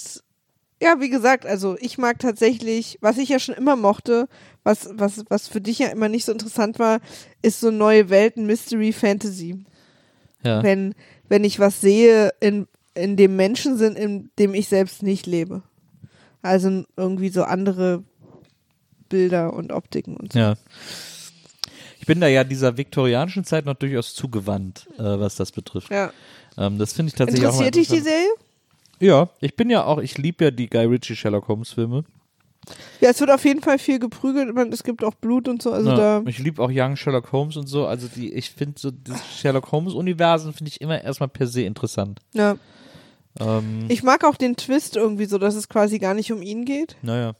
Ja, 0.80 1.00
wie 1.00 1.10
gesagt, 1.10 1.46
also 1.46 1.76
ich 1.80 1.96
mag 1.98 2.18
tatsächlich, 2.18 2.98
was 3.00 3.18
ich 3.18 3.28
ja 3.28 3.38
schon 3.38 3.54
immer 3.54 3.76
mochte, 3.76 4.28
was, 4.64 4.88
was, 4.94 5.24
was 5.28 5.48
für 5.48 5.60
dich 5.60 5.78
ja 5.78 5.88
immer 5.88 6.08
nicht 6.08 6.24
so 6.24 6.32
interessant 6.32 6.78
war, 6.78 7.00
ist 7.40 7.60
so 7.60 7.70
neue 7.70 8.10
Welten, 8.10 8.46
Mystery, 8.46 8.92
Fantasy. 8.92 9.64
Ja. 10.44 10.62
Wenn, 10.62 10.94
wenn 11.28 11.44
ich 11.44 11.60
was 11.60 11.80
sehe, 11.80 12.30
in, 12.40 12.66
in 12.94 13.16
dem 13.16 13.36
Menschen 13.36 13.76
sind, 13.76 13.96
in 13.96 14.30
dem 14.38 14.54
ich 14.54 14.68
selbst 14.68 15.02
nicht 15.02 15.26
lebe. 15.26 15.62
Also 16.42 16.84
irgendwie 16.96 17.28
so 17.28 17.44
andere 17.44 18.02
Bilder 19.08 19.52
und 19.52 19.72
Optiken 19.72 20.16
und 20.16 20.32
so. 20.32 20.38
Ja. 20.38 20.54
Ich 22.00 22.06
bin 22.06 22.20
da 22.20 22.26
ja 22.26 22.42
dieser 22.42 22.76
viktorianischen 22.76 23.44
Zeit 23.44 23.64
noch 23.64 23.74
durchaus 23.74 24.14
zugewandt, 24.14 24.88
äh, 24.98 25.02
was 25.02 25.36
das 25.36 25.52
betrifft. 25.52 25.90
Ja. 25.90 26.12
Ähm, 26.58 26.78
das 26.78 26.92
finde 26.92 27.10
ich 27.10 27.14
tatsächlich 27.14 27.46
auch 27.46 27.60
Interessiert 27.60 27.74
dich 27.76 27.88
die. 27.88 28.00
Serie? 28.00 28.28
Ja, 28.98 29.28
ich 29.40 29.56
bin 29.56 29.70
ja 29.70 29.84
auch, 29.84 29.98
ich 29.98 30.18
liebe 30.18 30.44
ja 30.44 30.50
die 30.50 30.68
Guy 30.68 30.84
Ritchie 30.86 31.16
Sherlock 31.16 31.48
Holmes 31.48 31.72
Filme. 31.72 32.04
Ja, 33.00 33.10
es 33.10 33.20
wird 33.20 33.30
auf 33.30 33.44
jeden 33.44 33.60
Fall 33.60 33.78
viel 33.78 33.98
geprügelt. 33.98 34.54
Man, 34.54 34.72
es 34.72 34.84
gibt 34.84 35.02
auch 35.02 35.14
Blut 35.14 35.48
und 35.48 35.60
so. 35.62 35.72
Also 35.72 35.90
ja, 35.90 35.96
da. 35.96 36.22
ich 36.26 36.38
liebe 36.38 36.62
auch 36.62 36.70
Young 36.72 36.96
Sherlock 36.96 37.32
Holmes 37.32 37.56
und 37.56 37.66
so. 37.66 37.86
Also 37.86 38.08
die, 38.08 38.32
ich 38.32 38.50
finde 38.50 38.78
so 38.78 38.90
das 38.90 39.20
Sherlock 39.36 39.72
Holmes 39.72 39.94
Universum 39.94 40.52
finde 40.52 40.70
ich 40.70 40.80
immer 40.80 41.02
erstmal 41.02 41.28
per 41.28 41.46
se 41.46 41.62
interessant. 41.62 42.20
Ja. 42.32 42.56
Ähm, 43.40 43.86
Ich 43.88 44.02
mag 44.02 44.24
auch 44.24 44.36
den 44.36 44.56
Twist 44.56 44.96
irgendwie 44.96 45.24
so, 45.26 45.38
dass 45.38 45.54
es 45.54 45.68
quasi 45.68 45.98
gar 45.98 46.14
nicht 46.14 46.32
um 46.32 46.42
ihn 46.42 46.64
geht. 46.64 46.96
naja. 47.02 47.34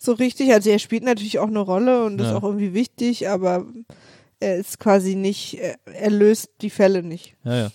So 0.00 0.12
richtig. 0.12 0.52
Also 0.52 0.70
er 0.70 0.78
spielt 0.78 1.02
natürlich 1.02 1.40
auch 1.40 1.48
eine 1.48 1.58
Rolle 1.58 2.04
und 2.04 2.20
ist 2.20 2.28
Ja. 2.28 2.36
auch 2.36 2.44
irgendwie 2.44 2.72
wichtig, 2.72 3.28
aber 3.28 3.66
er 4.40 4.56
ist 4.56 4.78
quasi 4.78 5.16
nicht, 5.16 5.58
er, 5.86 6.10
löst 6.10 6.50
die 6.60 6.70
Fälle 6.70 7.02
nicht. 7.02 7.34
Ja, 7.44 7.56
ja. 7.56 7.70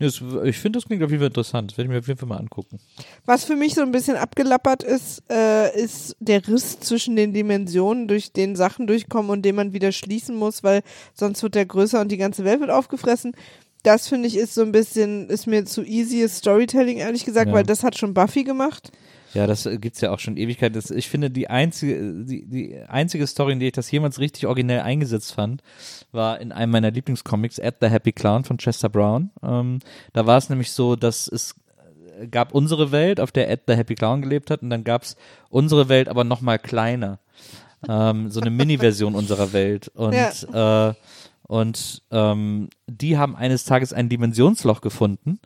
Nee, 0.00 0.06
das, 0.06 0.20
ich 0.44 0.58
finde, 0.58 0.78
das 0.80 0.86
klingt 0.86 1.04
auf 1.04 1.10
jeden 1.10 1.20
Fall 1.20 1.28
interessant. 1.28 1.70
Das 1.70 1.78
werde 1.78 1.86
ich 1.86 1.92
mir 1.92 1.98
auf 2.00 2.08
jeden 2.08 2.18
Fall 2.18 2.28
mal 2.28 2.38
angucken. 2.38 2.80
Was 3.24 3.44
für 3.44 3.54
mich 3.54 3.74
so 3.74 3.82
ein 3.82 3.92
bisschen 3.92 4.16
abgelappert 4.16 4.82
ist, 4.82 5.22
äh, 5.30 5.78
ist 5.80 6.16
der 6.18 6.46
Riss 6.48 6.80
zwischen 6.80 7.14
den 7.14 7.32
Dimensionen, 7.32 8.08
durch 8.08 8.32
den 8.32 8.56
Sachen 8.56 8.88
durchkommen 8.88 9.30
und 9.30 9.42
den 9.42 9.54
man 9.54 9.72
wieder 9.72 9.92
schließen 9.92 10.34
muss, 10.34 10.64
weil 10.64 10.82
sonst 11.14 11.40
wird 11.44 11.54
der 11.54 11.66
größer 11.66 12.00
und 12.00 12.08
die 12.10 12.16
ganze 12.16 12.42
Welt 12.44 12.58
wird 12.58 12.70
aufgefressen. 12.70 13.36
Das 13.82 14.08
finde 14.08 14.28
ich 14.28 14.36
ist 14.36 14.54
so 14.54 14.62
ein 14.62 14.72
bisschen, 14.72 15.28
ist 15.28 15.46
mir 15.46 15.64
zu 15.64 15.82
easyes 15.82 16.38
Storytelling, 16.38 16.98
ehrlich 16.98 17.24
gesagt, 17.24 17.48
Ja. 17.48 17.52
weil 17.54 17.64
das 17.64 17.82
hat 17.82 17.98
schon 17.98 18.14
Buffy 18.14 18.44
gemacht. 18.44 18.92
Ja, 19.34 19.46
das 19.46 19.64
äh, 19.66 19.78
gibt's 19.78 20.00
ja 20.02 20.10
auch 20.12 20.18
schon 20.18 20.36
Ewigkeit. 20.36 20.76
Das, 20.76 20.90
ich 20.90 21.08
finde, 21.08 21.30
die 21.30 21.48
einzige, 21.48 22.24
die, 22.24 22.44
die 22.46 22.76
einzige 22.86 23.26
Story, 23.26 23.52
in 23.52 23.60
der 23.60 23.68
ich 23.68 23.72
das 23.74 23.90
jemals 23.90 24.18
richtig 24.18 24.46
originell 24.46 24.80
eingesetzt 24.80 25.32
fand, 25.34 25.62
war 26.12 26.38
in 26.40 26.52
einem 26.52 26.70
meiner 26.70 26.90
Lieblingscomics, 26.90 27.58
At 27.58 27.76
the 27.80 27.88
Happy 27.88 28.12
Clown 28.12 28.44
von 28.44 28.58
Chester 28.58 28.90
Brown. 28.90 29.30
Ähm, 29.42 29.78
da 30.12 30.26
war 30.26 30.36
es 30.36 30.50
nämlich 30.50 30.70
so, 30.72 30.96
dass 30.96 31.28
es 31.28 31.54
äh, 32.20 32.26
gab 32.28 32.54
unsere 32.54 32.92
Welt, 32.92 33.20
auf 33.20 33.32
der 33.32 33.50
Ed 33.50 33.62
the 33.66 33.74
Happy 33.74 33.94
Clown 33.94 34.20
gelebt 34.20 34.50
hat, 34.50 34.62
und 34.62 34.68
dann 34.70 34.84
gab's 34.84 35.16
unsere 35.48 35.88
Welt, 35.88 36.08
aber 36.08 36.24
noch 36.24 36.42
mal 36.42 36.58
kleiner. 36.58 37.18
Ähm, 37.88 38.30
so 38.30 38.40
eine 38.40 38.50
Mini-Version 38.50 39.14
unserer 39.14 39.52
Welt. 39.54 39.90
Und, 39.94 40.12
äh, 40.12 40.92
und 41.52 42.02
ähm, 42.10 42.70
die 42.86 43.18
haben 43.18 43.36
eines 43.36 43.64
Tages 43.64 43.92
ein 43.92 44.08
Dimensionsloch 44.08 44.80
gefunden. 44.80 45.38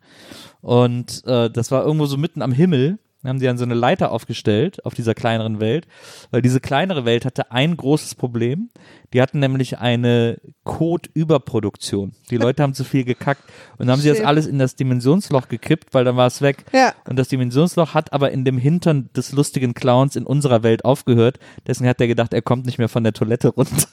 Und 0.61 1.21
äh, 1.25 1.49
das 1.49 1.69
war 1.69 1.83
irgendwo 1.83 2.05
so 2.05 2.15
mitten 2.15 2.41
am 2.41 2.53
Himmel. 2.53 2.97
Dann 3.21 3.31
haben 3.31 3.39
sie 3.39 3.45
dann 3.45 3.57
so 3.57 3.65
eine 3.65 3.73
Leiter 3.73 4.13
aufgestellt 4.13 4.85
auf 4.85 4.93
dieser 4.93 5.13
kleineren 5.13 5.59
Welt, 5.59 5.85
weil 6.31 6.41
diese 6.41 6.61
kleinere 6.61 7.03
Welt 7.03 7.25
hatte 7.25 7.51
ein 7.51 7.75
großes 7.75 8.15
Problem. 8.15 8.69
Die 9.11 9.21
hatten 9.21 9.39
nämlich 9.39 9.79
eine 9.79 10.39
Code-Überproduktion. 10.63 12.13
Die 12.29 12.37
Leute 12.37 12.63
haben 12.63 12.73
zu 12.73 12.85
viel 12.85 13.03
gekackt 13.03 13.43
und 13.77 13.87
dann 13.87 13.91
haben 13.91 14.01
sie 14.01 14.07
das 14.07 14.21
alles 14.21 14.47
in 14.47 14.59
das 14.59 14.77
Dimensionsloch 14.77 15.49
gekippt, 15.49 15.93
weil 15.93 16.05
dann 16.05 16.15
war 16.15 16.27
es 16.27 16.41
weg. 16.41 16.63
Ja. 16.71 16.93
Und 17.05 17.19
das 17.19 17.27
Dimensionsloch 17.27 17.93
hat 17.93 18.13
aber 18.13 18.31
in 18.31 18.45
dem 18.45 18.57
Hintern 18.57 19.09
des 19.13 19.33
lustigen 19.33 19.73
Clowns 19.73 20.15
in 20.15 20.25
unserer 20.25 20.63
Welt 20.63 20.85
aufgehört. 20.85 21.37
Deswegen 21.67 21.89
hat 21.89 21.99
er 21.99 22.07
gedacht, 22.07 22.33
er 22.33 22.41
kommt 22.41 22.65
nicht 22.65 22.77
mehr 22.77 22.87
von 22.87 23.03
der 23.03 23.11
Toilette 23.11 23.49
runter. 23.49 23.89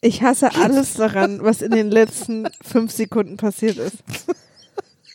Ich 0.00 0.22
hasse 0.22 0.54
alles 0.54 0.94
daran, 0.94 1.40
was 1.42 1.60
in 1.62 1.72
den 1.72 1.90
letzten 1.90 2.48
fünf 2.62 2.92
Sekunden 2.92 3.36
passiert 3.36 3.78
ist. 3.78 3.96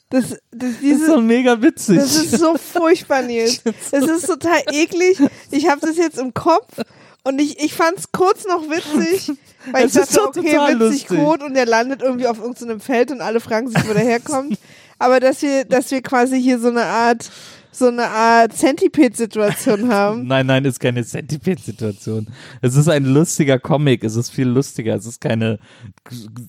Das, 0.09 0.29
das, 0.29 0.39
Das 0.51 0.69
ist 0.69 0.81
diese, 0.81 1.05
so 1.07 1.21
mega 1.21 1.61
witzig. 1.61 1.97
Das 1.97 2.15
ist 2.15 2.37
so 2.37 2.57
furchtbar, 2.57 3.21
Nils. 3.23 3.61
Es 3.91 4.07
ist 4.07 4.27
total 4.27 4.61
eklig. 4.71 5.17
Ich 5.51 5.67
habe 5.69 5.81
das 5.81 5.97
jetzt 5.97 6.19
im 6.19 6.33
Kopf 6.33 6.81
und 7.23 7.39
ich, 7.39 7.59
ich 7.63 7.73
fand 7.73 7.97
es 7.97 8.11
kurz 8.11 8.45
noch 8.45 8.69
witzig, 8.69 9.31
weil 9.71 9.87
ich 9.87 9.95
Es 9.95 10.09
ist 10.09 10.17
dachte, 10.17 10.39
okay, 10.39 10.57
witzig 10.57 10.79
lustig. 10.79 11.07
Code 11.07 11.45
und 11.45 11.53
der 11.53 11.65
landet 11.65 12.01
irgendwie 12.01 12.27
auf 12.27 12.37
irgendeinem 12.39 12.79
Feld 12.81 13.11
und 13.11 13.21
alle 13.21 13.39
fragen 13.39 13.69
sich, 13.69 13.87
wo 13.87 13.93
der 13.93 14.03
herkommt. 14.03 14.59
Aber 14.99 15.19
dass 15.19 15.41
wir, 15.41 15.65
dass 15.65 15.89
wir 15.91 16.01
quasi 16.01 16.41
hier 16.41 16.59
so 16.59 16.67
eine 16.67 16.83
Art, 16.83 17.29
so 17.73 17.87
eine 17.87 18.07
Art 18.07 18.53
Centipede-Situation 18.53 19.89
haben. 19.91 20.27
Nein, 20.27 20.45
nein, 20.45 20.63
ist 20.65 20.79
keine 20.79 21.03
Centipede-Situation. 21.03 22.27
Es 22.61 22.75
ist 22.75 22.87
ein 22.87 23.05
lustiger 23.05 23.59
Comic. 23.59 24.03
Es 24.03 24.15
ist 24.15 24.29
viel 24.29 24.47
lustiger. 24.47 24.95
Es 24.95 25.05
ist 25.05 25.19
keine 25.19 25.59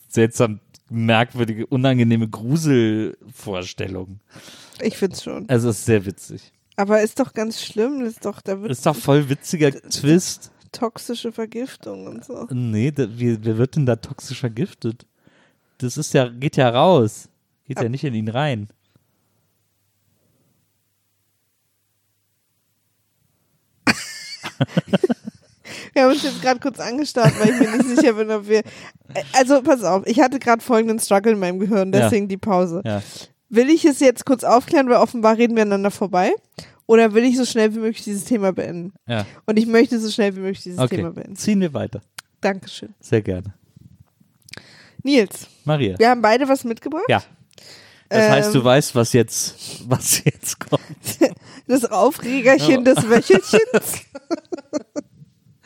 seltsam 0.09 0.61
merkwürdige, 0.91 1.67
unangenehme 1.67 2.29
Gruselvorstellung. 2.29 4.21
Ich 4.81 4.97
find's 4.97 5.23
schon. 5.23 5.47
Es 5.49 5.65
ist 5.65 5.85
sehr 5.85 6.05
witzig. 6.05 6.53
Aber 6.77 7.01
ist 7.03 7.21
doch 7.21 7.33
ganz 7.33 7.63
schlimm. 7.63 8.03
Ist 8.05 8.25
doch, 8.25 8.41
da 8.41 8.61
wird 8.61 8.71
Es 8.71 8.79
ist 8.79 8.87
doch 8.87 8.97
voll 8.97 9.29
witziger 9.29 9.71
Twist. 9.73 10.51
toxische 10.73 11.33
Vergiftung 11.33 12.07
und 12.07 12.25
so. 12.25 12.47
Nee, 12.51 12.91
da, 12.91 13.07
wie, 13.19 13.39
wer 13.45 13.59
wird 13.59 13.77
denn 13.77 13.87
da 13.87 13.97
toxisch 13.97 14.41
vergiftet? 14.41 15.07
Das 15.79 15.97
ist 15.97 16.13
ja, 16.15 16.29
geht 16.29 16.57
ja 16.57 16.69
raus. 16.69 17.29
Geht 17.67 17.81
ja 17.81 17.89
nicht 17.89 18.05
in 18.05 18.15
ihn 18.15 18.29
rein. 18.29 18.69
Wir 25.93 26.03
haben 26.03 26.11
uns 26.13 26.23
jetzt 26.23 26.43
gerade 26.43 26.61
kurz 26.61 26.79
angestarrt, 26.79 27.33
weil 27.41 27.51
ich 27.51 27.61
mir 27.61 27.77
nicht 27.77 27.97
sicher 27.97 28.13
bin, 28.15 28.31
ob 28.31 28.49
wir. 28.49 28.63
Also, 29.33 29.63
pass 29.63 29.83
auf, 29.83 30.07
ich 30.07 30.21
hatte 30.21 30.39
gerade 30.39 30.63
folgenden 30.63 30.99
Struggle 30.99 31.33
in 31.33 31.39
meinem 31.39 31.59
Gehirn, 31.59 31.93
Ja. 31.93 32.01
deswegen 32.01 32.29
die 32.29 32.37
Pause. 32.37 32.83
Ja. 32.85 33.03
Will 33.49 33.71
ich 33.71 33.85
es 33.85 34.01
jetzt 34.01 34.27
kurz 34.27 34.45
aufklären, 34.45 34.89
weil 34.89 34.97
offenbar 34.97 35.37
reden 35.39 35.55
wir 35.57 35.63
aneinander 35.63 35.91
vorbei? 35.91 36.33
Oder 36.87 37.15
will 37.15 37.25
ich 37.25 37.37
so 37.37 37.45
schnell 37.45 37.75
wie 37.75 37.79
möglich 37.79 38.03
dieses 38.05 38.25
Thema 38.25 38.53
beenden? 38.53 38.93
Ja. 39.07 39.25
Und 39.47 39.57
ich 39.59 39.67
möchte 39.67 39.99
so 40.01 40.11
schnell 40.11 40.35
wie 40.37 40.41
möglich 40.41 40.63
dieses 40.63 40.79
Okay. 40.79 40.97
Thema 40.97 41.13
beenden. 41.13 41.37
Ziehen 41.37 41.61
wir 41.61 41.73
weiter. 41.73 42.01
Dankeschön. 42.41 42.93
Sehr 43.01 43.23
gerne. 43.23 43.55
Nils, 45.03 45.47
Maria. 45.65 45.99
wir 45.99 46.09
haben 46.11 46.23
beide 46.23 46.49
was 46.49 46.65
mitgebracht. 46.65 47.05
Ja. 47.09 47.23
Das 48.09 48.31
heißt, 48.31 48.55
du 48.55 48.59
Ähm. 48.59 48.65
weißt, 48.65 48.95
was 48.95 49.13
jetzt, 49.13 49.57
was 49.89 50.23
jetzt 50.25 50.59
kommt. 50.61 50.83
Das 51.67 51.85
Aufregerchen 51.85 52.85
des 52.85 52.99
Wöchelchens. 53.09 54.03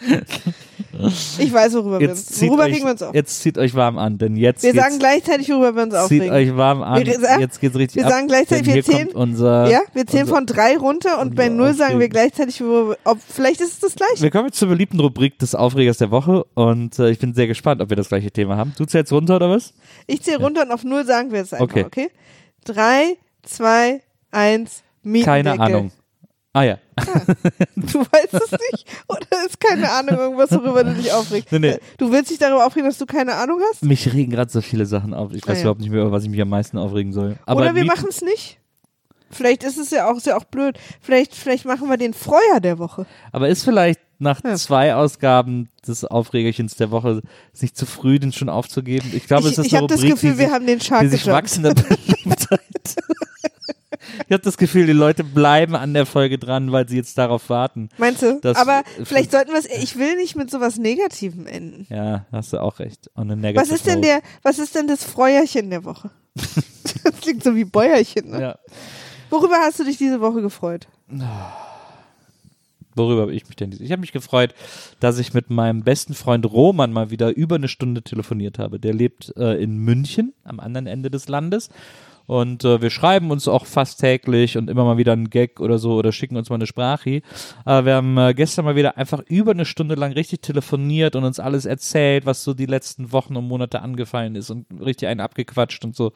ich 1.39 1.53
weiß, 1.53 1.75
worüber 1.75 1.99
wir 2.01 2.09
Jetzt 2.09 2.29
uns, 2.31 2.39
zieht, 2.39 2.49
worüber 2.51 2.65
euch, 2.65 2.75
regen 2.75 2.85
wir 2.85 2.93
uns 2.93 3.03
auf. 3.03 3.15
jetzt 3.15 3.41
zieht 3.43 3.59
euch 3.59 3.75
warm 3.75 3.99
an, 3.99 4.19
denn 4.19 4.37
jetzt 4.37 4.63
Wir 4.63 4.73
sagen 4.75 4.99
gleichzeitig, 4.99 5.49
worüber 5.49 5.75
wir 5.75 5.83
uns 5.85 5.93
zieht 5.95 6.23
aufregen. 6.23 6.31
euch 6.31 6.57
warm 6.57 6.83
an. 6.83 7.05
Wir 7.05 7.19
sa- 7.21 7.39
jetzt 7.39 7.61
geht's 7.61 7.77
richtig 7.77 7.97
wir 7.97 8.07
ab, 8.07 8.13
sagen 8.13 8.29
gleichzeitig, 8.29 8.75
wir 8.75 8.85
zählen- 8.85 9.09
unser, 9.09 9.69
ja, 9.71 9.81
wir 9.93 10.07
zählen 10.07 10.27
von 10.27 10.47
drei 10.47 10.77
runter 10.77 11.21
und 11.21 11.35
bei 11.35 11.49
null 11.49 11.75
sagen 11.75 11.99
wir 11.99 12.09
gleichzeitig, 12.09 12.61
worüber, 12.61 12.97
ob, 13.05 13.19
vielleicht 13.21 13.61
ist 13.61 13.73
es 13.73 13.81
das 13.81 13.95
gleiche. 13.95 14.23
Wir 14.23 14.31
kommen 14.31 14.47
jetzt 14.47 14.59
zur 14.59 14.69
beliebten 14.69 15.01
Rubrik 15.01 15.39
des 15.39 15.55
Aufregers 15.55 15.99
der 15.99 16.11
Woche 16.11 16.45
und 16.55 16.99
äh, 16.99 17.11
ich 17.11 17.19
bin 17.19 17.35
sehr 17.35 17.47
gespannt, 17.47 17.81
ob 17.81 17.91
wir 17.91 17.97
das 17.97 18.09
gleiche 18.09 18.31
Thema 18.31 18.57
haben. 18.57 18.73
Du 18.79 18.85
zählst 18.85 19.13
runter 19.13 19.37
oder 19.37 19.51
was? 19.51 19.75
Ich 20.07 20.23
zähle 20.23 20.39
runter 20.39 20.63
und 20.63 20.73
auf 20.73 20.85
null 20.85 21.05
sagen 21.05 21.33
wir 21.33 21.41
es 21.43 21.53
einfach, 21.53 21.65
okay? 21.65 21.85
Okay. 21.85 22.11
Drei, 22.65 23.17
zwei, 23.43 24.01
eins, 24.31 24.83
Mietendeckel. 25.03 25.57
Keine 25.59 25.61
Ahnung. 25.61 25.93
Ah 26.59 26.65
ja. 26.65 26.79
Du 27.77 28.01
weißt 28.01 28.35
es 28.35 28.51
nicht? 28.51 28.85
Oder 29.07 29.47
ist 29.47 29.61
keine 29.61 29.89
Ahnung 29.93 30.17
irgendwas, 30.19 30.51
worüber 30.51 30.83
du 30.83 30.93
dich 30.95 31.13
aufregst? 31.13 31.53
Nee, 31.53 31.59
nee. 31.61 31.79
Du 31.99 32.11
willst 32.11 32.31
dich 32.33 32.39
darüber 32.39 32.67
aufregen, 32.67 32.89
dass 32.89 32.99
du 32.99 33.07
keine 33.07 33.35
Ahnung 33.35 33.61
hast? 33.71 33.85
Mich 33.85 34.13
regen 34.13 34.33
gerade 34.33 34.51
so 34.51 34.61
viele 34.61 34.85
Sachen 34.87 35.15
auf. 35.15 35.33
Ich 35.33 35.43
weiß 35.47 35.51
Ah, 35.51 35.55
ja. 35.55 35.61
überhaupt 35.63 35.81
nicht 35.81 35.91
mehr, 35.91 36.01
über 36.03 36.11
was 36.11 36.25
ich 36.25 36.31
mich 36.31 36.41
am 36.43 36.49
meisten 36.49 36.77
aufregen 36.77 37.13
soll. 37.13 37.37
Aber 37.47 37.61
Oder 37.61 37.75
wir 37.77 37.85
machen 37.85 38.07
es 38.09 38.23
nicht? 38.23 38.59
Vielleicht 39.31 39.63
ist 39.63 39.79
es 39.79 39.91
ja 39.91 40.11
auch, 40.11 40.17
ist 40.17 40.27
ja 40.27 40.37
auch 40.37 40.45
blöd. 40.45 40.79
Vielleicht, 41.01 41.35
vielleicht 41.35 41.65
machen 41.67 41.89
wir 41.89 41.97
den 41.99 42.15
Freuer 42.15 42.59
der 42.61 42.79
Woche. 42.81 43.07
Aber 43.31 43.49
ist 43.49 43.63
vielleicht 43.63 44.01
nach 44.19 44.43
Ja. 44.43 44.57
zwei 44.57 44.97
Ausgaben 44.97 45.69
des 45.87 46.05
Aufregerchens 46.05 46.75
der 46.75 46.91
Woche 46.91 47.23
ist 47.53 47.63
nicht 47.63 47.77
zu 47.77 47.87
früh, 47.87 48.19
den 48.19 48.33
schon 48.33 48.49
aufzugeben? 48.49 49.13
Ich 49.15 49.29
glaube, 49.29 49.45
ich 49.47 49.53
es 49.53 49.59
ist 49.59 49.67
ich 49.67 49.73
eine 49.75 49.83
habe 49.83 49.95
das 49.95 50.01
Gefühl, 50.03 50.39
wir 50.39 50.47
sich, 50.47 50.53
haben 50.55 50.67
den 50.67 50.81
Shark 50.81 51.03
die 51.03 51.09
sich 51.09 51.23
gejumpt. 51.23 51.43
wachsender 51.45 51.75
Beliebtheit. 51.75 52.59
Ich 54.29 54.33
habe 54.35 54.43
das 54.43 54.59
Gefühl, 54.59 54.85
die 54.85 54.93
Leute 54.93 55.25
bleiben 55.25 55.75
an 55.75 55.95
der 55.95 56.05
Folge 56.05 56.39
dran, 56.39 56.71
weil 56.71 56.87
sie 56.87 56.97
jetzt 56.97 57.17
darauf 57.17 57.49
warten. 57.49 57.89
Meinst 57.97 58.21
du? 58.21 58.39
Aber 58.55 58.83
vielleicht 59.05 59.31
sollten 59.31 59.53
wir 59.53 59.59
es, 59.59 59.65
ich 59.65 59.99
will 59.99 60.17
nicht 60.17 60.37
mit 60.37 60.51
sowas 60.51 60.77
Negativem 60.77 61.47
enden. 61.47 61.87
Ja, 61.89 62.27
hast 62.31 62.53
du 62.53 62.59
auch 62.59 62.79
recht. 62.79 63.11
Was 63.15 63.71
ist 63.71 63.87
denn 63.87 64.03
der, 64.03 64.21
was 64.43 64.59
ist 64.59 64.75
denn 64.75 64.87
das 64.87 65.03
Freuerchen 65.03 65.71
der 65.71 65.85
Woche? 65.85 66.11
das 66.35 67.21
klingt 67.23 67.43
so 67.43 67.57
wie 67.57 67.65
Bäuerchen, 67.65 68.29
ne? 68.31 68.41
Ja. 68.41 68.59
Worüber 69.31 69.57
hast 69.61 69.81
du 69.81 69.85
dich 69.85 69.97
diese 69.97 70.21
Woche 70.21 70.43
gefreut? 70.43 70.89
Worüber 72.95 73.23
habe 73.23 73.35
ich 73.35 73.47
mich 73.47 73.57
denn? 73.57 73.75
Ich 73.81 73.93
habe 73.93 74.01
mich 74.01 74.13
gefreut, 74.13 74.55
dass 75.01 75.19
ich 75.19 75.33
mit 75.33 75.49
meinem 75.49 75.85
besten 75.85 76.13
Freund 76.13 76.45
Roman 76.45 76.93
mal 76.93 77.11
wieder 77.11 77.35
über 77.35 77.57
eine 77.57 77.69
Stunde 77.69 78.03
telefoniert 78.03 78.59
habe. 78.59 78.79
Der 78.79 78.93
lebt 78.93 79.33
äh, 79.39 79.55
in 79.55 79.79
München, 79.79 80.35
am 80.45 80.61
anderen 80.61 80.87
Ende 80.87 81.11
des 81.11 81.29
Landes. 81.29 81.71
Und 82.29 82.63
äh, 82.63 82.83
wir 82.83 82.91
schreiben 82.91 83.31
uns 83.31 83.49
auch 83.49 83.65
fast 83.65 84.01
täglich 84.01 84.59
und 84.59 84.69
immer 84.69 84.85
mal 84.85 84.99
wieder 84.99 85.15
einen 85.15 85.31
Gag 85.31 85.61
oder 85.61 85.79
so 85.79 85.95
oder 85.95 86.13
schicken 86.13 86.37
uns 86.37 86.51
mal 86.51 86.57
eine 86.57 86.67
Sprache. 86.67 87.23
Aber 87.65 87.87
wir 87.87 87.95
haben 87.95 88.19
äh, 88.19 88.35
gestern 88.35 88.67
mal 88.67 88.77
wieder 88.77 88.99
einfach 88.99 89.23
über 89.29 89.53
eine 89.53 89.65
Stunde 89.65 89.95
lang 89.95 90.13
richtig 90.13 90.43
telefoniert 90.43 91.17
und 91.17 91.25
uns 91.25 91.41
alles 91.41 91.65
erzählt, 91.65 92.27
was 92.27 92.45
so 92.45 92.53
die 92.53 92.67
letzten 92.67 93.13
Wochen 93.13 93.35
und 93.35 93.49
Monate 93.49 93.81
angefallen 93.81 94.35
ist 94.35 94.51
und 94.51 94.67
richtig 94.79 95.09
einen 95.09 95.21
abgequatscht 95.21 95.83
und 95.87 95.97
so. 95.97 96.13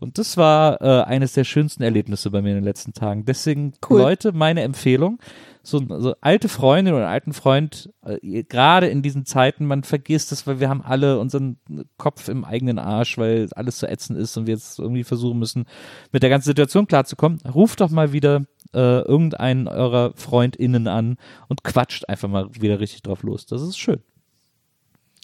Und 0.00 0.18
das 0.18 0.36
war 0.36 0.82
äh, 0.82 1.04
eines 1.04 1.32
der 1.32 1.44
schönsten 1.44 1.82
Erlebnisse 1.82 2.30
bei 2.30 2.42
mir 2.42 2.50
in 2.50 2.56
den 2.56 2.64
letzten 2.64 2.92
Tagen. 2.92 3.24
Deswegen, 3.24 3.72
Cool. 3.88 4.00
Leute, 4.00 4.32
meine 4.32 4.60
Empfehlung. 4.60 5.18
So, 5.66 5.80
so 5.98 6.14
alte 6.20 6.50
Freundin 6.50 6.92
oder 6.92 7.08
alten 7.08 7.32
Freund, 7.32 7.90
äh, 8.02 8.44
gerade 8.44 8.88
in 8.88 9.00
diesen 9.00 9.24
Zeiten, 9.24 9.64
man 9.64 9.82
vergisst 9.82 10.30
es, 10.30 10.46
weil 10.46 10.60
wir 10.60 10.68
haben 10.68 10.82
alle 10.82 11.18
unseren 11.18 11.56
Kopf 11.96 12.28
im 12.28 12.44
eigenen 12.44 12.78
Arsch, 12.78 13.16
weil 13.16 13.48
alles 13.54 13.78
so 13.78 13.86
ätzend 13.86 14.18
ist 14.18 14.36
und 14.36 14.46
wir 14.46 14.52
jetzt 14.52 14.78
irgendwie 14.78 15.04
versuchen 15.04 15.38
müssen, 15.38 15.64
mit 16.12 16.22
der 16.22 16.28
ganzen 16.28 16.48
Situation 16.48 16.86
klarzukommen. 16.86 17.40
Ruft 17.46 17.80
doch 17.80 17.88
mal 17.88 18.12
wieder 18.12 18.44
äh, 18.74 19.00
irgendeinen 19.00 19.66
eurer 19.66 20.12
FreundInnen 20.14 20.86
an 20.86 21.16
und 21.48 21.64
quatscht 21.64 22.10
einfach 22.10 22.28
mal 22.28 22.54
wieder 22.54 22.78
richtig 22.78 23.02
drauf 23.02 23.22
los. 23.22 23.46
Das 23.46 23.62
ist 23.62 23.78
schön. 23.78 24.02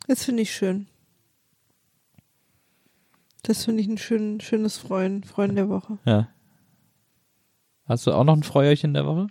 Das 0.08 0.24
finde 0.24 0.42
ich 0.42 0.54
schön. 0.54 0.86
Das 3.42 3.66
finde 3.66 3.82
ich 3.82 3.88
ein 3.88 3.98
schön, 3.98 4.40
schönes 4.40 4.78
Freuen, 4.78 5.22
Freuen 5.22 5.54
der 5.54 5.68
Woche. 5.68 5.98
Ja. 6.06 6.28
Hast 7.84 8.06
du 8.06 8.12
auch 8.12 8.24
noch 8.24 8.36
ein 8.36 8.42
Fräuerchen 8.42 8.94
der 8.94 9.04
Woche? 9.04 9.26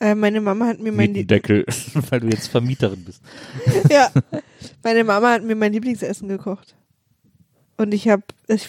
Äh, 0.00 0.14
meine 0.14 0.40
Mama 0.40 0.66
hat 0.66 0.78
mir 0.78 0.92
mein 0.92 1.12
Mietendeckel, 1.12 1.64
weil 2.10 2.20
du 2.20 2.28
jetzt 2.28 2.48
Vermieterin 2.48 3.04
bist. 3.04 3.20
ja, 3.90 4.10
meine 4.82 5.04
Mama 5.04 5.32
hat 5.32 5.42
mir 5.42 5.56
mein 5.56 5.72
Lieblingsessen 5.72 6.28
gekocht. 6.28 6.76
Und 7.76 7.92
ich 7.92 8.08
habe 8.08 8.22
ich, 8.48 8.68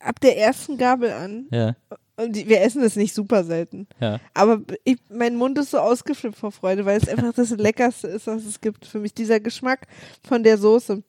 ab 0.00 0.20
der 0.20 0.38
ersten 0.38 0.78
Gabel 0.78 1.12
an 1.12 1.46
Ja, 1.50 1.76
und 2.16 2.36
wir 2.36 2.60
essen 2.60 2.82
das 2.82 2.96
nicht 2.96 3.14
super 3.14 3.44
selten. 3.44 3.86
ja. 4.00 4.20
Aber 4.34 4.60
ich, 4.84 4.98
mein 5.08 5.36
Mund 5.36 5.58
ist 5.58 5.70
so 5.70 5.78
ausgeflippt 5.78 6.36
vor 6.36 6.52
Freude, 6.52 6.84
weil 6.84 6.98
es 7.00 7.08
einfach 7.08 7.32
das 7.32 7.50
Leckerste 7.50 8.08
ist, 8.08 8.26
was 8.26 8.44
es 8.44 8.60
gibt 8.60 8.86
für 8.86 8.98
mich. 9.00 9.14
Dieser 9.14 9.40
Geschmack 9.40 9.86
von 10.22 10.42
der 10.42 10.58
Soße. 10.58 11.02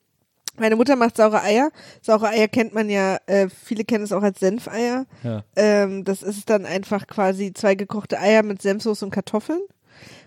Meine 0.58 0.76
Mutter 0.76 0.94
macht 0.96 1.16
saure 1.16 1.42
Eier. 1.42 1.70
Saure 2.00 2.28
Eier 2.28 2.48
kennt 2.48 2.74
man 2.74 2.88
ja, 2.88 3.18
äh, 3.26 3.48
viele 3.48 3.84
kennen 3.84 4.04
es 4.04 4.12
auch 4.12 4.22
als 4.22 4.40
Senfeier. 4.40 5.06
Ja. 5.22 5.42
Ähm, 5.56 6.04
das 6.04 6.22
ist 6.22 6.48
dann 6.50 6.64
einfach 6.66 7.06
quasi 7.06 7.52
zwei 7.52 7.74
gekochte 7.74 8.18
Eier 8.20 8.42
mit 8.42 8.62
Senfsoße 8.62 9.04
und 9.04 9.10
Kartoffeln. 9.10 9.60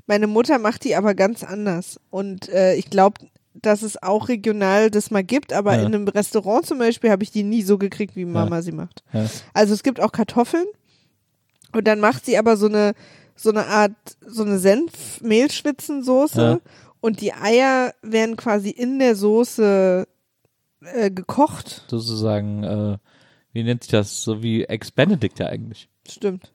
Meine 0.05 0.27
Mutter 0.27 0.59
macht 0.59 0.83
die 0.83 0.95
aber 0.95 1.13
ganz 1.15 1.43
anders. 1.43 1.99
Und 2.09 2.49
äh, 2.49 2.75
ich 2.75 2.89
glaube, 2.89 3.15
dass 3.53 3.81
es 3.81 4.01
auch 4.03 4.29
regional 4.29 4.91
das 4.91 5.09
mal 5.11 5.23
gibt, 5.23 5.51
aber 5.53 5.75
Ja. 5.75 5.79
in 5.81 5.87
einem 5.87 6.07
Restaurant 6.07 6.65
zum 6.65 6.77
Beispiel 6.77 7.09
habe 7.09 7.23
ich 7.23 7.31
die 7.31 7.43
nie 7.43 7.63
so 7.63 7.77
gekriegt, 7.77 8.15
wie 8.15 8.25
Mama 8.25 8.61
sie 8.61 8.71
macht. 8.71 9.03
Ja. 9.13 9.25
Also 9.53 9.73
es 9.73 9.81
gibt 9.81 9.99
auch 9.99 10.11
Kartoffeln 10.11 10.65
und 11.73 11.87
dann 11.87 11.99
macht 11.99 12.25
sie 12.25 12.37
aber 12.37 12.55
so 12.57 12.67
eine 12.67 12.93
so 13.35 13.49
eine 13.51 13.65
Art 13.67 13.91
so 14.25 14.43
eine 14.43 14.57
Senf-Mehlschwitzensoße 14.59 16.41
Ja. 16.41 16.59
und 17.01 17.21
die 17.21 17.33
Eier 17.33 17.93
werden 18.01 18.35
quasi 18.35 18.69
in 18.69 18.99
der 18.99 19.15
Soße 19.15 20.07
äh, 20.81 21.11
gekocht. 21.11 21.83
Sozusagen, 21.87 22.63
äh, 22.63 22.97
wie 23.53 23.63
nennt 23.63 23.83
sich 23.83 23.91
das? 23.91 24.23
So 24.23 24.43
wie 24.43 24.65
Ex-Benedict 24.65 25.39
ja 25.39 25.47
eigentlich. 25.47 25.89
Stimmt. 26.07 26.51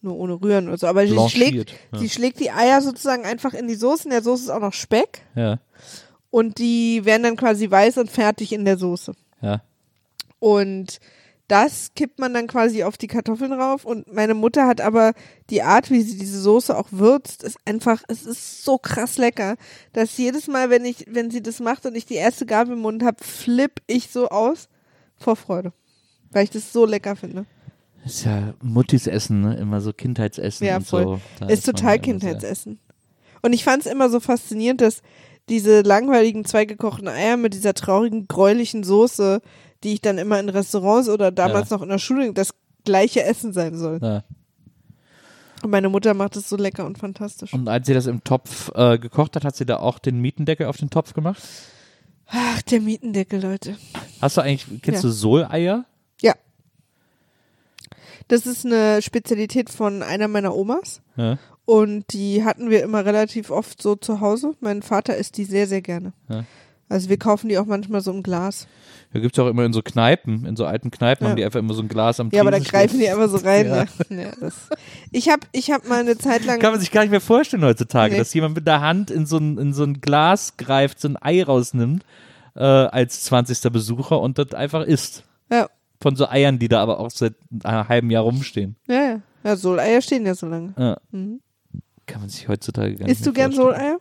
Nur 0.00 0.16
ohne 0.16 0.34
Rühren 0.34 0.68
oder 0.68 0.76
so. 0.76 0.86
Aber 0.86 1.06
sie 1.06 1.28
schlägt. 1.30 1.72
Ja. 1.92 1.98
sie 1.98 2.10
schlägt 2.10 2.40
die 2.40 2.50
Eier 2.50 2.82
sozusagen 2.82 3.24
einfach 3.24 3.54
in 3.54 3.66
die 3.68 3.74
Soße. 3.74 4.04
In 4.04 4.10
der 4.10 4.22
Soße 4.22 4.44
ist 4.44 4.50
auch 4.50 4.60
noch 4.60 4.74
Speck 4.74 5.22
ja, 5.34 5.58
und 6.30 6.58
die 6.58 7.04
werden 7.04 7.22
dann 7.22 7.36
quasi 7.36 7.70
weiß 7.70 7.98
und 7.98 8.10
fertig 8.10 8.52
in 8.52 8.64
der 8.64 8.76
Soße. 8.76 9.14
ja. 9.40 9.62
Und 10.40 11.00
das 11.48 11.92
kippt 11.94 12.18
man 12.18 12.32
dann 12.32 12.46
quasi 12.46 12.84
auf 12.84 12.96
die 12.96 13.06
Kartoffeln 13.06 13.52
rauf. 13.52 13.84
Und 13.84 14.12
meine 14.12 14.34
Mutter 14.34 14.66
hat 14.66 14.80
aber 14.80 15.12
die 15.50 15.62
Art, 15.62 15.90
wie 15.90 16.00
sie 16.02 16.18
diese 16.18 16.40
Soße 16.40 16.76
auch 16.76 16.88
würzt, 16.90 17.42
ist 17.42 17.58
einfach, 17.66 18.02
es 18.08 18.24
ist 18.24 18.64
so 18.64 18.78
krass 18.78 19.18
lecker, 19.18 19.56
dass 19.92 20.16
jedes 20.16 20.48
Mal, 20.48 20.70
wenn 20.70 20.84
ich, 20.84 21.04
wenn 21.08 21.30
sie 21.30 21.42
das 21.42 21.60
macht 21.60 21.84
und 21.86 21.94
ich 21.96 22.06
die 22.06 22.14
erste 22.14 22.46
Gabel 22.46 22.74
im 22.74 22.80
Mund 22.80 23.02
habe, 23.02 23.22
flipp 23.22 23.82
ich 23.86 24.08
so 24.10 24.28
aus 24.28 24.68
vor 25.16 25.36
Freude. 25.36 25.72
Weil 26.30 26.44
ich 26.44 26.50
das 26.50 26.72
so 26.72 26.86
lecker 26.86 27.14
finde. 27.14 27.44
Ist 28.04 28.24
ja 28.24 28.54
Muttis 28.62 29.06
Essen, 29.06 29.40
ne? 29.40 29.56
Immer 29.56 29.80
so 29.80 29.92
Kindheitsessen 29.92 30.66
Ja, 30.66 30.76
und 30.76 30.86
voll. 30.86 31.20
so. 31.38 31.46
Ist 31.46 31.66
man 31.66 31.76
total 31.76 31.98
Kindheitsessen. 31.98 32.78
Und 33.42 33.52
ich 33.52 33.64
fand 33.64 33.84
es 33.84 33.92
immer 33.92 34.10
so 34.10 34.20
faszinierend, 34.20 34.80
dass 34.80 35.02
diese 35.48 35.82
langweiligen 35.82 36.44
zwei 36.44 36.64
gekochten 36.64 37.08
Eier 37.08 37.36
mit 37.36 37.54
dieser 37.54 37.74
traurigen, 37.74 38.26
gräulichen 38.28 38.82
Soße, 38.82 39.42
die 39.84 39.94
ich 39.94 40.00
dann 40.00 40.18
immer 40.18 40.40
in 40.40 40.48
Restaurants 40.48 41.08
oder 41.08 41.30
damals 41.30 41.70
noch 41.70 41.82
in 41.82 41.88
der 41.90 41.98
Schule, 41.98 42.32
das 42.32 42.54
gleiche 42.84 43.22
Essen 43.22 43.52
sein 43.52 43.76
soll. 43.76 43.98
Ja. 44.02 44.24
Und 45.62 45.70
meine 45.70 45.88
Mutter 45.88 46.12
macht 46.12 46.36
es 46.36 46.48
so 46.48 46.56
lecker 46.56 46.84
und 46.84 46.98
fantastisch. 46.98 47.52
Und 47.54 47.68
als 47.68 47.86
sie 47.86 47.94
das 47.94 48.06
im 48.06 48.22
Topf 48.24 48.70
äh, 48.74 48.98
gekocht 48.98 49.36
hat, 49.36 49.44
hat 49.44 49.56
sie 49.56 49.64
da 49.64 49.78
auch 49.78 49.98
den 49.98 50.20
Mietendeckel 50.20 50.66
auf 50.66 50.76
den 50.76 50.90
Topf 50.90 51.14
gemacht? 51.14 51.42
Ach, 52.26 52.62
der 52.62 52.80
Mietendeckel, 52.80 53.40
Leute. 53.40 53.76
Hast 54.20 54.36
du 54.36 54.40
eigentlich, 54.42 54.82
kennst 54.82 55.02
Ja. 55.04 55.08
du 55.08 55.14
Soleier? 55.14 55.84
Ja. 56.20 56.34
Das 58.28 58.46
ist 58.46 58.64
eine 58.64 59.02
Spezialität 59.02 59.70
von 59.70 60.02
einer 60.02 60.28
meiner 60.28 60.54
Omas. 60.54 61.00
Ja. 61.16 61.38
Und 61.66 62.12
die 62.12 62.44
hatten 62.44 62.68
wir 62.70 62.82
immer 62.82 63.04
relativ 63.06 63.50
oft 63.50 63.80
so 63.80 63.96
zu 63.96 64.20
Hause. 64.20 64.54
Mein 64.60 64.82
Vater 64.82 65.16
isst 65.16 65.36
die 65.38 65.44
sehr, 65.44 65.66
sehr 65.66 65.80
gerne. 65.80 66.12
Ja. 66.28 66.44
Also 66.94 67.08
wir 67.08 67.16
kaufen 67.18 67.48
die 67.48 67.58
auch 67.58 67.66
manchmal 67.66 68.00
so 68.00 68.12
im 68.12 68.22
Glas. 68.22 68.68
Da 69.12 69.18
gibt 69.20 69.36
es 69.36 69.42
auch 69.42 69.48
immer 69.48 69.64
in 69.64 69.72
so 69.72 69.82
Kneipen, 69.82 70.44
in 70.46 70.54
so 70.56 70.64
alten 70.64 70.90
Kneipen 70.90 71.24
Ja. 71.24 71.30
haben 71.30 71.36
die 71.36 71.44
einfach 71.44 71.58
immer 71.58 71.74
so 71.74 71.82
ein 71.82 71.88
Glas 71.88 72.20
am 72.20 72.30
Ja, 72.32 72.40
aber 72.40 72.50
da 72.52 72.58
greifen 72.60 72.98
die 73.00 73.08
einfach 73.08 73.28
so 73.28 73.36
rein. 73.38 73.66
Ja. 73.68 73.84
Ne? 74.08 74.22
Ja, 74.22 74.30
das. 74.40 74.54
Ich 75.10 75.28
habe 75.28 75.46
ich 75.52 75.70
hab 75.72 75.88
mal 75.88 76.00
eine 76.00 76.16
Zeit 76.18 76.44
lang. 76.44 76.60
Kann 76.60 76.70
man 76.72 76.80
sich 76.80 76.90
gar 76.92 77.00
nicht 77.02 77.10
mehr 77.10 77.20
vorstellen 77.20 77.64
heutzutage, 77.64 78.12
Nee. 78.12 78.18
dass 78.18 78.32
jemand 78.32 78.54
mit 78.54 78.66
der 78.66 78.80
Hand 78.80 79.10
in 79.10 79.26
so 79.26 79.38
ein, 79.38 79.58
in 79.58 79.72
so 79.72 79.82
ein 79.84 80.00
Glas 80.00 80.56
greift, 80.56 81.00
so 81.00 81.08
ein 81.08 81.16
Ei 81.20 81.42
rausnimmt 81.42 82.04
äh, 82.54 82.62
als 82.62 83.24
20. 83.24 83.72
Besucher 83.72 84.20
und 84.20 84.38
das 84.38 84.54
einfach 84.54 84.82
isst. 84.84 85.24
Ja, 85.50 85.68
Von 86.00 86.14
so 86.16 86.28
Eiern, 86.28 86.58
die 86.60 86.68
da 86.68 86.80
aber 86.80 87.00
auch 87.00 87.10
seit 87.10 87.34
einem 87.64 87.88
halben 87.88 88.10
Jahr 88.10 88.22
rumstehen. 88.22 88.76
ja, 88.88 88.94
ja. 89.04 89.20
Ja, 89.42 89.56
Soleier 89.56 90.00
stehen 90.00 90.24
ja 90.24 90.34
so 90.34 90.46
lange. 90.46 90.72
Ja. 90.78 90.96
Mhm. 91.10 91.40
Kann 92.06 92.20
man 92.22 92.30
sich 92.30 92.48
heutzutage 92.48 92.94
gar 92.94 93.06
nicht 93.06 93.12
Isst 93.16 93.26
du 93.26 93.32
gern 93.32 93.52
vorstellen. 93.52 93.76
Soleier? 93.78 94.00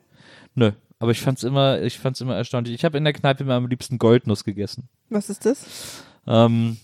Nö, 0.55 0.71
aber 1.03 1.11
ich 1.11 1.19
fand's 1.19 1.43
immer, 1.43 1.81
ich 1.81 1.99
fand's 1.99 2.21
immer 2.21 2.37
erstaunlich. 2.37 2.73
Ich 2.73 2.85
habe 2.85 2.97
in 2.97 3.03
der 3.03 3.11
Kneipe 3.11 3.43
immer 3.43 3.55
am 3.55 3.67
liebsten 3.67 3.97
Goldnuss 3.97 4.45
gegessen. 4.45 4.87
Was 5.09 5.29
ist 5.29 5.45
das? 5.45 5.65
Ähm, 6.25 6.77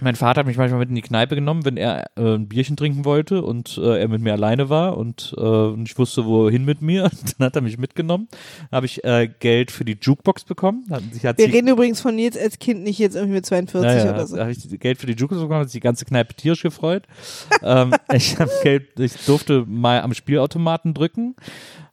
mein 0.00 0.14
Vater 0.14 0.40
hat 0.40 0.46
mich 0.46 0.58
manchmal 0.58 0.80
mit 0.80 0.90
in 0.90 0.94
die 0.94 1.02
Kneipe 1.02 1.34
genommen, 1.34 1.64
wenn 1.64 1.76
er 1.76 2.10
äh, 2.16 2.34
ein 2.34 2.48
Bierchen 2.48 2.76
trinken 2.76 3.04
wollte 3.04 3.42
und 3.42 3.78
äh, 3.78 4.00
er 4.00 4.08
mit 4.08 4.20
mir 4.20 4.32
alleine 4.32 4.68
war 4.68 4.98
und, 4.98 5.34
äh, 5.38 5.40
und 5.40 5.88
ich 5.88 5.96
wusste, 5.98 6.26
wohin 6.26 6.64
mit 6.64 6.82
mir. 6.82 7.10
Dann 7.38 7.46
hat 7.46 7.56
er 7.56 7.62
mich 7.62 7.78
mitgenommen. 7.78 8.28
Dann 8.70 8.76
habe 8.76 8.86
ich 8.86 9.04
äh, 9.04 9.28
Geld 9.40 9.70
für 9.70 9.84
die 9.84 9.96
Jukebox 10.00 10.44
bekommen. 10.44 10.84
Hat, 10.90 11.02
hat 11.24 11.38
Wir 11.38 11.52
reden 11.52 11.68
übrigens 11.68 12.00
von 12.00 12.14
Nils 12.14 12.36
als 12.36 12.58
Kind, 12.58 12.82
nicht 12.82 12.98
jetzt 12.98 13.16
irgendwie 13.16 13.34
mit 13.34 13.46
42 13.46 13.90
ja, 13.90 14.04
ja, 14.04 14.14
oder 14.14 14.26
so. 14.26 14.38
Habe 14.38 14.50
ich 14.50 14.80
Geld 14.80 14.98
für 14.98 15.06
die 15.06 15.14
Jukebox 15.14 15.40
bekommen, 15.40 15.60
hat 15.60 15.70
sich 15.70 15.80
die 15.80 15.84
ganze 15.84 16.04
Kneipe 16.04 16.34
tierisch 16.34 16.62
gefreut. 16.62 17.04
ähm, 17.62 17.94
ich 18.12 18.36
Geld, 18.62 19.00
ich 19.00 19.24
durfte 19.24 19.64
mal 19.66 20.02
am 20.02 20.12
Spielautomaten 20.12 20.92
drücken. 20.92 21.36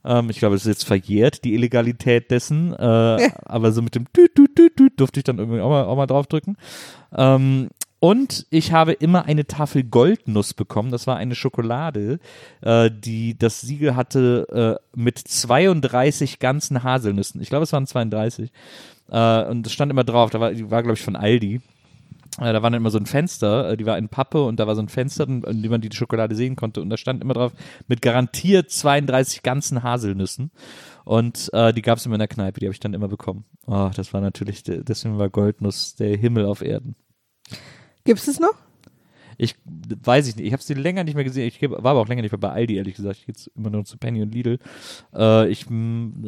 Ähm, 0.06 0.30
ich 0.30 0.39
glaube, 0.39 0.56
es 0.56 0.64
ist 0.64 0.68
jetzt 0.68 0.86
verjährt, 0.86 1.43
die 1.43 1.54
Illegalität 1.54 2.32
dessen. 2.32 2.74
Äh, 2.74 3.30
aber 3.45 3.72
so 3.72 3.82
mit 3.82 3.95
dem 3.95 4.12
Tüt, 4.12 4.36
Tüt, 4.36 4.56
Tüt, 4.56 4.76
Tüt 4.76 4.99
durfte 4.99 5.20
ich 5.20 5.24
dann 5.24 5.38
irgendwie 5.38 5.62
auch 5.62 5.70
mal, 5.70 5.86
auch 5.86 5.95
mal 5.95 6.08
draufdrücken. 6.08 6.58
Ähm, 7.16 7.70
und 8.04 8.47
ich 8.49 8.74
habe 8.74 8.91
immer 8.91 9.28
eine 9.28 9.48
Tafel 9.48 9.82
Goldnuss 9.86 10.53
bekommen. 10.53 10.91
Das 10.91 11.07
war 11.07 11.15
eine 11.15 11.36
Schokolade, 11.36 12.19
äh, 12.60 12.91
die 12.91 13.38
das 13.38 13.61
Siegel 13.61 13.95
hatte 13.95 14.78
äh, 14.94 14.99
mit 14.99 15.19
32 15.19 16.40
ganzen 16.40 16.84
Haselnüssen. 16.84 17.41
Ich 17.41 17.48
glaube, 17.48 17.64
es 17.64 17.72
waren 17.72 17.88
32. 17.88 18.52
Äh, 19.10 19.45
und 19.45 19.65
es 19.65 19.72
stand 19.72 19.90
immer 19.90 20.03
drauf, 20.03 20.32
da 20.32 20.41
war, 20.41 20.52
die 20.52 20.69
war, 20.69 20.84
glaube 20.84 20.95
ich, 20.98 21.02
von 21.02 21.15
Aldi. 21.15 21.61
Äh, 22.41 22.52
da 22.52 22.56
war 22.61 22.69
dann 22.72 22.73
immer 22.73 22.90
so 22.90 22.98
ein 22.98 23.06
Fenster, 23.06 23.69
äh, 23.69 23.78
die 23.78 23.86
war 23.86 23.98
in 23.98 24.10
Pappe 24.10 24.44
und 24.44 24.60
da 24.60 24.68
war 24.68 24.76
so 24.76 24.82
ein 24.82 24.90
Fenster, 24.90 25.26
in 25.26 25.61
dem 25.61 25.72
man 25.72 25.80
die 25.80 25.95
Schokolade 25.95 26.36
sehen 26.36 26.57
konnte. 26.57 26.82
Und 26.82 26.90
da 26.90 26.98
stand 26.98 27.22
immer 27.23 27.36
drauf, 27.36 27.53
mit 27.88 28.02
garantiert 28.02 28.69
32 28.69 29.44
ganzen 29.44 29.82
Haselnüssen. 29.82 30.52
Und 31.06 31.49
äh, 31.53 31.72
die 31.72 31.82
gab 31.82 31.99
es 31.99 32.06
immer 32.06 32.15
in 32.15 32.19
der 32.19 32.28
Kneipe, 32.28 32.60
die 32.60 32.65
habe 32.65 32.73
ich 32.73 32.82
dann 32.82 32.95
immer 32.95 33.07
bekommen. 33.07 33.45
Oh, 33.65 33.91
das 33.95 34.14
war 34.14 34.19
natürlich, 34.19 34.64
de- 34.64 34.84
deswegen 34.84 35.18
war 35.19 35.30
Goldnuss 35.30 35.95
der 35.95 36.18
Himmel 36.18 36.45
auf 36.48 36.61
Erden. 36.61 36.98
Gibt's 38.04 38.28
es 38.28 38.40
noch? 38.40 38.56
Ich 39.38 39.56
weiß 39.66 40.28
ich 40.28 40.36
nicht, 40.36 40.46
ich 40.46 40.54
habe 40.54 40.62
sie 40.62 40.76
länger 40.76 41.04
nicht 41.04 41.16
mehr 41.16 41.24
gesehen. 41.24 41.48
Ich 41.48 41.62
war 41.62 41.78
aber 41.80 42.00
auch 42.02 42.08
länger 42.08 42.22
nicht 42.22 42.32
mehr 42.32 42.40
bei 42.40 42.52
Aldi, 42.52 42.76
ehrlich 42.76 42.96
gesagt. 42.96 43.18
Ich 43.20 43.26
gehe 43.26 43.34
jetzt 43.34 43.50
immer 43.56 43.70
nur 43.70 43.84
zu 43.84 43.98
Penny 43.98 44.22
und 44.22 44.34
Lidl. 44.34 44.60
Äh, 45.14 45.50
ich, 45.50 45.66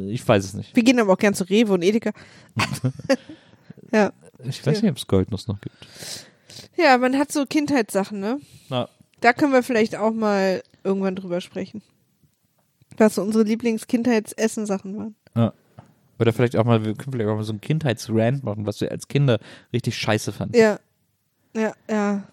ich 0.07 0.27
weiß 0.27 0.43
es 0.43 0.53
nicht. 0.53 0.75
Wir 0.75 0.83
gehen 0.83 0.99
aber 0.99 1.13
auch 1.13 1.17
gern 1.17 1.33
zu 1.33 1.43
Rewe 1.43 1.73
und 1.73 1.83
Edeka. 1.83 2.11
ja. 3.91 4.11
Ich 4.43 4.65
weiß 4.65 4.81
nicht, 4.81 4.91
ob 4.91 4.97
es 4.97 5.07
Goldnuss 5.07 5.47
noch 5.47 5.61
gibt. 5.61 5.75
Ja, 6.77 6.97
man 6.97 7.17
hat 7.17 7.31
so 7.31 7.45
Kindheitssachen, 7.45 8.19
ne? 8.19 8.39
Na, 8.69 8.89
Da 9.21 9.33
können 9.33 9.53
wir 9.53 9.63
vielleicht 9.63 9.95
auch 9.95 10.13
mal 10.13 10.63
irgendwann 10.83 11.15
drüber 11.15 11.41
sprechen. 11.41 11.81
Was 12.97 13.15
so 13.15 13.21
unsere 13.21 13.43
Lieblings-Kindheits-Essen-Sachen 13.43 14.97
waren. 14.97 15.15
Oder 16.17 16.31
vielleicht 16.31 16.55
auch 16.55 16.63
mal, 16.63 16.85
wir 16.85 16.93
können 16.93 17.11
vielleicht 17.11 17.29
auch 17.29 17.35
mal 17.35 17.43
so 17.43 17.51
einen 17.51 17.61
Kindheitsrand 17.61 18.43
machen, 18.43 18.65
was 18.65 18.79
wir 18.79 18.91
als 18.91 19.07
Kinder 19.07 19.39
richtig 19.73 19.97
scheiße 19.97 20.31
fanden. 20.31 20.57
Ja. 20.57 20.79
Ja, 21.55 21.73
ja. 21.89 22.23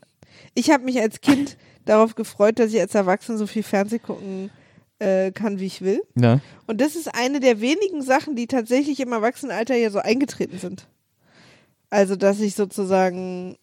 Ich 0.54 0.70
habe 0.70 0.84
mich 0.84 1.00
als 1.00 1.20
Kind 1.20 1.56
darauf 1.84 2.14
gefreut, 2.14 2.58
dass 2.58 2.72
ich 2.72 2.80
als 2.80 2.94
Erwachsene 2.94 3.38
so 3.38 3.46
viel 3.46 3.62
Fernseh 3.62 3.98
gucken 3.98 4.50
äh, 4.98 5.32
kann, 5.32 5.58
wie 5.58 5.66
ich 5.66 5.82
will. 5.82 6.02
Ja. 6.14 6.40
Und 6.66 6.80
das 6.80 6.96
ist 6.96 7.14
eine 7.14 7.40
der 7.40 7.60
wenigen 7.60 8.02
Sachen, 8.02 8.36
die 8.36 8.46
tatsächlich 8.46 9.00
im 9.00 9.12
Erwachsenenalter 9.12 9.76
ja 9.76 9.90
so 9.90 9.98
eingetreten 9.98 10.58
sind. 10.58 10.86
Also, 11.90 12.16
dass 12.16 12.40
ich 12.40 12.54
sozusagen, 12.54 13.56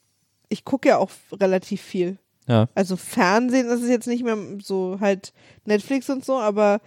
ich 0.50 0.66
gucke 0.66 0.90
ja 0.90 0.98
auch 0.98 1.10
relativ 1.34 1.82
viel. 1.82 2.18
Ja. 2.48 2.68
Also 2.74 2.98
Fernsehen, 2.98 3.68
das 3.68 3.82
ist 3.82 3.90
jetzt 3.90 4.08
nicht 4.08 4.24
mehr 4.24 4.38
so 4.62 4.98
halt 5.00 5.34
Netflix 5.66 6.10
und 6.10 6.26
so, 6.26 6.40
aber 6.40 6.82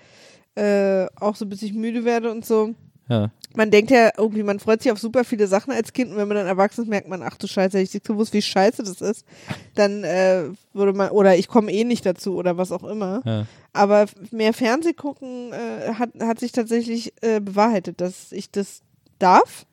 äh, 0.56 1.06
auch 1.16 1.36
so 1.36 1.46
bis 1.46 1.62
ich 1.62 1.72
müde 1.72 2.04
werde 2.04 2.32
und 2.32 2.44
so. 2.44 2.74
Ja. 3.12 3.30
Man 3.55 3.70
denkt 3.70 3.90
ja 3.90 4.10
irgendwie, 4.16 4.43
man 4.43 4.59
freut 4.59 4.82
sich 4.82 4.90
auf 4.90 4.98
super 4.98 5.24
viele 5.24 5.47
Sachen 5.47 5.72
als 5.72 5.93
Kind 5.93 6.10
und 6.10 6.16
wenn 6.16 6.28
man 6.28 6.39
dann 6.39 6.47
erwachsen 6.47 6.82
ist, 6.82 6.89
merkt 6.89 7.09
man, 7.09 7.22
ach 7.22 7.36
du 7.36 7.47
Scheiße, 7.47 7.76
hätte 7.76 7.84
ich 7.84 7.93
nicht 7.93 8.06
gewusst, 8.06 8.32
wie 8.32 8.40
scheiße 8.40 8.82
das 8.82 9.02
ist, 9.02 9.26
dann 9.74 10.05
äh, 10.05 10.44
würde 10.72 10.94
man, 10.94 11.10
oder 11.10 11.36
ich 11.36 11.48
komme 11.48 11.70
eh 11.70 11.84
nicht 11.84 12.06
dazu 12.06 12.36
oder 12.36 12.56
was 12.56 12.72
auch 12.72 12.84
immer. 12.84 13.20
Ja. 13.26 13.47
Aber 13.74 14.06
mehr 14.30 14.55
Fernseh 14.55 14.94
gucken 14.94 15.52
äh, 15.52 15.94
hat, 15.94 16.10
hat 16.20 16.40
sich 16.40 16.52
tatsächlich 16.52 17.12
äh, 17.20 17.40
bewahrheitet, 17.40 18.01
dass 18.01 18.32
ich 18.32 18.51
das 18.51 18.80
darf 19.18 19.66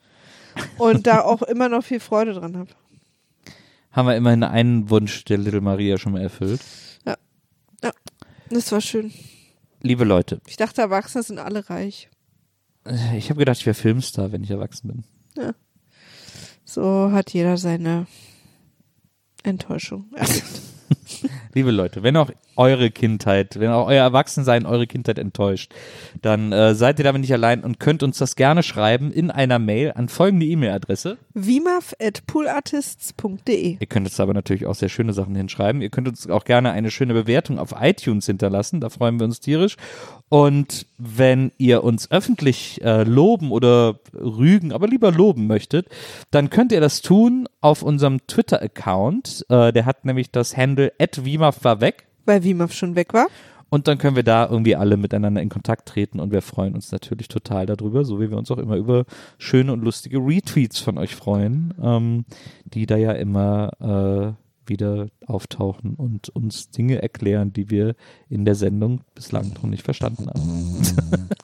und 0.78 1.08
da 1.08 1.22
auch 1.22 1.42
immer 1.44 1.70
noch 1.70 1.84
viel 1.84 2.02
Freude 2.02 2.34
dran 2.34 2.58
habe. 2.58 2.70
Haben 3.92 4.08
wir 4.10 4.16
immerhin 4.18 4.44
einen 4.44 4.90
Wunsch 4.90 5.24
der 5.26 5.38
Little 5.38 5.62
Maria 5.62 5.98
schon 5.98 6.12
mal 6.12 6.22
erfüllt. 6.22 6.60
Das 8.50 8.72
war 8.72 8.82
schön. 8.82 9.14
Liebe 9.82 10.04
Leute, 10.04 10.42
Ich 10.48 10.58
dachte, 10.58 10.82
Erwachsene 10.82 11.24
sind 11.24 11.40
alle 11.40 11.70
reich. 11.70 12.10
Ich 13.16 13.30
habe 13.30 13.40
gedacht, 13.40 13.58
ich 13.60 13.66
wäre 13.66 13.74
Filmstar, 13.74 14.32
wenn 14.32 14.44
ich 14.44 14.52
erwachsen 14.52 14.88
bin. 14.88 15.54
So 16.66 17.12
hat 17.12 17.34
jeder 17.34 17.58
seine 17.58 18.08
Enttäuschung. 19.44 20.06
Liebe 21.54 21.72
Leute, 21.72 22.04
wenn 22.04 22.18
auch 22.18 22.32
eure 22.60 22.92
Kindheit, 22.92 23.60
wenn 23.60 23.72
auch 23.72 23.88
euer 23.88 24.04
Erwachsensein 24.04 24.66
eure 24.66 24.86
Kindheit 24.86 25.18
enttäuscht, 25.18 25.74
dann 26.22 26.52
äh, 26.52 26.76
seid 26.76 27.00
ihr 27.00 27.06
damit 27.06 27.22
nicht 27.22 27.32
allein 27.32 27.64
und 27.64 27.80
könnt 27.80 28.04
uns 28.04 28.18
das 28.18 28.36
gerne 28.36 28.64
schreiben 28.64 29.14
in 29.14 29.32
einer 29.32 29.60
Mail 29.60 29.94
an 29.96 30.10
folgende 30.10 30.46
E-Mail-Adresse. 30.46 31.18
wimaf.poolartists.de 31.34 33.78
Ihr 33.80 33.88
könnt 33.88 34.08
uns 34.08 34.20
aber 34.20 34.34
natürlich 34.34 34.66
auch 34.66 34.76
sehr 34.76 34.90
schöne 34.90 35.14
Sachen 35.14 35.36
hinschreiben. 35.36 35.82
Ihr 35.82 35.90
könnt 35.90 36.10
uns 36.10 36.30
auch 36.30 36.44
gerne 36.44 36.72
eine 36.72 36.92
schöne 36.92 37.14
Bewertung 37.14 37.60
auf 37.60 37.74
iTunes 37.80 38.26
hinterlassen. 38.26 38.82
Da 38.82 38.90
freuen 38.90 39.18
wir 39.20 39.26
uns 39.26 39.40
tierisch. 39.40 39.78
Und 40.28 40.86
wenn 40.98 41.54
ihr 41.58 41.86
uns 41.86 42.12
öffentlich 42.12 42.82
äh, 42.84 43.04
loben 43.04 43.52
oder 43.52 44.02
rügen, 44.14 44.74
aber 44.74 44.88
lieber 44.88 45.14
loben 45.14 45.48
möchtet, 45.48 45.88
dann 46.30 46.50
könnt 46.50 46.74
ihr 46.74 46.82
das 46.82 47.02
tun 47.02 47.48
auf 47.62 47.84
unserem 47.84 48.28
Twitter-Account. 48.28 49.46
Äh, 49.48 49.72
der 49.72 49.86
hat 49.86 50.04
nämlich 50.04 50.30
das 50.30 50.58
Handle 50.58 50.92
@wimaf 51.00 51.64
war 51.64 51.80
weg. 51.80 52.09
Weil 52.26 52.44
Wimaf 52.44 52.74
schon 52.74 52.96
weg 52.96 53.14
war. 53.14 53.28
Und 53.70 53.88
dann 53.88 54.00
können 54.00 54.16
wir 54.16 54.24
da 54.24 54.48
irgendwie 54.50 54.76
alle 54.76 54.98
miteinander 54.98 55.42
in 55.42 55.50
Kontakt 55.50 55.88
treten 55.88 56.20
und 56.20 56.32
wir 56.32 56.42
freuen 56.42 56.74
uns 56.74 56.92
natürlich 56.92 57.28
total 57.28 57.68
darüber, 57.68 58.04
so 58.04 58.20
wie 58.20 58.32
wir 58.32 58.38
uns 58.38 58.50
auch 58.50 58.58
immer 58.58 58.76
über 58.76 59.06
schöne 59.38 59.72
und 59.74 59.84
lustige 59.84 60.18
Retweets 60.18 60.80
von 60.80 60.98
euch 60.98 61.16
freuen, 61.16 61.76
ähm, 61.82 62.26
die 62.66 62.88
da 62.88 62.98
ja 62.98 63.12
immer 63.12 64.36
äh, 64.36 64.70
wieder 64.70 65.08
auftauchen 65.28 65.94
und 65.96 66.30
uns 66.30 66.72
Dinge 66.72 67.02
erklären, 67.02 67.54
die 67.54 67.70
wir 67.70 67.96
in 68.28 68.44
der 68.44 68.56
Sendung 68.56 69.02
bislang 69.14 69.54
noch 69.54 69.64
nicht 69.64 69.84
verstanden 69.84 70.28
haben. 70.28 70.82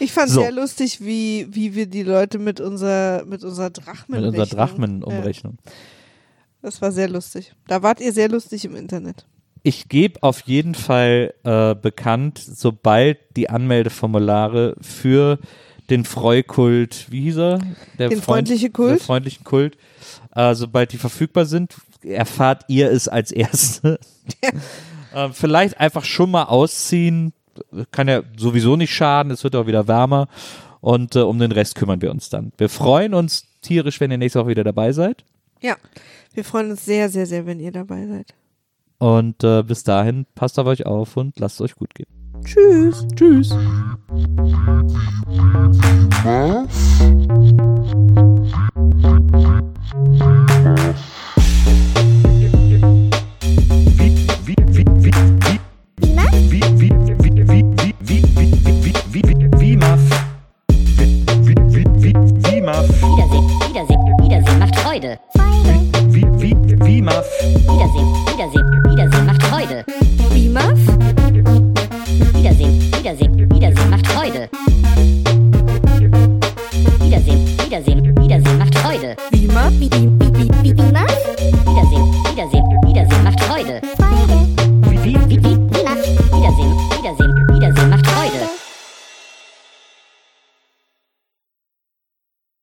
Ich 0.00 0.12
fand 0.12 0.30
So. 0.30 0.42
sehr 0.42 0.52
lustig, 0.52 1.00
wie, 1.00 1.48
wie 1.50 1.74
wir 1.74 1.86
die 1.86 2.04
Leute 2.04 2.38
mit 2.38 2.60
unserer, 2.60 3.24
mit 3.24 3.42
unserer 3.42 3.70
Drachmen 3.70 4.20
Mit 4.20 4.28
unserer 4.28 4.46
Drachmenumrechnung. 4.46 5.58
Ja, 5.64 5.72
das 6.62 6.80
war 6.80 6.92
sehr 6.92 7.08
lustig. 7.08 7.52
Da 7.66 7.82
wart 7.82 8.00
ihr 8.00 8.12
sehr 8.12 8.28
lustig 8.28 8.64
im 8.64 8.76
Internet. 8.76 9.26
Ich 9.62 9.88
gebe 9.88 10.22
auf 10.22 10.40
jeden 10.42 10.74
Fall 10.74 11.34
äh, 11.44 11.74
bekannt, 11.74 12.38
sobald 12.38 13.18
die 13.36 13.50
Anmeldeformulare 13.50 14.76
für 14.80 15.38
den 15.90 16.04
Freukult, 16.04 17.06
wie 17.10 17.22
hieß 17.22 17.38
er? 17.38 17.58
Der 17.98 18.08
Den 18.08 18.22
freundliche 18.22 18.70
Kult? 18.70 18.90
Der 18.90 18.98
freundlichen 18.98 19.44
Kult, 19.44 19.76
äh, 20.34 20.54
sobald 20.54 20.92
die 20.92 20.98
verfügbar 20.98 21.46
sind, 21.46 21.76
erfahrt 22.02 22.64
ihr 22.68 22.90
es 22.90 23.08
als 23.08 23.32
Erste. 23.32 23.98
äh, 25.14 25.28
vielleicht 25.32 25.80
einfach 25.80 26.04
schon 26.04 26.30
mal 26.30 26.44
ausziehen, 26.44 27.32
kann 27.90 28.08
ja 28.08 28.22
sowieso 28.36 28.76
nicht 28.76 28.94
schaden, 28.94 29.32
es 29.32 29.42
wird 29.44 29.56
auch 29.56 29.66
wieder 29.66 29.88
wärmer 29.88 30.28
und 30.80 31.16
äh, 31.16 31.20
um 31.20 31.38
den 31.38 31.52
Rest 31.52 31.74
kümmern 31.74 32.02
wir 32.02 32.10
uns 32.10 32.28
dann. 32.28 32.52
Wir 32.56 32.68
freuen 32.68 33.14
uns 33.14 33.44
tierisch, 33.62 34.00
wenn 34.00 34.10
ihr 34.10 34.18
nächste 34.18 34.40
Woche 34.40 34.48
wieder 34.48 34.64
dabei 34.64 34.92
seid 34.92 35.24
Ja. 35.60 35.76
Wir 36.34 36.44
freuen 36.44 36.70
uns 36.70 36.84
sehr, 36.84 37.08
sehr, 37.08 37.26
sehr, 37.26 37.46
wenn 37.46 37.58
ihr 37.58 37.72
dabei 37.72 38.06
seid. 38.06 38.34
Und 38.98 39.44
äh, 39.44 39.62
bis 39.62 39.84
dahin 39.84 40.26
passt 40.34 40.58
auf 40.58 40.66
euch 40.66 40.86
auf 40.86 41.16
und 41.16 41.38
lasst 41.38 41.56
es 41.56 41.60
euch 41.62 41.74
gut 41.76 41.94
gehen. 41.94 42.06
Tschüss. 42.44 43.06
Tschüss. 43.14 43.54
Wiedersehen, 63.08 63.48
Wiedersehen, 63.68 64.00
Wiedersehen 64.22 64.58
macht 64.58 64.76
Freude. 64.76 65.18
Wiedersehen, 66.80 68.08
Wiedersehen, 68.26 68.84
Wiedersehen 68.90 69.26
macht 69.26 69.42
Freude. 69.44 69.84
WIMAF. 70.30 70.78
Wiedersehen, 72.34 72.92
Wiedersehen, 72.96 73.50
Wiedersehen 73.50 73.90
macht 73.90 74.06
Freude. 74.06 74.48
Wiedersehen, 77.00 77.58
Wiedersehen, 77.64 78.16
Wiedersehen 78.16 78.58
macht 78.58 78.78
Freude. 78.78 79.16
WIMAF, 79.30 79.72
WIMAF. 79.80 80.27